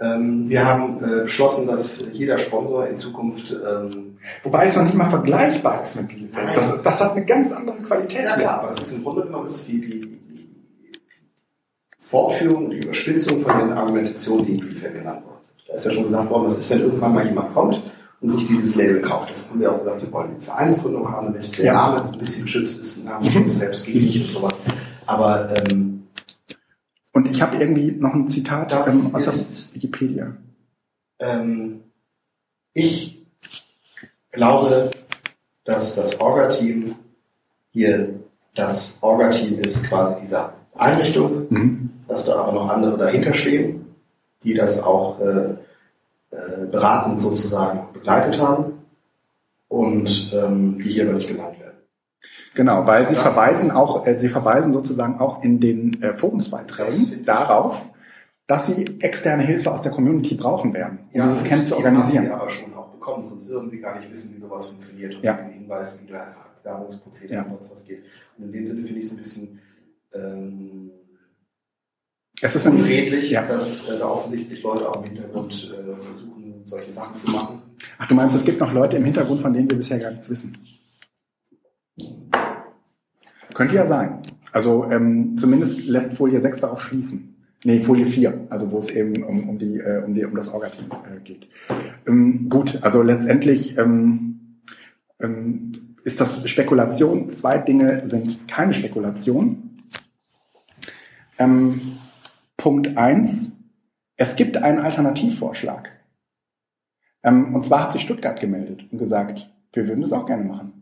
Ähm, 0.01 0.49
wir 0.49 0.65
haben 0.65 1.05
äh, 1.05 1.23
beschlossen, 1.25 1.67
dass 1.67 2.03
jeder 2.13 2.39
Sponsor 2.39 2.87
in 2.87 2.97
Zukunft 2.97 3.53
ähm, 3.53 4.17
Wobei 4.43 4.67
es 4.67 4.77
noch 4.77 4.85
nicht 4.85 4.97
mal 4.97 5.11
vergleichbar 5.11 5.83
ist 5.83 5.97
mit 5.97 6.09
Bielefeld. 6.09 6.57
Das, 6.57 6.83
das 6.83 7.01
hat 7.01 7.13
eine 7.13 7.27
ganz 7.27 7.53
andere 7.53 7.77
Qualität. 7.77 8.25
Ja 8.25 8.37
klar, 8.37 8.59
aber 8.61 8.69
das 8.69 8.81
ist 8.81 8.93
im 8.97 9.05
Grunde 9.05 9.23
genommen 9.23 9.47
ist 9.47 9.57
es 9.57 9.67
die, 9.67 9.81
die, 9.81 10.19
Fortführung, 11.99 12.71
die 12.71 12.79
Überspitzung 12.79 13.43
von 13.43 13.59
den 13.59 13.73
Argumentationen, 13.73 14.47
die 14.47 14.53
in 14.55 14.61
Bielefeld 14.61 14.95
genannt 14.95 15.25
worden 15.27 15.33
sind. 15.35 15.36
Da 15.69 15.75
ist 15.75 15.85
ja 15.85 15.91
schon 15.91 16.05
gesagt 16.05 16.31
worden, 16.31 16.45
was 16.47 16.59
ist, 16.59 16.71
wenn 16.71 16.81
irgendwann 16.81 17.15
mal 17.15 17.27
jemand 17.27 17.53
kommt 17.55 17.83
und 18.21 18.31
sich 18.31 18.47
dieses 18.47 18.77
Label 18.77 19.01
kauft. 19.03 19.31
Das 19.33 19.49
haben 19.49 19.61
wir 19.61 19.73
auch 19.73 19.79
gesagt, 19.81 20.03
wir 20.03 20.13
wollen 20.13 20.31
diese 20.35 20.43
Vereinsgründung 20.47 21.11
haben, 21.11 21.27
damit 21.29 21.59
der 21.59 21.65
Ja. 21.67 21.73
Name 21.75 22.05
ein 22.13 22.19
bisschen 22.19 22.45
geschützt 22.45 22.79
ist, 22.79 23.05
Namensschutz, 23.05 23.55
selbstgeblich 23.57 24.23
und 24.25 24.31
sowas. 24.31 24.57
Aber 25.07 25.53
ähm, 25.71 26.07
Und 27.13 27.29
ich 27.29 27.41
habe 27.43 27.57
irgendwie 27.57 27.93
noch 27.93 28.13
ein 28.15 28.29
Zitat 28.29 28.73
ähm, 28.73 28.79
aus 29.15 29.27
ist- 29.27 29.69
der 29.71 29.75
Wikipedia. 29.77 30.37
ähm, 31.19 31.81
ich 32.75 33.25
glaube, 34.33 34.91
dass 35.65 35.95
das 35.97 36.21
Orga-Team 36.21 36.95
hier 37.73 38.21
das 38.55 38.99
Orga-Team 39.01 39.59
ist 39.61 39.85
quasi 39.85 40.21
dieser 40.23 40.53
Einrichtung, 40.75 41.47
Mhm. 41.51 41.91
dass 42.07 42.25
da 42.27 42.37
aber 42.37 42.53
noch 42.53 42.69
andere 42.69 42.99
dahinter 42.99 43.33
stehen, 43.35 43.86
die 44.45 44.55
das 44.55 44.83
auch 44.83 45.21
äh, 45.21 45.55
äh, 46.31 46.67
beratend 46.71 47.21
sozusagen 47.23 47.93
begleitet 47.93 48.41
haben 48.41 48.75
und 49.69 50.33
ähm, 50.35 50.79
die 50.79 50.91
hier 50.91 51.05
aber 51.05 51.15
nicht 51.15 51.29
genannt 51.29 51.59
werden. 51.61 51.77
Genau, 52.55 52.87
weil 52.87 53.09
sie 53.09 53.15
Das- 53.15 53.23
verweisen 53.23 53.71
auch, 53.71 54.07
äh, 54.07 54.19
sie 54.19 54.29
verweisen 54.29 54.73
sozusagen 54.73 55.19
auch 55.21 55.43
in 55.43 55.61
den 55.61 56.03
äh, 56.03 56.15
Forumsbeiträgen 56.15 57.25
darauf, 57.25 57.77
dass 58.47 58.67
sie 58.69 58.85
externe 59.01 59.43
Hilfe 59.43 59.73
aus 59.73 59.83
der 59.83 59.91
Community 59.93 60.37
brauchen 60.37 60.73
werden, 60.73 61.01
um 61.13 61.21
dieses 61.23 61.43
und 61.43 61.49
Camp 61.49 61.67
zu 61.67 61.75
die 61.77 61.85
haben 61.85 61.97
organisieren. 61.97 62.25
sie 62.27 62.31
aber 62.31 62.49
schon 62.49 62.75
auch 62.75 62.89
bekommen, 62.91 63.27
sonst 63.27 63.49
würden 63.49 63.71
sie 63.71 63.81
gar 63.81 63.99
nicht 63.99 64.11
wissen, 64.11 64.35
wie 64.37 64.41
sowas 64.41 64.67
funktioniert 64.67 65.17
und 65.17 65.23
Ja. 65.25 65.33
den 65.35 65.51
Hinweis, 65.53 65.99
wie 66.01 66.07
der 66.07 66.35
Werbungsprozedere 66.63 67.35
Ja. 67.35 67.43
und 67.43 67.51
sonst 67.51 67.73
was 67.73 67.85
geht. 67.85 68.05
Und 68.39 68.45
in 68.47 68.53
dem 68.53 68.67
Sinne 68.69 68.83
finde 68.85 69.01
ich 69.01 69.07
es 69.07 69.13
ein 69.13 69.19
bisschen 69.19 69.59
ähm, 70.15 70.91
Es 72.43 72.55
ist 72.55 72.67
unredlich, 72.67 73.31
ja. 73.31 73.47
dass 73.47 73.89
äh, 73.89 73.99
da 73.99 74.07
offensichtlich 74.09 74.63
Leute 74.63 74.89
auch 74.89 74.97
im 74.97 75.05
Hintergrund 75.05 75.73
äh, 75.73 76.05
versuchen, 76.05 76.63
solche 76.67 76.93
Sachen 76.93 77.17
zu 77.17 77.31
machen. 77.31 77.63
Ach, 77.99 78.07
du 78.07 78.15
meinst, 78.15 78.37
es 78.37 78.45
gibt 78.45 78.61
noch 78.61 78.73
Leute 78.73 78.97
im 78.97 79.05
Hintergrund, 79.05 79.41
von 79.41 79.53
denen 79.53 79.71
wir 79.71 79.79
bisher 79.79 79.99
gar 79.99 80.11
nichts 80.11 80.29
wissen? 80.29 80.57
Könnte 83.55 83.75
ja 83.75 83.87
sein. 83.87 84.21
Also 84.53 84.91
ähm, 84.91 85.37
zumindest 85.39 85.85
lässt 85.87 86.15
Folie 86.15 86.41
6 86.41 86.61
darauf 86.61 86.83
schließen. 86.83 87.37
Nee, 87.65 87.81
Folie 87.81 88.07
4, 88.07 88.49
also 88.51 88.71
wo 88.71 88.79
es 88.79 88.91
eben 88.91 89.23
um, 89.25 89.49
um, 89.49 89.59
die, 89.59 89.79
äh, 89.79 90.03
um, 90.05 90.15
die, 90.15 90.25
um 90.25 90.37
das 90.37 90.53
Orga-Team 90.53 90.87
äh, 90.91 91.21
geht. 91.21 91.49
Ähm, 92.07 92.49
gut, 92.49 92.79
also 92.83 93.03
letztendlich 93.03 93.77
ähm, 93.79 94.61
ähm, 95.21 95.73
ist 96.05 96.21
das 96.21 96.49
Spekulation. 96.49 97.31
Zwei 97.31 97.59
Dinge 97.59 98.09
sind 98.09 98.47
keine 98.47 98.75
Spekulation. 98.75 99.71
Ähm, 101.39 101.99
Punkt 102.67 102.97
eins: 102.97 103.57
Es 104.17 104.35
gibt 104.35 104.57
einen 104.57 104.81
Alternativvorschlag. 104.81 105.93
Ähm, 107.23 107.55
und 107.55 107.65
zwar 107.65 107.85
hat 107.85 107.93
sich 107.93 108.03
Stuttgart 108.03 108.41
gemeldet 108.41 108.87
und 108.91 108.99
gesagt, 108.99 109.55
wir 109.73 109.87
würden 109.87 110.01
das 110.01 110.13
auch 110.13 110.27
gerne 110.27 110.43
machen. 110.43 110.73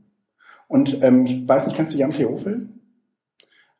Und 0.67 1.03
ähm, 1.03 1.27
ich 1.27 1.47
weiß 1.47 1.67
nicht, 1.67 1.77
kennst 1.77 1.93
du 1.93 1.99
Jan 1.99 2.13
Theofel? 2.13 2.71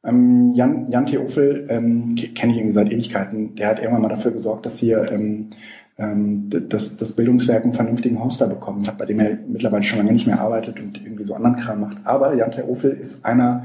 Ähm, 0.05 0.53
Jan, 0.53 0.91
Jan 0.91 1.07
Theofel 1.07 1.67
ähm, 1.71 2.15
ke- 2.15 2.29
kenne 2.35 2.53
ich 2.53 2.59
irgendwie 2.59 2.75
seit 2.75 2.93
Ewigkeiten. 2.93 3.55
Der 3.55 3.69
hat 3.69 3.79
irgendwann 3.79 4.03
mal 4.03 4.09
dafür 4.09 4.33
gesorgt, 4.33 4.67
dass 4.67 4.77
hier 4.79 5.11
ähm, 5.11 5.49
ähm, 5.97 6.51
das, 6.69 6.99
das 6.99 7.15
Bildungswerk 7.17 7.65
einen 7.65 7.73
vernünftigen 7.73 8.23
Hoster 8.23 8.49
bekommen 8.49 8.87
hat, 8.87 8.99
bei 8.99 9.07
dem 9.07 9.19
er 9.19 9.39
mittlerweile 9.49 9.83
schon 9.83 9.97
lange 9.97 10.13
nicht 10.13 10.27
mehr 10.27 10.43
arbeitet 10.43 10.79
und 10.79 11.03
irgendwie 11.03 11.25
so 11.25 11.35
anderen 11.35 11.57
Kram 11.57 11.81
macht. 11.81 11.97
Aber 12.05 12.35
Jan 12.35 12.51
Theofel 12.51 12.91
ist 12.91 13.25
einer 13.25 13.65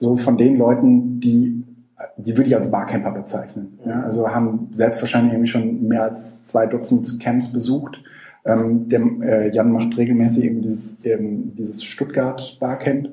so 0.00 0.16
von 0.16 0.36
den 0.36 0.58
Leuten, 0.58 1.20
die 1.20 1.62
die 2.16 2.36
würde 2.36 2.48
ich 2.48 2.56
als 2.56 2.70
Barcamper 2.70 3.10
bezeichnen. 3.10 3.78
Ja, 3.84 4.02
also 4.02 4.28
haben 4.28 4.68
selbst 4.72 5.02
wahrscheinlich 5.02 5.32
irgendwie 5.32 5.50
schon 5.50 5.88
mehr 5.88 6.04
als 6.04 6.44
zwei 6.44 6.66
Dutzend 6.66 7.20
Camps 7.20 7.52
besucht. 7.52 8.02
Ähm, 8.44 8.88
der, 8.88 9.00
äh, 9.22 9.54
Jan 9.54 9.72
macht 9.72 9.96
regelmäßig 9.96 10.44
eben 10.44 10.62
dieses, 10.62 10.96
ähm, 11.04 11.54
dieses 11.56 11.84
Stuttgart 11.84 12.56
Barcamp 12.60 13.08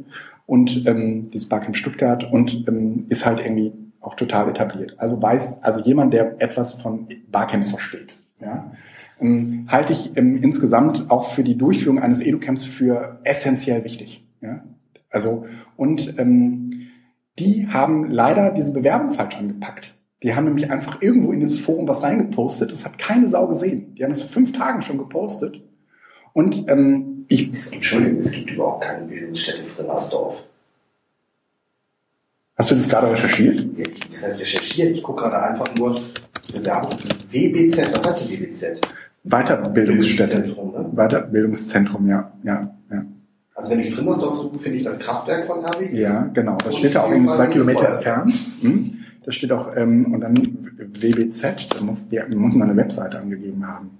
und 0.46 0.86
ähm, 0.86 1.30
dieses 1.34 1.50
Barcamp 1.50 1.76
Stuttgart 1.76 2.32
und 2.32 2.68
ähm, 2.68 3.06
ist 3.10 3.26
halt 3.26 3.40
irgendwie 3.40 3.74
auch 4.02 4.16
total 4.16 4.50
etabliert. 4.50 4.94
Also 4.98 5.22
weiß, 5.22 5.64
also 5.64 5.82
jemand, 5.82 6.14
der 6.14 6.42
etwas 6.42 6.74
von 6.74 7.08
Barcamps 7.32 7.70
versteht. 7.70 8.16
Ja, 8.40 8.72
ähm, 9.20 9.68
halte 9.70 9.94
ich 9.94 10.16
ähm, 10.16 10.36
insgesamt 10.42 11.10
auch 11.10 11.30
für 11.30 11.44
die 11.44 11.58
Durchführung 11.58 12.00
eines 12.00 12.22
Educamps 12.22 12.66
für 12.66 13.20
essentiell 13.24 13.84
wichtig. 13.84 14.24
Ja, 14.42 14.64
also 15.10 15.46
und 15.76 16.20
ähm, 16.20 16.85
die 17.40 17.68
haben 17.68 18.10
leider 18.12 18.52
diese 18.52 18.72
Bewerbung 18.72 19.14
falsch 19.14 19.36
angepackt. 19.36 19.94
Die 20.24 20.34
haben 20.36 20.46
nämlich 20.46 20.72
einfach 20.72 21.02
irgendwo 21.02 21.32
in 21.32 21.40
dieses 21.42 21.60
Forum 21.60 21.88
was 21.88 22.02
reingepostet. 22.02 22.72
Das 22.72 22.86
hat 22.86 22.98
keine 22.98 23.28
Sau 23.28 23.48
gesehen. 23.48 23.94
Die 23.96 24.04
haben 24.04 24.12
das 24.12 24.22
vor 24.24 24.32
fünf 24.32 24.54
Tagen 24.54 24.82
schon 24.82 24.98
gepostet. 24.98 25.62
Und 26.34 26.68
ähm, 26.70 27.26
ich, 27.28 27.52
Es 27.52 27.66
gibt, 27.66 27.76
Entschuldigung, 27.76 28.20
es 28.20 28.32
gibt 28.32 28.52
überhaupt 28.52 28.84
keine 28.84 29.06
Bildungsstätte 29.06 29.64
Frimmersdorf. 29.64 30.44
hast 32.58 32.72
du 32.72 32.76
das 32.76 32.90
gerade 32.90 33.12
recherchiert? 33.12 33.66
Das 34.12 34.26
heißt 34.26 34.42
recherchiert, 34.42 34.96
ich 34.96 35.04
gucke 35.04 35.24
gerade 35.24 35.42
einfach 35.42 35.74
nur 35.76 36.00
Bewerbung. 36.54 36.94
WBZ, 37.32 37.92
was 37.94 38.14
heißt 38.14 38.30
die 38.30 38.40
WBZ? 38.40 38.82
Weiterbildungsstätte. 39.24 40.40
Bildungszentrum, 40.40 40.72
ne? 40.72 40.90
Weiterbildungszentrum, 40.94 42.08
ja, 42.08 42.32
ja, 42.44 42.62
ja. 42.92 43.06
Also 43.56 43.72
wenn 43.72 43.80
ich 43.80 43.96
Frimmersdorf 43.96 44.38
suche, 44.38 44.60
finde 44.60 44.78
ich 44.80 44.84
das 44.84 45.00
Kraftwerk 45.00 45.46
von 45.46 45.66
RWE. 45.66 45.96
Ja, 45.96 46.30
genau. 46.34 46.58
Das 46.58 46.74
Und 46.74 46.80
steht 46.80 46.96
da 46.96 47.04
auch 47.04 47.08
die 47.08 47.14
irgendwie 47.14 47.34
zwei 47.34 47.48
Kilometer 47.48 47.96
entfernt. 47.96 48.36
Hm? 48.62 48.98
Das 49.24 49.36
steht 49.36 49.52
auch, 49.52 49.76
ähm, 49.76 50.14
und 50.14 50.22
dann 50.22 50.36
WBZ, 50.78 51.74
da 51.74 51.84
muss, 51.84 52.08
die 52.08 52.20
muss 52.36 52.54
man 52.54 52.70
eine 52.70 52.78
Webseite 52.78 53.18
angegeben 53.18 53.66
haben. 53.66 53.98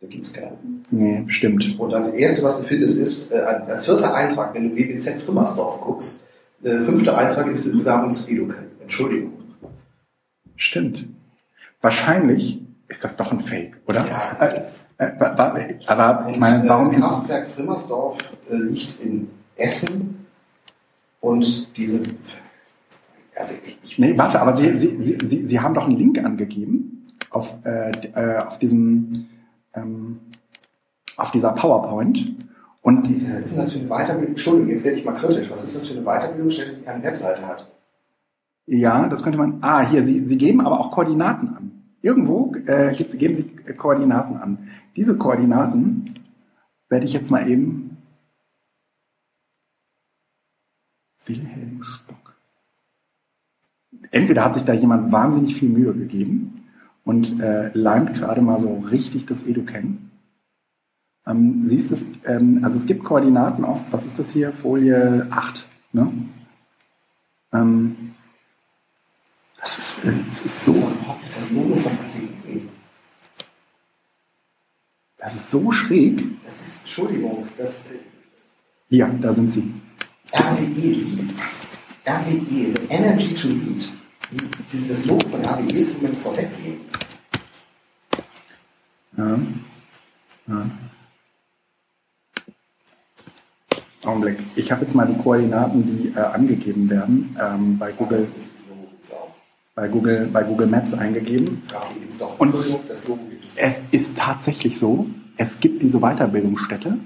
Da 0.00 0.06
gibt 0.06 0.26
es 0.26 0.32
keine. 0.32 0.52
Nee, 0.90 1.22
bestimmt. 1.26 1.78
Und 1.78 1.90
dann 1.90 2.04
das 2.04 2.14
Erste, 2.14 2.42
was 2.42 2.58
du 2.58 2.64
findest, 2.64 2.98
ist, 2.98 3.30
äh, 3.30 3.36
als 3.36 3.84
vierter 3.84 4.14
Eintrag, 4.14 4.54
wenn 4.54 4.70
du 4.70 4.76
WBZ 4.76 5.22
Frimmersdorf 5.22 5.80
guckst, 5.82 6.26
äh, 6.62 6.80
fünfter 6.80 7.16
Eintrag 7.16 7.46
ist 7.48 7.70
Bewerbung 7.76 8.10
zu 8.10 8.28
Educamp. 8.28 8.66
Entschuldigung. 8.80 9.32
Stimmt. 10.56 11.06
Wahrscheinlich 11.82 12.60
ist 12.88 13.04
das 13.04 13.16
doch 13.16 13.30
ein 13.30 13.40
Fake, 13.40 13.76
oder? 13.86 14.04
Ja, 14.06 14.36
das 14.38 14.58
ist. 14.58 14.86
Äh, 15.00 15.12
aber 15.86 16.28
ich 16.28 16.36
meine, 16.38 16.68
warum 16.68 16.90
äh, 16.90 16.96
ins- 16.96 17.06
Kraftwerk 17.06 17.48
Frimmersdorf 17.48 18.18
äh, 18.50 18.56
liegt 18.56 19.00
in 19.00 19.28
Essen 19.56 20.26
und 21.20 21.74
diese. 21.76 22.02
Also 23.34 23.54
ich, 23.82 23.98
Nee, 23.98 24.16
warte, 24.18 24.40
aber 24.40 24.54
Sie, 24.54 24.70
Sie, 24.72 25.02
Sie, 25.02 25.46
Sie, 25.46 25.60
haben 25.60 25.72
doch 25.74 25.86
einen 25.86 25.96
Link 25.96 26.22
angegeben 26.22 27.06
auf, 27.30 27.54
äh, 27.64 27.90
auf 28.46 28.58
diesem 28.58 29.26
ähm, 29.74 30.20
auf 31.16 31.30
dieser 31.30 31.52
PowerPoint. 31.52 32.34
Und 32.82 33.04
Was 33.04 33.40
ist 33.44 33.50
denn 33.52 33.58
das 33.62 33.72
für 33.72 33.78
eine 33.78 33.88
Weiterbildung? 33.88 34.28
Entschuldigung, 34.30 34.70
jetzt 34.70 34.84
werde 34.84 34.98
ich 34.98 35.04
mal 35.04 35.12
kritisch. 35.14 35.50
Was 35.50 35.64
ist 35.64 35.76
das 35.76 35.88
für 35.88 35.94
eine 35.94 36.02
Weiterbildungsstätte, 36.04 36.76
die 36.76 36.82
keine 36.84 37.02
Webseite 37.02 37.46
hat? 37.46 37.66
ja, 38.66 39.08
das 39.08 39.22
könnte 39.22 39.38
man. 39.38 39.58
Ah, 39.62 39.88
hier, 39.88 40.04
Sie, 40.04 40.20
Sie 40.20 40.36
geben 40.38 40.60
aber 40.60 40.78
auch 40.78 40.92
Koordinaten 40.92 41.48
an. 41.48 41.72
Irgendwo 42.02 42.54
äh, 42.66 42.94
geben 42.94 43.34
Sie 43.34 43.44
Koordinaten 43.74 44.36
an. 44.36 44.68
Diese 44.96 45.16
Koordinaten 45.16 46.14
werde 46.88 47.04
ich 47.04 47.12
jetzt 47.12 47.30
mal 47.30 47.48
eben. 47.48 47.96
Wilhelm 51.26 51.82
Stock. 51.82 52.36
Entweder 54.10 54.44
hat 54.44 54.54
sich 54.54 54.64
da 54.64 54.72
jemand 54.72 55.12
wahnsinnig 55.12 55.54
viel 55.54 55.68
Mühe 55.68 55.92
gegeben 55.94 56.54
und 57.04 57.40
äh, 57.40 57.70
leimt 57.74 58.14
gerade 58.14 58.40
mal 58.40 58.58
so 58.58 58.78
richtig 58.78 59.26
das 59.26 59.44
Educamp. 59.46 59.98
Ähm, 61.26 61.64
siehst 61.66 61.90
du 61.90 62.28
ähm, 62.28 62.64
also 62.64 62.78
es 62.78 62.86
gibt 62.86 63.04
Koordinaten 63.04 63.64
auf, 63.64 63.80
was 63.90 64.06
ist 64.06 64.18
das 64.18 64.32
hier? 64.32 64.52
Folie 64.52 65.26
8. 65.30 65.66
Ne? 65.92 66.12
Ähm, 67.52 68.14
das 69.60 69.78
ist, 69.78 70.04
äh, 70.04 70.12
das 70.28 70.40
ist 70.40 70.64
so. 70.64 70.90
Das 71.34 71.50
Logo 71.50 71.76
von. 71.76 71.92
Das 75.20 75.34
ist 75.34 75.50
so 75.50 75.70
schräg. 75.70 76.22
Das 76.44 76.60
ist, 76.60 76.80
Entschuldigung, 76.80 77.46
das. 77.58 77.80
Äh, 77.80 77.98
Hier, 78.88 79.06
da 79.20 79.32
sind 79.34 79.52
sie. 79.52 79.70
RWE, 80.32 81.28
was? 81.36 81.68
RWE, 82.06 82.74
the 82.74 82.86
Energy 82.88 83.34
to 83.34 83.48
Lead. 83.48 83.92
Das 84.88 85.04
Logo 85.04 85.28
von 85.28 85.44
RWE 85.44 85.76
ist 85.76 85.90
im 85.90 85.96
Moment 85.96 86.18
vorweggehen. 86.22 86.80
Ja. 89.18 89.38
Ja. 90.48 90.70
Augenblick. 94.04 94.38
Ich 94.56 94.72
habe 94.72 94.86
jetzt 94.86 94.94
mal 94.94 95.06
die 95.06 95.22
Koordinaten, 95.22 95.84
die 95.84 96.08
äh, 96.16 96.20
angegeben 96.20 96.88
werden, 96.88 97.36
ähm, 97.38 97.78
bei, 97.78 97.92
Google, 97.92 98.26
Das 98.34 98.46
Logo 98.68 98.88
gibt 98.88 99.04
es 99.04 99.10
auch. 99.12 99.34
Bei, 99.80 99.88
Google, 99.88 100.28
bei 100.30 100.42
Google 100.42 100.66
Maps 100.66 100.92
eingegeben. 100.92 101.62
Auch. 102.20 102.38
Und- 102.38 102.54
das 102.86 103.08
Logo 103.08 103.24
gibt 103.30 103.44
es. 103.44 103.56
Es 103.56 103.76
ist 103.92 104.14
tatsächlich 104.14 104.78
so, 104.78 105.06
es 105.38 105.58
gibt 105.58 105.80
diese 105.80 105.98
Weiterbildungsstätte, 106.00 106.98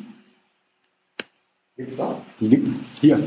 Gibt 1.77 1.91
es 1.91 1.97
da? 1.97 2.21
die 2.41 2.49
gibt 2.49 2.67
es 2.67 2.81
hier. 3.01 3.21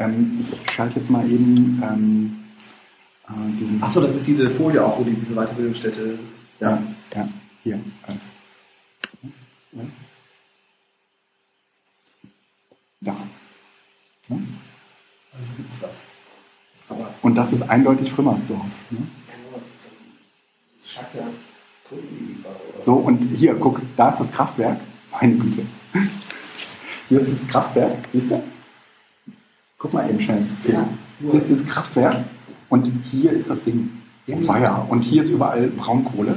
Ähm, 0.00 0.44
ich 0.64 0.70
schalte 0.72 0.98
jetzt 0.98 1.08
mal 1.08 1.24
eben 1.30 1.80
ähm, 1.84 2.44
äh, 3.28 3.60
diesen. 3.60 3.80
Achso, 3.82 4.00
das 4.00 4.16
ist 4.16 4.26
diese 4.26 4.50
Folie 4.50 4.84
auch, 4.84 4.98
wo 4.98 5.04
die, 5.04 5.12
diese 5.14 5.34
Weiterbildungsstätte. 5.34 6.18
Ja, 6.58 6.82
ja, 7.14 7.28
hier. 7.62 7.76
äh. 7.76 8.12
Ja. 9.72 9.82
Da. 13.02 13.16
Ja. 14.28 14.36
Also 15.32 15.46
gibt 15.56 15.74
es 15.74 15.82
was. 15.82 16.04
Und 17.22 17.34
das 17.34 17.52
ist 17.52 17.62
eindeutig 17.62 18.12
Frimmersdorf. 18.12 18.62
Ne? 18.90 18.98
So, 22.84 22.94
und 22.94 23.18
hier, 23.36 23.54
guck, 23.54 23.80
da 23.96 24.10
ist 24.10 24.20
das 24.20 24.32
Kraftwerk. 24.32 24.78
Meine 25.12 25.34
Güte. 25.34 25.62
Hier 27.08 27.20
ist 27.20 27.32
das 27.32 27.48
Kraftwerk, 27.48 27.98
siehst 28.12 28.30
du? 28.30 28.42
Guck 29.78 29.92
mal 29.92 30.08
eben 30.08 30.20
schnell. 30.20 30.46
Ja. 30.66 30.88
Hier 31.20 31.34
ist 31.34 31.50
das 31.50 31.66
Kraftwerk 31.66 32.24
und 32.68 32.84
hier 33.10 33.32
ist 33.32 33.50
das 33.50 33.62
Ding. 33.64 33.90
Weia. 34.26 34.84
Und 34.88 35.02
hier 35.02 35.22
ist 35.22 35.30
überall 35.30 35.68
Braunkohle. 35.68 36.36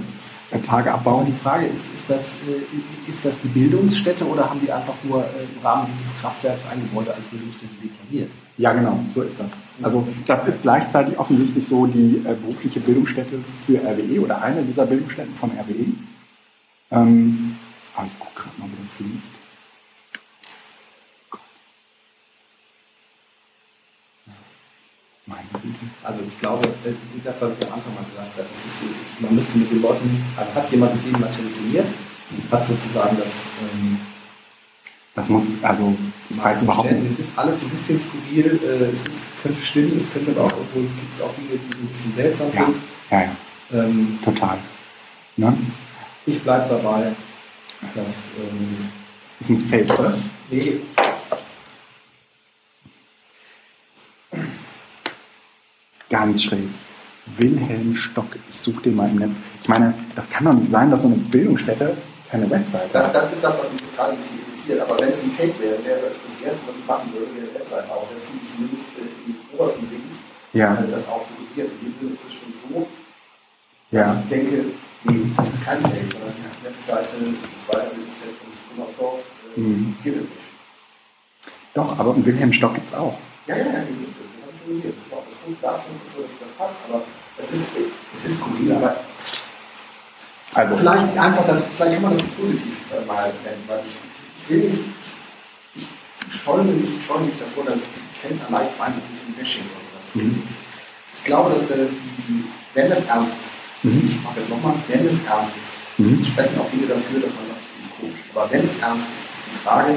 Tageabbau. 0.66 1.20
Aber 1.20 1.26
die 1.26 1.34
Frage 1.34 1.68
ist, 1.68 1.94
ist 1.94 2.10
das, 2.10 2.34
äh, 2.48 3.10
ist 3.10 3.24
das 3.24 3.40
die 3.42 3.48
Bildungsstätte 3.48 4.26
oder 4.26 4.50
haben 4.50 4.60
die 4.60 4.72
einfach 4.72 4.96
nur 5.04 5.24
äh, 5.24 5.44
im 5.44 5.64
Rahmen 5.64 5.88
dieses 5.94 6.16
Kraftwerks 6.20 6.64
ein 6.72 6.82
Gebäude 6.82 7.14
als 7.14 7.24
Bildungsstätte 7.26 7.74
deklariert? 7.82 8.32
Ja, 8.60 8.74
genau, 8.74 9.00
so 9.16 9.22
ist 9.22 9.40
das. 9.40 9.52
Also 9.82 10.06
das 10.28 10.46
ist 10.46 10.64
gleichzeitig 10.64 11.18
offensichtlich 11.18 11.66
so 11.66 11.86
die 11.88 12.18
äh, 12.26 12.36
berufliche 12.36 12.82
Bildungsstätte 12.82 13.40
für 13.66 13.78
RWE 13.80 14.20
oder 14.22 14.42
eine 14.42 14.62
dieser 14.64 14.86
Bildungsstätten 14.86 15.34
von 15.36 15.50
RWE. 15.52 15.94
Ähm, 16.92 17.56
aber 17.96 18.08
ich 18.08 18.20
gucke 18.20 18.36
gerade 18.36 18.60
mal, 18.60 18.68
wo 18.68 18.84
das 18.84 19.00
liegt. 19.00 19.24
Also 26.04 26.20
ich 26.28 26.40
glaube, 26.42 26.68
äh, 26.68 26.94
das, 27.24 27.42
was 27.42 27.52
ich 27.58 27.66
am 27.66 27.74
Anfang 27.76 27.96
mal 27.96 28.04
gesagt 28.04 28.38
habe, 28.38 28.48
das 28.52 28.66
ist, 28.66 28.84
man 29.22 29.36
müsste 29.36 29.58
mit 29.58 29.72
den 29.72 29.82
Leuten, 29.82 30.22
also 30.36 30.54
hat 30.54 30.70
jemand 30.70 30.96
mit 30.96 31.06
denen 31.06 31.22
mal 31.22 31.32
telefoniert, 31.32 31.88
hat 32.52 32.68
sozusagen 32.68 33.18
das 33.18 33.48
ähm, 33.62 34.00
Das 35.20 35.28
muss, 35.28 35.44
also 35.62 35.94
ich 36.30 36.38
weiß 36.42 36.62
überhaupt 36.62 36.92
nicht. 36.94 37.12
Es 37.20 37.28
ist 37.28 37.38
alles 37.38 37.60
ein 37.62 37.68
bisschen 37.70 38.00
skurril, 38.00 38.58
äh, 38.64 38.86
es 38.94 39.04
ist, 39.04 39.28
könnte 39.44 39.62
stimmen, 39.62 40.00
es 40.00 40.12
könnte 40.14 40.32
aber 40.32 40.46
auch, 40.46 40.58
obwohl 40.60 40.84
gibt 40.84 41.14
es 41.16 41.22
auch 41.22 41.34
Dinge, 41.36 41.60
die 41.60 41.78
ein 41.78 41.88
bisschen 41.88 42.16
seltsam 42.16 42.48
Ja, 42.54 42.66
sind. 42.66 42.76
ja, 43.12 43.22
ja, 43.22 43.84
Ähm, 43.84 44.20
total. 44.24 44.58
Ne? 45.36 45.58
ich 46.26 46.42
bleibe 46.42 46.70
dabei, 46.70 47.12
dass 47.96 48.30
ähm, 48.40 48.90
Ist 49.42 49.50
ein 49.50 49.60
Fake, 49.62 50.00
oder? 50.00 50.14
nee, 50.50 50.78
Ganz 56.10 56.44
schräg. 56.44 56.60
Wilhelm 57.38 57.96
Stock. 57.96 58.26
Ich 58.56 58.62
suche 58.62 58.82
den 58.84 58.96
mal 58.96 59.10
im 59.10 59.18
Netz. 59.18 59.32
Ich 59.62 59.68
meine, 59.70 59.94
das 60.16 60.30
kann 60.30 60.46
doch 60.46 60.54
nicht 60.54 60.72
sein, 60.72 60.90
dass 60.90 61.02
so 61.04 61.08
eine 61.08 61.18
Bildungsstätte 61.18 61.96
keine 62.32 62.50
Website 62.50 62.90
Das, 62.94 63.06
hat. 63.08 63.16
das 63.16 63.32
ist 63.32 63.44
das, 63.44 63.56
was 63.60 63.72
mich 63.72 63.96
gerade 63.96 64.14
ein 64.14 64.18
irritiert. 64.70 64.90
Aber 64.90 65.00
wenn 65.00 65.14
es 65.14 65.24
ein 65.24 65.32
Fake 65.32 65.60
wäre, 65.60 65.84
wäre 65.84 66.00
das 66.08 66.18
das 66.22 66.36
Erste, 66.46 66.62
was 66.68 66.76
ich 66.78 66.86
machen 66.88 67.14
würde, 67.14 67.28
wäre 67.36 67.46
eine 67.50 67.54
Webseite 67.60 67.92
aufsetzen, 67.94 68.40
die 68.42 68.48
zumindest 68.54 68.86
äh, 68.98 69.30
in 69.30 69.36
obersten 69.54 69.90
Links 69.90 70.16
Ja, 70.54 70.74
äh, 70.76 70.92
das 70.92 71.08
auch 71.08 71.26
suggeriert. 71.28 71.72
In 71.82 71.90
dem 71.90 71.96
Sinne 72.00 72.14
ist 72.16 72.26
es 72.28 72.34
schon 72.34 72.54
so, 72.70 72.88
ja. 73.92 74.22
ich 74.24 74.30
denke, 74.30 74.66
nee, 75.04 75.32
das 75.38 75.50
ist 75.50 75.66
kein 75.66 75.82
Fake, 75.82 76.12
sondern 76.14 76.34
die 76.38 76.66
Webseite 76.66 77.16
des 77.18 77.64
Weiterbildungszentrums 77.68 78.58
Gummersdorf 78.70 79.20
äh, 79.58 79.60
Mhm. 79.60 79.98
gibt 80.04 80.18
es 80.18 80.24
nicht. 80.24 80.34
Doch, 81.74 81.98
aber 81.98 82.14
einen 82.14 82.26
Wilhelm 82.26 82.54
Stock 82.54 82.74
gibt 82.76 82.88
es 82.90 82.98
auch. 82.98 83.18
Ja, 83.48 83.58
ja, 83.58 83.66
ja, 83.66 83.82
die 83.82 83.94
gibt 84.06 84.14
es. 84.20 84.26
Das 84.30 84.42
habe 84.46 84.54
ich 84.54 84.62
schon 84.62 84.76
gesehen. 84.78 84.94
Das 84.98 85.06
ist 85.08 85.14
auch 85.14 85.26
das 85.26 85.38
Grund 85.44 85.58
dafür, 85.62 85.94
so, 86.16 86.22
dass 86.22 86.32
das 86.40 86.52
passt. 86.58 86.78
Aber 86.88 87.02
es 87.38 87.52
ist, 87.52 87.72
es 88.14 88.26
ist 88.26 88.40
skurril, 88.40 88.72
aber 88.74 88.96
Also, 90.54 90.78
Vielleicht 90.78 91.18
einfach 91.18 91.46
das, 91.48 91.66
vielleicht 91.66 91.94
kann 91.94 92.02
man 92.04 92.14
das 92.14 92.24
positiv 92.24 92.74
äh, 92.94 93.06
mal 93.06 93.32
nennen, 93.44 93.64
weil 93.68 93.82
ich 93.86 94.09
will 94.50 94.70
nicht, 94.70 94.84
ich, 95.76 95.84
ich 96.28 96.36
scheue 96.42 96.64
mich, 96.64 96.90
ich 97.00 97.06
scheue 97.06 97.22
mich 97.22 97.36
davor, 97.40 97.66
dass 97.66 97.76
ich 97.76 98.20
fände 98.22 98.44
leicht 98.50 98.72
mit 98.96 99.04
diesem 99.10 99.34
Bashing 99.38 99.62
oder 99.62 99.82
sowas. 99.86 100.16
Mhm. 100.16 100.44
Ich 101.18 101.24
glaube, 101.26 101.54
dass 101.54 101.68
der, 101.68 101.88
wenn 102.74 102.90
das 102.90 103.06
ernst 103.06 103.34
ist, 103.44 103.56
Mhm. 103.82 104.10
ich 104.12 104.24
mache 104.24 104.40
jetzt 104.40 104.50
nochmal, 104.50 104.74
wenn 104.90 105.08
es 105.08 105.24
ernst 105.24 105.54
ist, 105.62 105.74
Mhm. 105.98 106.26
sprechen 106.26 106.60
auch 106.60 106.70
Dinge 106.70 106.88
dafür, 106.88 107.22
dass 107.22 107.32
man 107.32 107.48
sagt, 107.48 107.64
das 107.64 107.80
ist 107.80 107.96
komisch. 108.00 108.20
Aber 108.36 108.52
wenn 108.52 108.66
es 108.66 108.80
ernst 108.80 109.08
ist, 109.08 109.40
ist 109.40 109.44
die 109.48 109.58
Frage, 109.66 109.96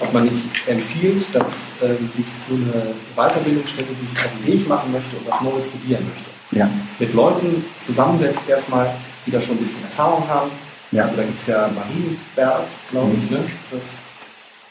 ob 0.00 0.12
man 0.12 0.24
nicht 0.24 0.68
empfiehlt, 0.68 1.24
dass 1.32 1.48
ähm, 1.82 2.10
sich 2.14 2.26
so 2.48 2.54
eine 2.54 2.94
Weiterbildungsstätte, 3.16 3.88
die 3.98 4.06
sich 4.14 4.24
auf 4.24 4.30
den 4.38 4.46
Weg 4.52 4.68
machen 4.68 4.92
möchte 4.92 5.16
und 5.16 5.26
was 5.26 5.40
Neues 5.40 5.64
probieren 5.70 6.04
möchte, 6.04 6.30
ja, 6.58 6.68
mit 6.98 7.14
Leuten 7.14 7.64
zusammensetzt 7.80 8.40
erstmal, 8.46 8.94
die 9.26 9.30
da 9.30 9.40
schon 9.40 9.56
ein 9.56 9.62
bisschen 9.62 9.82
Erfahrung 9.84 10.26
haben. 10.28 10.50
Ja. 10.92 11.04
Also 11.04 11.16
da 11.16 11.22
gibt 11.24 11.38
es 11.40 11.46
ja 11.46 11.68
Marienberg, 11.74 12.62
glaube 12.90 13.12
ich, 13.22 13.30
ne? 13.30 13.38
Ist 13.38 13.72
das 13.72 13.96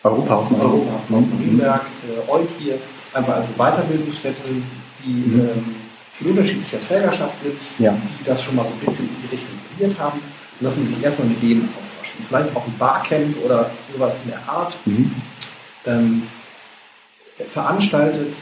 Europahaus 0.03 0.49
mal. 0.51 0.61
Europa, 0.61 0.99
Marienberg, 1.09 1.81
äh, 2.07 2.31
euch 2.31 2.47
hier, 2.59 2.77
einfach 3.13 3.35
also 3.35 3.49
Weiterbildungsstätten, 3.57 4.63
die 5.05 5.09
Mhm. 5.09 5.39
ähm, 5.41 5.75
in 6.19 6.27
unterschiedlicher 6.31 6.81
Trägerschaft 6.81 7.35
sind, 7.43 7.59
Ja. 7.79 7.91
die 8.19 8.23
das 8.25 8.41
schon 8.41 8.55
mal 8.55 8.63
so 8.65 8.71
ein 8.71 8.79
bisschen 8.79 9.07
in 9.07 9.15
die 9.23 9.35
Richtung 9.35 9.59
probiert 9.69 9.99
haben 9.99 10.19
und 10.59 10.65
dass 10.65 10.75
man 10.75 10.87
sich 10.87 11.03
erstmal 11.03 11.27
mit 11.27 11.41
denen 11.41 11.69
austauscht. 11.79 12.13
Und 12.17 12.27
vielleicht 12.27 12.55
auch 12.55 12.65
ein 12.65 12.75
Barcamp 12.79 13.35
oder 13.45 13.69
sowas 13.93 14.13
in 14.23 14.31
der 14.31 14.39
Art 14.49 14.75
Mhm. 14.85 15.11
ähm, 15.85 16.23
veranstaltet 17.53 18.33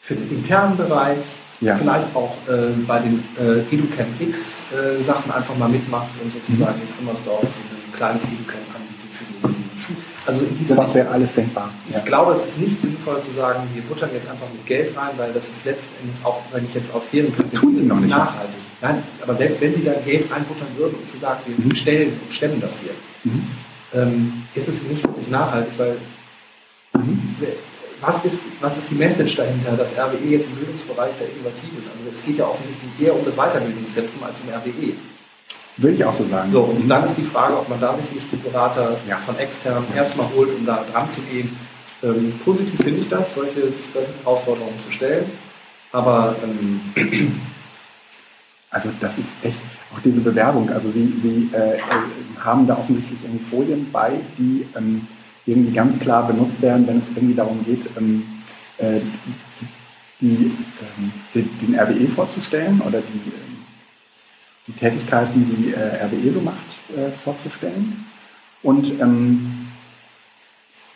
für 0.00 0.14
den 0.14 0.30
internen 0.38 0.76
Bereich, 0.76 1.18
Ja. 1.60 1.76
vielleicht 1.76 2.14
auch 2.14 2.36
äh, 2.48 2.70
bei 2.86 3.00
den 3.00 3.22
äh, 3.38 3.74
EduCamp 3.74 4.20
X 4.20 4.60
äh, 4.72 5.02
Sachen 5.02 5.32
einfach 5.32 5.56
mal 5.56 5.68
mitmacht 5.68 6.08
und 6.22 6.32
sozusagen 6.32 6.80
in 6.80 6.88
Frimmersdorf 6.94 7.42
ein 7.42 7.92
kleines 7.96 8.22
EduCamp 8.24 8.62
anbietet 8.74 9.10
für 9.18 9.24
die 9.48 9.80
Schule. 9.82 9.98
Also 10.24 10.44
in 10.44 10.56
dieser 10.58 10.76
Sowas 10.76 10.94
wäre 10.94 11.08
alles 11.08 11.34
denkbar. 11.34 11.70
ich 11.88 11.94
Ja. 11.94 12.00
glaube, 12.00 12.32
es 12.34 12.44
ist 12.44 12.58
nicht 12.60 12.80
sinnvoll 12.80 13.20
zu 13.22 13.32
sagen, 13.34 13.60
wir 13.74 13.82
buttern 13.82 14.10
jetzt 14.14 14.28
einfach 14.30 14.46
mit 14.52 14.64
Geld 14.66 14.96
rein, 14.96 15.10
weil 15.16 15.32
das 15.32 15.44
ist 15.48 15.64
letztendlich 15.64 16.14
auch, 16.22 16.40
wenn 16.52 16.64
ich 16.64 16.74
jetzt 16.74 16.94
aus 16.94 17.04
deren 17.12 17.32
Perspektive 17.32 17.80
ist 17.94 18.06
nachhaltig. 18.06 18.54
Nein, 18.80 19.02
aber 19.22 19.34
selbst 19.34 19.60
wenn 19.60 19.74
sie 19.74 19.82
da 19.82 19.94
Geld 20.04 20.30
reinbuttern 20.30 20.68
würden 20.76 20.94
und 20.94 21.10
zu 21.10 21.18
sagen, 21.18 21.40
wir 21.46 21.64
Mhm. 21.64 21.74
stellen 21.74 22.12
und 22.24 22.32
stemmen 22.32 22.60
das 22.60 22.82
hier, 22.82 22.92
Mhm. 23.24 23.42
ähm, 23.94 24.32
ist 24.54 24.68
es 24.68 24.82
nicht 24.84 25.02
wirklich 25.02 25.28
nachhaltig, 25.28 25.72
weil 25.76 25.92
Mhm. 25.94 25.96
Was 28.00 28.24
ist, 28.24 28.40
was 28.60 28.76
ist 28.76 28.90
die 28.90 28.94
Message 28.94 29.36
dahinter, 29.36 29.76
dass 29.76 29.90
RWE 29.92 30.24
jetzt 30.28 30.46
im 30.48 30.56
Bildungsbereich 30.56 31.12
da 31.18 31.24
innovativ 31.24 31.78
ist? 31.78 31.88
Also 31.88 32.10
es 32.12 32.24
geht 32.24 32.38
ja 32.38 32.46
offensichtlich 32.46 32.90
eher 33.00 33.14
um 33.14 33.24
das 33.24 33.34
Weiterbildungszentrum 33.34 34.22
als 34.22 34.38
um 34.40 34.48
RWE. 34.48 34.94
Würde 35.76 35.96
ich 35.96 36.04
auch 36.04 36.14
so 36.14 36.26
sagen. 36.26 36.50
So, 36.50 36.62
und 36.62 36.88
dann 36.88 37.04
ist 37.04 37.16
die 37.16 37.22
Frage, 37.22 37.56
ob 37.56 37.68
man 37.68 37.80
da 37.80 37.96
sich 37.96 38.10
nicht 38.12 38.32
die 38.32 38.36
Berater 38.36 38.96
Ja. 39.08 39.16
von 39.18 39.36
extern 39.38 39.84
erstmal 39.94 40.28
holt, 40.34 40.54
um 40.56 40.66
da 40.66 40.84
dran 40.92 41.08
zu 41.08 41.20
gehen. 41.22 41.56
Ähm, 42.02 42.32
positiv 42.44 42.80
finde 42.80 43.00
ich 43.00 43.08
das, 43.08 43.34
solche, 43.34 43.72
solche 43.92 44.08
Herausforderungen 44.22 44.78
zu 44.86 44.92
stellen. 44.92 45.26
Aber 45.92 46.34
ähm, 46.42 46.80
Also 48.70 48.90
das 49.00 49.16
ist 49.18 49.28
echt, 49.42 49.56
auch 49.94 50.00
diese 50.04 50.20
Bewerbung, 50.20 50.68
also 50.70 50.90
Sie, 50.90 51.14
Sie 51.22 51.50
äh, 51.54 51.76
äh, 51.76 51.80
haben 52.38 52.66
da 52.66 52.76
offensichtlich 52.76 53.18
irgendwie 53.24 53.44
Folien 53.50 53.88
bei, 53.90 54.12
die 54.36 54.66
ähm, 54.76 55.06
irgendwie 55.48 55.72
ganz 55.72 55.98
klar 55.98 56.26
benutzt 56.26 56.60
werden, 56.60 56.86
wenn 56.86 56.98
es 56.98 57.04
irgendwie 57.14 57.34
darum 57.34 57.64
geht, 57.64 57.84
ähm, 57.96 58.22
äh, 58.78 59.00
die, 60.20 60.52
ähm, 60.82 61.12
den, 61.34 61.78
RWE 61.78 62.08
vorzustellen 62.08 62.80
oder 62.80 63.00
die, 63.00 63.30
ähm, 63.30 63.56
die 64.66 64.72
Tätigkeiten, 64.72 65.46
die 65.56 65.72
äh, 65.72 66.04
RWE 66.04 66.32
so 66.32 66.40
macht, 66.40 66.58
äh, 66.96 67.10
vorzustellen. 67.22 68.04
Und 68.62 69.00
ähm, 69.00 69.68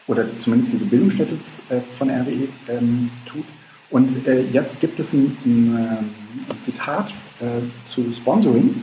oder 0.08 0.26
zumindest 0.38 0.74
diese 0.74 0.86
Bildungsstätte 0.86 1.38
äh, 1.68 1.80
von 1.96 2.10
RWE 2.10 2.48
ähm, 2.68 3.10
tut. 3.24 3.44
Und 3.90 4.26
äh, 4.26 4.42
jetzt 4.50 4.80
gibt 4.80 4.98
es 4.98 5.12
ein, 5.12 5.36
ein, 5.44 5.76
ähm, 5.76 6.10
ein 6.50 6.62
Zitat 6.62 7.10
äh, 7.40 7.62
zu 7.92 8.12
Sponsoring 8.12 8.74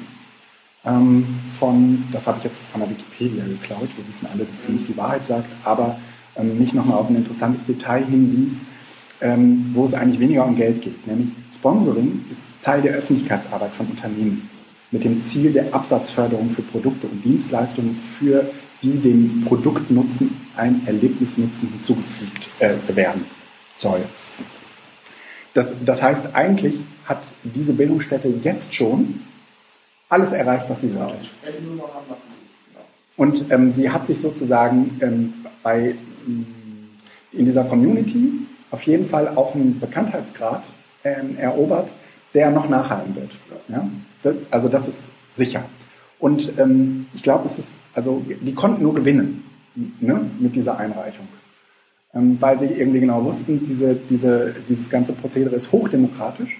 ähm, 0.86 1.28
von, 1.60 2.04
das 2.12 2.28
habe 2.28 2.38
ich 2.40 2.46
jetzt 2.46 2.58
von 2.72 2.82
der 2.82 2.90
Wikipedia 2.90 3.44
geklaut, 3.44 3.90
wir 3.96 4.08
wissen 4.08 4.28
alle, 4.32 4.46
dass 4.46 4.66
sie 4.66 4.74
nicht 4.74 4.88
die 4.88 4.98
Wahrheit 4.98 5.28
sagt, 5.28 5.50
aber 5.64 5.98
ähm, 6.36 6.58
mich 6.58 6.74
nochmal 6.74 6.98
auf 6.98 7.10
ein 7.10 7.16
interessantes 7.16 7.66
Detail 7.66 8.06
hinwies, 8.06 8.64
ähm, 9.22 9.72
wo 9.74 9.86
es 9.86 9.94
eigentlich 9.94 10.20
weniger 10.20 10.46
um 10.46 10.56
Geld 10.56 10.82
geht. 10.82 11.06
Nämlich 11.06 11.30
Sponsoring 11.56 12.24
ist 12.32 12.42
Teil 12.62 12.82
der 12.82 12.94
Öffentlichkeitsarbeit 12.94 13.72
von 13.72 13.88
Unternehmen 13.88 14.50
mit 14.92 15.04
dem 15.04 15.26
Ziel 15.26 15.52
der 15.52 15.74
Absatzförderung 15.74 16.50
für 16.52 16.62
Produkte 16.62 17.08
und 17.08 17.24
Dienstleistungen, 17.24 17.98
für 18.18 18.50
die 18.82 18.98
dem 18.98 19.44
Produktnutzen 19.46 20.32
ein 20.56 20.82
Erlebnisnutzen 20.86 21.70
hinzugefügt 21.70 22.48
äh, 22.60 22.76
werden 22.96 23.26
soll. 23.80 24.02
Das, 25.54 25.74
das 25.86 26.02
heißt, 26.02 26.34
eigentlich 26.34 26.78
hat 27.06 27.22
diese 27.44 27.74
Bildungsstätte 27.74 28.30
jetzt 28.42 28.74
schon 28.74 29.22
alles 30.10 30.31
erreicht, 30.31 30.65
was 30.68 30.81
sie 30.81 30.94
wollte. 30.95 31.18
Und 33.15 33.52
ähm, 33.52 33.72
sie 33.72 33.90
hat 33.90 34.07
sich 34.07 34.19
sozusagen 34.19 34.98
ähm, 35.02 35.34
bei, 35.61 35.95
in 36.26 37.45
dieser 37.45 37.64
Community 37.65 38.31
auf 38.72 38.84
jeden 38.84 39.07
Fall 39.07 39.27
auch 39.30 39.56
einen 39.56 39.80
Bekanntheitsgrad 39.80 40.64
ähm, 41.03 41.38
erobert, 41.38 41.90
der 42.34 42.52
noch 42.52 42.69
nachhalten 42.69 43.15
wird. 43.15 43.31
Ja? 43.68 43.88
Das, 44.23 44.36
also 44.52 44.68
das 44.68 44.88
ist 44.88 45.07
sicher. 45.34 45.64
Und 46.19 46.57
ähm, 46.57 47.07
ich 47.14 47.23
glaube, 47.23 47.45
es 47.45 47.60
ist, 47.60 47.77
also 47.94 48.23
die 48.27 48.53
konnten 48.53 48.84
nur 48.84 48.94
gewinnen 48.94 49.44
ne, 49.99 50.22
mit 50.40 50.56
dieser 50.56 50.77
Einreichung. 50.77 51.27
Ähm, 52.14 52.38
weil 52.40 52.60
sie 52.60 52.65
irgendwie 52.65 52.99
genau 52.99 53.23
wussten, 53.23 53.65
diese, 53.68 53.95
diese, 54.10 54.56
dieses 54.68 54.90
ganze 54.90 55.14
Prozedere 55.14 55.56
ist 55.56 55.72
hochdemokratisch. 55.72 56.57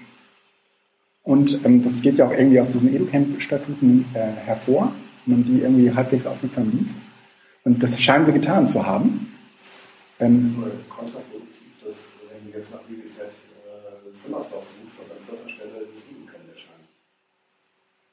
Und 1.22 1.64
ähm, 1.64 1.84
das 1.84 2.00
geht 2.00 2.16
ja 2.18 2.26
auch 2.26 2.32
irgendwie 2.32 2.60
aus 2.60 2.68
diesen 2.68 2.94
Educamp-Statuten 2.94 4.06
äh, 4.14 4.18
hervor, 4.46 4.92
wenn 5.26 5.38
man 5.38 5.44
die 5.44 5.60
irgendwie 5.62 5.92
halbwegs 5.92 6.26
aufmerksam 6.26 6.70
liest. 6.72 6.94
Und 7.64 7.82
das 7.82 8.00
scheinen 8.00 8.24
sie 8.24 8.32
getan 8.32 8.68
zu 8.68 8.86
haben. 8.86 9.32
Ähm, 10.18 10.32
das 10.32 10.38
ist 10.38 10.56
nur 10.56 10.70
kontraproduktiv, 10.88 11.72
dass 11.84 11.94
wenn 12.30 12.50
du 12.50 12.58
jetzt 12.58 12.70
nach 12.72 12.80
BGZ 12.80 13.20
äh, 13.20 14.24
Füllersdorf 14.24 14.64
suchst, 14.64 15.00
dass 15.00 15.10
an 15.10 15.22
vierter 15.28 15.48
Stelle 15.48 15.86
die 15.92 16.16
Educamp 16.16 16.44
erscheint. 16.54 16.88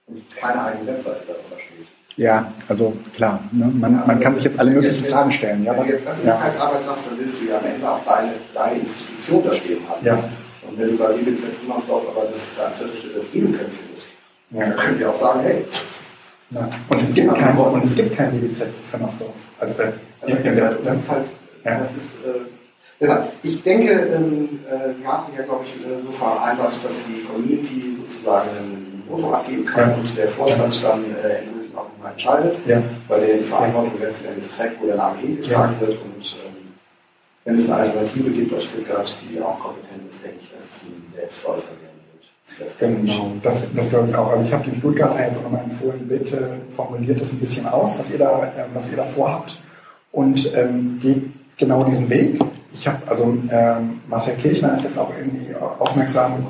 Und 0.07 0.35
keine 0.35 0.63
eigene 0.63 0.87
Webseite 0.87 1.23
darüber 1.27 1.59
steht. 1.59 1.87
Ja, 2.17 2.51
also 2.67 2.97
klar, 3.13 3.39
ne? 3.51 3.67
man, 3.67 3.93
ja, 3.93 4.03
man 4.07 4.19
kann 4.19 4.35
sich 4.35 4.43
jetzt 4.43 4.59
alle 4.59 4.71
möglichen 4.71 5.03
wenn, 5.03 5.11
Fragen 5.11 5.31
stellen. 5.31 5.63
Ja, 5.63 5.77
wenn 5.77 5.85
du 5.85 5.91
jetzt 5.91 6.07
Öffentlichkeitsarbeit 6.07 6.81
ja. 6.81 6.87
sagst, 6.87 7.07
dann 7.07 7.19
willst 7.19 7.41
du 7.41 7.45
ja 7.45 7.59
am 7.59 7.65
Ende 7.65 7.89
auch 7.89 8.03
deine, 8.03 8.31
deine 8.53 8.79
Institution 8.79 9.43
da 9.45 9.53
stehen 9.53 9.79
haben. 9.87 10.05
Ja. 10.05 10.23
Und 10.69 10.79
wenn 10.79 10.89
du 10.89 10.97
bei 10.97 11.15
IBZ 11.15 11.43
Riemersdorf 11.63 12.03
aber 12.09 12.27
das 12.27 12.51
an 12.59 12.73
vierter 12.77 12.97
Stelle 12.97 13.13
das 13.15 13.27
findest, 13.27 14.07
ja. 14.51 14.59
dann 14.59 14.75
könnt 14.77 14.99
ihr 14.99 15.09
auch 15.09 15.15
sagen, 15.15 15.41
hey, 15.41 15.65
ja. 16.51 16.69
Und 16.89 17.01
es 17.01 17.13
gibt 17.13 17.35
kein 17.35 17.57
und 17.57 17.83
es 17.83 17.95
gibt 17.95 18.15
kein 18.15 18.31
DBZ 18.31 18.67
Firmersdorf 18.89 19.33
als 19.59 19.77
Web. 19.77 19.93
Also, 20.21 20.35
das 20.83 20.95
ist 20.97 21.11
halt, 21.11 21.25
ja. 21.65 21.79
das 21.79 21.95
ist, 21.95 22.15
äh, 22.25 22.39
deshalb, 23.01 23.33
ich 23.43 23.61
denke, 23.63 23.91
ähm, 23.91 24.59
äh, 24.69 25.01
wir 25.01 25.11
hatten 25.11 25.33
ja, 25.37 25.43
glaube 25.43 25.65
ich, 25.65 25.85
äh, 25.85 26.01
so 26.05 26.11
vereinbart, 26.13 26.73
dass 26.83 27.03
die 27.05 27.23
Community 27.23 27.97
sozusagen 27.97 28.49
ein 28.49 29.03
Voto 29.09 29.33
abgeben 29.33 29.65
kann 29.65 29.89
ja. 29.89 29.95
und 29.95 30.17
der 30.17 30.29
Vorstand 30.29 30.83
dann 30.83 31.03
äh, 31.21 31.39
endgültig 31.39 31.71
auch 31.75 32.09
entscheidet, 32.09 32.55
ja. 32.65 32.81
weil 33.09 33.25
der 33.25 33.37
die 33.37 33.45
Verantwortung 33.45 33.99
letzten 33.99 34.25
Endes 34.27 34.49
trägt, 34.55 34.81
wo 34.81 34.85
der 34.85 34.95
Name 34.95 35.17
hingetragen 35.19 35.75
wird 35.81 35.97
und 36.01 36.23
ähm, 36.23 36.36
wenn 37.47 37.57
es 37.57 37.63
eine 37.63 37.75
Alternative 37.75 38.29
gibt 38.29 38.53
aus 38.53 38.65
Stuttgart, 38.65 39.15
die 39.31 39.41
auch 39.41 39.57
kompetent 39.57 40.09
ist, 40.09 40.21
denke 40.21 40.39
ich, 40.41 40.51
dass 40.51 40.63
es 40.63 40.81
ein 40.83 41.13
Selbstläufer 41.15 41.61
wird. 41.61 41.87
Das 42.59 42.77
genau, 42.77 43.31
das, 43.41 43.73
das 43.73 43.89
glaube 43.89 44.09
ich 44.09 44.15
auch. 44.15 44.31
Also 44.31 44.45
ich 44.45 44.53
habe 44.53 44.69
den 44.69 44.77
Stuttgarter 44.79 45.25
jetzt 45.25 45.37
auch 45.37 45.43
nochmal 45.43 45.63
empfohlen, 45.63 46.07
bitte 46.09 46.59
formuliert 46.75 47.21
das 47.21 47.31
ein 47.31 47.39
bisschen 47.39 47.65
aus, 47.65 47.97
was 47.97 48.11
ihr 48.11 48.19
da, 48.19 48.43
äh, 48.43 48.65
was 48.73 48.91
ihr 48.91 48.97
da 48.97 49.05
vorhabt 49.05 49.57
und 50.11 50.53
ähm, 50.55 50.99
geht 51.01 51.23
genau 51.57 51.85
diesen 51.85 52.09
Weg. 52.09 52.37
Ich 52.73 52.85
habe, 52.85 52.97
also 53.07 53.37
ähm, 53.49 54.01
Marcel 54.09 54.35
Kirchner 54.35 54.75
ist 54.75 54.83
jetzt 54.83 54.97
auch 54.97 55.11
irgendwie 55.17 55.55
aufmerksam 55.55 56.45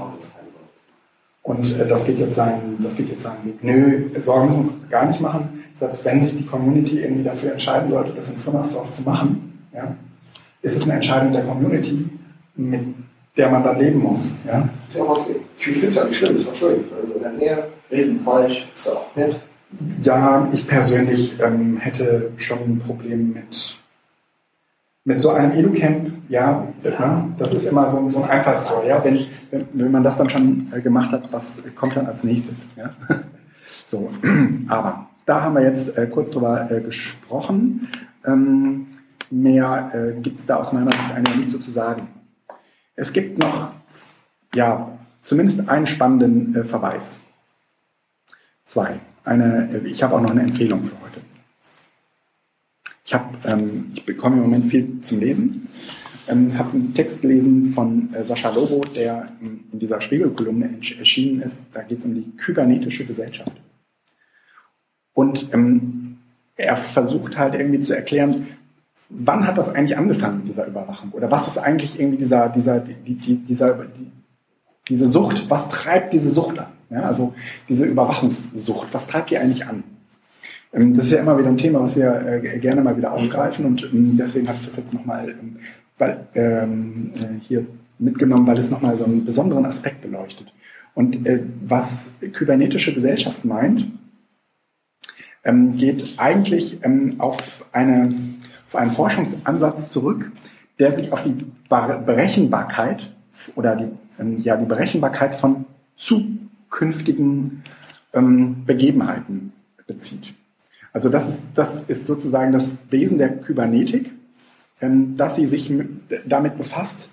und 1.44 1.80
äh, 1.80 1.88
das 1.88 2.06
geht 2.06 2.18
jetzt 2.18 2.36
seinen, 2.36 2.82
das 2.82 2.96
geht 2.96 3.10
jetzt 3.10 3.22
seinen 3.22 3.46
Weg. 3.46 3.64
Nö, 3.64 4.20
Sorgen 4.20 4.48
müssen 4.48 4.66
wir 4.66 4.72
uns 4.72 4.90
gar 4.90 5.06
nicht 5.06 5.22
machen. 5.22 5.64
Selbst 5.76 6.04
wenn 6.06 6.22
sich 6.22 6.36
die 6.36 6.46
Community 6.46 7.02
irgendwie 7.02 7.24
dafür 7.24 7.52
entscheiden 7.52 7.88
sollte, 7.88 8.14
das 8.14 8.32
in 8.32 8.38
Firmersdorf 8.38 8.90
zu 8.90 9.04
machen, 9.04 9.68
ja, 9.76 9.96
ist 10.62 10.78
es 10.78 10.84
eine 10.84 10.94
Entscheidung 10.94 11.32
der 11.32 11.44
Community, 11.44 12.10
mit 12.56 12.82
der 13.36 13.50
man 13.50 13.64
dann 13.64 13.80
leben 13.80 14.00
muss. 14.00 14.36
Ja, 14.46 14.68
ja 14.96 15.02
okay. 15.04 15.38
Ich 15.60 15.66
finde 15.66 15.88
es 15.88 15.96
ja 15.96 16.04
nicht 16.06 16.18
schlimm, 16.18 16.40
ist 16.40 16.50
auch 16.50 16.56
schön. 16.56 16.84
Also 16.96 17.14
in 17.14 17.22
der 17.22 17.32
Nähe, 17.34 17.68
reden, 17.92 18.22
falsch, 18.24 18.68
ist 18.76 18.90
auch 18.90 19.16
nett. 19.16 19.36
Ja, 20.02 20.48
ich 20.54 20.66
persönlich 20.66 21.40
ähm, 21.42 21.78
hätte 21.78 22.32
schon 22.38 22.60
ein 22.60 22.80
Problem 22.80 23.34
mit, 23.34 23.78
mit 25.04 25.20
so 25.20 25.32
einem 25.32 25.52
Educamp. 25.52 26.12
Ja, 26.30 26.68
ja, 26.84 27.28
das 27.38 27.54
ist 27.54 27.66
immer 27.66 27.90
so, 27.90 28.10
so 28.10 28.22
ein 28.22 28.30
Einfallstor. 28.30 28.86
Ja? 28.86 29.04
Wenn, 29.04 29.20
wenn, 29.52 29.68
wenn 29.74 29.92
man 29.92 30.04
das 30.04 30.18
dann 30.18 30.30
schon 30.30 30.72
äh, 30.74 30.82
gemacht 30.82 31.12
hat, 31.12 31.32
was 31.32 31.62
kommt 31.76 31.98
dann 31.98 32.08
als 32.08 32.24
nächstes? 32.24 32.68
Ja? 32.76 32.92
So, 33.86 34.10
aber 34.68 35.08
da 35.26 35.42
haben 35.42 35.56
wir 35.56 35.64
jetzt 35.64 35.98
äh, 35.98 36.08
kurz 36.08 36.32
drüber 36.32 36.72
äh, 36.72 36.82
gesprochen. 36.82 37.90
Ähm, 38.26 38.88
mehr 39.32 39.92
äh, 39.94 40.22
gibt 40.22 40.40
es 40.40 40.46
da 40.46 40.58
aus 40.58 40.74
meiner 40.74 40.92
Sicht 40.92 41.12
eigentlich 41.14 41.36
nicht 41.36 41.52
so 41.52 41.60
zu 41.60 41.72
sagen. 41.72 42.08
Es 42.96 43.14
gibt 43.14 43.38
noch, 43.38 43.72
ja, 44.54 44.98
zumindest 45.24 45.68
einen 45.70 45.88
spannenden 45.88 46.56
äh, 46.56 46.64
Verweis. 46.64 47.20
Zwei. 48.66 49.00
Eine, 49.24 49.70
äh, 49.72 49.88
ich 49.88 50.02
habe 50.04 50.16
auch 50.16 50.22
noch 50.22 50.32
eine 50.32 50.42
Empfehlung 50.42 50.84
für 50.86 50.96
heute. 51.02 51.22
Ich, 53.06 53.14
hab, 53.14 53.46
ähm, 53.46 53.92
ich 53.96 54.06
bekomme 54.06 54.38
im 54.38 54.44
Moment 54.44 54.68
viel 54.68 55.02
zum 55.02 55.20
Lesen. 55.20 55.70
Ähm, 56.28 56.58
habe 56.58 56.72
einen 56.72 56.94
Text 56.94 57.22
gelesen 57.22 57.72
von 57.74 58.14
äh, 58.14 58.24
Sascha 58.26 58.50
Lobo, 58.50 58.82
der 58.82 59.28
in, 59.40 59.64
in 59.72 59.80
dieser 59.80 60.02
Spiegelkolumne 60.02 60.80
erschienen 61.00 61.42
ist. 61.42 61.60
Da 61.74 61.84
geht 61.84 62.00
es 62.00 62.06
um 62.06 62.16
die 62.16 62.36
kybernetische 62.36 63.06
Gesellschaft. 63.06 63.54
Und 65.14 65.54
ähm, 65.54 66.18
er 66.58 66.76
versucht 66.76 67.38
halt 67.38 67.54
irgendwie 67.54 67.82
zu 67.82 67.96
erklären, 67.96 68.48
wann 69.10 69.48
hat 69.48 69.58
das 69.58 69.74
eigentlich 69.74 69.98
angefangen 69.98 70.40
mit 70.40 70.50
dieser 70.50 70.68
Überwachung? 70.68 71.12
Oder 71.12 71.32
was 71.32 71.48
ist 71.48 71.58
eigentlich 71.58 72.00
irgendwie 72.00 72.18
dieser, 72.18 72.50
dieser, 72.50 72.80
die, 72.80 73.16
die, 73.16 73.36
dieser, 73.38 73.74
die, 73.74 74.12
diese 74.90 75.08
Sucht, 75.08 75.50
was 75.50 75.70
treibt 75.70 76.14
diese 76.14 76.30
Sucht 76.30 76.60
an? 76.60 76.68
Ja, 76.90 77.02
also 77.02 77.34
diese 77.68 77.86
Überwachungssucht, 77.86 78.94
was 78.94 79.08
treibt 79.08 79.30
die 79.30 79.38
eigentlich 79.38 79.66
an? 79.66 79.84
Ähm, 80.74 80.94
das 80.94 81.08
ist 81.08 81.12
ja 81.14 81.20
immer 81.20 81.38
wieder 81.38 81.50
ein 81.50 81.58
Thema, 81.58 81.82
was 81.82 81.98
wir 81.98 82.42
äh, 82.44 82.60
gerne 82.60 82.82
mal 82.82 82.98
wieder 82.98 83.12
aufgreifen 83.12 83.66
und 83.66 83.84
ähm, 83.84 84.18
deswegen 84.18 84.48
habe 84.48 84.58
ich 84.62 84.68
das 84.68 84.78
jetzt 84.78 84.94
nochmal 84.94 85.36
ähm, 86.36 87.12
äh, 87.16 87.40
hier 87.42 87.66
mitgenommen, 88.00 88.48
weil 88.48 88.58
es 88.58 88.72
nochmal 88.72 88.98
so 88.98 89.06
einen 89.06 89.26
besonderen 89.26 89.66
Aspekt 89.66 90.02
beleuchtet. 90.02 90.54
Und 90.94 91.26
äh, 91.26 91.44
was 91.66 92.12
kybernetische 92.34 92.94
Gesellschaft 92.94 93.46
meint, 93.46 93.88
geht 95.78 96.16
eigentlich 96.18 96.80
auf 97.20 97.64
eine 97.72 98.14
auf 98.68 98.76
einen 98.76 98.92
Forschungsansatz 98.92 99.92
zurück, 99.92 100.32
der 100.80 100.96
sich 100.96 101.12
auf 101.12 101.24
die 101.24 101.36
Berechenbarkeit 101.70 103.12
oder 103.56 103.76
die, 103.76 103.90
ähm, 104.20 104.42
ja, 104.42 104.58
die 104.58 104.66
Berechenbarkeit 104.66 105.36
von 105.36 105.66
zukünftigen 105.96 107.64
ähm, 108.14 108.66
Begebenheiten 108.66 109.54
bezieht. 109.86 110.34
Also 110.94 111.10
das 111.10 111.30
ist, 111.30 111.46
das 111.56 111.82
ist 111.88 112.08
sozusagen 112.08 112.52
das 112.52 112.78
Wesen 112.90 113.18
der 113.18 113.38
Kybernetik, 113.38 114.12
ähm, 114.82 115.16
dass 115.16 115.36
sie 115.36 115.46
sich 115.46 115.70
mit, 115.70 115.90
damit 116.26 116.58
befasst. 116.58 117.10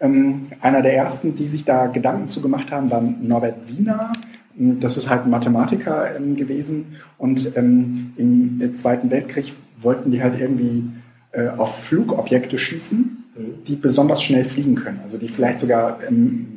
Ähm, 0.00 0.48
einer 0.60 0.82
der 0.82 0.96
ersten, 0.96 1.36
die 1.36 1.48
sich 1.48 1.64
da 1.64 1.86
Gedanken 1.86 2.28
zu 2.28 2.40
gemacht 2.40 2.70
haben, 2.70 2.90
war 2.90 3.00
Norbert 3.00 3.68
Wiener. 3.68 4.12
Das 4.56 4.96
ist 4.96 5.08
halt 5.08 5.24
ein 5.24 5.30
Mathematiker 5.30 6.16
ähm, 6.16 6.36
gewesen. 6.36 6.96
Und 7.18 7.56
ähm, 7.56 8.12
im 8.16 8.78
Zweiten 8.78 9.10
Weltkrieg 9.10 9.54
wollten 9.84 10.10
die 10.10 10.22
halt 10.22 10.38
irgendwie 10.38 10.90
äh, 11.32 11.48
auf 11.48 11.84
Flugobjekte 11.84 12.58
schießen, 12.58 13.24
mhm. 13.36 13.64
die 13.66 13.76
besonders 13.76 14.22
schnell 14.22 14.44
fliegen 14.44 14.74
können. 14.74 15.00
Also 15.04 15.18
die 15.18 15.28
vielleicht 15.28 15.60
sogar 15.60 16.02
ähm, 16.06 16.54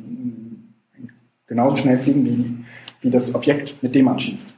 genauso 1.46 1.76
schnell 1.76 1.98
fliegen 1.98 2.24
wie, 2.24 2.64
wie 3.00 3.10
das 3.10 3.34
Objekt, 3.34 3.82
mit 3.82 3.94
dem 3.94 4.06
man 4.06 4.18
schießt. 4.18 4.54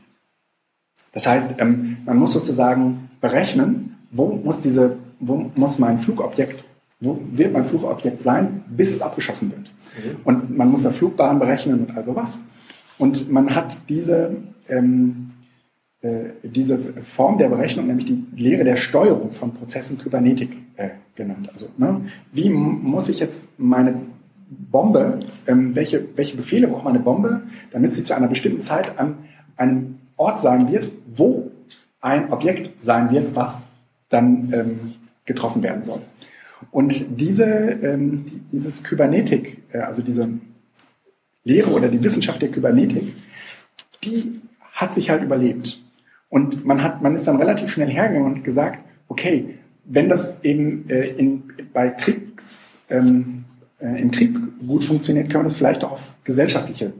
Das 1.13 1.27
heißt, 1.27 1.55
ähm, 1.59 1.99
man 2.05 2.17
muss 2.17 2.33
sozusagen 2.33 3.11
berechnen, 3.21 3.97
wo 4.11 4.29
muss 4.29 4.61
diese, 4.61 4.97
wo 5.19 5.51
muss 5.55 5.79
mein 5.79 5.99
Flugobjekt, 5.99 6.65
wo 7.01 7.21
wird 7.33 7.53
mein 7.53 7.65
Flugobjekt 7.65 8.23
sein, 8.23 8.65
bis 8.69 8.93
es 8.95 9.03
abgeschossen 9.03 9.51
wird. 9.51 9.61
Mhm. 9.61 10.17
Und 10.25 10.57
man 10.57 10.71
muss 10.71 10.85
eine 10.85 10.95
Flugbahn 10.95 11.39
berechnen 11.39 11.81
und 11.81 11.97
all 11.97 12.05
sowas. 12.05 12.41
Und 12.99 13.31
man 13.31 13.55
hat 13.55 13.81
diese 13.89 14.37
ähm, 14.69 15.31
äh, 15.39 15.40
diese 16.43 16.79
Form 17.05 17.37
der 17.37 17.51
Berechnung, 17.51 17.87
nämlich 17.87 18.07
die 18.07 18.25
Lehre 18.35 18.65
der 18.65 18.77
Steuerung 18.77 19.33
von 19.33 19.53
Prozessen 19.53 19.99
Kybernetik 19.99 20.51
äh, 20.77 20.89
genannt. 21.15 21.51
Also, 21.53 21.69
ne, 21.77 22.07
wie 22.33 22.49
muss 22.49 23.11
ich 23.11 23.21
jetzt 23.21 23.43
meine 23.59 24.01
Bombe, 24.49 25.21
ähm, 25.47 25.75
welche, 25.77 26.05
welche 26.17 26.37
Befehle 26.37 26.69
braucht 26.69 26.85
meine 26.85 27.01
Bombe, 27.01 27.43
damit 27.71 27.95
sie 27.95 28.05
zu 28.05 28.17
einer 28.17 28.29
bestimmten 28.29 28.63
Zeit 28.63 28.99
an 28.99 29.19
einem 29.57 29.99
Ort 30.17 30.41
sein 30.41 30.73
wird, 30.73 30.91
wo 31.15 31.51
ein 32.01 32.33
Objekt 32.33 32.83
sein 32.83 33.11
wird, 33.11 33.37
was 33.37 33.63
dann 34.09 34.53
ähm, 34.53 34.95
getroffen 35.25 35.63
werden 35.63 35.83
soll. 35.83 36.01
Und 36.71 37.21
diese, 37.21 37.45
ähm, 37.45 38.25
dieses 38.53 38.83
Kybernetik, 38.83 39.63
äh, 39.73 39.79
also 39.79 40.03
diese 40.03 40.29
Lehre 41.45 41.71
oder 41.71 41.89
die 41.89 42.03
Wissenschaft 42.03 42.43
der 42.43 42.51
Kybernetik, 42.51 43.15
die 44.05 44.41
hat 44.73 44.95
sich 44.95 45.11
halt 45.11 45.23
überlebt. 45.23 45.81
Und 46.31 46.65
man 46.65 46.83
hat, 46.83 47.03
man 47.03 47.15
ist 47.15 47.29
dann 47.29 47.37
relativ 47.37 47.71
schnell 47.71 47.91
hergegangen 47.91 48.33
und 48.33 48.45
gesagt, 48.45 48.79
okay, 49.09 49.57
wenn 49.85 50.09
das 50.09 50.43
eben 50.45 50.89
äh, 50.89 51.09
in, 51.11 51.43
bei 51.73 51.91
Kriegs, 51.91 52.83
ähm, 52.89 53.45
äh, 53.81 54.01
im 54.01 54.11
Krieg 54.11 54.37
gut 54.67 54.85
funktioniert, 54.85 55.29
können 55.29 55.45
wir 55.45 55.49
das 55.49 55.57
vielleicht 55.57 55.85
auch 55.85 55.93
auf 55.93 56.15
gesellschaftliche 56.25 56.93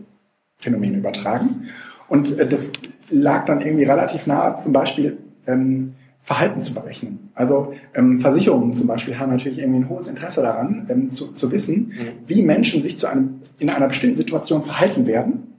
Phänomene 0.59 0.99
übertragen. 0.99 1.69
Und 2.09 2.39
äh, 2.39 2.47
das 2.47 2.73
lag 3.11 3.47
dann 3.47 3.61
irgendwie 3.61 3.85
relativ 3.85 4.27
nahe, 4.27 4.57
zum 4.59 4.73
Beispiel 4.73 5.19
ähm, 5.47 5.95
Verhalten 6.23 6.61
zu 6.61 6.75
berechnen. 6.75 7.31
Also 7.35 7.73
ähm, 7.95 8.21
Versicherungen 8.21 8.73
zum 8.73 8.87
Beispiel 8.87 9.19
haben 9.19 9.31
natürlich 9.31 9.59
irgendwie 9.59 9.81
ein 9.81 9.89
hohes 9.89 10.09
Interesse 10.09 10.43
daran, 10.43 10.87
ähm, 10.89 11.11
zu, 11.13 11.33
zu 11.33 11.51
wissen, 11.51 11.89
mhm. 11.89 12.09
wie 12.27 12.43
Menschen 12.43 12.83
sich 12.83 12.99
zu 12.99 13.07
einem, 13.07 13.43
in 13.59 13.71
einer 13.71 13.89
bestimmten 13.89 14.17
Situation 14.17 14.63
verhalten 14.63 15.07
werden, 15.07 15.55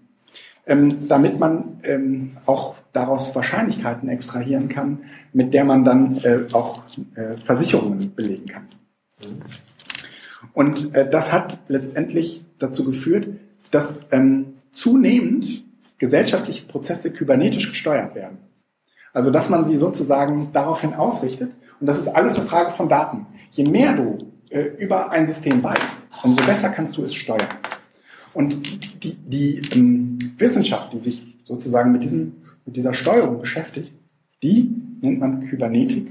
ähm, 0.68 1.08
damit 1.08 1.40
man 1.40 1.80
ähm, 1.84 2.32
auch 2.46 2.76
daraus 2.94 3.34
Wahrscheinlichkeiten 3.36 4.10
extrahieren 4.10 4.70
kann, 4.70 5.00
mit 5.34 5.54
der 5.54 5.64
man 5.64 5.84
dann 5.84 6.18
äh, 6.18 6.46
auch 6.52 6.84
äh, 7.16 7.38
Versicherungen 7.44 8.14
belegen 8.16 8.46
kann. 8.46 8.68
Und 10.54 10.94
äh, 10.96 11.10
das 11.10 11.32
hat 11.32 11.60
letztendlich 11.68 12.44
dazu 12.60 12.86
geführt, 12.86 13.28
dass 13.72 14.06
ähm, 14.12 14.54
zunehmend 14.72 15.64
gesellschaftliche 15.98 16.66
Prozesse 16.66 17.12
kybernetisch 17.12 17.70
gesteuert 17.70 18.16
werden. 18.16 18.40
Also 19.14 19.32
dass 19.32 19.50
man 19.50 19.68
sie 19.68 19.78
sozusagen 19.78 20.50
daraufhin 20.54 20.94
ausrichtet. 20.94 21.52
Und 21.80 21.88
das 21.88 22.00
ist 22.00 22.08
alles 22.08 22.38
eine 22.38 22.48
Frage 22.48 22.72
von 22.72 22.90
Daten. 22.90 23.28
Je 23.52 23.66
mehr 23.66 23.96
du 23.96 24.18
äh, 24.50 24.62
über 24.78 25.12
ein 25.12 25.28
System 25.28 25.64
weißt, 25.64 26.10
umso 26.24 26.46
besser 26.46 26.70
kannst 26.70 26.98
du 26.98 27.04
es 27.04 27.14
steuern. 27.14 27.48
Und 28.34 29.04
die, 29.04 29.16
die 29.16 29.62
ähm, 29.76 30.18
Wissenschaft, 30.38 30.94
die 30.94 31.00
sich 31.00 31.38
sozusagen 31.44 31.92
mit, 31.92 32.04
diesem, 32.04 32.38
mit 32.72 32.78
dieser 32.78 32.94
Steuerung 32.94 33.42
beschäftigt, 33.42 33.92
die 34.42 34.74
nennt 35.02 35.20
man 35.20 35.46
Kybernetik. 35.46 36.08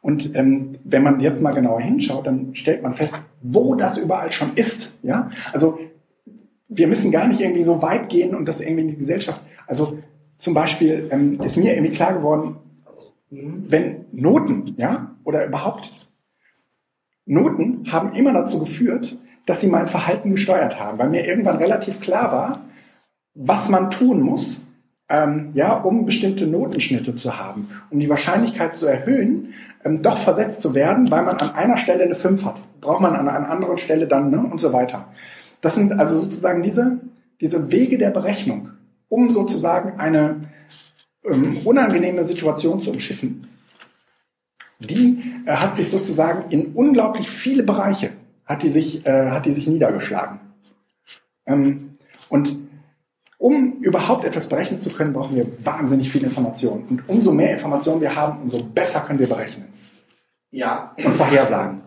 Und 0.00 0.36
ähm, 0.36 0.78
wenn 0.84 1.02
man 1.02 1.18
jetzt 1.18 1.42
mal 1.42 1.52
genauer 1.52 1.80
hinschaut, 1.80 2.28
dann 2.28 2.54
stellt 2.54 2.84
man 2.84 2.94
fest, 2.94 3.18
wo 3.42 3.74
das 3.74 3.96
überall 3.98 4.30
schon 4.30 4.54
ist. 4.54 4.96
Ja, 5.02 5.30
also 5.52 5.80
wir 6.68 6.86
müssen 6.86 7.10
gar 7.10 7.26
nicht 7.26 7.40
irgendwie 7.40 7.64
so 7.64 7.82
weit 7.82 8.10
gehen 8.10 8.32
und 8.32 8.46
das 8.46 8.60
irgendwie 8.60 8.82
in 8.82 8.88
die 8.88 8.96
Gesellschaft. 8.96 9.40
Also 9.66 9.98
zum 10.38 10.54
Beispiel 10.54 11.08
ähm, 11.10 11.40
ist 11.40 11.56
mir 11.56 11.74
irgendwie 11.74 11.94
klar 11.94 12.14
geworden, 12.14 12.56
wenn 13.30 14.04
Noten, 14.12 14.74
ja, 14.76 15.16
oder 15.24 15.44
überhaupt 15.46 15.92
Noten 17.26 17.90
haben 17.90 18.14
immer 18.14 18.32
dazu 18.32 18.60
geführt, 18.60 19.16
dass 19.46 19.60
sie 19.60 19.68
mein 19.68 19.88
Verhalten 19.88 20.30
gesteuert 20.30 20.78
haben, 20.78 20.98
weil 20.98 21.10
mir 21.10 21.26
irgendwann 21.26 21.56
relativ 21.56 22.00
klar 22.00 22.30
war, 22.30 22.60
was 23.34 23.68
man 23.68 23.90
tun 23.90 24.20
muss, 24.20 24.64
ähm, 25.08 25.50
ja, 25.54 25.74
um 25.74 26.06
bestimmte 26.06 26.46
Notenschnitte 26.46 27.14
zu 27.16 27.38
haben, 27.38 27.68
um 27.90 28.00
die 28.00 28.08
Wahrscheinlichkeit 28.08 28.76
zu 28.76 28.86
erhöhen, 28.86 29.54
ähm, 29.84 30.02
doch 30.02 30.18
versetzt 30.18 30.62
zu 30.62 30.74
werden, 30.74 31.10
weil 31.10 31.24
man 31.24 31.36
an 31.36 31.54
einer 31.54 31.76
Stelle 31.76 32.04
eine 32.04 32.14
5 32.14 32.44
hat. 32.44 32.60
Braucht 32.80 33.00
man 33.00 33.14
an 33.14 33.28
einer 33.28 33.50
anderen 33.50 33.78
Stelle 33.78 34.06
dann, 34.06 34.30
ne, 34.30 34.38
und 34.38 34.60
so 34.60 34.72
weiter. 34.72 35.08
Das 35.60 35.74
sind 35.74 35.98
also 35.98 36.18
sozusagen 36.18 36.62
diese, 36.62 37.00
diese 37.40 37.70
Wege 37.70 37.98
der 37.98 38.10
Berechnung, 38.10 38.70
um 39.08 39.30
sozusagen 39.30 39.98
eine 40.00 40.48
ähm, 41.24 41.58
unangenehme 41.64 42.24
Situation 42.24 42.80
zu 42.80 42.90
umschiffen. 42.90 43.46
Die 44.80 45.22
äh, 45.46 45.52
hat 45.52 45.76
sich 45.76 45.90
sozusagen 45.90 46.50
in 46.50 46.72
unglaublich 46.74 47.28
viele 47.30 47.62
Bereiche 47.62 48.10
hat 48.44 48.62
die 48.62 48.68
sich, 48.68 49.06
äh, 49.06 49.30
hat 49.30 49.46
die 49.46 49.52
sich 49.52 49.66
niedergeschlagen. 49.66 50.40
Ähm, 51.46 51.98
und 52.28 52.56
um 53.44 53.74
überhaupt 53.82 54.24
etwas 54.24 54.48
berechnen 54.48 54.80
zu 54.80 54.88
können, 54.88 55.12
brauchen 55.12 55.36
wir 55.36 55.46
wahnsinnig 55.62 56.10
viel 56.10 56.24
Information. 56.24 56.86
Und 56.88 57.06
umso 57.10 57.30
mehr 57.30 57.52
Informationen 57.52 58.00
wir 58.00 58.16
haben, 58.16 58.40
umso 58.40 58.64
besser 58.64 59.00
können 59.00 59.18
wir 59.18 59.26
berechnen. 59.26 59.66
Ja. 60.50 60.94
Und 60.96 61.12
vorhersagen. 61.12 61.82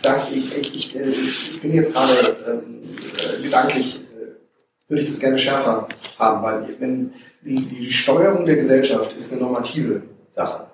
Das, 0.00 0.32
ich, 0.32 0.56
ich, 0.56 0.96
ich, 0.96 1.50
ich 1.52 1.60
bin 1.60 1.74
jetzt 1.74 1.92
gerade 1.92 2.14
ähm, 2.48 2.80
äh, 3.18 3.42
gedanklich, 3.42 3.96
äh, 3.96 4.88
würde 4.88 5.02
ich 5.02 5.10
das 5.10 5.20
gerne 5.20 5.38
schärfer 5.38 5.86
haben, 6.18 6.42
weil 6.42 6.76
wenn 6.78 7.12
die, 7.42 7.66
die 7.66 7.92
Steuerung 7.92 8.46
der 8.46 8.56
Gesellschaft 8.56 9.14
ist 9.18 9.30
eine 9.32 9.42
normative 9.42 10.00
Sache. 10.30 10.68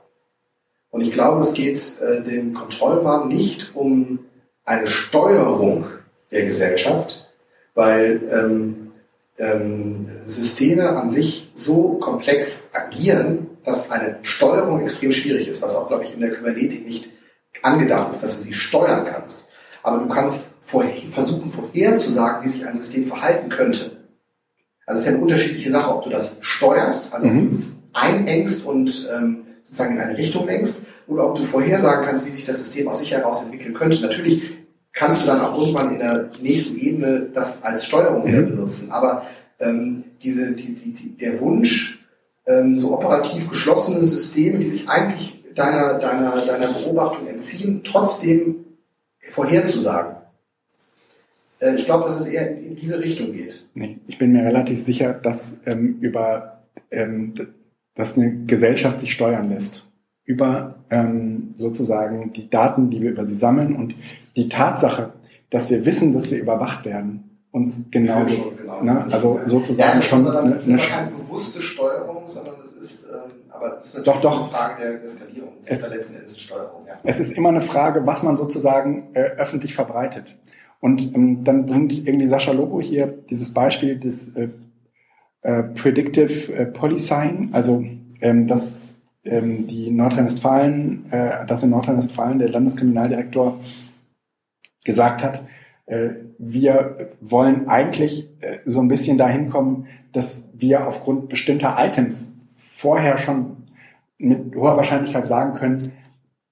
Und 0.91 1.01
ich 1.01 1.11
glaube, 1.11 1.41
es 1.41 1.53
geht 1.53 1.83
äh, 2.01 2.23
dem 2.23 2.55
Kontrollwahn 2.55 3.27
nicht 3.27 3.75
um 3.75 4.21
eine 4.65 4.87
Steuerung 4.87 5.87
der 6.31 6.47
Gesellschaft, 6.47 7.27
weil 7.75 8.21
ähm, 8.31 8.82
ähm, 9.39 10.09
Systeme 10.27 10.91
an 10.91 11.11
sich 11.11 11.51
so 11.55 11.95
komplex 11.95 12.71
agieren, 12.73 13.49
dass 13.65 13.91
eine 13.91 14.19
Steuerung 14.23 14.81
extrem 14.81 15.13
schwierig 15.13 15.49
ist, 15.49 15.63
was 15.63 15.75
auch, 15.75 15.89
glaube 15.89 16.05
ich, 16.05 16.15
in 16.15 16.21
der 16.21 16.31
Kybernetik 16.31 16.87
nicht 16.87 17.11
angedacht 17.63 18.11
ist, 18.11 18.23
dass 18.23 18.39
du 18.39 18.45
sie 18.45 18.53
steuern 18.53 19.07
kannst. 19.11 19.47
Aber 19.83 19.99
du 19.99 20.09
kannst 20.09 20.55
vorher, 20.63 20.95
versuchen 21.11 21.51
vorherzusagen, 21.51 22.43
wie 22.45 22.49
sich 22.49 22.67
ein 22.67 22.75
System 22.77 23.05
verhalten 23.07 23.49
könnte. 23.49 24.03
Also 24.87 24.99
es 24.99 25.07
ist 25.07 25.07
ja 25.07 25.13
eine 25.15 25.23
unterschiedliche 25.23 25.71
Sache, 25.71 25.95
ob 25.95 26.05
du 26.05 26.11
das 26.11 26.39
steuerst, 26.41 27.13
also 27.13 27.27
mhm. 27.27 27.39
ob 27.39 27.51
du 27.51 27.57
es 27.57 27.77
einengst 27.93 28.67
und 28.67 29.09
ähm, 29.15 29.47
sozusagen 29.63 29.97
in 29.97 30.01
eine 30.01 30.19
Richtung 30.19 30.47
lenkst, 30.47 30.83
oder 31.07 31.29
ob 31.29 31.37
du 31.37 31.43
vorhersagen 31.43 32.05
kannst, 32.05 32.27
wie 32.27 32.31
sich 32.31 32.45
das 32.45 32.59
System 32.59 32.89
aus 32.89 33.01
sich 33.01 33.13
heraus 33.13 33.45
entwickeln 33.45 33.75
könnte. 33.75 34.01
Natürlich 34.01 34.43
kannst 34.93 35.23
du 35.23 35.27
dann 35.27 35.41
auch 35.41 35.59
irgendwann 35.59 35.95
in 35.95 35.99
der 35.99 36.31
nächsten 36.41 36.79
Ebene 36.79 37.29
das 37.33 37.63
als 37.63 37.87
Steuerung 37.87 38.27
wieder 38.27 38.41
mhm. 38.41 38.51
benutzen. 38.51 38.91
Aber 38.91 39.27
ähm, 39.59 40.05
diese, 40.23 40.53
die, 40.53 40.75
die, 40.75 40.93
die, 40.93 41.17
der 41.17 41.41
Wunsch, 41.41 41.99
ähm, 42.47 42.79
so 42.79 42.93
operativ 42.93 43.49
geschlossene 43.49 44.05
Systeme, 44.05 44.59
die 44.59 44.69
sich 44.69 44.89
eigentlich 44.89 45.43
deiner, 45.55 45.99
deiner, 45.99 46.45
deiner 46.45 46.67
Beobachtung 46.67 47.29
entziehen, 47.29 47.83
trotzdem 47.85 48.65
vorherzusagen. 49.29 50.17
Äh, 51.61 51.77
ich 51.77 51.85
glaube, 51.85 52.09
dass 52.09 52.21
es 52.21 52.27
eher 52.27 52.51
in 52.51 52.77
diese 52.77 53.01
Richtung 53.01 53.33
geht. 53.33 53.67
Nee, 53.75 53.99
ich 54.07 54.19
bin 54.19 54.33
mir 54.33 54.45
relativ 54.45 54.83
sicher, 54.83 55.13
dass 55.15 55.59
ähm, 55.67 55.99
über 56.01 56.65
ähm, 56.91 57.35
dass 57.95 58.17
eine 58.17 58.45
Gesellschaft 58.47 59.01
sich 59.01 59.13
steuern 59.13 59.51
lässt 59.51 59.87
über 60.25 60.77
ähm, 60.91 61.55
sozusagen 61.57 62.33
die 62.33 62.49
Daten, 62.49 62.91
die 62.91 63.01
wir 63.01 63.11
über 63.11 63.27
sie 63.27 63.35
sammeln 63.35 63.77
und 63.77 63.95
die 64.37 64.49
Tatsache, 64.49 65.13
dass 65.51 65.71
wir 65.71 65.85
wissen, 65.85 66.15
dass 66.15 66.31
wir 66.31 66.41
überwacht 66.41 66.85
werden, 66.85 67.33
uns 67.51 67.83
genauso, 67.91 68.53
genau, 68.57 68.83
ne, 68.83 69.07
also 69.11 69.41
sozusagen 69.47 70.01
ja, 70.01 70.03
schon 70.03 70.25
das 70.25 70.63
ist 70.63 70.69
eine, 70.69 70.79
keine 70.79 71.11
bewusste 71.11 71.61
Steuerung, 71.61 72.23
sondern 72.27 72.55
es 72.65 72.73
ist, 72.73 73.05
ähm, 73.05 73.33
aber 73.51 73.79
es 73.79 73.89
ist 73.89 73.99
natürlich 73.99 74.21
doch, 74.21 74.31
doch. 74.31 74.41
eine 74.43 74.51
Frage 74.51 74.83
der, 74.83 74.99
der 74.99 75.09
Skalierung. 75.09 75.53
Es, 75.61 75.71
es 75.71 75.83
ist 75.83 75.91
letzten 75.91 76.17
Endes 76.17 76.33
eine 76.33 76.41
Steuerung. 76.41 76.87
Ja. 76.87 76.95
Es 77.05 77.21
ist 77.21 77.33
immer 77.33 77.51
eine 77.51 77.61
Frage, 77.61 78.07
was 78.07 78.23
man 78.23 78.39
sozusagen 78.39 79.09
äh, 79.13 79.21
öffentlich 79.21 79.75
verbreitet. 79.75 80.35
Und 80.81 81.15
ähm, 81.15 81.45
dann 81.45 81.67
bringt 81.67 81.93
irgendwie 81.93 82.27
Sascha 82.27 82.53
Lobo 82.53 82.81
hier 82.81 83.07
dieses 83.07 83.53
Beispiel 83.53 84.01
des 84.01 84.35
äh, 84.35 84.49
äh, 85.43 85.63
Predictive 85.63 86.53
äh, 86.55 86.67
Policing, 86.67 87.51
also 87.53 87.85
ähm, 88.21 88.47
das 88.47 88.92
ähm, 89.25 89.67
die 89.67 89.91
Nordrhein-Westfalen, 89.91 91.11
äh, 91.13 91.47
dass 91.47 91.63
in 91.63 91.71
Nordrhein-Westfalen 91.71 92.39
der 92.39 92.51
Landeskriminaldirektor 92.51 93.61
gesagt 94.85 95.23
hat, 95.23 95.43
äh, 95.87 96.11
wir 96.39 97.11
wollen 97.21 97.69
eigentlich 97.69 98.29
äh, 98.41 98.59
so 98.67 98.81
ein 98.81 98.89
bisschen 98.89 99.19
dahin 99.19 99.49
kommen, 99.49 99.87
dass 100.13 100.45
wir 100.53 100.87
aufgrund 100.87 101.29
bestimmter 101.29 101.77
Items 101.79 102.35
vorher 102.77 103.19
schon 103.19 103.57
mit 104.19 104.55
hoher 104.55 104.77
Wahrscheinlichkeit 104.77 105.29
sagen 105.29 105.55
können, 105.55 105.93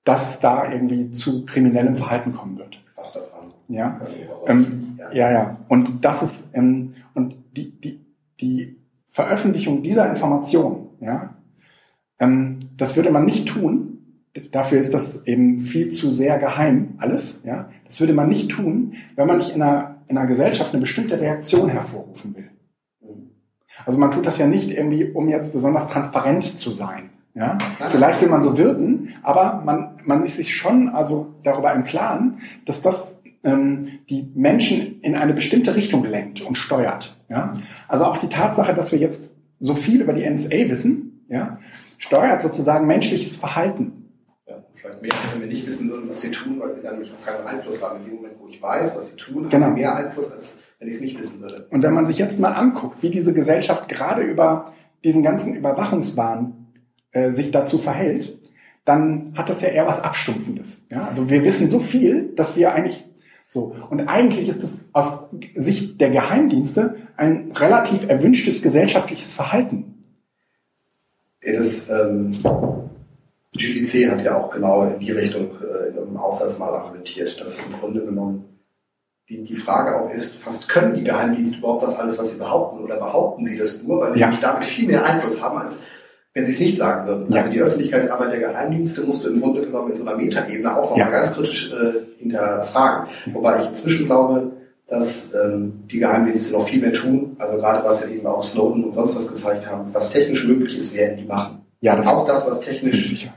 dass 0.05 0.41
da 0.41 0.71
irgendwie 0.71 1.11
zu 1.11 1.45
kriminellem 1.45 1.97
Verhalten 1.97 2.35
kommen 2.35 2.59
wird. 2.59 2.81
Was 2.97 3.13
davon? 3.13 3.53
Ja, 3.69 4.01
ähm, 4.47 4.99
ja, 5.13 5.31
ja. 5.31 5.57
Und 5.69 6.05
das 6.05 6.23
ist 6.23 6.51
ähm, 6.55 6.95
und 7.15 7.35
die 7.57 7.71
die 7.81 8.01
die 8.41 8.77
Veröffentlichung 9.11 9.83
dieser 9.83 10.09
Information, 10.09 10.89
ja, 11.01 11.35
das 12.21 12.97
würde 12.97 13.11
man 13.11 13.25
nicht 13.25 13.49
tun. 13.49 13.99
Dafür 14.53 14.79
ist 14.79 14.95
das 14.95 15.27
eben 15.27 15.59
viel 15.59 15.91
zu 15.91 16.13
sehr 16.13 16.39
geheim, 16.39 16.95
alles. 16.99 17.43
Ja? 17.45 17.71
Das 17.85 17.99
würde 17.99 18.13
man 18.13 18.29
nicht 18.29 18.51
tun, 18.51 18.95
wenn 19.17 19.27
man 19.27 19.39
nicht 19.39 19.55
in 19.55 19.63
einer, 19.63 19.97
in 20.07 20.17
einer 20.17 20.29
Gesellschaft 20.29 20.73
eine 20.73 20.83
bestimmte 20.83 21.21
Reaktion 21.21 21.69
hervorrufen 21.69 22.37
will. 22.37 22.51
Also 23.87 23.99
man 23.99 24.11
tut 24.11 24.27
das 24.27 24.39
ja 24.39 24.47
nicht 24.47 24.71
irgendwie, 24.71 25.05
um 25.05 25.29
jetzt 25.29 25.53
besonders 25.53 25.89
transparent 25.89 26.45
zu 26.45 26.73
sein. 26.73 27.11
Ja? 27.35 27.57
Vielleicht 27.91 28.21
will 28.21 28.29
man 28.29 28.43
so 28.43 28.59
wirken, 28.59 29.15
aber 29.23 29.63
man, 29.65 30.01
man 30.05 30.23
ist 30.25 30.37
sich 30.37 30.55
schon 30.55 30.91
also 30.91 31.35
darüber 31.43 31.73
im 31.73 31.85
Klaren, 31.85 32.41
dass 32.67 32.83
das 32.83 33.19
ähm, 33.43 34.01
die 34.11 34.31
Menschen 34.35 35.01
in 35.01 35.17
eine 35.17 35.33
bestimmte 35.33 35.75
Richtung 35.75 36.05
lenkt 36.05 36.43
und 36.43 36.57
steuert. 36.57 37.17
Ja? 37.31 37.55
Also 37.89 38.05
auch 38.05 38.19
die 38.19 38.29
Tatsache, 38.29 38.75
dass 38.75 38.93
wir 38.93 38.99
jetzt 38.99 39.31
so 39.59 39.75
viel 39.75 40.03
über 40.03 40.13
die 40.13 40.29
NSA 40.29 40.69
wissen, 40.69 41.25
ja, 41.29 41.59
steuert 42.01 42.43
sozusagen 42.43 42.87
menschliches 42.87 43.37
Verhalten. 43.37 44.11
Ja, 44.49 44.57
vielleicht 44.75 45.03
mehr, 45.03 45.11
wenn 45.33 45.43
wir 45.43 45.49
nicht 45.49 45.67
wissen 45.67 45.91
würden, 45.91 46.09
was 46.11 46.23
sie 46.23 46.31
tun, 46.31 46.59
weil 46.59 46.75
wir 46.75 46.83
dann 46.83 46.95
nämlich 46.95 47.13
auch 47.13 47.25
keinen 47.25 47.47
Einfluss 47.47 47.83
haben. 47.83 48.01
In 48.01 48.07
dem 48.07 48.15
Moment, 48.17 48.35
wo 48.41 48.49
ich 48.49 48.61
weiß, 48.61 48.97
was 48.97 49.11
sie 49.11 49.17
tun, 49.17 49.49
Genau. 49.49 49.67
haben 49.67 49.75
sie 49.75 49.81
mehr 49.81 49.95
Einfluss, 49.95 50.33
als 50.33 50.61
wenn 50.79 50.89
ich 50.89 50.95
es 50.95 51.01
nicht 51.03 51.19
wissen 51.19 51.41
würde. 51.43 51.67
Und 51.71 51.83
wenn 51.83 51.93
man 51.93 52.07
sich 52.07 52.19
jetzt 52.19 52.41
mal 52.41 52.53
anguckt, 52.53 53.03
wie 53.03 53.11
diese 53.11 53.35
Gesellschaft 53.35 53.89
gerade 53.89 54.23
über 54.23 54.73
diesen 55.05 55.23
ganzen 55.23 55.55
Überwachungswahn 55.55 56.67
äh, 57.13 57.33
sich 57.33 57.51
dazu 57.51 57.79
verhält, 57.79 58.39
dann 58.87 59.35
hat 59.37 59.51
das 59.51 59.61
ja 59.61 59.69
eher 59.69 59.87
was 59.87 60.01
Abstumpfendes. 60.01 60.87
Ja? 60.91 61.07
Also 61.07 61.29
wir 61.29 61.45
wissen 61.45 61.69
so 61.69 61.79
viel, 61.79 62.33
dass 62.35 62.57
wir 62.57 62.73
eigentlich 62.73 63.07
so. 63.47 63.77
Und 63.91 64.09
eigentlich 64.09 64.49
ist 64.49 64.63
es 64.65 64.85
aus 64.93 65.27
Sicht 65.55 66.01
der 66.01 66.11
Geheimdienste 66.11 66.97
ein 67.17 67.53
relativ 67.53 68.09
erwünschtes 68.09 68.63
gesellschaftliches 68.63 69.33
Verhalten. 69.33 70.00
Das 71.43 71.89
ähm, 71.91 72.39
GDC 73.57 74.11
hat 74.11 74.23
ja 74.23 74.37
auch 74.37 74.51
genau 74.51 74.85
in 74.85 74.99
die 75.01 75.11
Richtung 75.13 75.51
äh, 75.63 75.89
in 75.89 75.99
einem 75.99 76.17
Aufsatz 76.17 76.59
mal 76.59 76.69
argumentiert, 76.73 77.41
dass 77.41 77.65
im 77.65 77.73
Grunde 77.73 78.05
genommen 78.05 78.45
die, 79.29 79.43
die 79.43 79.55
Frage 79.55 80.01
auch 80.01 80.11
ist, 80.13 80.37
fast 80.37 80.69
können 80.69 80.95
die 80.95 81.05
Geheimdienste 81.05 81.59
überhaupt 81.59 81.83
das 81.83 81.99
alles, 81.99 82.19
was 82.19 82.33
sie 82.33 82.39
behaupten, 82.39 82.83
oder 82.83 82.97
behaupten 82.97 83.45
sie 83.45 83.57
das 83.59 83.83
nur, 83.83 84.01
weil 84.01 84.13
sie 84.13 84.19
Ja. 84.21 84.27
nämlich 84.27 84.41
damit 84.43 84.65
viel 84.65 84.87
mehr 84.89 85.05
Einfluss 85.05 85.43
haben, 85.43 85.59
als 85.59 85.83
wenn 86.35 86.47
sie 86.47 86.53
es 86.53 86.61
nicht 86.61 86.77
sagen 86.79 87.07
würden. 87.09 87.27
Ja. 87.33 87.41
Also 87.41 87.53
die 87.53 87.61
Öffentlichkeitsarbeit 87.61 88.33
der 88.33 88.41
Geheimdienste 88.41 89.03
musst 89.05 89.25
du 89.25 89.31
im 89.31 89.41
Grunde 89.41 89.63
genommen 89.63 89.91
in 89.91 89.97
so 89.97 90.07
einer 90.07 90.17
Metaebene 90.17 90.77
auch 90.77 90.91
noch 90.91 90.97
Ja. 90.97 91.09
ganz 91.11 91.35
kritisch 91.35 91.73
äh, 91.73 92.19
hinterfragen. 92.19 93.09
Wobei 93.33 93.61
ich 93.61 93.67
inzwischen 93.69 94.07
glaube, 94.07 94.53
dass 94.91 95.33
ähm, 95.35 95.85
die 95.91 95.99
Geheimdienste 96.01 96.53
noch 96.53 96.69
viel 96.69 96.81
mehr 96.81 96.93
tun, 96.93 97.37
also 97.39 97.57
gerade 97.57 97.85
was 97.87 98.05
ja 98.05 98.11
eben 98.15 98.27
auch 98.27 98.43
Snowden 98.43 98.85
und 98.85 98.93
sonst 98.93 99.17
was 99.17 99.29
gezeigt 99.29 99.67
haben, 99.71 99.95
was 99.95 100.13
technisch 100.13 100.45
möglich 100.47 100.77
ist, 100.77 100.95
werden 100.95 101.17
die 101.17 101.25
machen. 101.25 101.61
Ja, 101.81 101.97
das 101.97 102.07
auch 102.09 102.27
das, 102.27 102.47
was 102.47 102.61
technisch 102.61 103.09
sicher. 103.09 103.33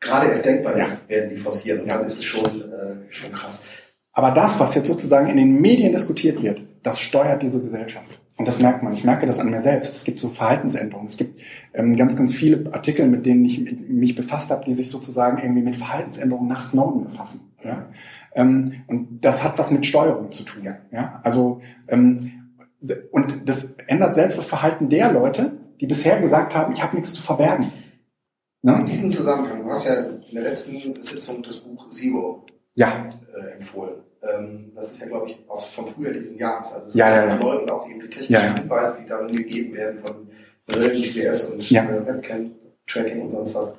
gerade 0.00 0.28
erst 0.28 0.44
denkbar 0.44 0.76
Ja. 0.76 0.84
ist, 0.84 1.08
werden 1.08 1.30
die 1.30 1.36
forcieren. 1.38 1.80
Und 1.80 1.86
Ja. 1.88 1.96
dann 1.96 2.06
ist 2.06 2.18
es 2.18 2.24
schon, 2.24 2.44
äh, 2.44 2.96
schon 3.10 3.32
krass. 3.32 3.64
Aber 4.12 4.30
das, 4.30 4.60
was 4.60 4.74
jetzt 4.74 4.86
sozusagen 4.86 5.26
in 5.28 5.36
den 5.36 5.60
Medien 5.60 5.92
diskutiert 5.92 6.42
wird, 6.42 6.60
das 6.82 7.00
steuert 7.00 7.42
diese 7.42 7.60
Gesellschaft. 7.60 8.20
Und 8.38 8.46
das 8.46 8.60
merkt 8.60 8.82
man. 8.82 8.92
Ich 8.92 9.02
merke 9.04 9.26
das 9.26 9.40
an 9.40 9.50
mir 9.50 9.62
selbst. 9.62 9.96
Es 9.96 10.04
gibt 10.04 10.20
so 10.20 10.28
Verhaltensänderungen. 10.28 11.08
Es 11.08 11.16
gibt 11.16 11.40
ähm, 11.74 11.96
ganz, 11.96 12.16
ganz 12.16 12.34
viele 12.34 12.72
Artikel, 12.72 13.08
mit 13.08 13.24
denen 13.26 13.44
ich 13.46 13.58
mich 13.88 14.14
befasst 14.14 14.50
habe, 14.50 14.64
die 14.66 14.74
sich 14.74 14.90
sozusagen 14.90 15.38
irgendwie 15.38 15.62
mit 15.62 15.76
Verhaltensänderungen 15.76 16.48
nach 16.48 16.60
Snowden 16.62 17.04
befassen. 17.04 17.40
Ja? 17.64 17.86
Ähm, 18.36 18.84
und 18.86 19.18
das 19.22 19.42
hat 19.42 19.58
was 19.58 19.70
mit 19.72 19.84
Steuerung 19.84 20.30
zu 20.30 20.44
tun. 20.44 20.68
Ja. 20.92 21.20
Also 21.24 21.60
ähm, 21.88 22.32
und 23.10 23.48
das 23.48 23.72
ändert 23.88 24.14
selbst 24.14 24.38
das 24.38 24.46
Verhalten 24.46 24.88
der 24.88 25.10
Leute, 25.10 25.52
die 25.80 25.86
bisher 25.86 26.20
gesagt 26.20 26.54
haben, 26.54 26.72
ich 26.72 26.82
habe 26.82 26.94
nichts 26.94 27.14
zu 27.14 27.22
verbergen. 27.22 27.72
In 28.62 28.72
Ne? 28.78 28.84
diesem 28.84 29.10
Zusammenhang, 29.10 29.62
du 29.62 29.70
hast 29.70 29.86
ja 29.86 29.94
in 29.94 30.22
der 30.34 30.42
letzten 30.44 30.80
Sitzung 31.02 31.42
das 31.42 31.56
Buch 31.58 31.88
Zero 31.90 32.44
Ja, 32.74 33.10
äh, 33.34 33.54
empfohlen. 33.54 33.94
Ähm, 34.22 34.72
das 34.74 34.92
ist 34.92 35.00
ja, 35.00 35.06
glaube 35.06 35.30
ich, 35.30 35.38
aus, 35.48 35.66
vom 35.70 35.86
Frühjahr 35.86 36.12
diesen 36.14 36.36
Jahres. 36.36 36.72
Also 36.72 36.88
es 36.88 36.94
Ja, 36.94 37.14
ja, 37.14 37.26
ja. 37.28 37.36
neu 37.36 37.60
und 37.60 37.70
auch 37.70 37.88
eben 37.88 38.00
die 38.00 38.08
technischen 38.08 38.32
Ja, 38.32 38.44
ja. 38.44 38.54
Hinweise, 38.58 39.02
die 39.02 39.08
darin 39.08 39.34
gegeben 39.36 39.74
werden 39.74 39.98
von 40.00 40.28
Brillen, 40.66 41.00
GPS 41.00 41.44
und 41.50 41.70
Ja. 41.70 41.84
äh, 41.84 42.06
Webcam-Tracking 42.06 43.22
und 43.22 43.30
sonst 43.30 43.54
was. 43.54 43.74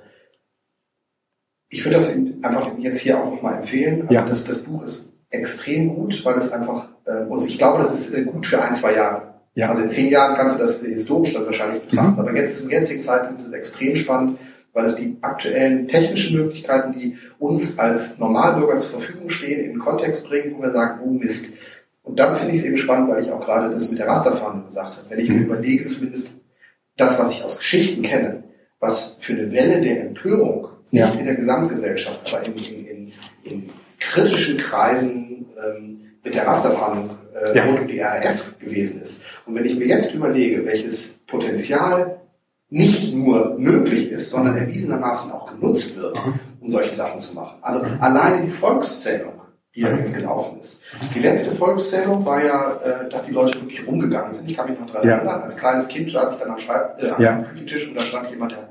Ich 1.69 1.83
würde 1.83 1.97
das 1.97 2.13
einfach 2.13 2.71
jetzt 2.79 2.99
hier 2.99 3.19
auch 3.21 3.31
nochmal 3.31 3.57
empfehlen. 3.57 4.01
Also 4.03 4.13
Ja. 4.13 4.25
das, 4.25 4.45
das 4.45 4.63
Buch 4.63 4.83
ist 4.83 5.11
extrem 5.29 5.93
gut, 5.95 6.23
weil 6.25 6.37
es 6.37 6.51
einfach, 6.51 6.87
äh, 7.05 7.25
und 7.25 7.43
ich 7.45 7.57
glaube, 7.57 7.77
das 7.79 7.91
ist 7.91 8.13
äh, 8.13 8.23
gut 8.23 8.45
für 8.45 8.61
ein, 8.61 8.73
zwei 8.75 8.95
Jahre. 8.95 9.33
Ja. 9.55 9.67
Also 9.69 9.81
in 9.81 9.89
zehn 9.89 10.09
Jahren 10.09 10.35
kannst 10.37 10.55
du 10.55 10.59
das 10.59 10.79
historisch 10.81 11.33
dann 11.33 11.45
wahrscheinlich 11.45 11.83
betrachten. 11.83 12.13
Mhm. 12.13 12.19
Aber 12.19 12.35
jetzt 12.35 12.61
zum 12.61 12.69
jetzigen 12.69 13.01
Zeitpunkt 13.01 13.41
ist 13.41 13.47
es 13.47 13.53
extrem 13.53 13.95
spannend, 13.95 14.37
weil 14.73 14.85
es 14.85 14.95
die 14.95 15.17
aktuellen 15.21 15.87
technischen 15.87 16.37
Möglichkeiten, 16.37 16.93
die 16.97 17.17
uns 17.39 17.79
als 17.79 18.19
Normalbürger 18.19 18.77
zur 18.77 18.91
Verfügung 18.91 19.29
stehen, 19.29 19.59
in 19.65 19.71
einen 19.71 19.79
Kontext 19.79 20.27
bringen, 20.29 20.53
wo 20.55 20.61
wir 20.61 20.71
sagen, 20.71 21.01
oh 21.03 21.09
Mist. 21.09 21.55
Und 22.03 22.17
dann 22.19 22.35
finde 22.35 22.53
ich 22.53 22.59
es 22.59 22.65
eben 22.65 22.77
spannend, 22.77 23.09
weil 23.09 23.23
ich 23.23 23.31
auch 23.31 23.41
gerade 23.43 23.73
das 23.73 23.89
mit 23.89 23.99
der 23.99 24.07
Rasterfahndung 24.07 24.67
gesagt 24.67 24.95
habe. 24.97 25.09
Wenn 25.09 25.19
ich 25.19 25.27
mir 25.29 25.39
Mhm. 25.39 25.45
überlege, 25.45 25.85
zumindest 25.85 26.35
das, 26.95 27.19
was 27.19 27.31
ich 27.31 27.43
aus 27.43 27.57
Geschichten 27.57 28.03
kenne, 28.03 28.43
was 28.79 29.17
für 29.19 29.33
eine 29.33 29.51
Welle 29.51 29.81
der 29.81 30.01
Empörung, 30.05 30.66
Ja. 30.91 31.07
nicht 31.09 31.19
in 31.19 31.25
der 31.25 31.35
Gesamtgesellschaft, 31.35 32.33
aber 32.33 32.45
in, 32.45 32.53
in, 32.55 32.85
in, 32.87 33.13
in 33.43 33.69
kritischen 33.99 34.57
Kreisen 34.57 35.45
ähm, 35.63 36.01
mit 36.23 36.33
der 36.35 36.45
Rasterfahndung 36.47 37.17
äh, 37.33 37.55
Ja. 37.57 37.65
rund 37.65 37.81
um 37.81 37.87
die 37.87 37.99
RAF 37.99 38.57
gewesen 38.59 39.01
ist. 39.01 39.23
Und 39.45 39.55
wenn 39.55 39.65
ich 39.65 39.77
mir 39.77 39.87
jetzt 39.87 40.13
überlege, 40.13 40.65
welches 40.65 41.19
Potenzial 41.27 42.17
nicht 42.69 43.13
nur 43.13 43.55
möglich 43.57 44.11
ist, 44.11 44.29
sondern 44.31 44.57
erwiesenermaßen 44.57 45.31
auch 45.31 45.51
genutzt 45.53 45.95
wird, 45.95 46.17
Mhm. 46.25 46.33
um 46.61 46.69
solche 46.69 46.93
Sachen 46.93 47.19
zu 47.19 47.35
machen. 47.35 47.57
Also 47.61 47.83
Mhm. 47.83 48.01
alleine 48.01 48.43
die 48.45 48.49
Volkszählung, 48.49 49.33
die 49.73 49.81
ja 49.81 49.89
Mhm. 49.91 49.99
jetzt 49.99 50.15
gelaufen 50.15 50.59
ist. 50.59 50.83
Die 51.15 51.19
letzte 51.19 51.51
Volkszählung 51.51 52.25
war 52.25 52.43
ja, 52.43 52.73
äh, 52.83 53.09
dass 53.09 53.23
die 53.23 53.31
Leute 53.31 53.61
wirklich 53.61 53.87
rumgegangen 53.87 54.33
sind. 54.33 54.49
Ich 54.49 54.57
kann 54.57 54.69
mich 54.69 54.77
noch 54.79 54.87
daran 54.87 55.07
Ja. 55.07 55.15
erinnern, 55.15 55.41
als 55.43 55.55
kleines 55.55 55.87
Kind 55.87 56.11
saß 56.11 56.33
ich 56.33 56.39
dann 56.41 56.49
am, 56.51 56.59
Schreib 56.59 57.01
äh, 57.01 57.09
am 57.09 57.21
Ja. 57.21 57.41
Küchentisch 57.43 57.87
und 57.87 57.95
da 57.95 58.01
stand 58.01 58.29
jemand 58.31 58.51
der, 58.51 58.66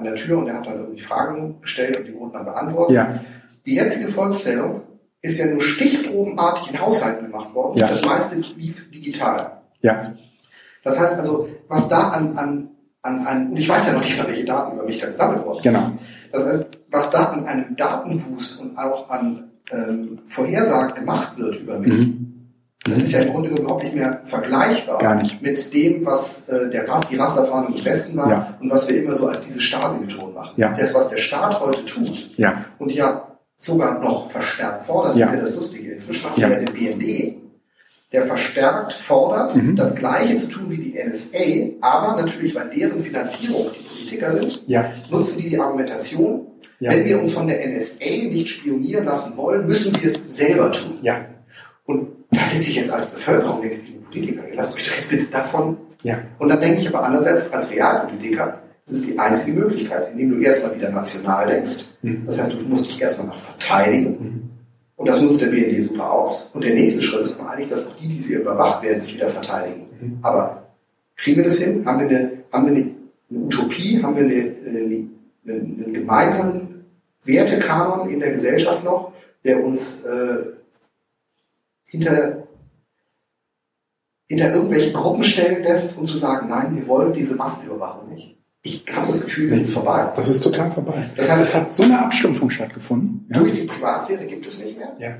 an 0.00 0.04
der 0.04 0.14
Tür 0.16 0.38
und 0.38 0.46
der 0.46 0.56
hat 0.56 0.66
dann 0.66 0.78
irgendwie 0.80 1.00
Fragen 1.02 1.60
gestellt 1.62 1.96
und 1.98 2.06
die 2.08 2.14
wurden 2.14 2.32
dann 2.32 2.44
beantwortet. 2.44 2.96
ja, 2.96 3.20
Die 3.66 3.74
jetzige 3.74 4.08
Volkszählung 4.08 4.82
ist 5.22 5.38
ja 5.38 5.46
nur 5.52 5.60
stichprobenartig 5.62 6.70
in 6.72 6.80
Haushalten 6.80 7.26
gemacht 7.30 7.54
worden. 7.54 7.78
Ja. 7.78 7.86
Das 7.86 8.04
meiste 8.04 8.36
lief 8.56 8.90
digital. 8.90 9.60
ja, 9.82 10.12
Das 10.82 10.98
heißt 10.98 11.18
also, 11.18 11.48
was 11.68 11.88
da 11.88 12.08
an, 12.08 12.36
an, 12.38 12.68
an, 13.02 13.26
an, 13.26 13.50
und 13.50 13.56
ich 13.58 13.68
weiß 13.68 13.86
ja 13.88 13.92
noch 13.92 14.00
nicht 14.00 14.16
mal, 14.18 14.26
welche 14.26 14.44
Daten 14.46 14.76
über 14.76 14.84
mich 14.86 14.98
da 14.98 15.08
gesammelt 15.08 15.44
wurden. 15.44 15.62
genau. 15.62 15.92
Das 16.32 16.44
heißt, 16.46 16.66
was 16.90 17.10
da 17.10 17.24
an 17.26 17.46
einem 17.46 17.76
Datenwust 17.76 18.60
und 18.60 18.78
auch 18.78 19.10
an 19.10 19.50
ähm, 19.72 20.20
Vorhersagen 20.26 20.94
gemacht 20.94 21.36
wird 21.38 21.56
über 21.60 21.78
mich, 21.78 21.92
Mhm. 21.92 22.29
Das 22.88 22.98
ist 23.00 23.12
ja 23.12 23.20
im 23.20 23.30
Grunde 23.32 23.48
genommen 23.50 23.64
überhaupt 23.66 23.84
nicht 23.84 23.94
mehr 23.94 24.20
vergleichbar 24.24 25.22
mit 25.40 25.74
dem, 25.74 26.04
was 26.06 26.48
äh, 26.48 26.70
der 26.70 26.88
Rast, 26.88 27.10
die 27.10 27.16
Rasterfahndung 27.16 27.76
im 27.76 27.84
Westen 27.84 28.16
war 28.16 28.30
Ja. 28.30 28.56
und 28.60 28.70
was 28.70 28.88
wir 28.88 29.02
immer 29.02 29.14
so 29.14 29.26
als 29.28 29.42
diese 29.42 29.60
Stasi-Methoden 29.60 30.32
machen. 30.34 30.54
Ja. 30.56 30.72
Das, 30.72 30.94
was 30.94 31.08
der 31.10 31.18
Staat 31.18 31.60
heute 31.60 31.84
tut 31.84 32.30
Ja, 32.38 32.64
und 32.78 32.90
ja 32.92 33.26
sogar 33.58 33.98
noch 34.00 34.30
verstärkt 34.30 34.86
fordert, 34.86 35.16
ist 35.16 35.20
ja 35.32 35.36
das 35.36 35.54
Lustige. 35.54 35.92
Inzwischen 35.92 36.30
haben 36.30 36.40
Ja. 36.40 36.48
wir 36.48 36.60
ja 36.60 36.64
den 36.64 36.72
BND, 36.98 37.34
der 38.12 38.22
verstärkt 38.22 38.94
fordert, 38.94 39.54
Mhm. 39.56 39.76
das 39.76 39.94
Gleiche 39.94 40.36
zu 40.38 40.48
tun 40.50 40.70
wie 40.70 40.78
die 40.78 40.98
NSA, 40.98 41.76
aber 41.82 42.20
natürlich, 42.20 42.54
weil 42.54 42.70
deren 42.70 43.02
Finanzierung 43.02 43.66
die 43.78 43.86
Politiker 43.86 44.30
sind, 44.30 44.62
ja, 44.66 44.90
nutzen 45.10 45.42
die 45.42 45.50
die 45.50 45.60
Argumentation, 45.60 46.46
wenn 46.80 47.04
wir 47.04 47.20
uns 47.20 47.32
von 47.34 47.46
der 47.46 47.62
NSA 47.66 48.04
nicht 48.30 48.48
spionieren 48.48 49.04
lassen 49.04 49.36
wollen, 49.36 49.66
müssen 49.66 49.94
wir 49.94 50.04
es 50.06 50.34
selber 50.34 50.72
tun. 50.72 50.98
Und 51.84 52.08
da 52.30 52.44
sitze 52.44 52.70
ich 52.70 52.76
jetzt 52.76 52.90
als 52.90 53.06
Bevölkerung, 53.08 53.60
denke 53.60 53.76
ich, 53.76 54.04
Politiker, 54.10 54.48
ihr 54.48 54.54
lasst 54.56 54.76
euch 54.76 54.88
doch 54.88 54.96
jetzt 54.96 55.08
bitte 55.08 55.26
davon. 55.26 55.76
ja, 56.02 56.18
Und 56.38 56.48
dann 56.48 56.60
denke 56.60 56.80
ich 56.80 56.88
aber 56.88 57.04
andererseits 57.04 57.52
als 57.52 57.70
Realpolitiker, 57.70 58.60
das 58.86 58.98
ist 59.00 59.10
die 59.10 59.18
einzige 59.18 59.58
Möglichkeit, 59.58 60.10
indem 60.12 60.30
du 60.30 60.44
erstmal 60.44 60.74
wieder 60.74 60.90
national 60.90 61.46
denkst. 61.46 61.90
Mhm. 62.02 62.24
Das 62.26 62.38
heißt, 62.38 62.52
du 62.52 62.68
musst 62.68 62.86
dich 62.86 63.00
erstmal 63.00 63.28
nach 63.28 63.40
verteidigen. 63.40 64.10
Mhm. 64.10 64.50
Und 64.96 65.08
das 65.08 65.22
nutzt 65.22 65.40
der 65.40 65.46
BND 65.46 65.82
super 65.82 66.12
aus. 66.12 66.50
Und 66.52 66.64
der 66.64 66.74
nächste 66.74 67.00
Schritt 67.00 67.22
ist 67.22 67.38
aber 67.38 67.50
eigentlich, 67.50 67.70
dass 67.70 67.88
auch 67.88 67.96
die, 67.96 68.08
die 68.08 68.20
sie 68.20 68.34
überwacht 68.34 68.82
werden, 68.82 69.00
sich 69.00 69.14
wieder 69.14 69.28
verteidigen. 69.28 69.86
Mhm. 70.00 70.18
Aber 70.22 70.66
kriegen 71.16 71.36
wir 71.36 71.44
das 71.44 71.58
hin? 71.58 71.86
Haben 71.86 72.00
wir 72.00 72.08
eine, 72.08 72.30
haben 72.52 72.66
wir 72.66 72.72
eine, 72.72 72.90
eine 73.30 73.38
Utopie? 73.44 74.02
Haben 74.02 74.16
wir 74.16 74.24
eine, 74.24 74.34
eine, 74.66 74.78
einen, 74.78 75.10
einen 75.46 75.94
gemeinsamen 75.94 76.84
Wertekanon 77.24 78.10
in 78.10 78.20
der 78.20 78.32
Gesellschaft 78.32 78.84
noch, 78.84 79.12
der 79.44 79.64
uns 79.64 80.04
äh, 80.04 80.38
hinter, 81.90 82.44
hinter 84.28 84.54
irgendwelche 84.54 84.92
Gruppen 84.92 85.24
stellen 85.24 85.62
lässt, 85.64 85.98
um 85.98 86.06
zu 86.06 86.16
sagen, 86.16 86.48
nein, 86.48 86.76
wir 86.76 86.86
wollen 86.86 87.12
diese 87.12 87.34
Massenüberwachung 87.34 88.08
nicht? 88.14 88.36
Ich 88.62 88.84
habe 88.92 89.06
das 89.06 89.22
Gefühl, 89.24 89.50
es 89.52 89.62
ist 89.62 89.72
vorbei. 89.72 90.12
Das 90.14 90.28
ist 90.28 90.40
total 90.42 90.70
vorbei. 90.70 91.10
Das 91.16 91.28
heißt, 91.30 91.42
Es 91.42 91.54
hat 91.54 91.74
so 91.74 91.82
eine 91.82 91.98
Abstumpfung 92.04 92.50
stattgefunden. 92.50 93.26
Ja, 93.30 93.38
durch 93.40 93.54
die 93.54 93.62
Privatsphäre 93.62 94.26
gibt 94.26 94.46
es 94.46 94.62
nicht 94.62 94.76
mehr. 94.78 94.94
ja, 94.98 95.16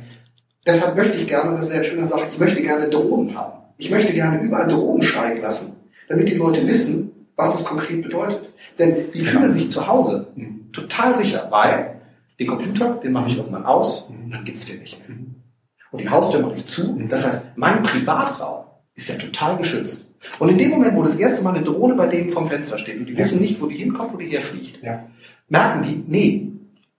Deshalb 0.67 0.95
möchte 0.95 1.17
ich 1.17 1.27
gerne, 1.27 1.51
und 1.51 1.57
das 1.57 1.69
wäre 1.69 1.79
eine 1.81 1.85
schöne 1.89 2.07
Sache, 2.07 2.25
ich 2.31 2.39
möchte 2.39 2.61
gerne 2.61 2.89
Drohnen 2.89 3.35
haben. 3.37 3.55
Ich 3.79 3.91
möchte 3.91 4.13
gerne 4.13 4.43
überall 4.43 4.69
Drohnen 4.69 5.03
steigen 5.03 5.41
lassen, 5.41 5.75
damit 6.09 6.29
die 6.29 6.35
Leute 6.35 6.67
wissen, 6.67 7.11
was 7.35 7.53
das 7.53 7.65
konkret 7.65 8.03
bedeutet. 8.03 8.53
Denn 8.79 9.11
die 9.15 9.21
Genau. 9.21 9.31
fühlen 9.31 9.53
sich 9.53 9.71
zu 9.71 9.87
Hause 9.89 10.29
Mhm. 10.37 10.71
total 10.73 11.17
sicher, 11.17 11.47
weil 11.51 12.03
den 12.39 12.47
Computer, 12.47 12.91
den 13.03 13.13
mache 13.13 13.31
ich 13.31 13.39
irgendwann 13.39 13.65
aus 13.65 14.03
und 14.03 14.31
dann 14.31 14.45
gibt's 14.45 14.67
den 14.67 14.81
nicht 14.81 14.99
mehr. 15.01 15.17
Mhm. 15.17 15.30
Und 15.93 16.01
die 16.01 16.09
Haustür 16.09 16.41
mache 16.41 16.57
ich 16.57 16.67
zu. 16.67 16.99
Das 17.09 17.25
heißt, 17.25 17.49
mein 17.57 17.83
Privatraum 17.83 18.65
ist 18.95 19.09
ja 19.09 19.17
total 19.17 19.57
geschützt. 19.59 20.07
Und 20.39 20.51
in 20.51 20.59
dem 20.59 20.71
Moment, 20.71 20.95
wo 20.97 21.03
das 21.03 21.17
erste 21.17 21.43
Mal 21.43 21.55
eine 21.55 21.65
Drohne 21.65 21.95
bei 21.95 22.07
denen 22.07 22.31
vom 22.31 22.47
Fenster 22.47 22.79
steht 22.79 22.99
und 23.01 23.07
die 23.07 23.17
wissen 23.17 23.41
nicht, 23.41 23.61
wo 23.61 23.67
die 23.67 23.77
hinkommt, 23.79 24.13
wo 24.13 24.19
die 24.19 24.27
herfliegt, 24.29 24.83
Ja. 24.83 25.05
merken 25.49 25.83
die, 25.83 26.05
nee, 26.07 26.47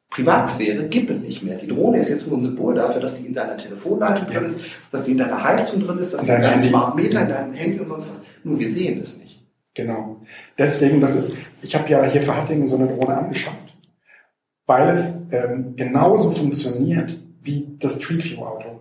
Privatsphäre 0.10 0.88
gibt 0.90 1.10
es 1.10 1.22
nicht 1.22 1.42
mehr. 1.44 1.58
Die 1.58 1.68
Drohne 1.68 1.98
ist 2.00 2.10
jetzt 2.10 2.28
nur 2.28 2.38
ein 2.38 2.42
Symbol 2.42 2.76
dafür, 2.76 3.00
dass 3.02 3.16
die 3.16 3.28
in 3.28 3.34
deiner 3.34 3.56
Telefonleitung 3.56 4.28
drin 4.28 4.44
ist, 4.46 4.62
dass 4.92 5.06
die 5.06 5.12
in 5.12 5.18
deiner 5.20 5.42
Heizung 5.42 5.86
drin 5.86 6.00
ist, 6.00 6.14
dass 6.14 6.26
die 6.26 6.32
in 6.32 6.42
deinem. 6.42 6.60
Smart 6.60 6.96
Meter, 6.96 7.22
in 7.22 7.30
deinem 7.30 7.54
Handy 7.54 7.80
und 7.80 7.88
sonst 7.88 8.12
was. 8.12 8.24
Nur 8.44 8.60
wir 8.60 8.70
sehen 8.70 9.00
es 9.02 9.18
nicht. 9.18 9.42
Genau. 9.74 10.20
Deswegen, 10.58 11.00
das 11.00 11.16
ist, 11.16 11.38
ich 11.62 11.74
habe 11.76 11.90
ja 11.90 12.04
hier 12.04 12.22
für 12.24 12.36
Hattingen 12.36 12.68
so 12.68 12.76
eine 12.76 12.88
Drohne 12.88 13.18
angeschafft, 13.20 13.74
weil 14.66 14.90
es 14.90 15.28
ähm, 15.32 15.76
genauso 15.78 16.32
funktioniert 16.32 17.18
wie 17.42 17.76
das 17.80 17.96
Street 17.96 18.24
View 18.24 18.44
Auto. 18.44 18.80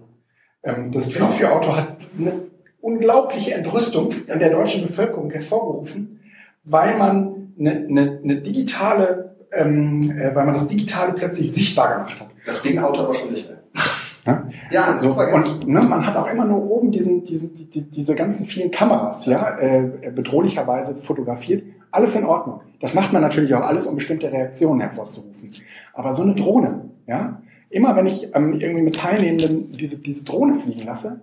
Ähm, 0.63 0.91
das 0.91 1.11
Street 1.11 1.39
View 1.39 1.47
Auto 1.47 1.75
hat 1.75 1.97
eine 2.19 2.51
unglaubliche 2.81 3.55
Entrüstung 3.55 4.13
in 4.13 4.39
der 4.39 4.51
deutschen 4.51 4.87
Bevölkerung 4.87 5.31
hervorgerufen, 5.31 6.21
weil 6.65 6.97
man 6.97 7.53
eine, 7.59 7.71
eine, 7.71 8.21
eine 8.23 8.37
digitale, 8.41 9.37
ähm, 9.53 10.01
äh, 10.11 10.35
weil 10.35 10.45
man 10.45 10.55
das 10.55 10.67
Digitale 10.67 11.13
plötzlich 11.13 11.53
sichtbar 11.53 11.95
gemacht 11.95 12.21
hat. 12.21 12.29
Das 12.47 12.63
Bing-Auto 12.63 13.03
aber 13.03 13.15
schon 13.15 13.33
nicht 13.33 13.49
mehr. 13.49 13.59
Ja? 14.27 14.47
Ja, 14.71 14.93
das 14.93 15.03
So, 15.03 15.17
war 15.17 15.29
ganz 15.29 15.49
und 15.49 15.67
ne, 15.67 15.81
man 15.81 16.05
hat 16.07 16.15
auch 16.15 16.31
immer 16.31 16.45
nur 16.45 16.71
oben 16.71 16.93
diesen, 16.93 17.25
diesen, 17.25 17.55
die, 17.55 17.71
die, 17.71 17.91
diese 17.91 18.15
ganzen 18.15 18.45
vielen 18.45 18.71
Kameras, 18.71 19.25
ja, 19.25 19.59
äh, 19.59 20.13
bedrohlicherweise 20.15 20.97
fotografiert. 20.97 21.63
Alles 21.91 22.15
in 22.15 22.27
Ordnung. 22.27 22.61
Das 22.81 22.93
macht 22.93 23.15
man 23.15 23.23
natürlich 23.23 23.55
auch 23.55 23.63
alles, 23.63 23.87
um 23.87 23.95
bestimmte 23.95 24.31
Reaktionen 24.31 24.83
hervorzurufen. 24.83 25.53
Aber 25.95 26.13
so 26.13 26.23
eine 26.23 26.35
Drohne, 26.35 26.91
ja, 27.07 27.41
immer 27.71 27.97
wenn 27.97 28.07
ich 28.07 28.35
ähm, 28.35 28.61
irgendwie 28.61 28.83
mit 28.83 28.97
Teilnehmenden 28.97 29.73
diese, 29.73 29.99
diese 29.99 30.25
Drohne 30.25 30.61
fliegen 30.61 30.85
lasse, 30.85 31.21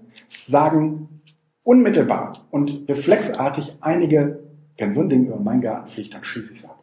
sagen 0.47 1.21
unmittelbar 1.63 2.45
und 2.49 2.87
reflexartig 2.87 3.77
einige, 3.81 4.39
wenn 4.77 4.93
so 4.93 5.01
ein 5.01 5.09
Ding 5.09 5.27
über 5.27 5.37
meinen 5.37 5.61
Garten 5.61 5.89
fliegt, 5.89 6.13
dann 6.13 6.23
schieße 6.23 6.53
ich 6.53 6.59
es 6.59 6.65
ab. 6.65 6.81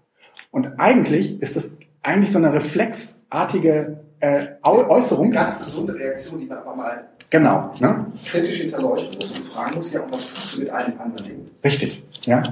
Und 0.51 0.79
eigentlich 0.79 1.43
ist 1.43 1.57
das 1.57 1.77
eigentlich 2.03 2.31
so 2.31 2.39
eine 2.39 2.53
reflexartige 2.53 4.05
äh, 4.21 4.47
Äußerung. 4.63 5.27
eine 5.27 5.35
ganz 5.35 5.59
gesunde 5.59 5.95
Reaktion, 5.95 6.39
die 6.39 6.47
man 6.47 6.59
aber 6.59 6.77
mal 6.77 7.09
Genau, 7.31 7.73
ne? 7.81 8.07
kritisch 8.27 8.61
hinterleuchten 8.61 9.19
muss 9.19 9.37
und 9.37 9.47
fragen 9.47 9.75
muss, 9.75 9.93
ja, 9.93 10.03
und 10.03 10.13
was 10.13 10.33
tust 10.33 10.55
du 10.55 10.61
mit 10.61 10.71
allen 10.71 10.97
anderen 11.01 11.25
Dingen? 11.25 11.51
Richtig, 11.65 12.05
ja. 12.23 12.43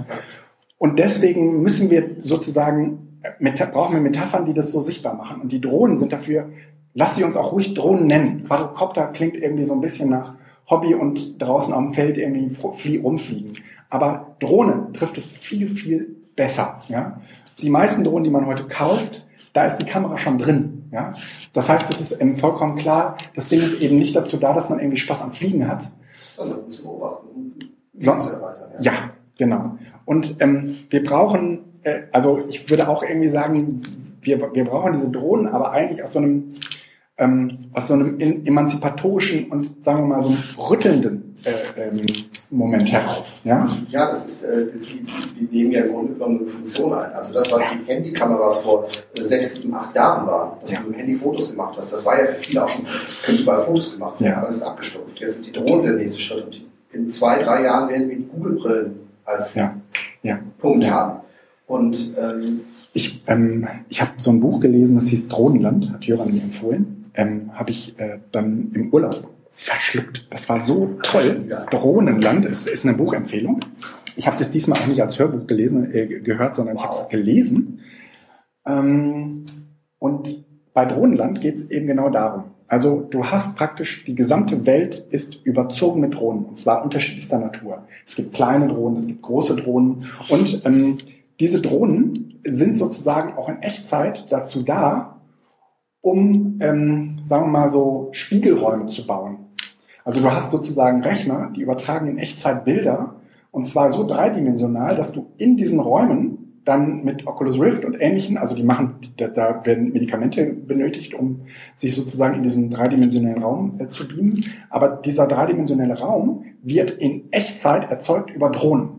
Und 0.76 0.98
deswegen 0.98 1.62
müssen 1.62 1.88
wir 1.88 2.16
sozusagen, 2.22 3.20
äh, 3.22 3.66
brauchen 3.66 3.94
wir 3.94 4.00
Metaphern, 4.00 4.44
die 4.44 4.54
das 4.54 4.72
so 4.72 4.82
sichtbar 4.82 5.14
machen. 5.14 5.40
Und 5.40 5.52
die 5.52 5.60
Drohnen 5.60 6.00
sind 6.00 6.12
dafür, 6.12 6.48
lass 6.94 7.16
sie 7.16 7.24
uns 7.24 7.36
auch 7.36 7.52
ruhig 7.52 7.74
Drohnen 7.74 8.06
nennen. 8.06 8.44
Quadrocopter 8.46 9.06
klingt 9.08 9.36
irgendwie 9.36 9.66
so 9.66 9.74
ein 9.74 9.80
bisschen 9.80 10.10
nach 10.10 10.34
Hobby 10.68 10.94
und 10.94 11.40
draußen 11.40 11.74
dem 11.74 11.92
Feld 11.92 12.16
irgendwie 12.18 12.54
flie 12.74 13.00
rumfliegen. 13.00 13.52
Aber 13.90 14.34
Drohne 14.40 14.88
trifft 14.94 15.18
es 15.18 15.26
viel, 15.26 15.68
viel 15.68 16.16
besser, 16.36 16.82
ja. 16.88 17.20
Die 17.60 17.68
meisten 17.70 18.04
Drohnen, 18.04 18.24
die 18.24 18.30
man 18.30 18.46
heute 18.46 18.64
kauft, 18.64 19.24
da 19.52 19.64
ist 19.64 19.76
die 19.76 19.84
Kamera 19.84 20.16
schon 20.16 20.38
drin, 20.38 20.84
ja. 20.92 21.12
Das 21.52 21.68
heißt, 21.68 21.92
es 21.92 22.00
ist 22.00 22.20
ähm, 22.20 22.38
vollkommen 22.38 22.76
klar, 22.78 23.16
das 23.34 23.48
Ding 23.48 23.60
ist 23.60 23.82
eben 23.82 23.98
nicht 23.98 24.16
dazu 24.16 24.38
da, 24.38 24.54
dass 24.54 24.70
man 24.70 24.78
irgendwie 24.78 24.96
Spaß 24.96 25.22
am 25.22 25.32
Fliegen 25.32 25.68
hat, 25.68 25.82
ist 26.40 26.54
gut 26.54 26.72
zu 26.72 26.82
beobachten, 26.84 27.28
um 27.34 27.52
Sonst- 27.98 28.24
zu 28.26 28.32
erweitern. 28.32 28.70
ja, 28.80 28.92
genau. 29.36 29.78
Und 30.06 30.36
ähm, 30.40 30.76
wir 30.90 31.04
brauchen, 31.04 31.60
äh, 31.82 32.02
also 32.12 32.40
ich 32.48 32.68
würde 32.70 32.88
auch 32.88 33.02
irgendwie 33.02 33.28
sagen, 33.30 33.82
wir, 34.22 34.40
wir 34.54 34.64
brauchen 34.64 34.94
diese 34.94 35.10
Drohnen, 35.10 35.48
aber 35.48 35.72
eigentlich 35.72 36.02
aus 36.02 36.14
so 36.14 36.20
einem, 36.20 36.54
ähm, 37.22 37.58
aus 37.72 37.88
so 37.88 37.94
einem 37.94 38.18
in, 38.18 38.44
emanzipatorischen 38.46 39.50
und 39.50 39.84
sagen 39.84 40.00
wir 40.00 40.06
mal 40.16 40.22
so 40.22 40.30
einem 40.30 40.38
rüttelnden 40.58 41.36
äh, 41.44 41.80
ähm, 41.88 41.96
Moment 42.50 42.90
heraus. 42.92 43.40
Ja, 43.44 43.68
Ja, 43.90 44.08
das 44.08 44.24
ist, 44.26 44.42
äh, 44.44 44.66
die, 44.74 45.04
die, 45.46 45.56
nehmen 45.56 45.72
ja 45.72 45.84
im 45.84 45.92
Grunde 45.92 46.12
genommen 46.14 46.38
eine 46.40 46.46
Funktion 46.48 46.92
ein. 46.92 47.12
Also 47.12 47.32
das, 47.32 47.50
was 47.52 47.62
die 47.72 47.90
Handykameras 47.90 48.62
vor 48.62 48.86
äh, 49.16 49.22
sechs, 49.22 49.54
sieben, 49.56 49.74
acht 49.74 49.94
Jahren 49.94 50.26
waren, 50.26 50.50
dass 50.60 50.70
Ja. 50.72 50.78
du 50.80 50.86
mit 50.88 50.94
dem 50.94 50.98
Handy 51.00 51.14
Fotos 51.14 51.50
gemacht 51.50 51.74
hast, 51.78 51.92
das 51.92 52.04
war 52.06 52.18
ja 52.20 52.26
für 52.32 52.42
viele 52.42 52.64
auch 52.64 52.68
schon, 52.68 52.84
es 53.08 53.22
können 53.22 53.38
überall 53.38 53.64
Fotos 53.64 53.92
gemacht 53.94 54.20
werden, 54.20 54.32
Ja. 54.32 54.38
aber 54.38 54.48
das 54.48 54.56
ist 54.58 54.62
abgestumpft. 54.62 55.18
Jetzt 55.20 55.34
sind 55.36 55.46
die 55.46 55.52
Drohnen 55.52 55.82
der 55.84 55.94
nächste 55.94 56.20
Schritt 56.20 56.44
und 56.44 56.60
in 56.92 57.10
zwei, 57.10 57.42
drei 57.42 57.62
Jahren 57.64 57.88
werden 57.88 58.08
wir 58.08 58.16
die 58.16 58.26
Google-Brillen 58.34 58.94
als 59.24 59.54
Ja. 59.54 59.74
Punkt 60.58 60.88
haben. 60.90 61.20
Und 61.66 62.14
ähm, 62.20 62.60
ich, 62.92 63.22
ähm, 63.26 63.66
ich 63.88 64.00
habe 64.02 64.12
so 64.18 64.30
ein 64.30 64.40
Buch 64.40 64.60
gelesen, 64.60 64.96
das 64.96 65.06
hieß 65.08 65.28
Drohnenland, 65.28 65.90
hat 65.90 66.04
Jöran 66.04 66.32
mir 66.34 66.42
empfohlen. 66.42 67.01
Ähm, 67.14 67.50
habe 67.54 67.70
ich 67.70 67.98
äh, 67.98 68.18
dann 68.30 68.70
im 68.74 68.92
Urlaub 68.92 69.28
verschluckt. 69.52 70.26
Das 70.30 70.48
war 70.48 70.60
so 70.60 70.96
toll. 71.02 71.46
Drohnenland 71.70 72.46
ist, 72.46 72.66
ist 72.68 72.86
eine 72.86 72.96
Buchempfehlung. 72.96 73.60
Ich 74.16 74.26
habe 74.26 74.36
das 74.36 74.50
diesmal 74.50 74.80
auch 74.80 74.86
nicht 74.86 75.02
als 75.02 75.18
Hörbuch 75.18 75.46
gelesen, 75.46 75.92
äh, 75.92 76.06
gehört, 76.20 76.56
sondern 76.56 76.76
ich 76.76 76.82
habe 76.82 76.94
es 76.94 77.00
Wow. 77.02 77.08
gelesen. 77.10 77.80
Ähm, 78.66 79.44
und 79.98 80.44
bei 80.74 80.84
Drohnenland 80.84 81.40
geht 81.40 81.56
es 81.56 81.70
eben 81.70 81.86
genau 81.86 82.08
darum. 82.10 82.44
Also 82.66 83.06
du 83.10 83.26
hast 83.26 83.54
praktisch, 83.56 84.04
die 84.06 84.14
gesamte 84.14 84.64
Welt 84.64 85.04
ist 85.10 85.44
überzogen 85.44 86.00
mit 86.00 86.14
Drohnen, 86.14 86.46
und 86.46 86.58
zwar 86.58 86.82
unterschiedlichster 86.82 87.38
Natur. 87.38 87.86
Es 88.06 88.16
gibt 88.16 88.32
kleine 88.32 88.68
Drohnen, 88.68 89.00
es 89.00 89.06
gibt 89.06 89.20
große 89.20 89.56
Drohnen 89.56 90.06
und 90.30 90.62
ähm, 90.64 90.96
diese 91.38 91.60
Drohnen 91.60 92.40
sind 92.44 92.78
sozusagen 92.78 93.34
auch 93.34 93.50
in 93.50 93.60
Echtzeit 93.60 94.26
dazu 94.30 94.62
da, 94.62 95.20
um, 96.02 96.58
ähm, 96.60 97.20
sagen 97.24 97.46
wir 97.46 97.60
mal 97.60 97.68
so, 97.68 98.08
Spiegelräume 98.12 98.86
zu 98.88 99.06
bauen. 99.06 99.38
Also 100.04 100.20
du 100.20 100.30
hast 100.30 100.50
sozusagen 100.50 101.02
Rechner, 101.02 101.50
die 101.56 101.62
übertragen 101.62 102.08
in 102.08 102.18
Echtzeit 102.18 102.64
Bilder 102.64 103.14
und 103.52 103.66
zwar 103.66 103.92
so 103.92 104.06
dreidimensional, 104.06 104.96
dass 104.96 105.12
du 105.12 105.26
in 105.38 105.56
diesen 105.56 105.80
Räumen 105.80 106.42
dann 106.64 107.04
mit 107.04 107.26
Oculus 107.26 107.58
Rift 107.58 107.84
und 107.84 108.00
ähnlichen, 108.00 108.36
also 108.36 108.54
die 108.54 108.62
machen, 108.62 108.94
da, 109.16 109.26
da 109.28 109.64
werden 109.66 109.92
Medikamente 109.92 110.44
benötigt, 110.44 111.12
um 111.14 111.40
sich 111.76 111.94
sozusagen 111.96 112.36
in 112.36 112.42
diesen 112.44 112.70
dreidimensionellen 112.70 113.42
Raum 113.42 113.80
äh, 113.80 113.88
zu 113.88 114.06
beamen. 114.06 114.44
Aber 114.70 114.88
dieser 114.88 115.26
dreidimensionelle 115.26 115.98
Raum 115.98 116.44
wird 116.62 116.92
in 116.92 117.32
Echtzeit 117.32 117.90
erzeugt 117.90 118.30
über 118.30 118.50
Drohnen. 118.50 118.90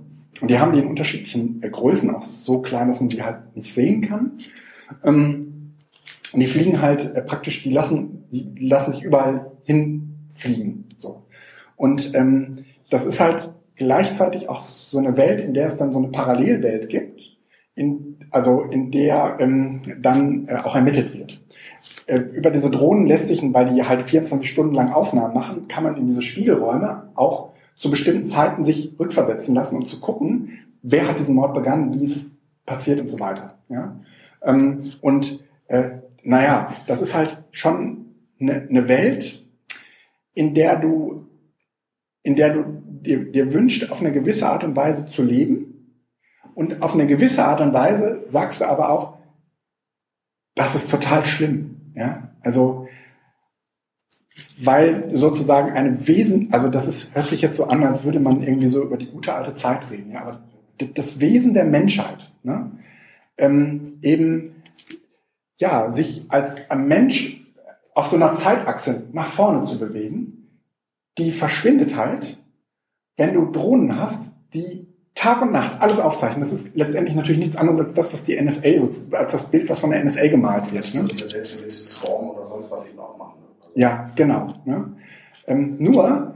Und 0.41 0.49
die 0.49 0.59
haben 0.59 0.73
die 0.73 0.79
in 0.79 0.87
unterschiedlichen 0.87 1.61
äh, 1.63 1.69
Größen, 1.69 2.13
auch 2.13 2.23
so 2.23 2.61
klein, 2.61 2.89
dass 2.89 2.99
man 2.99 3.09
sie 3.09 3.23
halt 3.23 3.55
nicht 3.55 3.73
sehen 3.73 4.01
kann. 4.01 4.31
Ähm, 5.05 5.52
und 6.33 6.39
die 6.39 6.47
fliegen 6.47 6.81
halt 6.81 7.15
äh, 7.15 7.21
praktisch, 7.21 7.63
die 7.63 7.71
lassen, 7.71 8.25
die 8.31 8.67
lassen 8.67 8.93
sich 8.93 9.03
überall 9.03 9.51
hinfliegen. 9.63 10.85
So. 10.97 11.23
Und 11.75 12.13
ähm, 12.15 12.65
das 12.89 13.05
ist 13.05 13.19
halt 13.19 13.51
gleichzeitig 13.75 14.49
auch 14.49 14.67
so 14.67 14.97
eine 14.97 15.17
Welt, 15.17 15.41
in 15.41 15.53
der 15.53 15.67
es 15.67 15.77
dann 15.77 15.93
so 15.93 15.99
eine 15.99 16.09
Parallelwelt 16.09 16.89
gibt, 16.89 17.21
in, 17.75 18.17
also 18.31 18.61
in 18.63 18.91
der 18.91 19.37
ähm, 19.39 19.81
dann 20.01 20.47
äh, 20.47 20.55
auch 20.55 20.75
ermittelt 20.75 21.13
wird. 21.13 21.39
Äh, 22.05 22.19
über 22.19 22.51
diese 22.51 22.69
Drohnen 22.69 23.07
lässt 23.07 23.27
sich, 23.27 23.41
weil 23.53 23.73
die 23.73 23.83
halt 23.83 24.03
24 24.03 24.49
Stunden 24.49 24.75
lang 24.75 24.91
Aufnahmen 24.91 25.33
machen, 25.33 25.67
kann 25.67 25.83
man 25.83 25.97
in 25.97 26.07
diese 26.07 26.21
Spiegelräume 26.21 27.09
auch 27.15 27.53
zu 27.75 27.89
bestimmten 27.89 28.27
Zeiten 28.27 28.65
sich 28.65 28.93
rückversetzen 28.99 29.55
lassen, 29.55 29.77
um 29.77 29.85
zu 29.85 29.99
gucken, 29.99 30.59
wer 30.81 31.07
hat 31.07 31.19
diesen 31.19 31.35
Mord 31.35 31.53
begangen, 31.53 31.93
wie 31.93 32.05
ist 32.05 32.15
es 32.15 32.31
passiert 32.65 32.99
und 32.99 33.09
so 33.09 33.19
weiter. 33.19 33.55
Ja? 33.69 33.99
Ähm, 34.43 34.91
und 35.01 35.43
äh, 35.67 35.89
naja, 36.23 36.75
das 36.87 37.01
ist 37.01 37.13
halt 37.13 37.43
schon 37.51 38.15
eine, 38.39 38.67
eine 38.69 38.87
Welt, 38.87 39.45
in 40.33 40.53
der 40.53 40.77
du, 40.77 41.27
in 42.23 42.35
der 42.35 42.53
du 42.53 42.81
dir, 42.85 43.31
dir 43.31 43.53
wünscht, 43.53 43.91
auf 43.91 43.99
eine 43.99 44.11
gewisse 44.11 44.49
Art 44.49 44.63
und 44.63 44.75
Weise 44.75 45.09
zu 45.09 45.23
leben. 45.23 45.69
Und 46.55 46.81
auf 46.81 46.93
eine 46.93 47.07
gewisse 47.07 47.43
Art 47.45 47.61
und 47.61 47.73
Weise 47.73 48.25
sagst 48.29 48.61
du 48.61 48.65
aber 48.65 48.89
auch, 48.89 49.17
das 50.55 50.75
ist 50.75 50.89
total 50.89 51.25
schlimm. 51.25 51.93
Ja, 51.95 52.31
also, 52.41 52.87
weil 54.59 55.15
sozusagen 55.15 55.71
eine 55.71 56.07
Wesen, 56.07 56.51
also 56.51 56.69
das 56.69 56.87
ist, 56.87 57.15
hört 57.15 57.27
sich 57.27 57.41
jetzt 57.41 57.57
so 57.57 57.65
an, 57.65 57.83
als 57.83 58.03
würde 58.03 58.19
man 58.19 58.41
irgendwie 58.41 58.67
so 58.67 58.83
über 58.83 58.97
die 58.97 59.09
gute 59.09 59.33
alte 59.33 59.55
Zeit 59.55 59.91
reden, 59.91 60.11
ja, 60.11 60.21
aber 60.21 60.43
das 60.95 61.19
Wesen 61.19 61.53
der 61.53 61.65
Menschheit, 61.65 62.31
ne, 62.41 62.71
ähm, 63.37 63.99
eben, 64.01 64.55
ja, 65.57 65.91
sich 65.91 66.25
als 66.29 66.57
ein 66.69 66.87
Mensch 66.87 67.41
auf 67.93 68.07
so 68.07 68.15
einer 68.15 68.33
Zeitachse 68.33 69.09
nach 69.13 69.27
vorne 69.27 69.63
zu 69.63 69.79
bewegen, 69.79 70.61
die 71.17 71.31
verschwindet 71.31 71.95
halt, 71.95 72.37
wenn 73.17 73.33
du 73.33 73.51
Drohnen 73.51 73.99
hast, 73.99 74.31
die 74.53 74.87
Tag 75.15 75.43
und 75.43 75.51
Nacht 75.51 75.79
alles 75.79 75.99
aufzeichnen. 75.99 76.41
Das 76.41 76.51
ist 76.51 76.75
letztendlich 76.75 77.15
natürlich 77.15 77.39
nichts 77.39 77.55
anderes 77.55 77.85
als 77.85 77.93
das, 77.93 78.13
was 78.13 78.23
die 78.23 78.41
NSA, 78.41 78.79
so, 78.79 79.15
als 79.15 79.31
das 79.31 79.49
Bild, 79.49 79.69
was 79.69 79.79
von 79.79 79.91
der 79.91 80.03
NSA 80.03 80.27
gemalt 80.27 80.71
wird. 80.71 80.85
das 80.85 80.93
Ne? 80.93 81.03
muss 81.03 81.19
ja 81.19 81.29
selbst 81.29 81.61
im 81.61 82.07
Form 82.07 82.29
oder 82.31 82.45
sonst 82.45 82.71
was 82.71 82.89
eben 82.89 82.99
auch 82.99 83.15
machen. 83.17 83.35
Also, 83.61 83.71
Ja, 83.75 84.09
genau. 84.15 84.47
Ne? 84.65 84.93
Ähm, 85.45 85.77
nur 85.79 86.35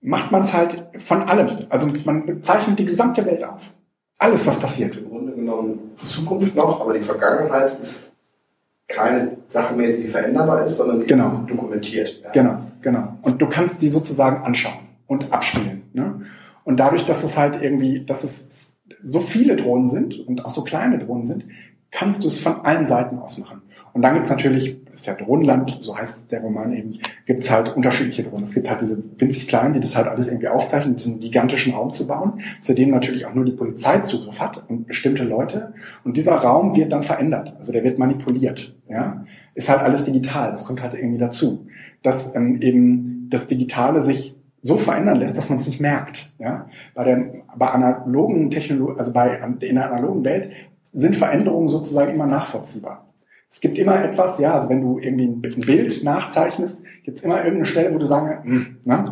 macht 0.00 0.32
man 0.32 0.42
es 0.42 0.52
halt 0.54 0.86
von 0.98 1.22
allem. 1.22 1.66
Also 1.68 1.88
man 2.06 2.42
zeichnet 2.42 2.78
die 2.78 2.86
gesamte 2.86 3.24
Welt 3.26 3.44
auf. 3.44 3.60
Alles, 4.16 4.46
was 4.46 4.60
passiert. 4.60 4.96
Im 4.96 5.08
Grunde 5.08 5.32
genommen 5.32 5.92
Zukunft 6.04 6.54
noch, 6.54 6.80
aber 6.80 6.94
die 6.94 7.02
Vergangenheit 7.02 7.78
ist 7.80 8.09
keine 8.94 9.36
Sache 9.48 9.74
mehr, 9.74 9.92
die 9.96 10.02
veränderbar 10.02 10.64
ist, 10.64 10.76
sondern 10.76 11.00
die 11.00 11.06
Genau. 11.06 11.32
ist 11.32 11.46
dokumentiert. 11.50 12.20
Ja. 12.24 12.30
Genau, 12.32 12.58
genau. 12.82 13.18
Und 13.22 13.40
du 13.40 13.46
kannst 13.46 13.80
die 13.82 13.88
sozusagen 13.88 14.44
anschauen 14.44 14.80
und 15.06 15.32
abspielen. 15.32 15.82
Ne? 15.92 16.04
Und 16.04 16.24
Und 16.64 16.76
dadurch, 16.78 17.04
dass 17.06 17.24
es 17.24 17.36
halt 17.36 17.62
irgendwie, 17.62 18.04
dass 18.04 18.22
es 18.24 18.50
so 19.02 19.20
viele 19.20 19.56
Drohnen 19.56 19.88
sind 19.88 20.18
und 20.28 20.44
auch 20.44 20.50
so 20.50 20.62
kleine 20.62 20.98
Drohnen 20.98 21.24
sind, 21.24 21.44
kannst 21.90 22.22
du 22.22 22.28
es 22.28 22.38
von 22.40 22.64
allen 22.64 22.86
Seiten 22.86 23.18
aus 23.18 23.38
machen. 23.38 23.62
Und 23.92 24.02
dann 24.02 24.14
gibt's 24.14 24.30
natürlich, 24.30 24.76
ist 24.92 25.06
ja 25.06 25.14
Drohnenland, 25.14 25.78
so 25.80 25.96
heißt 25.96 26.30
der 26.30 26.40
Roman 26.40 26.72
eben, 26.74 26.98
gibt's 27.26 27.50
halt 27.50 27.74
unterschiedliche 27.74 28.22
Drohnen. 28.22 28.44
Es 28.44 28.54
gibt 28.54 28.68
halt 28.68 28.80
diese 28.80 29.02
winzig 29.18 29.48
kleinen, 29.48 29.74
die 29.74 29.80
das 29.80 29.96
halt 29.96 30.06
alles 30.06 30.28
irgendwie 30.28 30.48
aufzeichnen, 30.48 30.96
diesen 30.96 31.20
gigantischen 31.20 31.74
Raum 31.74 31.92
zu 31.92 32.06
bauen, 32.06 32.40
zu 32.62 32.74
dem 32.74 32.90
natürlich 32.90 33.26
auch 33.26 33.34
nur 33.34 33.44
die 33.44 33.52
Polizei 33.52 33.98
Zugriff 33.98 34.40
hat 34.40 34.62
und 34.68 34.86
bestimmte 34.86 35.24
Leute. 35.24 35.74
Und 36.04 36.16
dieser 36.16 36.36
Raum 36.36 36.76
wird 36.76 36.92
dann 36.92 37.02
verändert. 37.02 37.54
Also 37.58 37.72
der 37.72 37.84
wird 37.84 37.98
manipuliert. 37.98 38.74
Ja, 38.88 39.24
ist 39.54 39.68
halt 39.68 39.80
alles 39.80 40.04
digital. 40.04 40.52
Das 40.52 40.64
kommt 40.64 40.82
halt 40.82 40.94
irgendwie 40.94 41.18
dazu, 41.18 41.66
dass 42.02 42.34
ähm, 42.34 42.60
eben 42.62 43.28
das 43.30 43.46
Digitale 43.46 44.02
sich 44.02 44.36
so 44.62 44.76
verändern 44.76 45.18
lässt, 45.18 45.36
dass 45.38 45.48
man 45.48 45.58
es 45.58 45.66
nicht 45.66 45.80
merkt. 45.80 46.32
Ja? 46.38 46.66
Bei 46.94 47.04
der 47.04 47.32
bei 47.56 47.68
analogen 47.68 48.50
Technologie, 48.50 48.98
also 48.98 49.12
bei 49.12 49.40
in 49.60 49.76
der 49.76 49.92
analogen 49.92 50.24
Welt 50.24 50.50
sind 50.92 51.16
Veränderungen 51.16 51.68
sozusagen 51.68 52.12
immer 52.12 52.26
nachvollziehbar. 52.26 53.09
Es 53.50 53.60
gibt 53.60 53.78
immer 53.78 54.02
etwas, 54.02 54.38
ja, 54.38 54.54
also 54.54 54.68
wenn 54.68 54.80
du 54.80 54.98
irgendwie 54.98 55.24
ein 55.26 55.40
Bild 55.40 56.04
nachzeichnest, 56.04 56.82
gibt 57.04 57.18
es 57.18 57.24
immer 57.24 57.38
irgendeine 57.38 57.66
Stelle, 57.66 57.92
wo 57.94 57.98
du 57.98 58.06
sagen, 58.06 58.44
hm, 58.44 58.76
ne? 58.84 59.04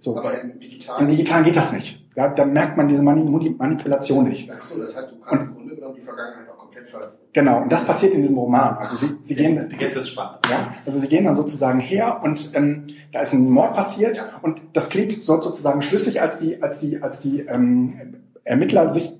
So. 0.00 0.16
Aber 0.16 0.38
im 0.40 0.60
Digitalen, 0.60 1.02
Im 1.08 1.08
Digitalen 1.16 1.44
geht 1.44 1.56
das 1.56 1.72
nicht. 1.72 2.04
Ja, 2.14 2.28
da 2.28 2.44
merkt 2.44 2.76
man 2.76 2.88
diese 2.88 3.02
Mani- 3.02 3.54
Manipulation 3.58 4.28
nicht. 4.28 4.50
Ach 4.50 4.64
so, 4.64 4.78
das 4.80 4.94
heißt, 4.96 5.10
du 5.12 5.16
kannst 5.20 5.48
im 5.48 5.54
Grunde 5.54 5.74
genommen 5.74 5.94
die 5.96 6.02
Vergangenheit 6.02 6.48
auch 6.50 6.58
komplett 6.58 6.88
ver 6.88 7.00
Genau, 7.32 7.62
und 7.62 7.70
das 7.72 7.84
passiert 7.86 8.12
in 8.14 8.22
diesem 8.22 8.38
Roman. 8.38 8.76
Also 8.78 8.96
sie, 8.96 9.16
sie 9.22 9.34
gehen, 9.34 9.68
Jetzt 9.78 9.94
wird's 9.94 10.08
spannend. 10.10 10.38
ja, 10.50 10.74
also 10.86 10.98
sie 10.98 11.08
gehen 11.08 11.24
dann 11.24 11.36
sozusagen 11.36 11.80
her 11.80 12.20
und 12.22 12.52
ähm, 12.54 12.84
da 13.12 13.20
ist 13.20 13.32
ein 13.34 13.50
Mord 13.50 13.74
passiert 13.74 14.22
und 14.42 14.60
das 14.74 14.88
klingt 14.90 15.22
so 15.24 15.40
sozusagen 15.42 15.82
schlüssig, 15.82 16.20
als 16.22 16.38
die, 16.38 16.62
als 16.62 16.78
die, 16.78 17.02
als 17.02 17.20
die 17.20 17.40
ähm, 17.40 18.16
Ermittler 18.44 18.92
sich 18.94 19.12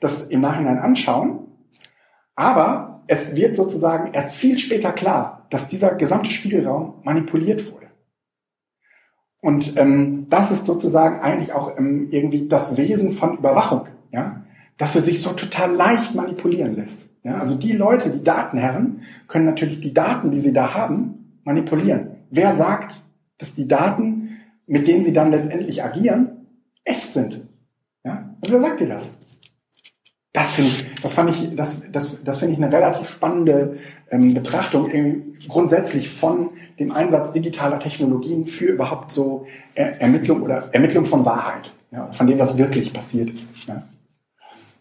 das 0.00 0.28
im 0.28 0.40
Nachhinein 0.40 0.78
anschauen. 0.78 1.40
Aber 2.34 2.97
es 3.08 3.34
wird 3.34 3.56
sozusagen 3.56 4.12
erst 4.12 4.34
viel 4.34 4.58
später 4.58 4.92
klar, 4.92 5.46
dass 5.50 5.68
dieser 5.68 5.94
gesamte 5.94 6.30
Spielraum 6.30 7.00
manipuliert 7.02 7.72
wurde. 7.72 7.86
Und 9.40 9.76
ähm, 9.76 10.26
das 10.28 10.50
ist 10.50 10.66
sozusagen 10.66 11.20
eigentlich 11.20 11.52
auch 11.52 11.78
ähm, 11.78 12.08
irgendwie 12.10 12.48
das 12.48 12.76
Wesen 12.76 13.12
von 13.12 13.38
Überwachung, 13.38 13.86
ja, 14.12 14.44
dass 14.76 14.94
er 14.94 15.02
sich 15.02 15.22
so 15.22 15.30
total 15.32 15.74
leicht 15.74 16.14
manipulieren 16.14 16.76
lässt. 16.76 17.08
Ja, 17.24 17.38
also 17.38 17.56
die 17.56 17.72
Leute, 17.72 18.10
die 18.10 18.22
Datenherren, 18.22 19.02
können 19.26 19.46
natürlich 19.46 19.80
die 19.80 19.94
Daten, 19.94 20.30
die 20.30 20.40
sie 20.40 20.52
da 20.52 20.74
haben, 20.74 21.40
manipulieren. 21.44 22.10
Wer 22.30 22.56
sagt, 22.56 23.04
dass 23.38 23.54
die 23.54 23.66
Daten, 23.66 24.38
mit 24.66 24.86
denen 24.86 25.04
sie 25.04 25.12
dann 25.12 25.30
letztendlich 25.30 25.82
agieren, 25.82 26.46
echt 26.84 27.14
sind? 27.14 27.46
Ja, 28.04 28.34
also 28.42 28.54
wer 28.54 28.60
sagt 28.60 28.80
dir 28.80 28.88
das? 28.88 29.16
Das 30.32 30.52
finde 30.52 30.70
ich, 30.70 30.86
das 31.02 31.12
fand 31.12 31.30
ich, 31.30 31.54
das, 31.54 31.80
das, 31.90 32.16
das 32.22 32.38
finde 32.38 32.54
ich 32.54 32.62
eine 32.62 32.72
relativ 32.72 33.08
spannende 33.08 33.78
ähm, 34.10 34.34
Betrachtung 34.34 34.90
grundsätzlich 35.48 36.10
von 36.10 36.50
dem 36.78 36.92
Einsatz 36.92 37.32
digitaler 37.32 37.78
Technologien 37.78 38.46
für 38.46 38.66
überhaupt 38.66 39.12
so 39.12 39.46
er 39.74 40.00
Ermittlung 40.00 40.42
oder 40.42 40.68
Ermittlung 40.72 41.04
von 41.06 41.24
Wahrheit, 41.24 41.72
ja, 41.90 42.10
von 42.12 42.26
dem, 42.26 42.38
was 42.38 42.58
wirklich 42.58 42.92
passiert 42.92 43.30
ist. 43.30 43.50
Ja. 43.66 43.82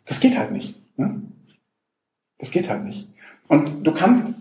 Das 0.05 0.19
geht 0.19 0.37
halt 0.37 0.51
nicht. 0.51 0.75
Ne? 0.97 1.21
Das 2.39 2.51
geht 2.51 2.69
halt 2.69 2.83
nicht. 2.83 3.07
Und 3.47 3.85
du 3.85 3.91
kannst, 3.93 4.33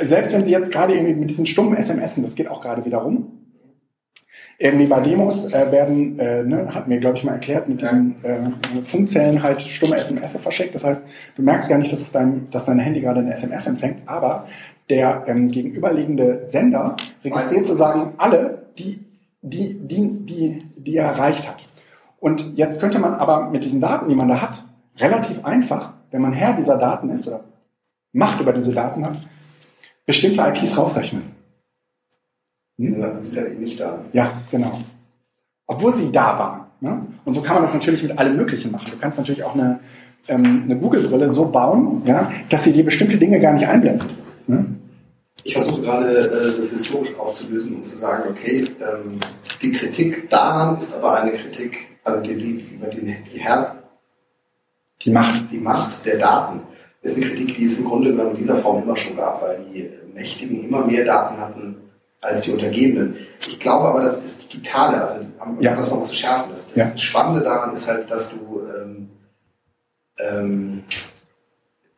selbst 0.00 0.32
wenn 0.32 0.44
sie 0.44 0.52
jetzt 0.52 0.72
gerade 0.72 0.94
irgendwie 0.94 1.14
mit 1.14 1.30
diesen 1.30 1.46
stummen 1.46 1.80
SMSen, 1.82 2.22
das 2.22 2.34
geht 2.34 2.48
auch 2.48 2.60
gerade 2.60 2.84
wieder 2.84 2.98
rum, 2.98 3.37
irgendwie 4.60 4.86
bei 4.86 5.00
Demos 5.00 5.52
äh, 5.52 5.70
werden, 5.70 6.18
äh, 6.18 6.42
ne, 6.42 6.74
hat 6.74 6.88
mir, 6.88 6.98
glaube 6.98 7.16
ich, 7.16 7.24
mal 7.24 7.34
erklärt, 7.34 7.68
mit 7.68 7.80
diesen 7.80 8.16
äh, 8.24 8.82
Funkzellen 8.84 9.42
halt 9.42 9.62
stumme 9.62 9.96
SMS 9.96 10.36
verschickt. 10.36 10.74
Das 10.74 10.84
heißt, 10.84 11.00
du 11.36 11.42
merkst 11.42 11.70
gar 11.70 11.78
nicht, 11.78 11.92
dass, 11.92 12.10
dein, 12.10 12.50
dass 12.50 12.66
dein 12.66 12.80
Handy 12.80 13.00
gerade 13.00 13.20
eine 13.20 13.32
SMS 13.32 13.68
empfängt, 13.68 14.00
aber 14.06 14.46
der 14.90 15.24
ähm, 15.28 15.50
gegenüberliegende 15.52 16.48
Sender 16.48 16.96
registriert 17.22 17.66
sozusagen 17.66 18.14
alle, 18.18 18.66
die, 18.78 19.04
die, 19.42 19.74
die, 19.74 20.26
die, 20.26 20.62
die 20.76 20.96
er 20.96 21.06
erreicht 21.06 21.48
hat. 21.48 21.64
Und 22.18 22.56
jetzt 22.56 22.80
könnte 22.80 22.98
man 22.98 23.14
aber 23.14 23.50
mit 23.50 23.62
diesen 23.62 23.80
Daten, 23.80 24.08
die 24.08 24.14
man 24.16 24.28
da 24.28 24.42
hat, 24.42 24.64
relativ 24.96 25.44
einfach, 25.44 25.92
wenn 26.10 26.22
man 26.22 26.32
Herr 26.32 26.54
dieser 26.54 26.78
Daten 26.78 27.10
ist 27.10 27.28
oder 27.28 27.44
Macht 28.12 28.40
über 28.40 28.52
diese 28.52 28.72
Daten 28.72 29.04
hat, 29.04 29.18
bestimmte 30.04 30.42
IPs 30.42 30.76
rausrechnen. 30.76 31.37
Die 32.78 32.88
sind 32.88 33.02
dann 33.02 33.46
eben 33.46 33.64
nicht 33.64 33.80
da. 33.80 34.04
Ja, 34.12 34.30
genau. 34.50 34.78
Obwohl 35.66 35.96
sie 35.96 36.12
da 36.12 36.38
waren. 36.38 36.60
Ne? 36.80 37.06
Und 37.24 37.34
so 37.34 37.42
kann 37.42 37.56
man 37.56 37.64
das 37.64 37.74
natürlich 37.74 38.02
mit 38.04 38.16
allem 38.16 38.36
Möglichen 38.36 38.70
machen. 38.70 38.86
Du 38.90 38.98
kannst 38.98 39.18
natürlich 39.18 39.42
auch 39.42 39.54
eine, 39.54 39.80
ähm, 40.28 40.62
eine 40.64 40.76
Google-Brille 40.78 41.30
so 41.32 41.50
bauen, 41.50 42.02
ja, 42.06 42.30
dass 42.48 42.64
sie 42.64 42.72
dir 42.72 42.84
bestimmte 42.84 43.18
Dinge 43.18 43.40
gar 43.40 43.52
nicht 43.52 43.66
einblendet. 43.66 44.08
Ne? 44.46 44.76
Ich 45.42 45.54
versuche 45.54 45.82
gerade, 45.82 46.08
äh, 46.08 46.56
das 46.56 46.70
historisch 46.72 47.18
aufzulösen 47.18 47.74
und 47.76 47.84
zu 47.84 47.98
sagen, 47.98 48.30
okay, 48.30 48.64
ähm, 48.80 49.18
die 49.60 49.72
Kritik 49.72 50.30
daran 50.30 50.76
ist 50.78 50.94
aber 50.94 51.20
eine 51.20 51.32
Kritik, 51.32 51.76
also 52.04 52.22
die, 52.22 52.36
die, 52.36 52.76
über 52.76 52.86
die, 52.86 53.00
die 53.00 53.40
Herr, 53.40 53.74
Die 55.04 55.10
Macht. 55.10 55.52
die 55.52 55.58
Macht 55.58 56.06
der 56.06 56.18
Daten, 56.18 56.60
ist 57.02 57.16
eine 57.16 57.26
Kritik, 57.26 57.56
die 57.56 57.64
es 57.64 57.80
im 57.80 57.86
Grunde 57.86 58.10
genommen 58.10 58.32
in 58.32 58.36
dieser 58.38 58.56
Form 58.56 58.82
immer 58.84 58.96
schon 58.96 59.16
gab, 59.16 59.42
weil 59.42 59.64
die 59.72 59.90
Mächtigen 60.14 60.64
immer 60.64 60.84
mehr 60.86 61.04
Daten 61.04 61.38
hatten 61.38 61.76
als 62.20 62.42
die 62.42 62.52
Untergebenen. 62.52 63.16
Ich 63.46 63.60
glaube 63.60 63.86
aber, 63.88 64.00
dass 64.02 64.20
das 64.20 64.38
Digitale, 64.48 65.02
also 65.02 65.20
um 65.44 65.60
Ja. 65.60 65.74
das 65.76 65.90
noch 65.90 66.02
zu 66.02 66.14
schärfen, 66.14 66.50
das, 66.50 66.68
das 66.68 66.76
Ja. 66.76 66.98
Spannende 66.98 67.42
daran 67.42 67.72
ist 67.74 67.86
halt, 67.88 68.10
dass 68.10 68.36
du 68.38 68.60
ähm, 68.66 69.08
ähm, 70.18 70.82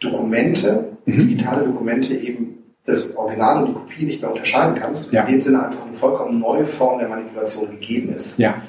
Dokumente, 0.00 0.96
Mhm. 1.06 1.18
digitale 1.28 1.64
Dokumente 1.64 2.14
eben 2.14 2.58
das 2.84 3.14
Original 3.16 3.62
und 3.62 3.68
die 3.68 3.72
Kopie 3.74 4.04
nicht 4.06 4.20
mehr 4.22 4.30
unterscheiden 4.30 4.74
kannst 4.78 5.06
und 5.08 5.12
Ja. 5.12 5.22
in 5.24 5.32
dem 5.34 5.42
Sinne 5.42 5.66
einfach 5.66 5.86
eine 5.86 5.96
vollkommen 5.96 6.38
neue 6.40 6.66
Form 6.66 6.98
der 6.98 7.08
Manipulation 7.08 7.70
gegeben 7.70 8.14
ist. 8.14 8.38
Ja. 8.38 8.62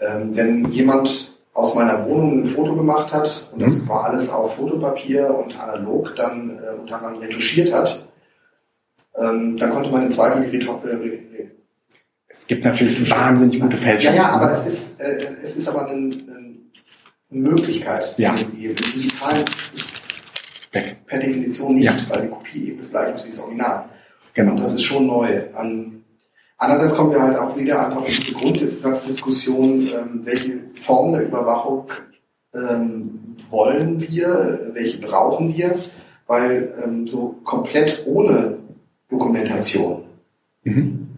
Ähm, 0.00 0.36
wenn 0.36 0.70
jemand 0.70 1.34
aus 1.54 1.74
meiner 1.74 2.04
Wohnung 2.06 2.42
ein 2.42 2.46
Foto 2.46 2.74
gemacht 2.74 3.12
hat 3.14 3.48
und 3.52 3.62
das 3.62 3.82
Mhm. 3.82 3.88
war 3.88 4.04
alles 4.04 4.30
auf 4.30 4.56
Fotopapier 4.56 5.34
und 5.34 5.58
analog 5.58 6.14
dann 6.16 6.58
äh, 6.58 6.78
unter 6.78 6.96
anderem 6.96 7.16
retuschiert 7.18 7.72
hat, 7.72 8.05
ähm, 9.18 9.56
dann 9.56 9.70
konnte 9.70 9.90
man 9.90 10.04
im 10.04 10.10
Zweifel 10.10 10.44
die 10.48 10.56
Reto 10.56 10.80
äh, 10.86 11.48
Es 12.28 12.46
gibt 12.46 12.64
natürlich 12.64 13.10
wahnsinnig 13.10 13.60
gute 13.60 13.76
ja, 13.76 13.82
Fälschungen. 13.82 14.16
ja, 14.16 14.28
aber 14.30 14.50
es 14.50 14.66
ist, 14.66 15.00
äh, 15.00 15.26
es 15.42 15.56
ist 15.56 15.68
aber 15.68 15.88
ein, 15.88 16.10
ein, 16.12 16.70
eine 17.30 17.40
Möglichkeit, 17.40 18.16
die 18.18 18.22
Ja. 18.22 18.34
es 18.34 18.52
gibt. 18.54 18.80
Im 18.94 19.00
Digitalen 19.00 19.44
ist 19.74 19.94
es 19.94 20.08
Weg. 20.72 21.06
per 21.06 21.18
Definition 21.18 21.74
nicht, 21.74 21.84
Ja. 21.84 21.96
weil 22.08 22.22
die 22.22 22.28
Kopie 22.28 22.68
eben 22.68 22.78
das 22.78 22.90
gleiche 22.90 23.12
ist 23.12 23.24
wie 23.24 23.30
das 23.30 23.40
Original. 23.40 23.84
Genau. 24.34 24.50
Und 24.52 24.60
das 24.60 24.74
ist 24.74 24.82
schon 24.82 25.06
neu. 25.06 25.44
An, 25.54 26.04
andererseits 26.58 26.94
kommen 26.94 27.12
wir 27.12 27.22
halt 27.22 27.38
auch 27.38 27.56
wieder 27.56 27.86
einfach 27.86 28.02
in 28.06 28.12
diese 28.14 28.34
Grundsatzdiskussion, 28.34 29.80
ähm, 29.88 30.20
welche 30.24 30.58
Form 30.82 31.12
der 31.12 31.24
Überwachung 31.24 31.88
ähm, 32.54 33.36
wollen 33.50 34.00
wir, 34.00 34.70
welche 34.72 34.98
brauchen 34.98 35.54
wir, 35.54 35.74
weil 36.26 36.74
ähm, 36.82 37.06
so 37.06 37.36
komplett 37.44 38.02
ohne 38.06 38.55
Dokumentation, 39.08 40.02
Mhm. 40.64 41.08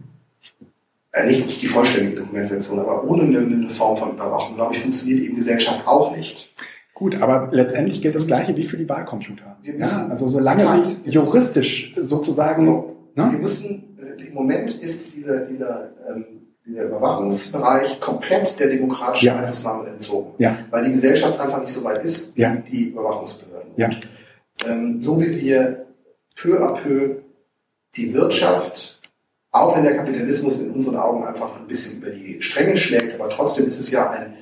äh, 1.11 1.25
nicht, 1.25 1.45
nicht 1.47 1.61
die 1.61 1.67
vollständige 1.67 2.17
Dokumentation, 2.21 2.79
aber 2.79 3.03
ohne 3.03 3.23
eine, 3.23 3.39
eine 3.39 3.69
Form 3.69 3.97
von 3.97 4.11
Überwachung, 4.11 4.55
glaube 4.55 4.75
ich, 4.75 4.81
funktioniert 4.81 5.21
eben 5.21 5.35
Gesellschaft 5.35 5.87
auch 5.87 6.15
nicht. 6.15 6.53
Gut, 6.93 7.19
aber 7.21 7.49
letztendlich 7.51 8.01
gilt 8.01 8.13
das 8.13 8.27
Gleiche 8.27 8.55
wie 8.57 8.63
für 8.65 8.77
die 8.77 8.87
Wahlcomputer. 8.87 9.57
Wir 9.63 9.73
müssen- 9.73 9.99
Ja, 9.99 10.07
also 10.09 10.27
solange 10.27 10.85
sie 10.85 11.09
juristisch 11.09 11.93
sozusagen, 11.97 12.65
So. 12.65 12.95
Wir 13.15 13.25
ne? 13.25 13.37
müssen, 13.37 13.97
äh, 13.99 14.21
im 14.27 14.33
Moment 14.33 14.69
ist 14.81 15.15
dieser, 15.15 15.45
dieser, 15.45 15.89
ähm, 16.09 16.25
dieser 16.65 16.83
Überwachungsbereich 16.83 17.99
komplett 17.99 18.59
der 18.59 18.67
demokratischen 18.67 19.25
Ja. 19.27 19.37
Einflussnahme 19.37 19.87
entzogen. 19.89 20.31
Ja. 20.37 20.59
Weil 20.69 20.85
die 20.85 20.91
Gesellschaft 20.91 21.39
einfach 21.39 21.59
nicht 21.61 21.71
so 21.71 21.83
weit 21.83 22.03
ist 22.03 22.35
wie 22.37 22.41
Ja. 22.41 22.55
die 22.71 22.89
Überwachungsbehörden. 22.89 23.71
Ja. 23.77 23.89
Ähm, 24.67 25.01
so 25.01 25.19
wie 25.19 25.35
wir 25.41 25.85
peu 26.35 26.59
à 26.61 26.73
peu 26.73 27.15
die 27.95 28.13
Wirtschaft, 28.13 28.99
auch 29.51 29.75
wenn 29.75 29.83
der 29.83 29.95
Kapitalismus 29.97 30.59
in 30.59 30.71
unseren 30.71 30.95
Augen 30.97 31.25
einfach 31.25 31.59
ein 31.59 31.67
bisschen 31.67 32.01
über 32.01 32.11
die 32.11 32.41
Stränge 32.41 32.77
schlägt, 32.77 33.19
aber 33.19 33.29
trotzdem 33.29 33.67
ist 33.67 33.79
es 33.79 33.89
ja 33.91 34.09
ein, 34.09 34.33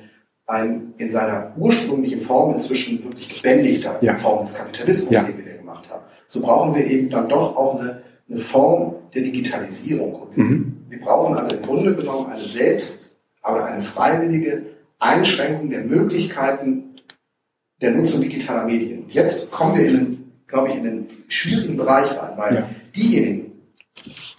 ein 0.46 0.94
in 0.98 1.10
seiner 1.10 1.52
ursprünglichen 1.56 2.20
Form 2.20 2.52
inzwischen 2.52 3.02
wirklich 3.04 3.28
gebändigter 3.28 3.98
Ja. 4.02 4.16
Form 4.16 4.42
des 4.42 4.54
Kapitalismus, 4.54 5.10
Ja. 5.10 5.22
den 5.24 5.38
wir 5.38 5.52
da 5.52 5.56
gemacht 5.58 5.88
haben. 5.90 6.02
So 6.28 6.40
brauchen 6.40 6.74
wir 6.74 6.86
eben 6.86 7.08
dann 7.10 7.28
doch 7.28 7.56
auch 7.56 7.80
eine, 7.80 8.02
eine 8.28 8.38
Form 8.38 8.94
der 9.14 9.22
Digitalisierung. 9.22 10.26
Mhm. 10.36 10.76
wir 10.90 11.00
brauchen 11.00 11.36
also 11.36 11.56
im 11.56 11.62
Grunde 11.62 11.94
genommen 11.94 12.30
eine 12.30 12.44
selbst, 12.44 13.12
aber 13.42 13.64
eine 13.64 13.80
freiwillige 13.80 14.62
Einschränkung 14.98 15.70
der 15.70 15.80
Möglichkeiten 15.84 16.84
der 17.80 17.92
Nutzung 17.92 18.20
digitaler 18.20 18.64
Medien. 18.64 19.04
Und 19.04 19.12
jetzt 19.14 19.50
kommen 19.50 19.76
wir 19.78 19.86
in 19.86 19.96
einen, 19.96 20.32
glaube 20.48 20.68
ich, 20.70 20.74
in 20.76 20.86
einen 20.86 21.06
schwierigen 21.28 21.76
Bereich 21.76 22.10
rein, 22.10 22.32
weil 22.36 22.54
Ja. 22.56 22.68
Diejenigen, 22.98 23.52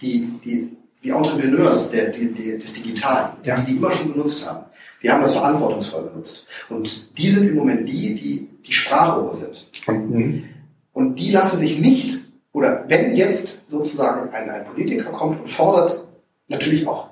die, 0.00 0.28
die 0.44 0.76
die 1.02 1.10
Entrepreneurs 1.10 1.90
der, 1.90 2.10
der, 2.10 2.26
der, 2.26 2.58
des 2.58 2.74
Digitalen, 2.74 3.30
Ja. 3.42 3.58
die 3.60 3.72
die 3.72 3.76
immer 3.78 3.90
schon 3.90 4.12
benutzt 4.12 4.46
haben, 4.46 4.66
die 5.02 5.10
haben 5.10 5.22
das 5.22 5.32
verantwortungsvoll 5.34 6.02
benutzt. 6.10 6.46
Und 6.68 7.16
die 7.16 7.30
sind 7.30 7.48
im 7.48 7.54
Moment 7.56 7.88
die, 7.88 8.14
die 8.14 8.48
die 8.66 8.72
Sprachrohre 8.72 9.34
sind. 9.34 9.66
Und, 9.86 10.10
mhm. 10.10 10.44
Und 10.92 11.16
die 11.16 11.30
lassen 11.30 11.56
sich 11.58 11.80
nicht, 11.80 12.20
oder 12.52 12.84
wenn 12.88 13.16
jetzt 13.16 13.70
sozusagen 13.70 14.30
ein, 14.34 14.50
ein 14.50 14.64
Politiker 14.66 15.10
kommt 15.12 15.40
und 15.40 15.48
fordert 15.48 16.04
natürlich 16.48 16.86
auch 16.86 17.08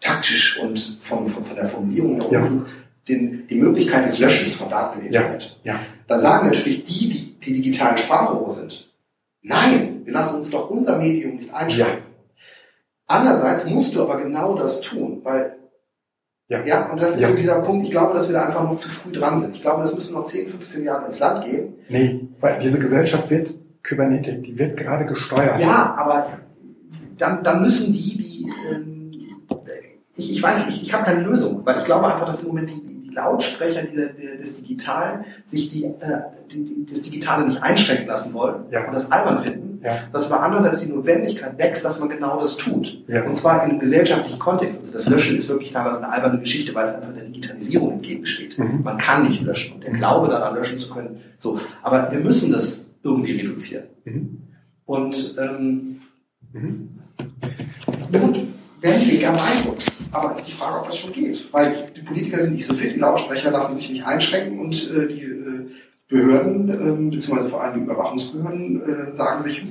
taktisch 0.00 0.58
und 0.62 0.98
vom, 1.02 1.26
vom, 1.26 1.44
von 1.44 1.56
der 1.56 1.66
Formulierung 1.66 2.20
her 2.22 2.30
Ja. 2.30 2.64
den, 3.08 3.46
die 3.48 3.56
Möglichkeit 3.56 4.04
des 4.06 4.18
Löschens 4.18 4.54
von 4.54 4.70
Daten 4.70 5.00
im 5.04 5.12
Ja. 5.12 5.20
Internet, 5.20 5.58
ja, 5.64 5.80
dann 6.06 6.20
sagen 6.20 6.46
natürlich 6.46 6.84
die, 6.84 7.08
die 7.10 7.34
die 7.44 7.52
digitalen 7.62 7.96
Sprachrohre 7.98 8.50
sind, 8.50 8.85
nein, 9.42 10.02
wir 10.04 10.12
lassen 10.12 10.40
uns 10.40 10.50
doch 10.50 10.70
unser 10.70 10.96
Medium 10.98 11.36
nicht 11.36 11.52
einschränken. 11.52 12.04
Andererseits 13.06 13.64
musst 13.66 13.94
du 13.94 14.02
aber 14.02 14.20
genau 14.20 14.56
das 14.56 14.80
tun, 14.80 15.20
weil 15.22 15.56
Ja. 16.48 16.64
ja, 16.64 16.90
und 16.92 17.00
das 17.00 17.14
ist 17.16 17.22
Ja. 17.22 17.28
so 17.30 17.36
dieser 17.36 17.60
Punkt, 17.62 17.84
ich 17.86 17.90
glaube, 17.90 18.14
dass 18.14 18.28
wir 18.28 18.34
da 18.34 18.46
einfach 18.46 18.62
noch 18.64 18.76
zu 18.78 18.88
früh 18.88 19.12
dran 19.12 19.40
sind. 19.40 19.56
Ich 19.56 19.62
glaube, 19.62 19.82
das 19.82 19.94
müssen 19.94 20.14
noch 20.14 20.26
10, 20.26 20.48
15 20.48 20.84
Jahre 20.84 21.06
ins 21.06 21.18
Land 21.18 21.44
gehen. 21.44 21.74
nee, 21.88 22.28
weil 22.40 22.58
diese 22.60 22.78
Gesellschaft 22.78 23.28
wird 23.30 23.52
Kybernetik, 23.82 24.42
die 24.44 24.58
wird 24.58 24.76
gerade 24.76 25.06
gesteuert. 25.06 25.58
Ja, 25.60 25.94
aber 25.96 26.38
dann, 27.16 27.42
dann 27.42 27.62
müssen 27.62 27.92
die, 27.92 28.16
die 28.16 28.52
ähm, 28.72 29.10
ich, 30.16 30.32
ich 30.32 30.42
weiß, 30.42 30.68
ich, 30.68 30.82
ich 30.84 30.92
habe 30.92 31.04
keine 31.04 31.22
Lösung, 31.22 31.60
weil 31.64 31.78
ich 31.78 31.84
glaube 31.84 32.06
einfach, 32.06 32.26
dass 32.26 32.42
im 32.42 32.48
Moment 32.48 32.70
die 32.70 32.95
Lautsprecher 33.16 33.82
dieser, 33.82 34.06
der, 34.06 34.36
des 34.36 34.62
Digitalen 34.62 35.24
sich 35.44 35.70
die, 35.70 35.84
äh, 35.84 36.20
die, 36.52 36.64
die, 36.64 36.86
das 36.86 37.02
Digitale 37.02 37.44
nicht 37.46 37.60
einschränken 37.62 38.06
lassen 38.06 38.32
wollen 38.34 38.64
Ja. 38.70 38.86
und 38.86 38.92
das 38.92 39.10
albern 39.10 39.40
finden, 39.40 39.80
Ja. 39.82 40.04
dass 40.12 40.30
aber 40.30 40.42
andererseits 40.44 40.80
die 40.80 40.92
Notwendigkeit 40.92 41.58
wächst, 41.58 41.84
dass 41.84 41.98
man 41.98 42.08
genau 42.08 42.38
das 42.40 42.56
tut. 42.56 43.02
Ja. 43.08 43.24
Und 43.24 43.34
zwar 43.34 43.64
in 43.64 43.70
einem 43.70 43.80
gesellschaftlichen 43.80 44.38
Kontext. 44.38 44.78
Also 44.78 44.92
das 44.92 45.08
Löschen 45.08 45.36
ist 45.36 45.48
wirklich 45.48 45.72
teilweise 45.72 45.98
eine 45.98 46.10
alberne 46.12 46.38
Geschichte, 46.38 46.74
weil 46.74 46.86
es 46.86 46.94
einfach 46.94 47.12
der 47.12 47.24
Digitalisierung 47.24 47.92
entgegensteht. 47.94 48.56
Mhm. 48.58 48.82
Man 48.84 48.98
kann 48.98 49.24
nicht 49.24 49.42
löschen 49.42 49.74
und 49.74 49.84
der. 49.84 49.92
Glaube 49.92 50.28
daran 50.28 50.54
löschen 50.54 50.78
zu 50.78 50.88
können. 50.90 51.20
So, 51.38 51.58
aber 51.82 52.12
wir 52.12 52.20
müssen 52.20 52.52
das 52.52 52.88
irgendwie 53.02 53.32
reduzieren. 53.32 53.84
Mhm. 54.04 54.42
Und 54.84 55.36
ähm, 55.40 56.00
Mhm. 56.52 56.90
gut, 58.12 58.36
wir 58.86 59.18
gerne 59.18 59.38
beeindruckt. 59.38 59.92
Aber 60.12 60.32
es 60.32 60.40
ist 60.40 60.48
die 60.48 60.52
Frage, 60.52 60.80
ob 60.80 60.86
das 60.86 60.98
schon 60.98 61.12
geht. 61.12 61.48
Weil 61.52 61.88
die 61.96 62.02
Politiker 62.02 62.40
sind 62.40 62.54
nicht 62.54 62.66
so 62.66 62.74
fit, 62.74 62.94
die 62.94 62.98
Lautsprecher 62.98 63.50
lassen 63.50 63.76
sich 63.76 63.90
nicht 63.90 64.06
einschränken 64.06 64.58
und 64.60 64.74
äh, 64.90 65.08
die 65.08 65.22
äh, 65.22 65.66
Behörden, 66.08 66.68
ähm, 66.70 67.10
beziehungsweise 67.10 67.48
vor 67.48 67.62
allem 67.62 67.74
die 67.74 67.80
Überwachungsbehörden, 67.80 68.82
äh, 69.12 69.16
sagen 69.16 69.42
sich. 69.42 69.64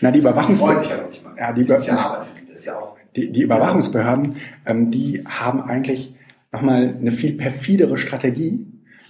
Na, 0.00 0.10
die 0.12 0.18
Überwachungsbehörden, 0.20 0.80
sich 0.80 0.90
ja 0.90 0.96
noch 0.98 1.08
nicht 1.08 1.24
mal. 1.24 1.34
Ja, 1.36 1.52
die 1.52 1.64
das 1.64 1.78
ist 1.80 1.86
ja 1.88 1.94
Be- 1.94 2.00
Arbeit 2.00 2.26
für 2.26 2.40
die, 2.40 2.50
das 2.50 2.60
ist 2.60 2.66
ja 2.66 2.78
auch. 2.78 2.96
die, 3.16 3.32
die 3.32 3.42
Überwachungsbehörden, 3.42 4.36
ähm, 4.66 4.90
die 4.92 5.24
haben 5.26 5.62
eigentlich 5.62 6.14
nochmal 6.52 6.96
eine 7.00 7.10
viel 7.10 7.32
perfidere 7.32 7.98
Strategie, 7.98 8.66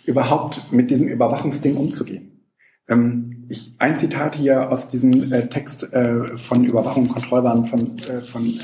überhaupt 0.06 0.72
mit 0.72 0.90
diesem 0.90 1.06
Überwachungsding 1.08 1.76
umzugehen. 1.76 2.46
Ähm, 2.88 3.44
ich, 3.50 3.74
ein 3.78 3.96
Zitat 3.96 4.34
hier 4.34 4.72
aus 4.72 4.88
diesem 4.88 5.32
äh, 5.32 5.48
Text 5.48 5.92
äh, 5.92 6.38
von 6.38 6.64
Überwachung 6.64 7.02
und 7.02 7.08
Kontrollwahn 7.10 7.66
von, 7.66 7.98
äh, 8.08 8.22
von 8.22 8.58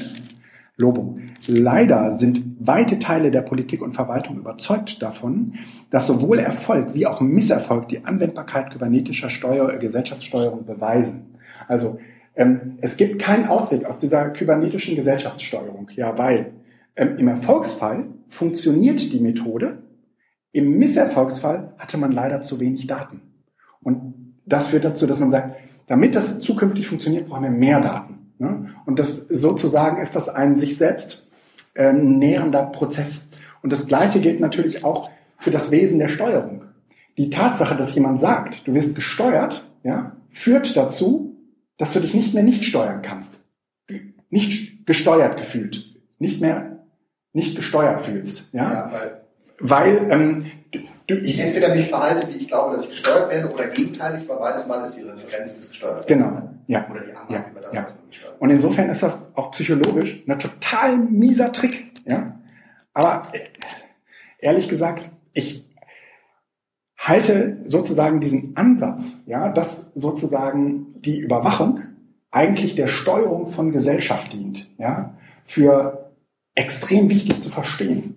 Lobo. 0.78 1.18
Leider 1.48 2.12
sind 2.12 2.40
weite 2.60 3.00
Teile 3.00 3.32
der 3.32 3.42
Politik 3.42 3.82
und 3.82 3.92
Verwaltung 3.92 4.38
überzeugt 4.38 5.02
davon, 5.02 5.54
dass 5.90 6.06
sowohl 6.06 6.38
Erfolg 6.38 6.94
wie 6.94 7.06
auch 7.06 7.20
Misserfolg 7.20 7.88
die 7.88 8.04
Anwendbarkeit 8.04 8.70
kybernetischer 8.70 9.28
Steuer, 9.28 9.72
äh, 9.72 9.78
Gesellschaftssteuerung 9.78 10.64
beweisen. 10.64 11.34
Also 11.66 11.98
ähm, 12.36 12.78
es 12.80 12.96
gibt 12.96 13.20
keinen 13.20 13.48
Ausweg 13.48 13.86
aus 13.86 13.98
dieser 13.98 14.30
kybernetischen 14.30 14.94
Gesellschaftssteuerung, 14.94 15.90
ja, 15.96 16.16
weil 16.16 16.52
ähm, 16.94 17.16
im 17.18 17.26
Erfolgsfall 17.26 18.06
funktioniert 18.28 19.12
die 19.12 19.20
Methode, 19.20 19.78
im 20.52 20.78
Misserfolgsfall 20.78 21.74
hatte 21.78 21.98
man 21.98 22.12
leider 22.12 22.40
zu 22.40 22.60
wenig 22.60 22.86
Daten. 22.86 23.20
Und 23.80 24.34
das 24.46 24.68
führt 24.68 24.84
dazu, 24.84 25.06
dass 25.06 25.18
man 25.18 25.30
sagt, 25.32 25.56
damit 25.88 26.14
das 26.14 26.40
zukünftig 26.40 26.86
funktioniert, 26.86 27.26
brauchen 27.26 27.42
wir 27.42 27.50
mehr 27.50 27.80
Daten. 27.80 28.17
Ne? 28.38 28.74
Und 28.86 28.98
das 28.98 29.28
sozusagen 29.28 30.02
ist 30.02 30.14
das 30.14 30.28
ein 30.28 30.58
sich 30.58 30.76
selbst 30.76 31.28
ähm, 31.74 32.18
nähernder 32.18 32.62
Prozess. 32.64 33.28
Und 33.62 33.72
das 33.72 33.86
Gleiche 33.86 34.20
gilt 34.20 34.40
natürlich 34.40 34.84
auch 34.84 35.10
für 35.36 35.50
das 35.50 35.70
Wesen 35.70 35.98
der 35.98 36.08
Steuerung. 36.08 36.64
Die 37.16 37.30
Tatsache, 37.30 37.76
dass 37.76 37.94
jemand 37.94 38.20
sagt, 38.20 38.66
du 38.66 38.74
wirst 38.74 38.94
gesteuert, 38.94 39.64
ja, 39.82 40.12
führt 40.30 40.76
dazu, 40.76 41.36
dass 41.76 41.92
du 41.92 42.00
dich 42.00 42.14
nicht 42.14 42.34
mehr 42.34 42.42
nicht 42.42 42.64
steuern 42.64 43.02
kannst. 43.02 43.40
Nicht 44.30 44.86
gesteuert 44.86 45.36
gefühlt. 45.36 45.84
Nicht 46.18 46.40
mehr 46.40 46.78
nicht 47.32 47.56
gesteuert 47.56 48.00
fühlst. 48.00 48.52
Ja? 48.52 48.72
Ja, 48.72 48.92
weil 48.92 49.20
Weil 49.60 50.10
ähm, 50.10 50.46
du, 51.06 51.14
ich 51.14 51.40
entweder 51.40 51.74
mich 51.74 51.88
verhalte, 51.88 52.28
wie 52.28 52.38
ich 52.38 52.48
glaube, 52.48 52.74
dass 52.74 52.84
ich 52.84 52.90
gesteuert 52.90 53.30
werde, 53.30 53.52
oder 53.52 53.68
gegenteilig, 53.68 54.28
weil 54.28 54.38
beides 54.38 54.66
Mal 54.66 54.82
ist 54.82 54.92
die 54.92 55.02
Referenz 55.02 55.56
des 55.56 55.70
Gesteuerten. 55.70 56.06
Genau, 56.06 56.50
ja. 56.68 56.88
Oder 56.90 57.00
die 57.00 57.12
Annahme 57.12 57.34
Ja, 57.34 57.50
über 57.50 57.60
das, 57.60 57.74
ja. 57.74 57.82
was 57.82 57.96
man 57.96 58.12
steuert. 58.12 58.40
Und 58.40 58.50
insofern 58.50 58.90
ist 58.90 59.02
das 59.02 59.26
auch 59.34 59.50
psychologisch 59.50 60.22
ein 60.26 60.38
total 60.38 60.96
mieser 60.98 61.50
Trick. 61.50 61.90
Ja? 62.06 62.38
Aber 62.92 63.28
äh, 63.32 63.40
ehrlich 64.38 64.68
gesagt, 64.68 65.10
ich 65.32 65.64
halte 66.98 67.58
sozusagen 67.66 68.20
diesen 68.20 68.56
Ansatz, 68.56 69.22
ja, 69.26 69.48
dass 69.48 69.90
sozusagen 69.94 71.00
die 71.00 71.18
Überwachung 71.18 71.80
eigentlich 72.30 72.74
der 72.74 72.86
Steuerung 72.86 73.46
von 73.46 73.72
Gesellschaft 73.72 74.34
dient, 74.34 74.68
ja, 74.76 75.16
für 75.44 76.12
extrem 76.54 77.08
wichtig 77.08 77.42
zu 77.42 77.50
verstehen. 77.50 78.14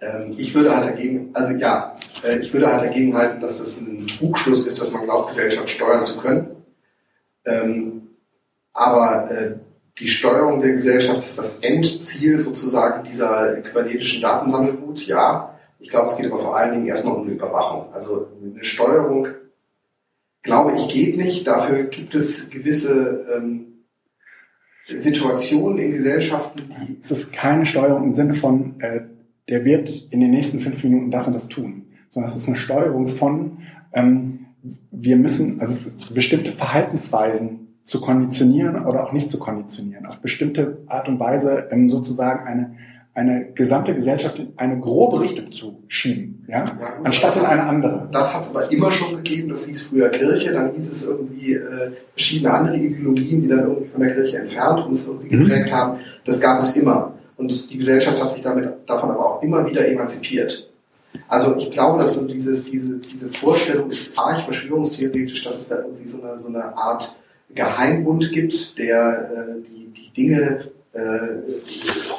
Ähm, 0.00 0.34
ich 0.36 0.54
würde 0.54 0.76
halt 0.76 0.86
dagegen, 0.86 1.30
also 1.34 1.54
ja, 1.54 1.96
äh, 2.22 2.38
ich 2.38 2.52
würde 2.52 2.68
halt 2.68 2.84
dagegen 2.84 3.16
halten, 3.16 3.40
dass 3.40 3.58
das 3.58 3.80
ein 3.80 4.06
Trugschluss 4.06 4.66
ist, 4.66 4.80
dass 4.80 4.92
man 4.92 5.04
glaubt, 5.04 5.30
Gesellschaft 5.30 5.70
steuern 5.70 6.04
zu 6.04 6.20
können. 6.20 6.57
Ähm, 7.48 8.02
aber 8.72 9.30
äh, 9.30 9.54
die 9.98 10.08
Steuerung 10.08 10.60
der 10.60 10.72
Gesellschaft 10.72 11.24
ist 11.24 11.38
das 11.38 11.58
Endziel 11.58 12.38
sozusagen 12.38 13.04
dieser 13.04 13.56
kybernetischen 13.62 14.22
Datensammelgut, 14.22 15.06
ja. 15.06 15.58
Ich 15.80 15.90
glaube, 15.90 16.08
es 16.08 16.16
geht 16.16 16.26
aber 16.26 16.40
vor 16.40 16.56
allen 16.56 16.74
Dingen 16.74 16.86
erstmal 16.86 17.14
um 17.14 17.22
eine 17.22 17.32
Überwachung. 17.32 17.92
Also 17.92 18.28
eine 18.42 18.64
Steuerung, 18.64 19.28
glaube 20.42 20.74
ich, 20.74 20.88
geht 20.88 21.16
nicht. 21.16 21.46
Dafür 21.46 21.84
gibt 21.84 22.14
es 22.14 22.50
gewisse 22.50 23.26
ähm, 23.36 23.84
Situationen 24.86 25.78
in 25.78 25.92
Gesellschaften, 25.92 26.74
die 26.80 26.98
Es 27.00 27.10
ist 27.10 27.32
keine 27.32 27.66
Steuerung 27.66 28.04
im 28.04 28.14
Sinne 28.14 28.34
von, 28.34 28.80
äh, 28.80 29.00
der 29.48 29.64
wird 29.64 29.88
in 30.10 30.20
den 30.20 30.30
nächsten 30.30 30.60
fünf 30.60 30.82
Minuten 30.82 31.10
das 31.10 31.26
und 31.26 31.34
das 31.34 31.48
tun, 31.48 31.86
sondern 32.10 32.30
es 32.30 32.36
ist 32.36 32.48
eine 32.48 32.56
Steuerung 32.56 33.08
von, 33.08 33.58
ähm, 33.92 34.46
wir 34.90 35.16
müssen, 35.16 35.60
also 35.60 35.72
es 35.72 35.96
bestimmte 36.12 36.52
Verhaltensweisen 36.52 37.68
zu 37.84 38.00
konditionieren 38.00 38.84
oder 38.84 39.04
auch 39.06 39.12
nicht 39.12 39.30
zu 39.30 39.38
konditionieren, 39.38 40.06
auf 40.06 40.18
bestimmte 40.18 40.78
Art 40.86 41.08
und 41.08 41.18
Weise 41.20 41.68
ähm, 41.70 41.88
sozusagen 41.88 42.46
eine, 42.46 42.74
eine 43.14 43.46
gesamte 43.54 43.94
Gesellschaft 43.94 44.38
in 44.38 44.52
eine 44.56 44.78
grobe 44.78 45.20
Richtung 45.20 45.50
zu 45.52 45.82
schieben, 45.88 46.44
ja, 46.48 46.58
Ja, 46.58 46.90
gut, 46.96 47.06
anstatt 47.06 47.36
in 47.36 47.46
eine 47.46 47.62
andere. 47.64 48.08
Das 48.12 48.34
hat 48.34 48.42
es 48.42 48.54
aber 48.54 48.70
immer 48.70 48.90
schon 48.92 49.16
gegeben. 49.16 49.48
Das 49.48 49.64
hieß 49.66 49.82
früher 49.82 50.08
Kirche, 50.10 50.52
dann 50.52 50.72
hieß 50.74 50.88
es 50.90 51.06
irgendwie 51.08 51.54
äh, 51.54 51.92
verschiedene 52.12 52.52
andere 52.52 52.76
Ideologien, 52.76 53.42
die 53.42 53.48
dann 53.48 53.60
irgendwie 53.60 53.88
von 53.88 54.00
der 54.02 54.14
Kirche 54.14 54.36
entfernt 54.38 54.86
und 54.86 54.92
es 54.92 55.06
irgendwie 55.08 55.34
Mhm. 55.34 55.44
geprägt 55.44 55.72
haben. 55.72 55.98
Das 56.24 56.40
gab 56.40 56.58
es 56.60 56.76
immer. 56.76 57.14
Und 57.36 57.70
die 57.70 57.78
Gesellschaft 57.78 58.22
hat 58.22 58.32
sich 58.32 58.42
damit 58.42 58.68
davon 58.86 59.10
aber 59.10 59.24
auch 59.24 59.42
immer 59.42 59.68
wieder 59.68 59.86
emanzipiert. 59.88 60.67
Also 61.28 61.56
ich 61.56 61.70
glaube, 61.70 62.00
dass 62.00 62.14
so 62.14 62.26
dieses, 62.26 62.70
diese, 62.70 62.98
diese 62.98 63.28
Vorstellung 63.30 63.90
ist 63.90 64.18
arg 64.18 64.44
verschwörungstheoretisch, 64.44 65.44
dass 65.44 65.58
es 65.58 65.68
da 65.68 65.76
irgendwie 65.78 66.06
so 66.06 66.22
eine, 66.22 66.38
so 66.38 66.48
eine 66.48 66.76
Art 66.76 67.20
Geheimbund 67.54 68.30
gibt, 68.32 68.78
der 68.78 69.30
äh, 69.30 69.62
die, 69.62 69.86
die 69.86 70.12
Dinge 70.12 70.68
äh, 70.92 71.00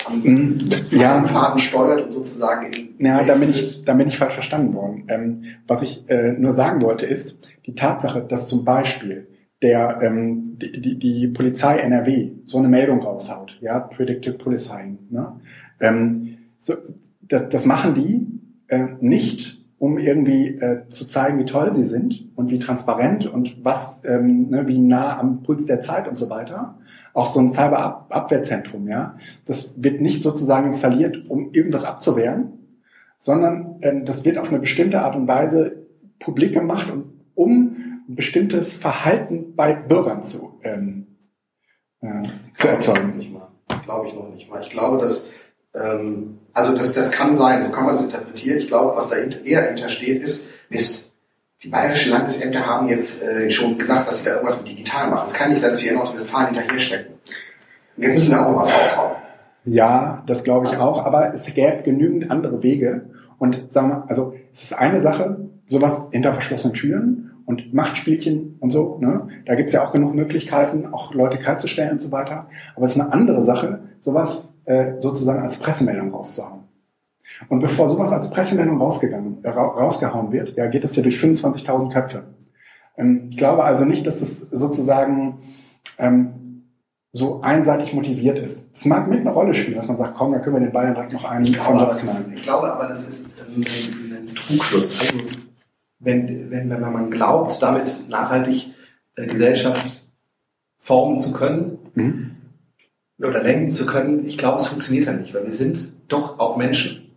am 0.06 0.22
Mhm. 0.22 0.60
Ja, 0.92 1.24
Faden 1.24 1.60
steuert 1.60 2.06
und 2.06 2.12
sozusagen 2.12 2.72
in 2.72 3.06
Ja, 3.06 3.24
da 3.24 3.36
bin 3.36 3.50
ich, 3.50 3.84
da 3.84 3.94
bin 3.94 4.08
ich 4.08 4.18
falsch 4.18 4.36
verstanden 4.36 4.74
worden. 4.74 5.06
Ähm, 5.08 5.44
was 5.68 5.82
ich 5.82 6.10
äh, 6.10 6.34
nur 6.34 6.52
sagen 6.52 6.82
wollte, 6.82 7.06
ist 7.06 7.38
die 7.66 7.76
Tatsache, 7.76 8.22
dass 8.22 8.48
zum 8.48 8.66
Beispiel 8.66 9.28
der, 9.62 10.00
ähm, 10.02 10.58
die, 10.58 10.80
die, 10.82 10.98
die 10.98 11.28
Polizei 11.28 11.78
NRW 11.78 12.32
so 12.46 12.58
eine 12.58 12.70
Meldung 12.70 13.02
raushaut, 13.02 13.58
ja, 13.62 13.80
Predictive 13.80 14.36
Policing, 14.36 15.00
ne? 15.10 15.34
ähm, 15.80 16.38
so, 16.60 16.76
das, 17.22 17.50
das 17.50 17.66
machen 17.66 17.94
die 17.96 18.39
äh, 18.70 18.88
nicht, 19.02 19.60
um 19.78 19.98
irgendwie 19.98 20.48
äh, 20.48 20.88
zu 20.90 21.08
zeigen, 21.08 21.40
wie 21.40 21.46
toll 21.46 21.74
sie 21.74 21.84
sind 21.84 22.30
und 22.36 22.52
wie 22.52 22.60
transparent 22.60 23.26
und 23.26 23.64
was, 23.64 24.02
ähm, 24.06 24.50
ne, 24.50 24.68
wie 24.68 24.80
nah 24.80 25.18
am 25.20 25.44
Puls 25.44 25.66
der 25.66 25.82
Zeit 25.82 26.08
und 26.08 26.18
so 26.18 26.30
weiter. 26.30 26.78
Auch 27.14 27.26
so 27.26 27.40
ein 27.40 27.54
Cyberabwehrzentrum, 27.54 28.88
ja. 28.88 29.18
Das 29.46 29.74
wird 29.82 30.02
nicht 30.02 30.24
sozusagen 30.24 30.68
installiert, 30.68 31.30
um 31.30 31.52
irgendwas 31.54 31.86
abzuwehren, 31.86 32.54
sondern 33.20 33.78
ähm, 33.82 34.06
das 34.06 34.26
wird 34.26 34.38
auf 34.38 34.50
eine 34.50 34.60
bestimmte 34.60 35.02
Art 35.02 35.16
und 35.16 35.28
Weise 35.28 35.88
publik 36.20 36.54
gemacht, 36.54 36.92
und, 36.92 37.06
um 37.36 37.76
ein 38.10 38.16
bestimmtes 38.16 38.74
Verhalten 38.74 39.56
bei 39.56 39.74
Bürgern 39.74 40.24
zu, 40.24 40.60
ähm, 40.64 41.08
ja, 42.02 42.24
zu 42.56 42.68
erzeugen. 42.68 43.14
Glaube 43.86 44.08
ich 44.08 44.14
noch 44.14 44.30
nicht 44.30 44.50
mal. 44.50 44.62
Ich 44.62 44.70
glaube, 44.70 44.98
dass 44.98 45.30
ähm, 45.74 46.39
also 46.60 46.78
das, 46.78 46.94
das 46.94 47.12
kann 47.12 47.36
sein, 47.36 47.64
so 47.64 47.70
kann 47.70 47.86
man 47.86 47.96
das 47.96 48.04
interpretieren. 48.04 48.60
Ich 48.60 48.68
glaube, 48.68 48.96
was 48.96 49.10
da 49.10 49.16
eher 49.16 49.68
hintersteht, 49.68 50.22
ist, 50.22 50.52
Mist. 50.70 51.12
Die 51.64 51.68
bayerischen 51.68 52.12
Landesämter 52.12 52.66
haben 52.66 52.88
jetzt 52.88 53.22
äh, 53.22 53.52
schon 53.52 53.78
gesagt, 53.78 54.08
dass 54.08 54.20
sie 54.20 54.26
da 54.26 54.36
irgendwas 54.36 54.60
mit 54.60 54.70
digital 54.70 55.10
machen. 55.10 55.26
Es 55.28 55.34
kann 55.34 55.50
nicht 55.50 55.60
sein, 55.60 55.72
dass 55.72 55.84
wir 55.84 55.92
in 55.92 55.98
Nordrhein-Westfalen 55.98 56.56
hinterher 56.56 56.80
stecken. 56.80 57.14
Und 57.98 58.04
jetzt 58.04 58.14
müssen 58.14 58.32
wir 58.32 58.48
auch 58.48 58.56
was 58.56 58.74
raushauen. 58.74 59.16
Ja, 59.66 60.24
das 60.26 60.46
glaube 60.46 60.68
ich 60.68 60.78
auch, 60.78 61.06
aber 61.06 61.34
es 61.34 61.46
gäbe 61.54 61.84
genügend 61.84 62.32
andere 62.32 62.64
Wege. 62.64 63.10
Und 63.40 63.72
sagen 63.72 63.90
wir, 63.90 64.06
also 64.08 64.36
es 64.54 64.64
ist 64.64 64.74
eine 64.74 65.02
Sache, 65.02 65.50
sowas 65.68 66.08
hinter 66.12 66.34
verschlossenen 66.34 66.74
Türen 66.74 67.32
und 67.46 67.74
Machtspielchen 67.74 68.56
und 68.60 68.70
so. 68.72 68.98
Ne? 69.02 69.28
Da 69.46 69.56
gibt's 69.56 69.74
ja 69.74 69.86
auch 69.86 69.92
genug 69.92 70.16
Möglichkeiten, 70.16 70.94
auch 70.94 71.14
Leute 71.14 71.40
kalt 71.40 71.60
zu 71.60 71.68
stellen 71.68 71.92
und 71.92 72.02
so 72.02 72.12
weiter. 72.12 72.48
Aber 72.76 72.86
es 72.86 72.96
ist 72.96 73.02
eine 73.02 73.12
andere 73.12 73.42
Sache, 73.42 73.82
sowas 74.00 74.49
äh, 74.66 75.00
sozusagen 75.00 75.42
als 75.42 75.60
Pressemeldung 75.60 76.14
rauszuhauen. 76.14 76.64
Und 77.48 77.62
bevor 77.62 77.88
sowas 77.88 78.12
als 78.12 78.30
Pressemeldung 78.30 78.78
rausgegangen, 78.78 79.44
äh, 79.44 79.50
rausgehauen 79.50 80.32
wird, 80.32 80.56
ja, 80.58 80.68
geht 80.68 80.84
das 80.84 80.96
ja 80.96 81.04
durch 81.04 81.18
25.000 81.18 81.92
Köpfe. 81.92 82.24
Ähm, 82.98 83.28
ich 83.30 83.38
glaube 83.38 83.64
also 83.64 83.86
nicht, 83.86 84.06
dass 84.06 84.20
das 84.20 84.40
sozusagen 84.52 85.40
ähm, 85.98 86.40
so 87.12 87.42
einseitig 87.42 87.94
motiviert 87.94 88.38
ist. 88.38 88.68
Es 88.74 88.86
mag 88.86 89.08
mit 89.08 89.22
eine 89.22 89.32
Rolle 89.32 89.54
spielen, 89.54 89.78
dass 89.78 89.88
man 89.88 89.98
sagt, 89.98 90.16
komm, 90.16 90.32
da 90.32 90.40
können 90.40 90.58
wir 90.58 90.62
den 90.62 90.72
Bayern 90.72 90.94
direkt 90.94 91.14
noch 91.14 91.24
einen 91.24 91.46
ich 91.46 91.54
glaube, 91.54 91.70
von 91.70 91.80
Satz 91.80 92.28
Ich 92.34 92.44
glaube 92.44 92.72
aber, 92.72 92.88
das 92.88 93.08
ist 93.08 93.26
ein, 93.26 93.64
ein 93.64 94.36
Trugschluss. 94.36 95.14
Also, 95.14 95.24
wenn, 96.00 96.52
wenn, 96.52 96.70
wenn 96.70 96.82
man 96.82 97.12
glaubt, 97.12 97.62
damit 97.62 98.06
nachhaltig 98.10 98.74
äh, 99.16 99.28
Gesellschaft 99.28 100.04
formen 100.78 101.20
zu 101.20 101.34
können 101.34 101.78
mhm. 101.94 102.29
Oder 103.28 103.44
lenken 103.44 103.74
zu 103.74 103.86
können, 103.86 104.26
ich 104.26 104.38
glaube, 104.38 104.58
es 104.58 104.68
funktioniert 104.68 105.06
ja 105.06 105.14
nicht, 105.14 105.34
weil 105.34 105.44
wir 105.44 105.52
sind 105.52 105.94
doch 106.08 106.40
auch 106.40 106.58
Menschen. 106.58 107.12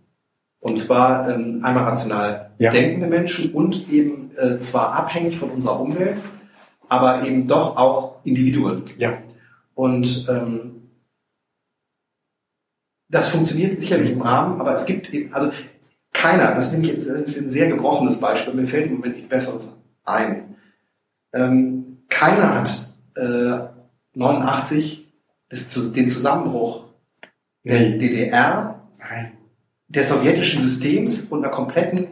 Und 0.61 0.79
zwar 0.79 1.29
ähm, 1.29 1.61
einmal 1.63 1.85
rational 1.85 2.51
ja. 2.59 2.73
denkende 2.73 3.07
Menschen 3.07 3.53
und 3.53 3.91
eben 3.91 4.37
äh, 4.37 4.59
zwar 4.59 4.95
abhängig 4.95 5.37
von 5.37 5.51
unserer 5.51 5.81
Umwelt, 5.81 6.23
aber 6.89 7.25
eben 7.25 7.49
doch 7.49 7.77
auch 7.77 8.25
Individuen. 8.25 8.83
Ja. 8.99 9.19
Und 9.75 10.27
ähm, 10.29 10.91
das 13.09 13.29
funktioniert 13.29 13.81
sicherlich 13.81 14.13
im 14.13 14.23
Rahmen, 14.23 14.61
aber 14.61 14.73
es 14.73 14.87
gibt 14.87 15.13
eben, 15.13 15.33
also 15.35 15.51
keiner, 16.13 16.55
das, 16.55 16.73
ich 16.73 16.85
jetzt, 16.85 17.09
das 17.09 17.23
ist 17.23 17.41
ein 17.41 17.51
sehr 17.51 17.69
gebrochenes 17.69 18.21
Beispiel, 18.21 18.55
mir 18.55 18.67
fällt 18.67 18.87
im 18.87 18.95
Moment 18.95 19.15
nichts 19.15 19.29
Besseres 19.29 19.69
ein. 20.05 20.57
Ähm, 21.33 21.99
keiner 22.09 22.61
hat 22.61 22.93
äh, 23.17 23.59
89 24.15 25.02
das, 25.53 25.93
den 25.93 26.09
Zusammenbruch 26.09 26.85
der 27.65 27.91
DDR, 27.91 28.89
Nein. 28.99 29.33
des 29.89 30.09
sowjetischen 30.09 30.63
Systems 30.63 31.27
und 31.27 31.45
einer 31.45 31.53
kompletten 31.53 32.07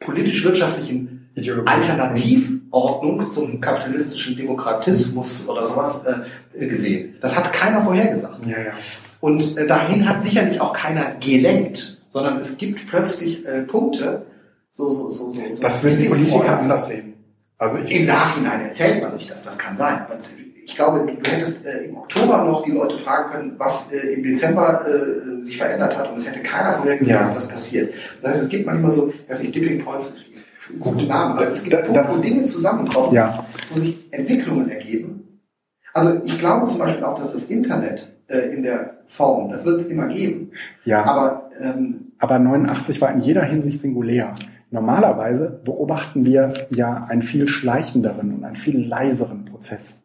politisch-wirtschaftlichen 0.00 1.30
Alternativordnung 1.64 3.30
zum 3.30 3.60
kapitalistischen 3.60 4.36
Demokratismus 4.36 5.48
oder 5.48 5.64
sowas 5.64 6.02
äh, 6.04 6.66
gesehen. 6.66 7.16
Das 7.20 7.36
hat 7.36 7.52
keiner 7.52 7.82
vorhergesagt. 7.82 8.44
Ja, 8.46 8.58
ja. 8.60 8.72
Und 9.20 9.56
äh, 9.56 9.66
dahin 9.66 10.08
hat 10.08 10.22
sicherlich 10.24 10.60
auch 10.60 10.72
keiner 10.72 11.14
gelenkt, 11.14 12.02
sondern 12.10 12.38
es 12.38 12.58
gibt 12.58 12.86
plötzlich 12.88 13.46
äh, 13.46 13.62
Punkte, 13.62 14.26
so, 14.72 14.90
so, 14.90 15.10
so, 15.10 15.32
so. 15.32 15.40
Das 15.60 15.84
würden 15.84 16.06
Politiker 16.08 16.58
anders 16.58 16.88
sehen. 16.88 17.14
Also 17.56 17.78
ich 17.78 17.92
Im 17.92 18.06
Nachhinein 18.06 18.62
erzählt 18.62 19.00
man 19.00 19.14
sich 19.14 19.28
das, 19.28 19.44
das 19.44 19.56
kann 19.56 19.76
sein. 19.76 20.04
Ich 20.64 20.76
glaube, 20.76 21.06
du 21.06 21.30
hättest 21.30 21.66
äh, 21.66 21.84
im 21.84 21.96
Oktober 21.96 22.44
noch 22.44 22.64
die 22.64 22.70
Leute 22.70 22.98
fragen 22.98 23.32
können, 23.32 23.54
was 23.58 23.92
äh, 23.92 23.98
im 24.14 24.22
Dezember 24.22 24.86
äh, 24.86 25.42
sich 25.42 25.58
verändert 25.58 25.96
hat 25.98 26.10
und 26.10 26.16
es 26.16 26.28
hätte 26.28 26.40
keiner 26.40 26.74
vorhergesehen, 26.74 27.16
ja. 27.16 27.24
dass 27.24 27.34
das 27.34 27.48
passiert. 27.48 27.92
Das 28.20 28.32
heißt, 28.32 28.42
es 28.44 28.48
gibt 28.48 28.66
manchmal 28.66 28.92
so, 28.92 29.10
ich 29.10 29.28
weiß 29.28 29.42
nicht, 29.42 29.54
Dipping 29.54 29.84
Points 29.84 30.16
gute 30.80 31.06
Namen. 31.06 31.38
Also 31.38 31.50
es 31.50 31.64
gibt 31.64 31.84
Punkte, 31.84 32.04
wo 32.08 32.20
Dinge 32.20 32.44
zusammenkommen, 32.44 33.14
ja. 33.14 33.46
wo 33.70 33.80
sich 33.80 33.98
Entwicklungen 34.12 34.70
ergeben. 34.70 35.40
Also 35.92 36.20
ich 36.24 36.38
glaube 36.38 36.66
zum 36.66 36.78
Beispiel 36.78 37.04
auch, 37.04 37.18
dass 37.18 37.32
das 37.32 37.50
Internet 37.50 38.08
äh, 38.28 38.54
in 38.54 38.62
der 38.62 38.98
Form, 39.06 39.50
das 39.50 39.64
wird 39.64 39.82
es 39.82 39.86
immer 39.86 40.08
geben. 40.08 40.52
Ja. 40.84 41.04
Aber, 41.04 41.50
ähm, 41.60 42.12
aber 42.18 42.38
89 42.38 43.00
war 43.00 43.12
in 43.12 43.20
jeder 43.20 43.44
Hinsicht 43.44 43.82
singulär. 43.82 44.34
Normalerweise 44.70 45.60
beobachten 45.64 46.24
wir 46.24 46.54
ja 46.70 47.04
einen 47.08 47.20
viel 47.20 47.46
schleichenderen 47.46 48.32
und 48.32 48.44
einen 48.44 48.56
viel 48.56 48.86
leiseren 48.86 49.44
Prozess. 49.44 50.01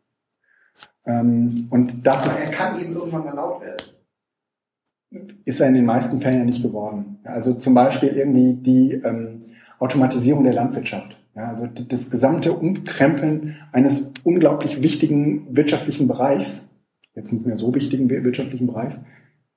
Ähm, 1.07 1.67
und 1.71 2.05
das 2.05 2.23
aber 2.23 2.31
ist, 2.33 2.39
er 2.45 2.51
kann 2.51 2.79
eben 2.79 2.93
irgendwann 2.93 3.25
mal 3.25 3.33
laut 3.33 3.61
werden. 3.61 5.37
Ist 5.45 5.61
er 5.61 5.69
in 5.69 5.75
den 5.75 5.85
meisten 5.85 6.21
Fällen 6.21 6.39
ja 6.39 6.45
nicht 6.45 6.61
geworden. 6.61 7.19
Also 7.23 7.53
zum 7.53 7.73
Beispiel 7.73 8.09
irgendwie 8.09 8.53
die 8.53 8.91
ähm, 8.93 9.41
Automatisierung 9.79 10.43
der 10.43 10.53
Landwirtschaft. 10.53 11.17
Ja, 11.35 11.49
also 11.49 11.67
das 11.67 12.09
gesamte 12.09 12.51
Umkrempeln 12.53 13.57
eines 13.71 14.11
unglaublich 14.23 14.81
wichtigen 14.81 15.55
wirtschaftlichen 15.55 16.07
Bereichs, 16.07 16.67
jetzt 17.13 17.31
nicht 17.31 17.45
mehr 17.45 17.57
so 17.57 17.73
wichtigen 17.73 18.09
wirtschaftlichen 18.09 18.67
Bereichs, 18.67 18.99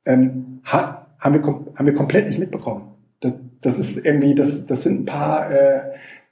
ähm, 0.04 0.60
ha, 0.64 1.06
haben, 1.18 1.34
wir, 1.34 1.42
haben 1.42 1.86
wir 1.86 1.94
komplett 1.94 2.28
nicht 2.28 2.38
mitbekommen. 2.38 2.96
Das, 3.20 3.32
das 3.62 3.78
ist 3.78 4.04
irgendwie, 4.04 4.34
das, 4.34 4.66
das 4.66 4.82
sind 4.82 5.00
ein 5.00 5.06
paar, 5.06 5.50
äh, 5.50 5.80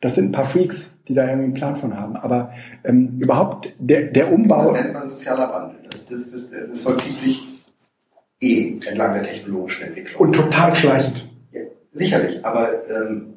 das 0.00 0.14
sind 0.14 0.26
ein 0.26 0.32
paar 0.32 0.44
Freaks, 0.44 0.97
die 1.08 1.14
da 1.14 1.22
irgendwie 1.22 1.44
einen 1.44 1.54
Plan 1.54 1.76
von 1.76 1.96
haben. 1.96 2.16
Aber 2.16 2.52
ähm, 2.84 3.18
überhaupt 3.18 3.72
der, 3.78 4.04
der 4.04 4.32
Umbau. 4.32 4.62
Das 4.62 4.72
nennt 4.72 4.92
man 4.92 5.06
sozialer 5.06 5.52
Wandel. 5.52 5.78
Das, 5.90 6.06
das, 6.06 6.30
das, 6.30 6.42
das 6.68 6.80
vollzieht 6.80 7.18
sich 7.18 7.48
eh 8.40 8.72
entlang 8.72 9.14
der 9.14 9.22
technologischen 9.22 9.88
Entwicklung. 9.88 10.20
Und 10.20 10.34
total 10.34 10.74
schleichend. 10.74 11.28
Ja, 11.52 11.60
sicherlich, 11.92 12.44
aber 12.44 12.88
ähm, 12.88 13.34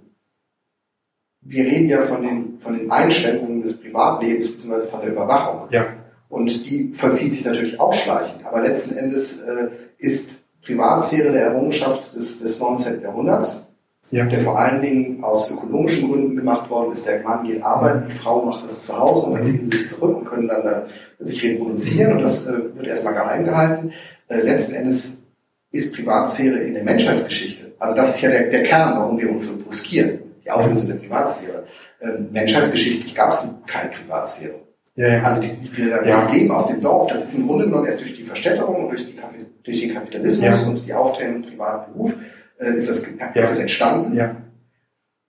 wir 1.42 1.66
reden 1.66 1.90
ja 1.90 2.04
von 2.04 2.22
den, 2.22 2.60
von 2.60 2.78
den 2.78 2.92
Einschränkungen 2.92 3.64
des 3.64 3.80
Privatlebens 3.80 4.52
bzw. 4.52 4.88
von 4.88 5.02
der 5.02 5.12
Überwachung. 5.12 5.68
Ja. 5.72 5.88
Und 6.30 6.66
die 6.66 6.94
vollzieht 6.94 7.34
sich 7.34 7.46
natürlich 7.46 7.80
auch 7.80 7.94
schleichend. 7.94 8.46
Aber 8.46 8.62
letzten 8.62 8.96
Endes 8.96 9.42
äh, 9.42 9.70
ist 9.98 10.46
Privatsphäre 10.64 11.30
eine 11.30 11.40
Errungenschaft 11.40 12.16
des, 12.16 12.40
des 12.40 12.60
19. 12.60 13.02
Jahrhunderts, 13.02 13.71
ja. 14.12 14.26
der 14.26 14.42
vor 14.42 14.60
allen 14.60 14.82
Dingen 14.82 15.24
aus 15.24 15.52
ökonomischen 15.52 16.10
Gründen 16.10 16.36
gemacht 16.36 16.70
worden 16.70 16.94
ist. 16.94 17.08
Der 17.08 17.22
Mann 17.22 17.46
geht 17.46 17.64
arbeiten, 17.64 18.08
die 18.10 18.16
Frau 18.16 18.46
macht 18.46 18.66
das 18.66 18.86
zu 18.86 18.98
Hause 18.98 19.28
und 19.28 19.36
dann 19.36 19.46
ziehen 19.46 19.72
sie 19.72 19.78
sich 19.78 19.90
zurück 19.90 20.18
und 20.18 20.26
können 20.26 20.48
dann, 20.48 20.64
dann 20.64 20.84
sich 21.20 21.44
reproduzieren 21.44 22.18
und 22.18 22.22
das 22.22 22.46
äh, 22.46 22.54
wird 22.76 22.88
erstmal 22.88 23.14
geheim 23.14 23.46
gehalten. 23.46 23.94
Äh, 24.28 24.42
letzten 24.42 24.76
Endes 24.76 25.24
ist 25.72 25.96
Privatsphäre 25.96 26.58
in 26.58 26.74
der 26.74 26.84
Menschheitsgeschichte. 26.84 27.72
Also 27.80 27.96
das 27.96 28.16
ist 28.16 28.22
ja 28.22 28.30
der, 28.30 28.50
der 28.50 28.64
Kern, 28.64 29.00
warum 29.00 29.18
wir 29.18 29.30
uns 29.30 29.48
so 29.48 29.58
bruskieren 29.58 30.20
die 30.44 30.52
Auflösung 30.52 30.88
der 30.88 30.96
Privatsphäre. 30.96 31.64
Ähm, 32.02 32.30
menschheitsgeschichtlich 32.32 33.14
gab 33.14 33.32
es 33.32 33.48
keine 33.68 33.92
Privatsphäre. 33.92 34.56
Ja, 34.96 35.08
ja. 35.08 35.22
Also 35.22 35.42
die, 35.42 35.50
die, 35.50 35.90
ja. 35.90 36.04
das 36.04 36.34
Leben 36.34 36.52
auf 36.52 36.68
dem 36.68 36.82
Dorf, 36.82 37.10
das 37.10 37.26
ist 37.26 37.36
im 37.36 37.48
Grunde 37.48 37.66
genommen 37.66 37.86
erst 37.86 38.02
durch 38.02 38.16
die 38.16 38.24
Verstädterung 38.24 38.86
und 38.86 38.90
durch, 38.90 39.06
die, 39.06 39.18
durch 39.64 39.82
den 39.82 39.94
Kapitalismus 39.94 40.68
und 40.68 40.86
die 40.86 40.94
Aufteilung 40.94 41.44
privaten 41.44 41.94
Beruf 41.94 42.18
äh, 42.62 42.76
ist, 42.76 42.90
das, 42.90 43.00
ist 43.00 43.20
das 43.36 43.60
entstanden. 43.60 44.16
Ja. 44.16 44.36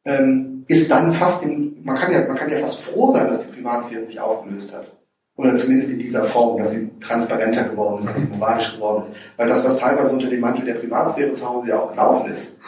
Ähm, 0.04 0.64
ist 0.68 0.90
dann 0.90 1.12
fast 1.12 1.44
in, 1.44 1.82
man 1.82 1.96
kann 1.96 2.12
ja, 2.12 2.26
man 2.26 2.36
kann 2.36 2.50
ja 2.50 2.58
fast 2.58 2.80
froh 2.80 3.12
sein, 3.12 3.28
dass 3.28 3.40
die 3.40 3.52
Privatsphäre 3.52 4.04
sich 4.06 4.20
aufgelöst 4.20 4.74
hat. 4.74 4.92
Oder 5.36 5.56
zumindest 5.56 5.90
in 5.90 5.98
dieser 5.98 6.24
Form, 6.24 6.58
dass 6.58 6.72
sie 6.72 6.90
transparenter 7.00 7.64
geworden 7.64 7.98
ist, 8.00 8.10
dass 8.10 8.18
sie 8.18 8.28
moralisch 8.28 8.74
geworden 8.74 9.02
ist. 9.02 9.14
Weil 9.36 9.48
das, 9.48 9.64
was 9.64 9.78
teilweise 9.78 10.12
unter 10.12 10.28
dem 10.28 10.40
Mantel 10.40 10.66
der 10.66 10.74
Privatsphäre 10.74 11.32
zu 11.32 11.48
Hause 11.48 11.68
ja 11.68 11.80
auch 11.80 11.90
gelaufen 11.90 12.30
ist, 12.30 12.60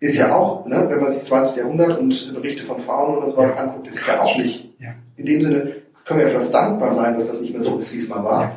ist 0.00 0.16
ja 0.16 0.34
auch, 0.34 0.66
ne, 0.66 0.86
wenn 0.88 1.00
man 1.00 1.12
sich 1.12 1.22
20. 1.22 1.58
Jahrhundert 1.58 1.98
und 1.98 2.34
Berichte 2.34 2.64
von 2.64 2.80
Frauen 2.80 3.18
oder 3.18 3.28
sowas 3.28 3.50
ja. 3.50 3.62
anguckt, 3.62 3.88
ist 3.88 4.06
ja 4.06 4.20
auch 4.20 4.36
nicht. 4.36 4.74
Ja. 4.80 4.94
In 5.16 5.26
dem 5.26 5.40
Sinne 5.40 5.76
können 6.04 6.20
wir 6.20 6.26
etwas 6.26 6.50
dankbar 6.50 6.90
sein, 6.90 7.14
dass 7.14 7.28
das 7.28 7.40
nicht 7.40 7.52
mehr 7.52 7.62
so 7.62 7.78
ist, 7.78 7.92
wie 7.94 7.98
es 7.98 8.08
mal 8.08 8.24
war. 8.24 8.56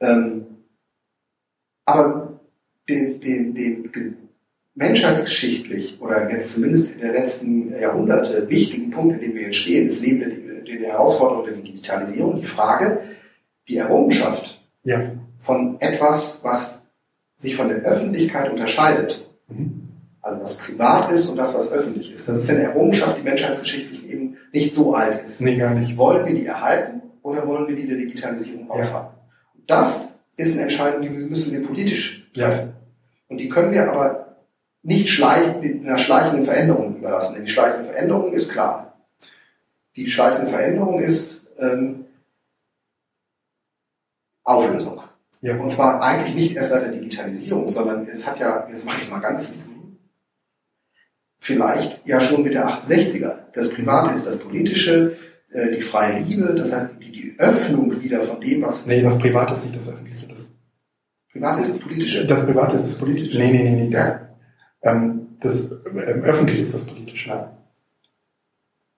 Ja. 0.00 0.08
Ähm, 0.08 0.46
aber 1.86 2.25
den, 2.88 3.20
den, 3.20 3.54
den 3.54 4.16
menschheitsgeschichtlich 4.74 6.00
oder 6.00 6.30
jetzt 6.30 6.54
zumindest 6.54 6.94
in 6.94 7.00
den 7.00 7.12
letzten 7.12 7.80
Jahrhunderte 7.80 8.48
wichtigen 8.48 8.90
Punkt, 8.90 9.14
in 9.14 9.30
dem 9.30 9.34
wir 9.34 9.42
jetzt 9.42 9.56
stehen, 9.56 9.88
ist 9.88 10.02
neben 10.02 10.20
der, 10.20 10.78
der 10.78 10.92
Herausforderung 10.92 11.46
der 11.46 11.54
Digitalisierung 11.54 12.40
die 12.40 12.46
Frage, 12.46 13.00
die 13.68 13.78
Errungenschaft 13.78 14.60
ja. 14.84 15.12
von 15.40 15.80
etwas, 15.80 16.40
was 16.42 16.82
sich 17.38 17.56
von 17.56 17.68
der 17.68 17.78
Öffentlichkeit 17.78 18.50
unterscheidet. 18.50 19.28
Mhm 19.48 19.86
also 20.26 20.42
was 20.42 20.58
privat 20.58 21.12
ist 21.12 21.28
und 21.28 21.36
das, 21.36 21.54
was 21.54 21.72
öffentlich 21.72 22.12
ist. 22.12 22.28
Das 22.28 22.38
ist 22.38 22.50
eine 22.50 22.64
Errungenschaft, 22.64 23.16
die 23.18 23.22
menschheitsgeschichtlich 23.22 24.08
eben 24.10 24.36
nicht 24.52 24.74
so 24.74 24.94
alt 24.94 25.22
ist. 25.24 25.40
Nee, 25.40 25.56
gar 25.56 25.72
nicht. 25.72 25.96
Wollen 25.96 26.26
wir 26.26 26.34
die 26.34 26.46
erhalten 26.46 27.02
oder 27.22 27.46
wollen 27.46 27.68
wir 27.68 27.76
die 27.76 27.86
der 27.86 27.96
Digitalisierung 27.96 28.68
auffangen? 28.68 29.08
Ja. 29.08 29.66
Das 29.68 30.18
ist 30.36 30.54
eine 30.54 30.62
Entscheidung, 30.62 31.02
die 31.02 31.08
müssen 31.08 31.52
wir 31.52 31.64
politisch 31.64 32.28
treffen. 32.34 32.68
Ja. 32.68 32.72
Und 33.28 33.38
die 33.38 33.48
können 33.48 33.72
wir 33.72 33.90
aber 33.90 34.36
nicht 34.82 35.08
schleichen, 35.08 35.62
in 35.62 35.86
einer 35.86 35.98
schleichenden 35.98 36.44
Veränderung 36.44 36.96
überlassen. 36.96 37.34
Denn 37.34 37.44
die 37.44 37.50
schleichende 37.50 37.92
Veränderung 37.92 38.32
ist 38.32 38.52
klar. 38.52 38.96
Die 39.96 40.10
schleichende 40.10 40.50
Veränderung 40.50 41.00
ist, 41.02 41.48
ähm, 41.58 42.04
Auflösung. 44.44 45.02
Ja. 45.40 45.56
Und 45.56 45.70
zwar 45.70 46.02
eigentlich 46.02 46.34
nicht 46.34 46.56
erst 46.56 46.70
seit 46.70 46.84
der 46.84 46.92
Digitalisierung, 46.92 47.68
sondern 47.68 48.08
es 48.08 48.26
hat 48.26 48.38
ja, 48.38 48.66
jetzt 48.68 48.86
mache 48.86 48.98
ich 48.98 49.04
es 49.04 49.10
mal 49.10 49.18
ganz 49.18 49.54
vielleicht 51.38 52.06
ja 52.06 52.20
schon 52.20 52.42
mit 52.42 52.54
der 52.54 52.68
68er. 52.68 53.34
Das 53.52 53.70
Private 53.70 54.14
ist 54.14 54.26
das 54.26 54.38
Politische, 54.38 55.16
äh, 55.50 55.74
die 55.74 55.80
freie 55.80 56.20
Liebe, 56.20 56.54
das 56.54 56.72
heißt 56.72 56.96
die, 57.00 57.12
die 57.12 57.34
Öffnung 57.38 58.00
wieder 58.02 58.22
von 58.22 58.40
dem, 58.40 58.62
was... 58.62 58.86
Nee, 58.86 59.02
das 59.02 59.18
Private 59.18 59.54
ist 59.54 59.64
nicht 59.64 59.76
das 59.76 59.88
Öffentliche. 59.88 60.26
Das 60.28 60.48
Private 61.36 61.60
ist 61.60 61.70
das 61.70 61.78
Politische. 61.78 62.26
Das 62.26 62.46
Private 62.46 62.74
ist 62.74 62.86
das 62.86 62.94
Politische. 62.96 63.38
Nee, 63.38 63.52
nee, 63.52 63.62
nee, 63.62 63.84
nee. 63.84 63.90
Das, 63.90 64.20
ähm, 64.82 65.28
das 65.40 65.70
ähm, 65.70 66.22
Öffentliche 66.22 66.62
ist 66.62 66.74
das 66.74 66.84
Politische. 66.84 67.28
Ja. 67.30 67.56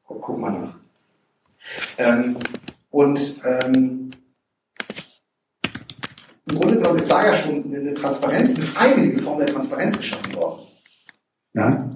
Guck 0.06 0.38
mal 0.38 0.50
nach. 0.50 0.74
Ähm, 1.98 2.36
und 2.90 3.42
ähm, 3.44 4.10
im 6.50 6.58
Grunde 6.58 6.76
genommen 6.76 6.98
ist 6.98 7.10
da 7.10 7.26
ja 7.26 7.34
schon 7.34 7.74
eine 7.74 7.94
Transparenz, 7.94 8.56
eine 8.56 8.66
freiwillige 8.66 9.18
Form 9.18 9.38
der 9.38 9.46
Transparenz 9.46 9.98
geschaffen 9.98 10.34
worden. 10.34 10.62
Ja 11.52 11.88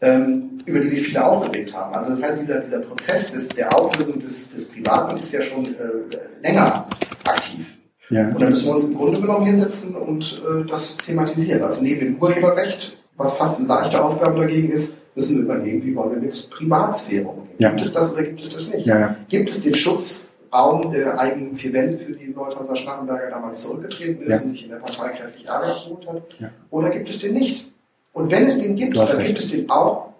ähm, 0.00 0.58
über 0.66 0.80
die 0.80 0.88
sich 0.88 1.06
viele 1.06 1.24
aufgeregt 1.24 1.72
haben. 1.72 1.94
Also 1.94 2.10
das 2.10 2.22
heißt, 2.22 2.42
dieser, 2.42 2.60
dieser 2.60 2.80
Prozess 2.80 3.32
des, 3.32 3.48
der 3.48 3.74
Auflösung 3.74 4.20
des, 4.20 4.52
des 4.52 4.68
Privaten 4.68 5.16
ist 5.16 5.32
ja 5.32 5.42
schon 5.42 5.64
äh, 5.64 6.42
länger 6.42 6.86
aktiv. 7.26 7.66
Ja. 8.10 8.28
Und 8.28 8.40
da 8.40 8.48
müssen 8.48 8.66
wir 8.66 8.74
uns 8.74 8.84
im 8.84 8.94
Grunde 8.94 9.20
genommen 9.20 9.46
hinsetzen 9.46 9.96
und 9.96 10.42
äh, 10.44 10.66
das 10.68 10.96
thematisieren. 10.98 11.62
Also 11.62 11.82
neben 11.82 12.00
dem 12.00 12.22
Urheberrecht, 12.22 12.96
was 13.16 13.36
fast 13.36 13.58
eine 13.58 13.68
leichte 13.68 14.02
Aufgabe 14.02 14.40
dagegen 14.40 14.70
ist, 14.70 14.98
müssen 15.14 15.36
wir 15.36 15.44
überlegen, 15.44 15.82
wie 15.84 15.94
wollen 15.96 16.12
wir 16.12 16.20
mit 16.20 16.50
Privatsphäre 16.50 17.26
umgehen. 17.26 17.56
Ja. 17.58 17.70
Gibt 17.70 17.80
es 17.82 17.92
das 17.92 18.12
oder 18.12 18.22
gibt 18.22 18.42
es 18.42 18.50
das 18.50 18.72
nicht? 18.72 18.86
Ja. 18.86 19.16
Gibt 19.28 19.50
es 19.50 19.62
den 19.62 19.74
Schutzraum 19.74 20.92
der 20.92 21.18
eigenen 21.18 21.56
vier 21.56 21.72
Wände, 21.72 21.98
für 21.98 22.12
die 22.12 22.26
Leuthauser 22.26 22.76
Schnarrenberger 22.76 23.30
damals 23.30 23.62
zurückgetreten 23.62 24.22
ist 24.22 24.42
und 24.42 24.48
sich 24.50 24.64
in 24.64 24.70
der 24.70 24.76
Partei 24.76 25.08
kräftig 25.10 25.46
Ärger 25.46 25.74
geholt 25.84 26.06
hat? 26.06 26.52
Oder 26.70 26.90
gibt 26.90 27.08
es 27.08 27.20
den 27.20 27.34
nicht? 27.34 27.72
Und 28.12 28.30
wenn 28.30 28.46
es 28.46 28.62
den 28.62 28.76
gibt, 28.76 28.96
dann 28.96 29.08
recht. 29.08 29.26
gibt 29.26 29.38
es 29.38 29.50
den 29.50 29.68
auch, 29.68 30.12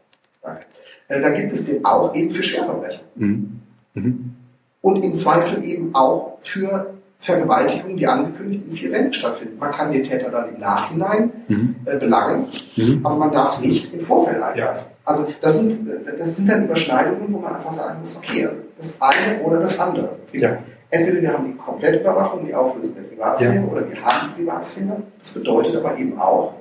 äh, 1.08 1.20
dann 1.20 1.34
gibt 1.34 1.52
es 1.52 1.64
den 1.66 1.84
auch 1.84 2.14
eben 2.14 2.30
für 2.30 2.42
Schwerverbrecher. 2.42 3.00
Mhm. 3.14 3.60
Mhm. 3.94 4.34
Und 4.82 5.02
im 5.02 5.16
Zweifel 5.16 5.64
eben 5.64 5.94
auch 5.94 6.38
für 6.42 6.95
Vergewaltigungen, 7.18 7.96
die 7.96 8.06
angekündigt 8.06 8.64
in 8.68 8.76
vier 8.76 8.92
Wänden 8.92 9.12
stattfinden. 9.12 9.58
Man 9.58 9.72
kann 9.72 9.90
den 9.90 10.02
Täter 10.02 10.30
dann 10.30 10.54
im 10.54 10.60
Nachhinein 10.60 11.32
mhm. 11.48 11.76
äh, 11.84 11.96
belangen, 11.96 12.48
mhm. 12.76 13.00
aber 13.04 13.16
man 13.16 13.32
darf 13.32 13.60
nicht 13.60 13.92
im 13.92 14.00
Vorfeld 14.00 14.42
eingreifen. 14.42 14.58
Ja. 14.58 14.86
Also 15.04 15.28
das 15.40 15.60
sind, 15.60 15.88
das 16.18 16.36
sind 16.36 16.48
dann 16.48 16.64
Überschneidungen, 16.64 17.32
wo 17.32 17.38
man 17.38 17.54
einfach 17.56 17.72
sagen 17.72 18.00
muss, 18.00 18.16
okay, 18.16 18.46
also 18.46 18.56
das 18.76 19.00
eine 19.00 19.40
oder 19.42 19.60
das 19.60 19.78
andere. 19.78 20.10
Ja. 20.32 20.58
Entweder 20.90 21.20
wir 21.20 21.32
haben 21.32 21.44
die 21.46 21.54
komplette 21.54 21.98
Überwachung, 21.98 22.46
die 22.46 22.54
Auflösung 22.54 22.94
der 22.94 23.02
Privatsphäre, 23.02 23.54
ja. 23.54 23.64
oder 23.64 23.90
wir 23.90 24.04
haben 24.04 24.28
die 24.28 24.42
Privatsphäre. 24.42 25.02
Das 25.18 25.30
bedeutet 25.32 25.76
aber 25.76 25.96
eben 25.96 26.18
auch, 26.18 26.54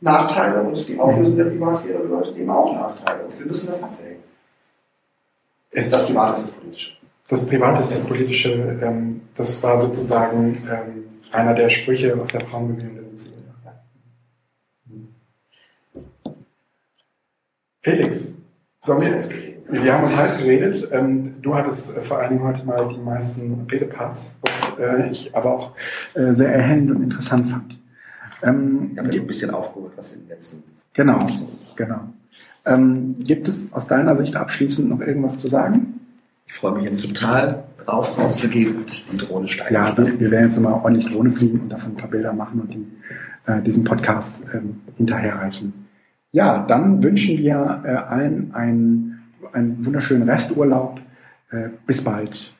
Nachteile 0.00 0.62
und 0.62 0.88
die 0.88 0.98
Auflösung 0.98 1.36
der 1.36 1.44
Privatsphäre 1.44 1.98
bedeutet 2.00 2.36
eben 2.36 2.50
auch 2.50 2.74
Nachteile. 2.74 3.24
Und 3.24 3.38
wir 3.38 3.46
müssen 3.46 3.68
das 3.68 3.82
abwägen. 3.82 4.22
Es 5.70 5.90
das 5.90 6.06
Private 6.06 6.32
ist 6.34 6.42
das 6.42 6.50
Politische. 6.52 6.92
Das 7.32 7.46
Private 7.46 7.80
ist 7.80 7.90
das 7.90 8.04
Politische. 8.04 8.78
Ähm, 8.82 9.22
das 9.34 9.62
war 9.62 9.80
sozusagen 9.80 10.68
ähm, 10.70 11.04
einer 11.30 11.54
der 11.54 11.70
Sprüche 11.70 12.14
aus 12.20 12.26
der 12.26 12.42
Frauenbewegung 12.42 12.94
der 12.94 13.04
70er 13.04 13.30
Jahre. 13.64 13.78
Felix, 17.80 18.34
sollen 18.82 19.00
wir, 19.00 19.82
wir 19.82 19.94
haben 19.94 20.02
uns 20.02 20.14
heiß 20.14 20.40
geredet. 20.40 20.86
Ähm, 20.92 21.40
du 21.40 21.54
hattest 21.54 21.96
äh, 21.96 22.02
vor 22.02 22.18
allen 22.18 22.34
Dingen 22.34 22.44
heute 22.44 22.66
mal 22.66 22.86
die 22.90 23.00
meisten 23.00 23.66
Redeparts, 23.70 24.36
was 24.42 24.78
äh, 24.78 25.08
ich 25.08 25.34
aber 25.34 25.54
auch 25.54 25.72
äh, 26.12 26.34
sehr 26.34 26.52
erhellend 26.54 26.90
und 26.90 27.02
interessant 27.02 27.48
fand. 27.48 27.78
Ähm, 28.42 28.90
ich 28.92 28.98
habe 28.98 29.10
ein 29.10 29.26
bisschen 29.26 29.52
aufgeholt, 29.52 29.94
was 29.96 30.12
in 30.12 30.20
den 30.20 30.28
letzten. 30.28 30.64
Genau, 30.92 31.26
genau. 31.76 32.00
Ähm, 32.66 33.14
gibt 33.20 33.48
es 33.48 33.72
aus 33.72 33.86
deiner 33.86 34.18
Sicht 34.18 34.36
abschließend 34.36 34.90
noch 34.90 35.00
irgendwas 35.00 35.38
zu 35.38 35.48
sagen? 35.48 36.00
Ich 36.52 36.58
freue 36.58 36.72
mich 36.72 36.84
jetzt 36.84 37.00
total 37.08 37.64
drauf, 37.78 38.16
rauszugehen 38.18 38.76
und 38.76 39.12
die 39.12 39.16
Drohne 39.16 39.48
steigen 39.48 39.74
Ja, 39.74 39.96
wir, 39.96 40.20
wir, 40.20 40.30
werden 40.30 40.50
jetzt 40.50 40.60
mal 40.60 40.74
ordentlich 40.74 41.10
Drohne 41.10 41.32
fliegen 41.32 41.60
und 41.60 41.70
davon 41.70 41.92
ein 41.92 41.96
paar 41.96 42.10
Bilder 42.10 42.34
machen 42.34 42.60
und 42.60 42.74
die, 42.74 42.86
äh, 43.50 43.62
diesen 43.62 43.84
Podcast 43.84 44.44
ähm, 44.52 44.82
hinterherreichen. 44.98 45.72
Ja, 46.30 46.64
dann 46.66 47.02
wünschen 47.02 47.38
wir 47.38 47.82
äh, 47.84 47.88
allen 47.88 48.54
einen, 48.54 49.22
einen 49.54 49.84
wunderschönen 49.84 50.28
Resturlaub. 50.28 51.00
Äh, 51.50 51.70
bis 51.86 52.04
bald. 52.04 52.52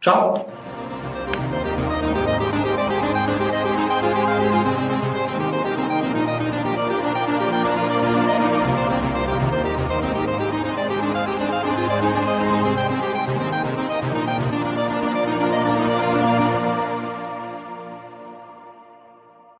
Ciao. 0.00 0.46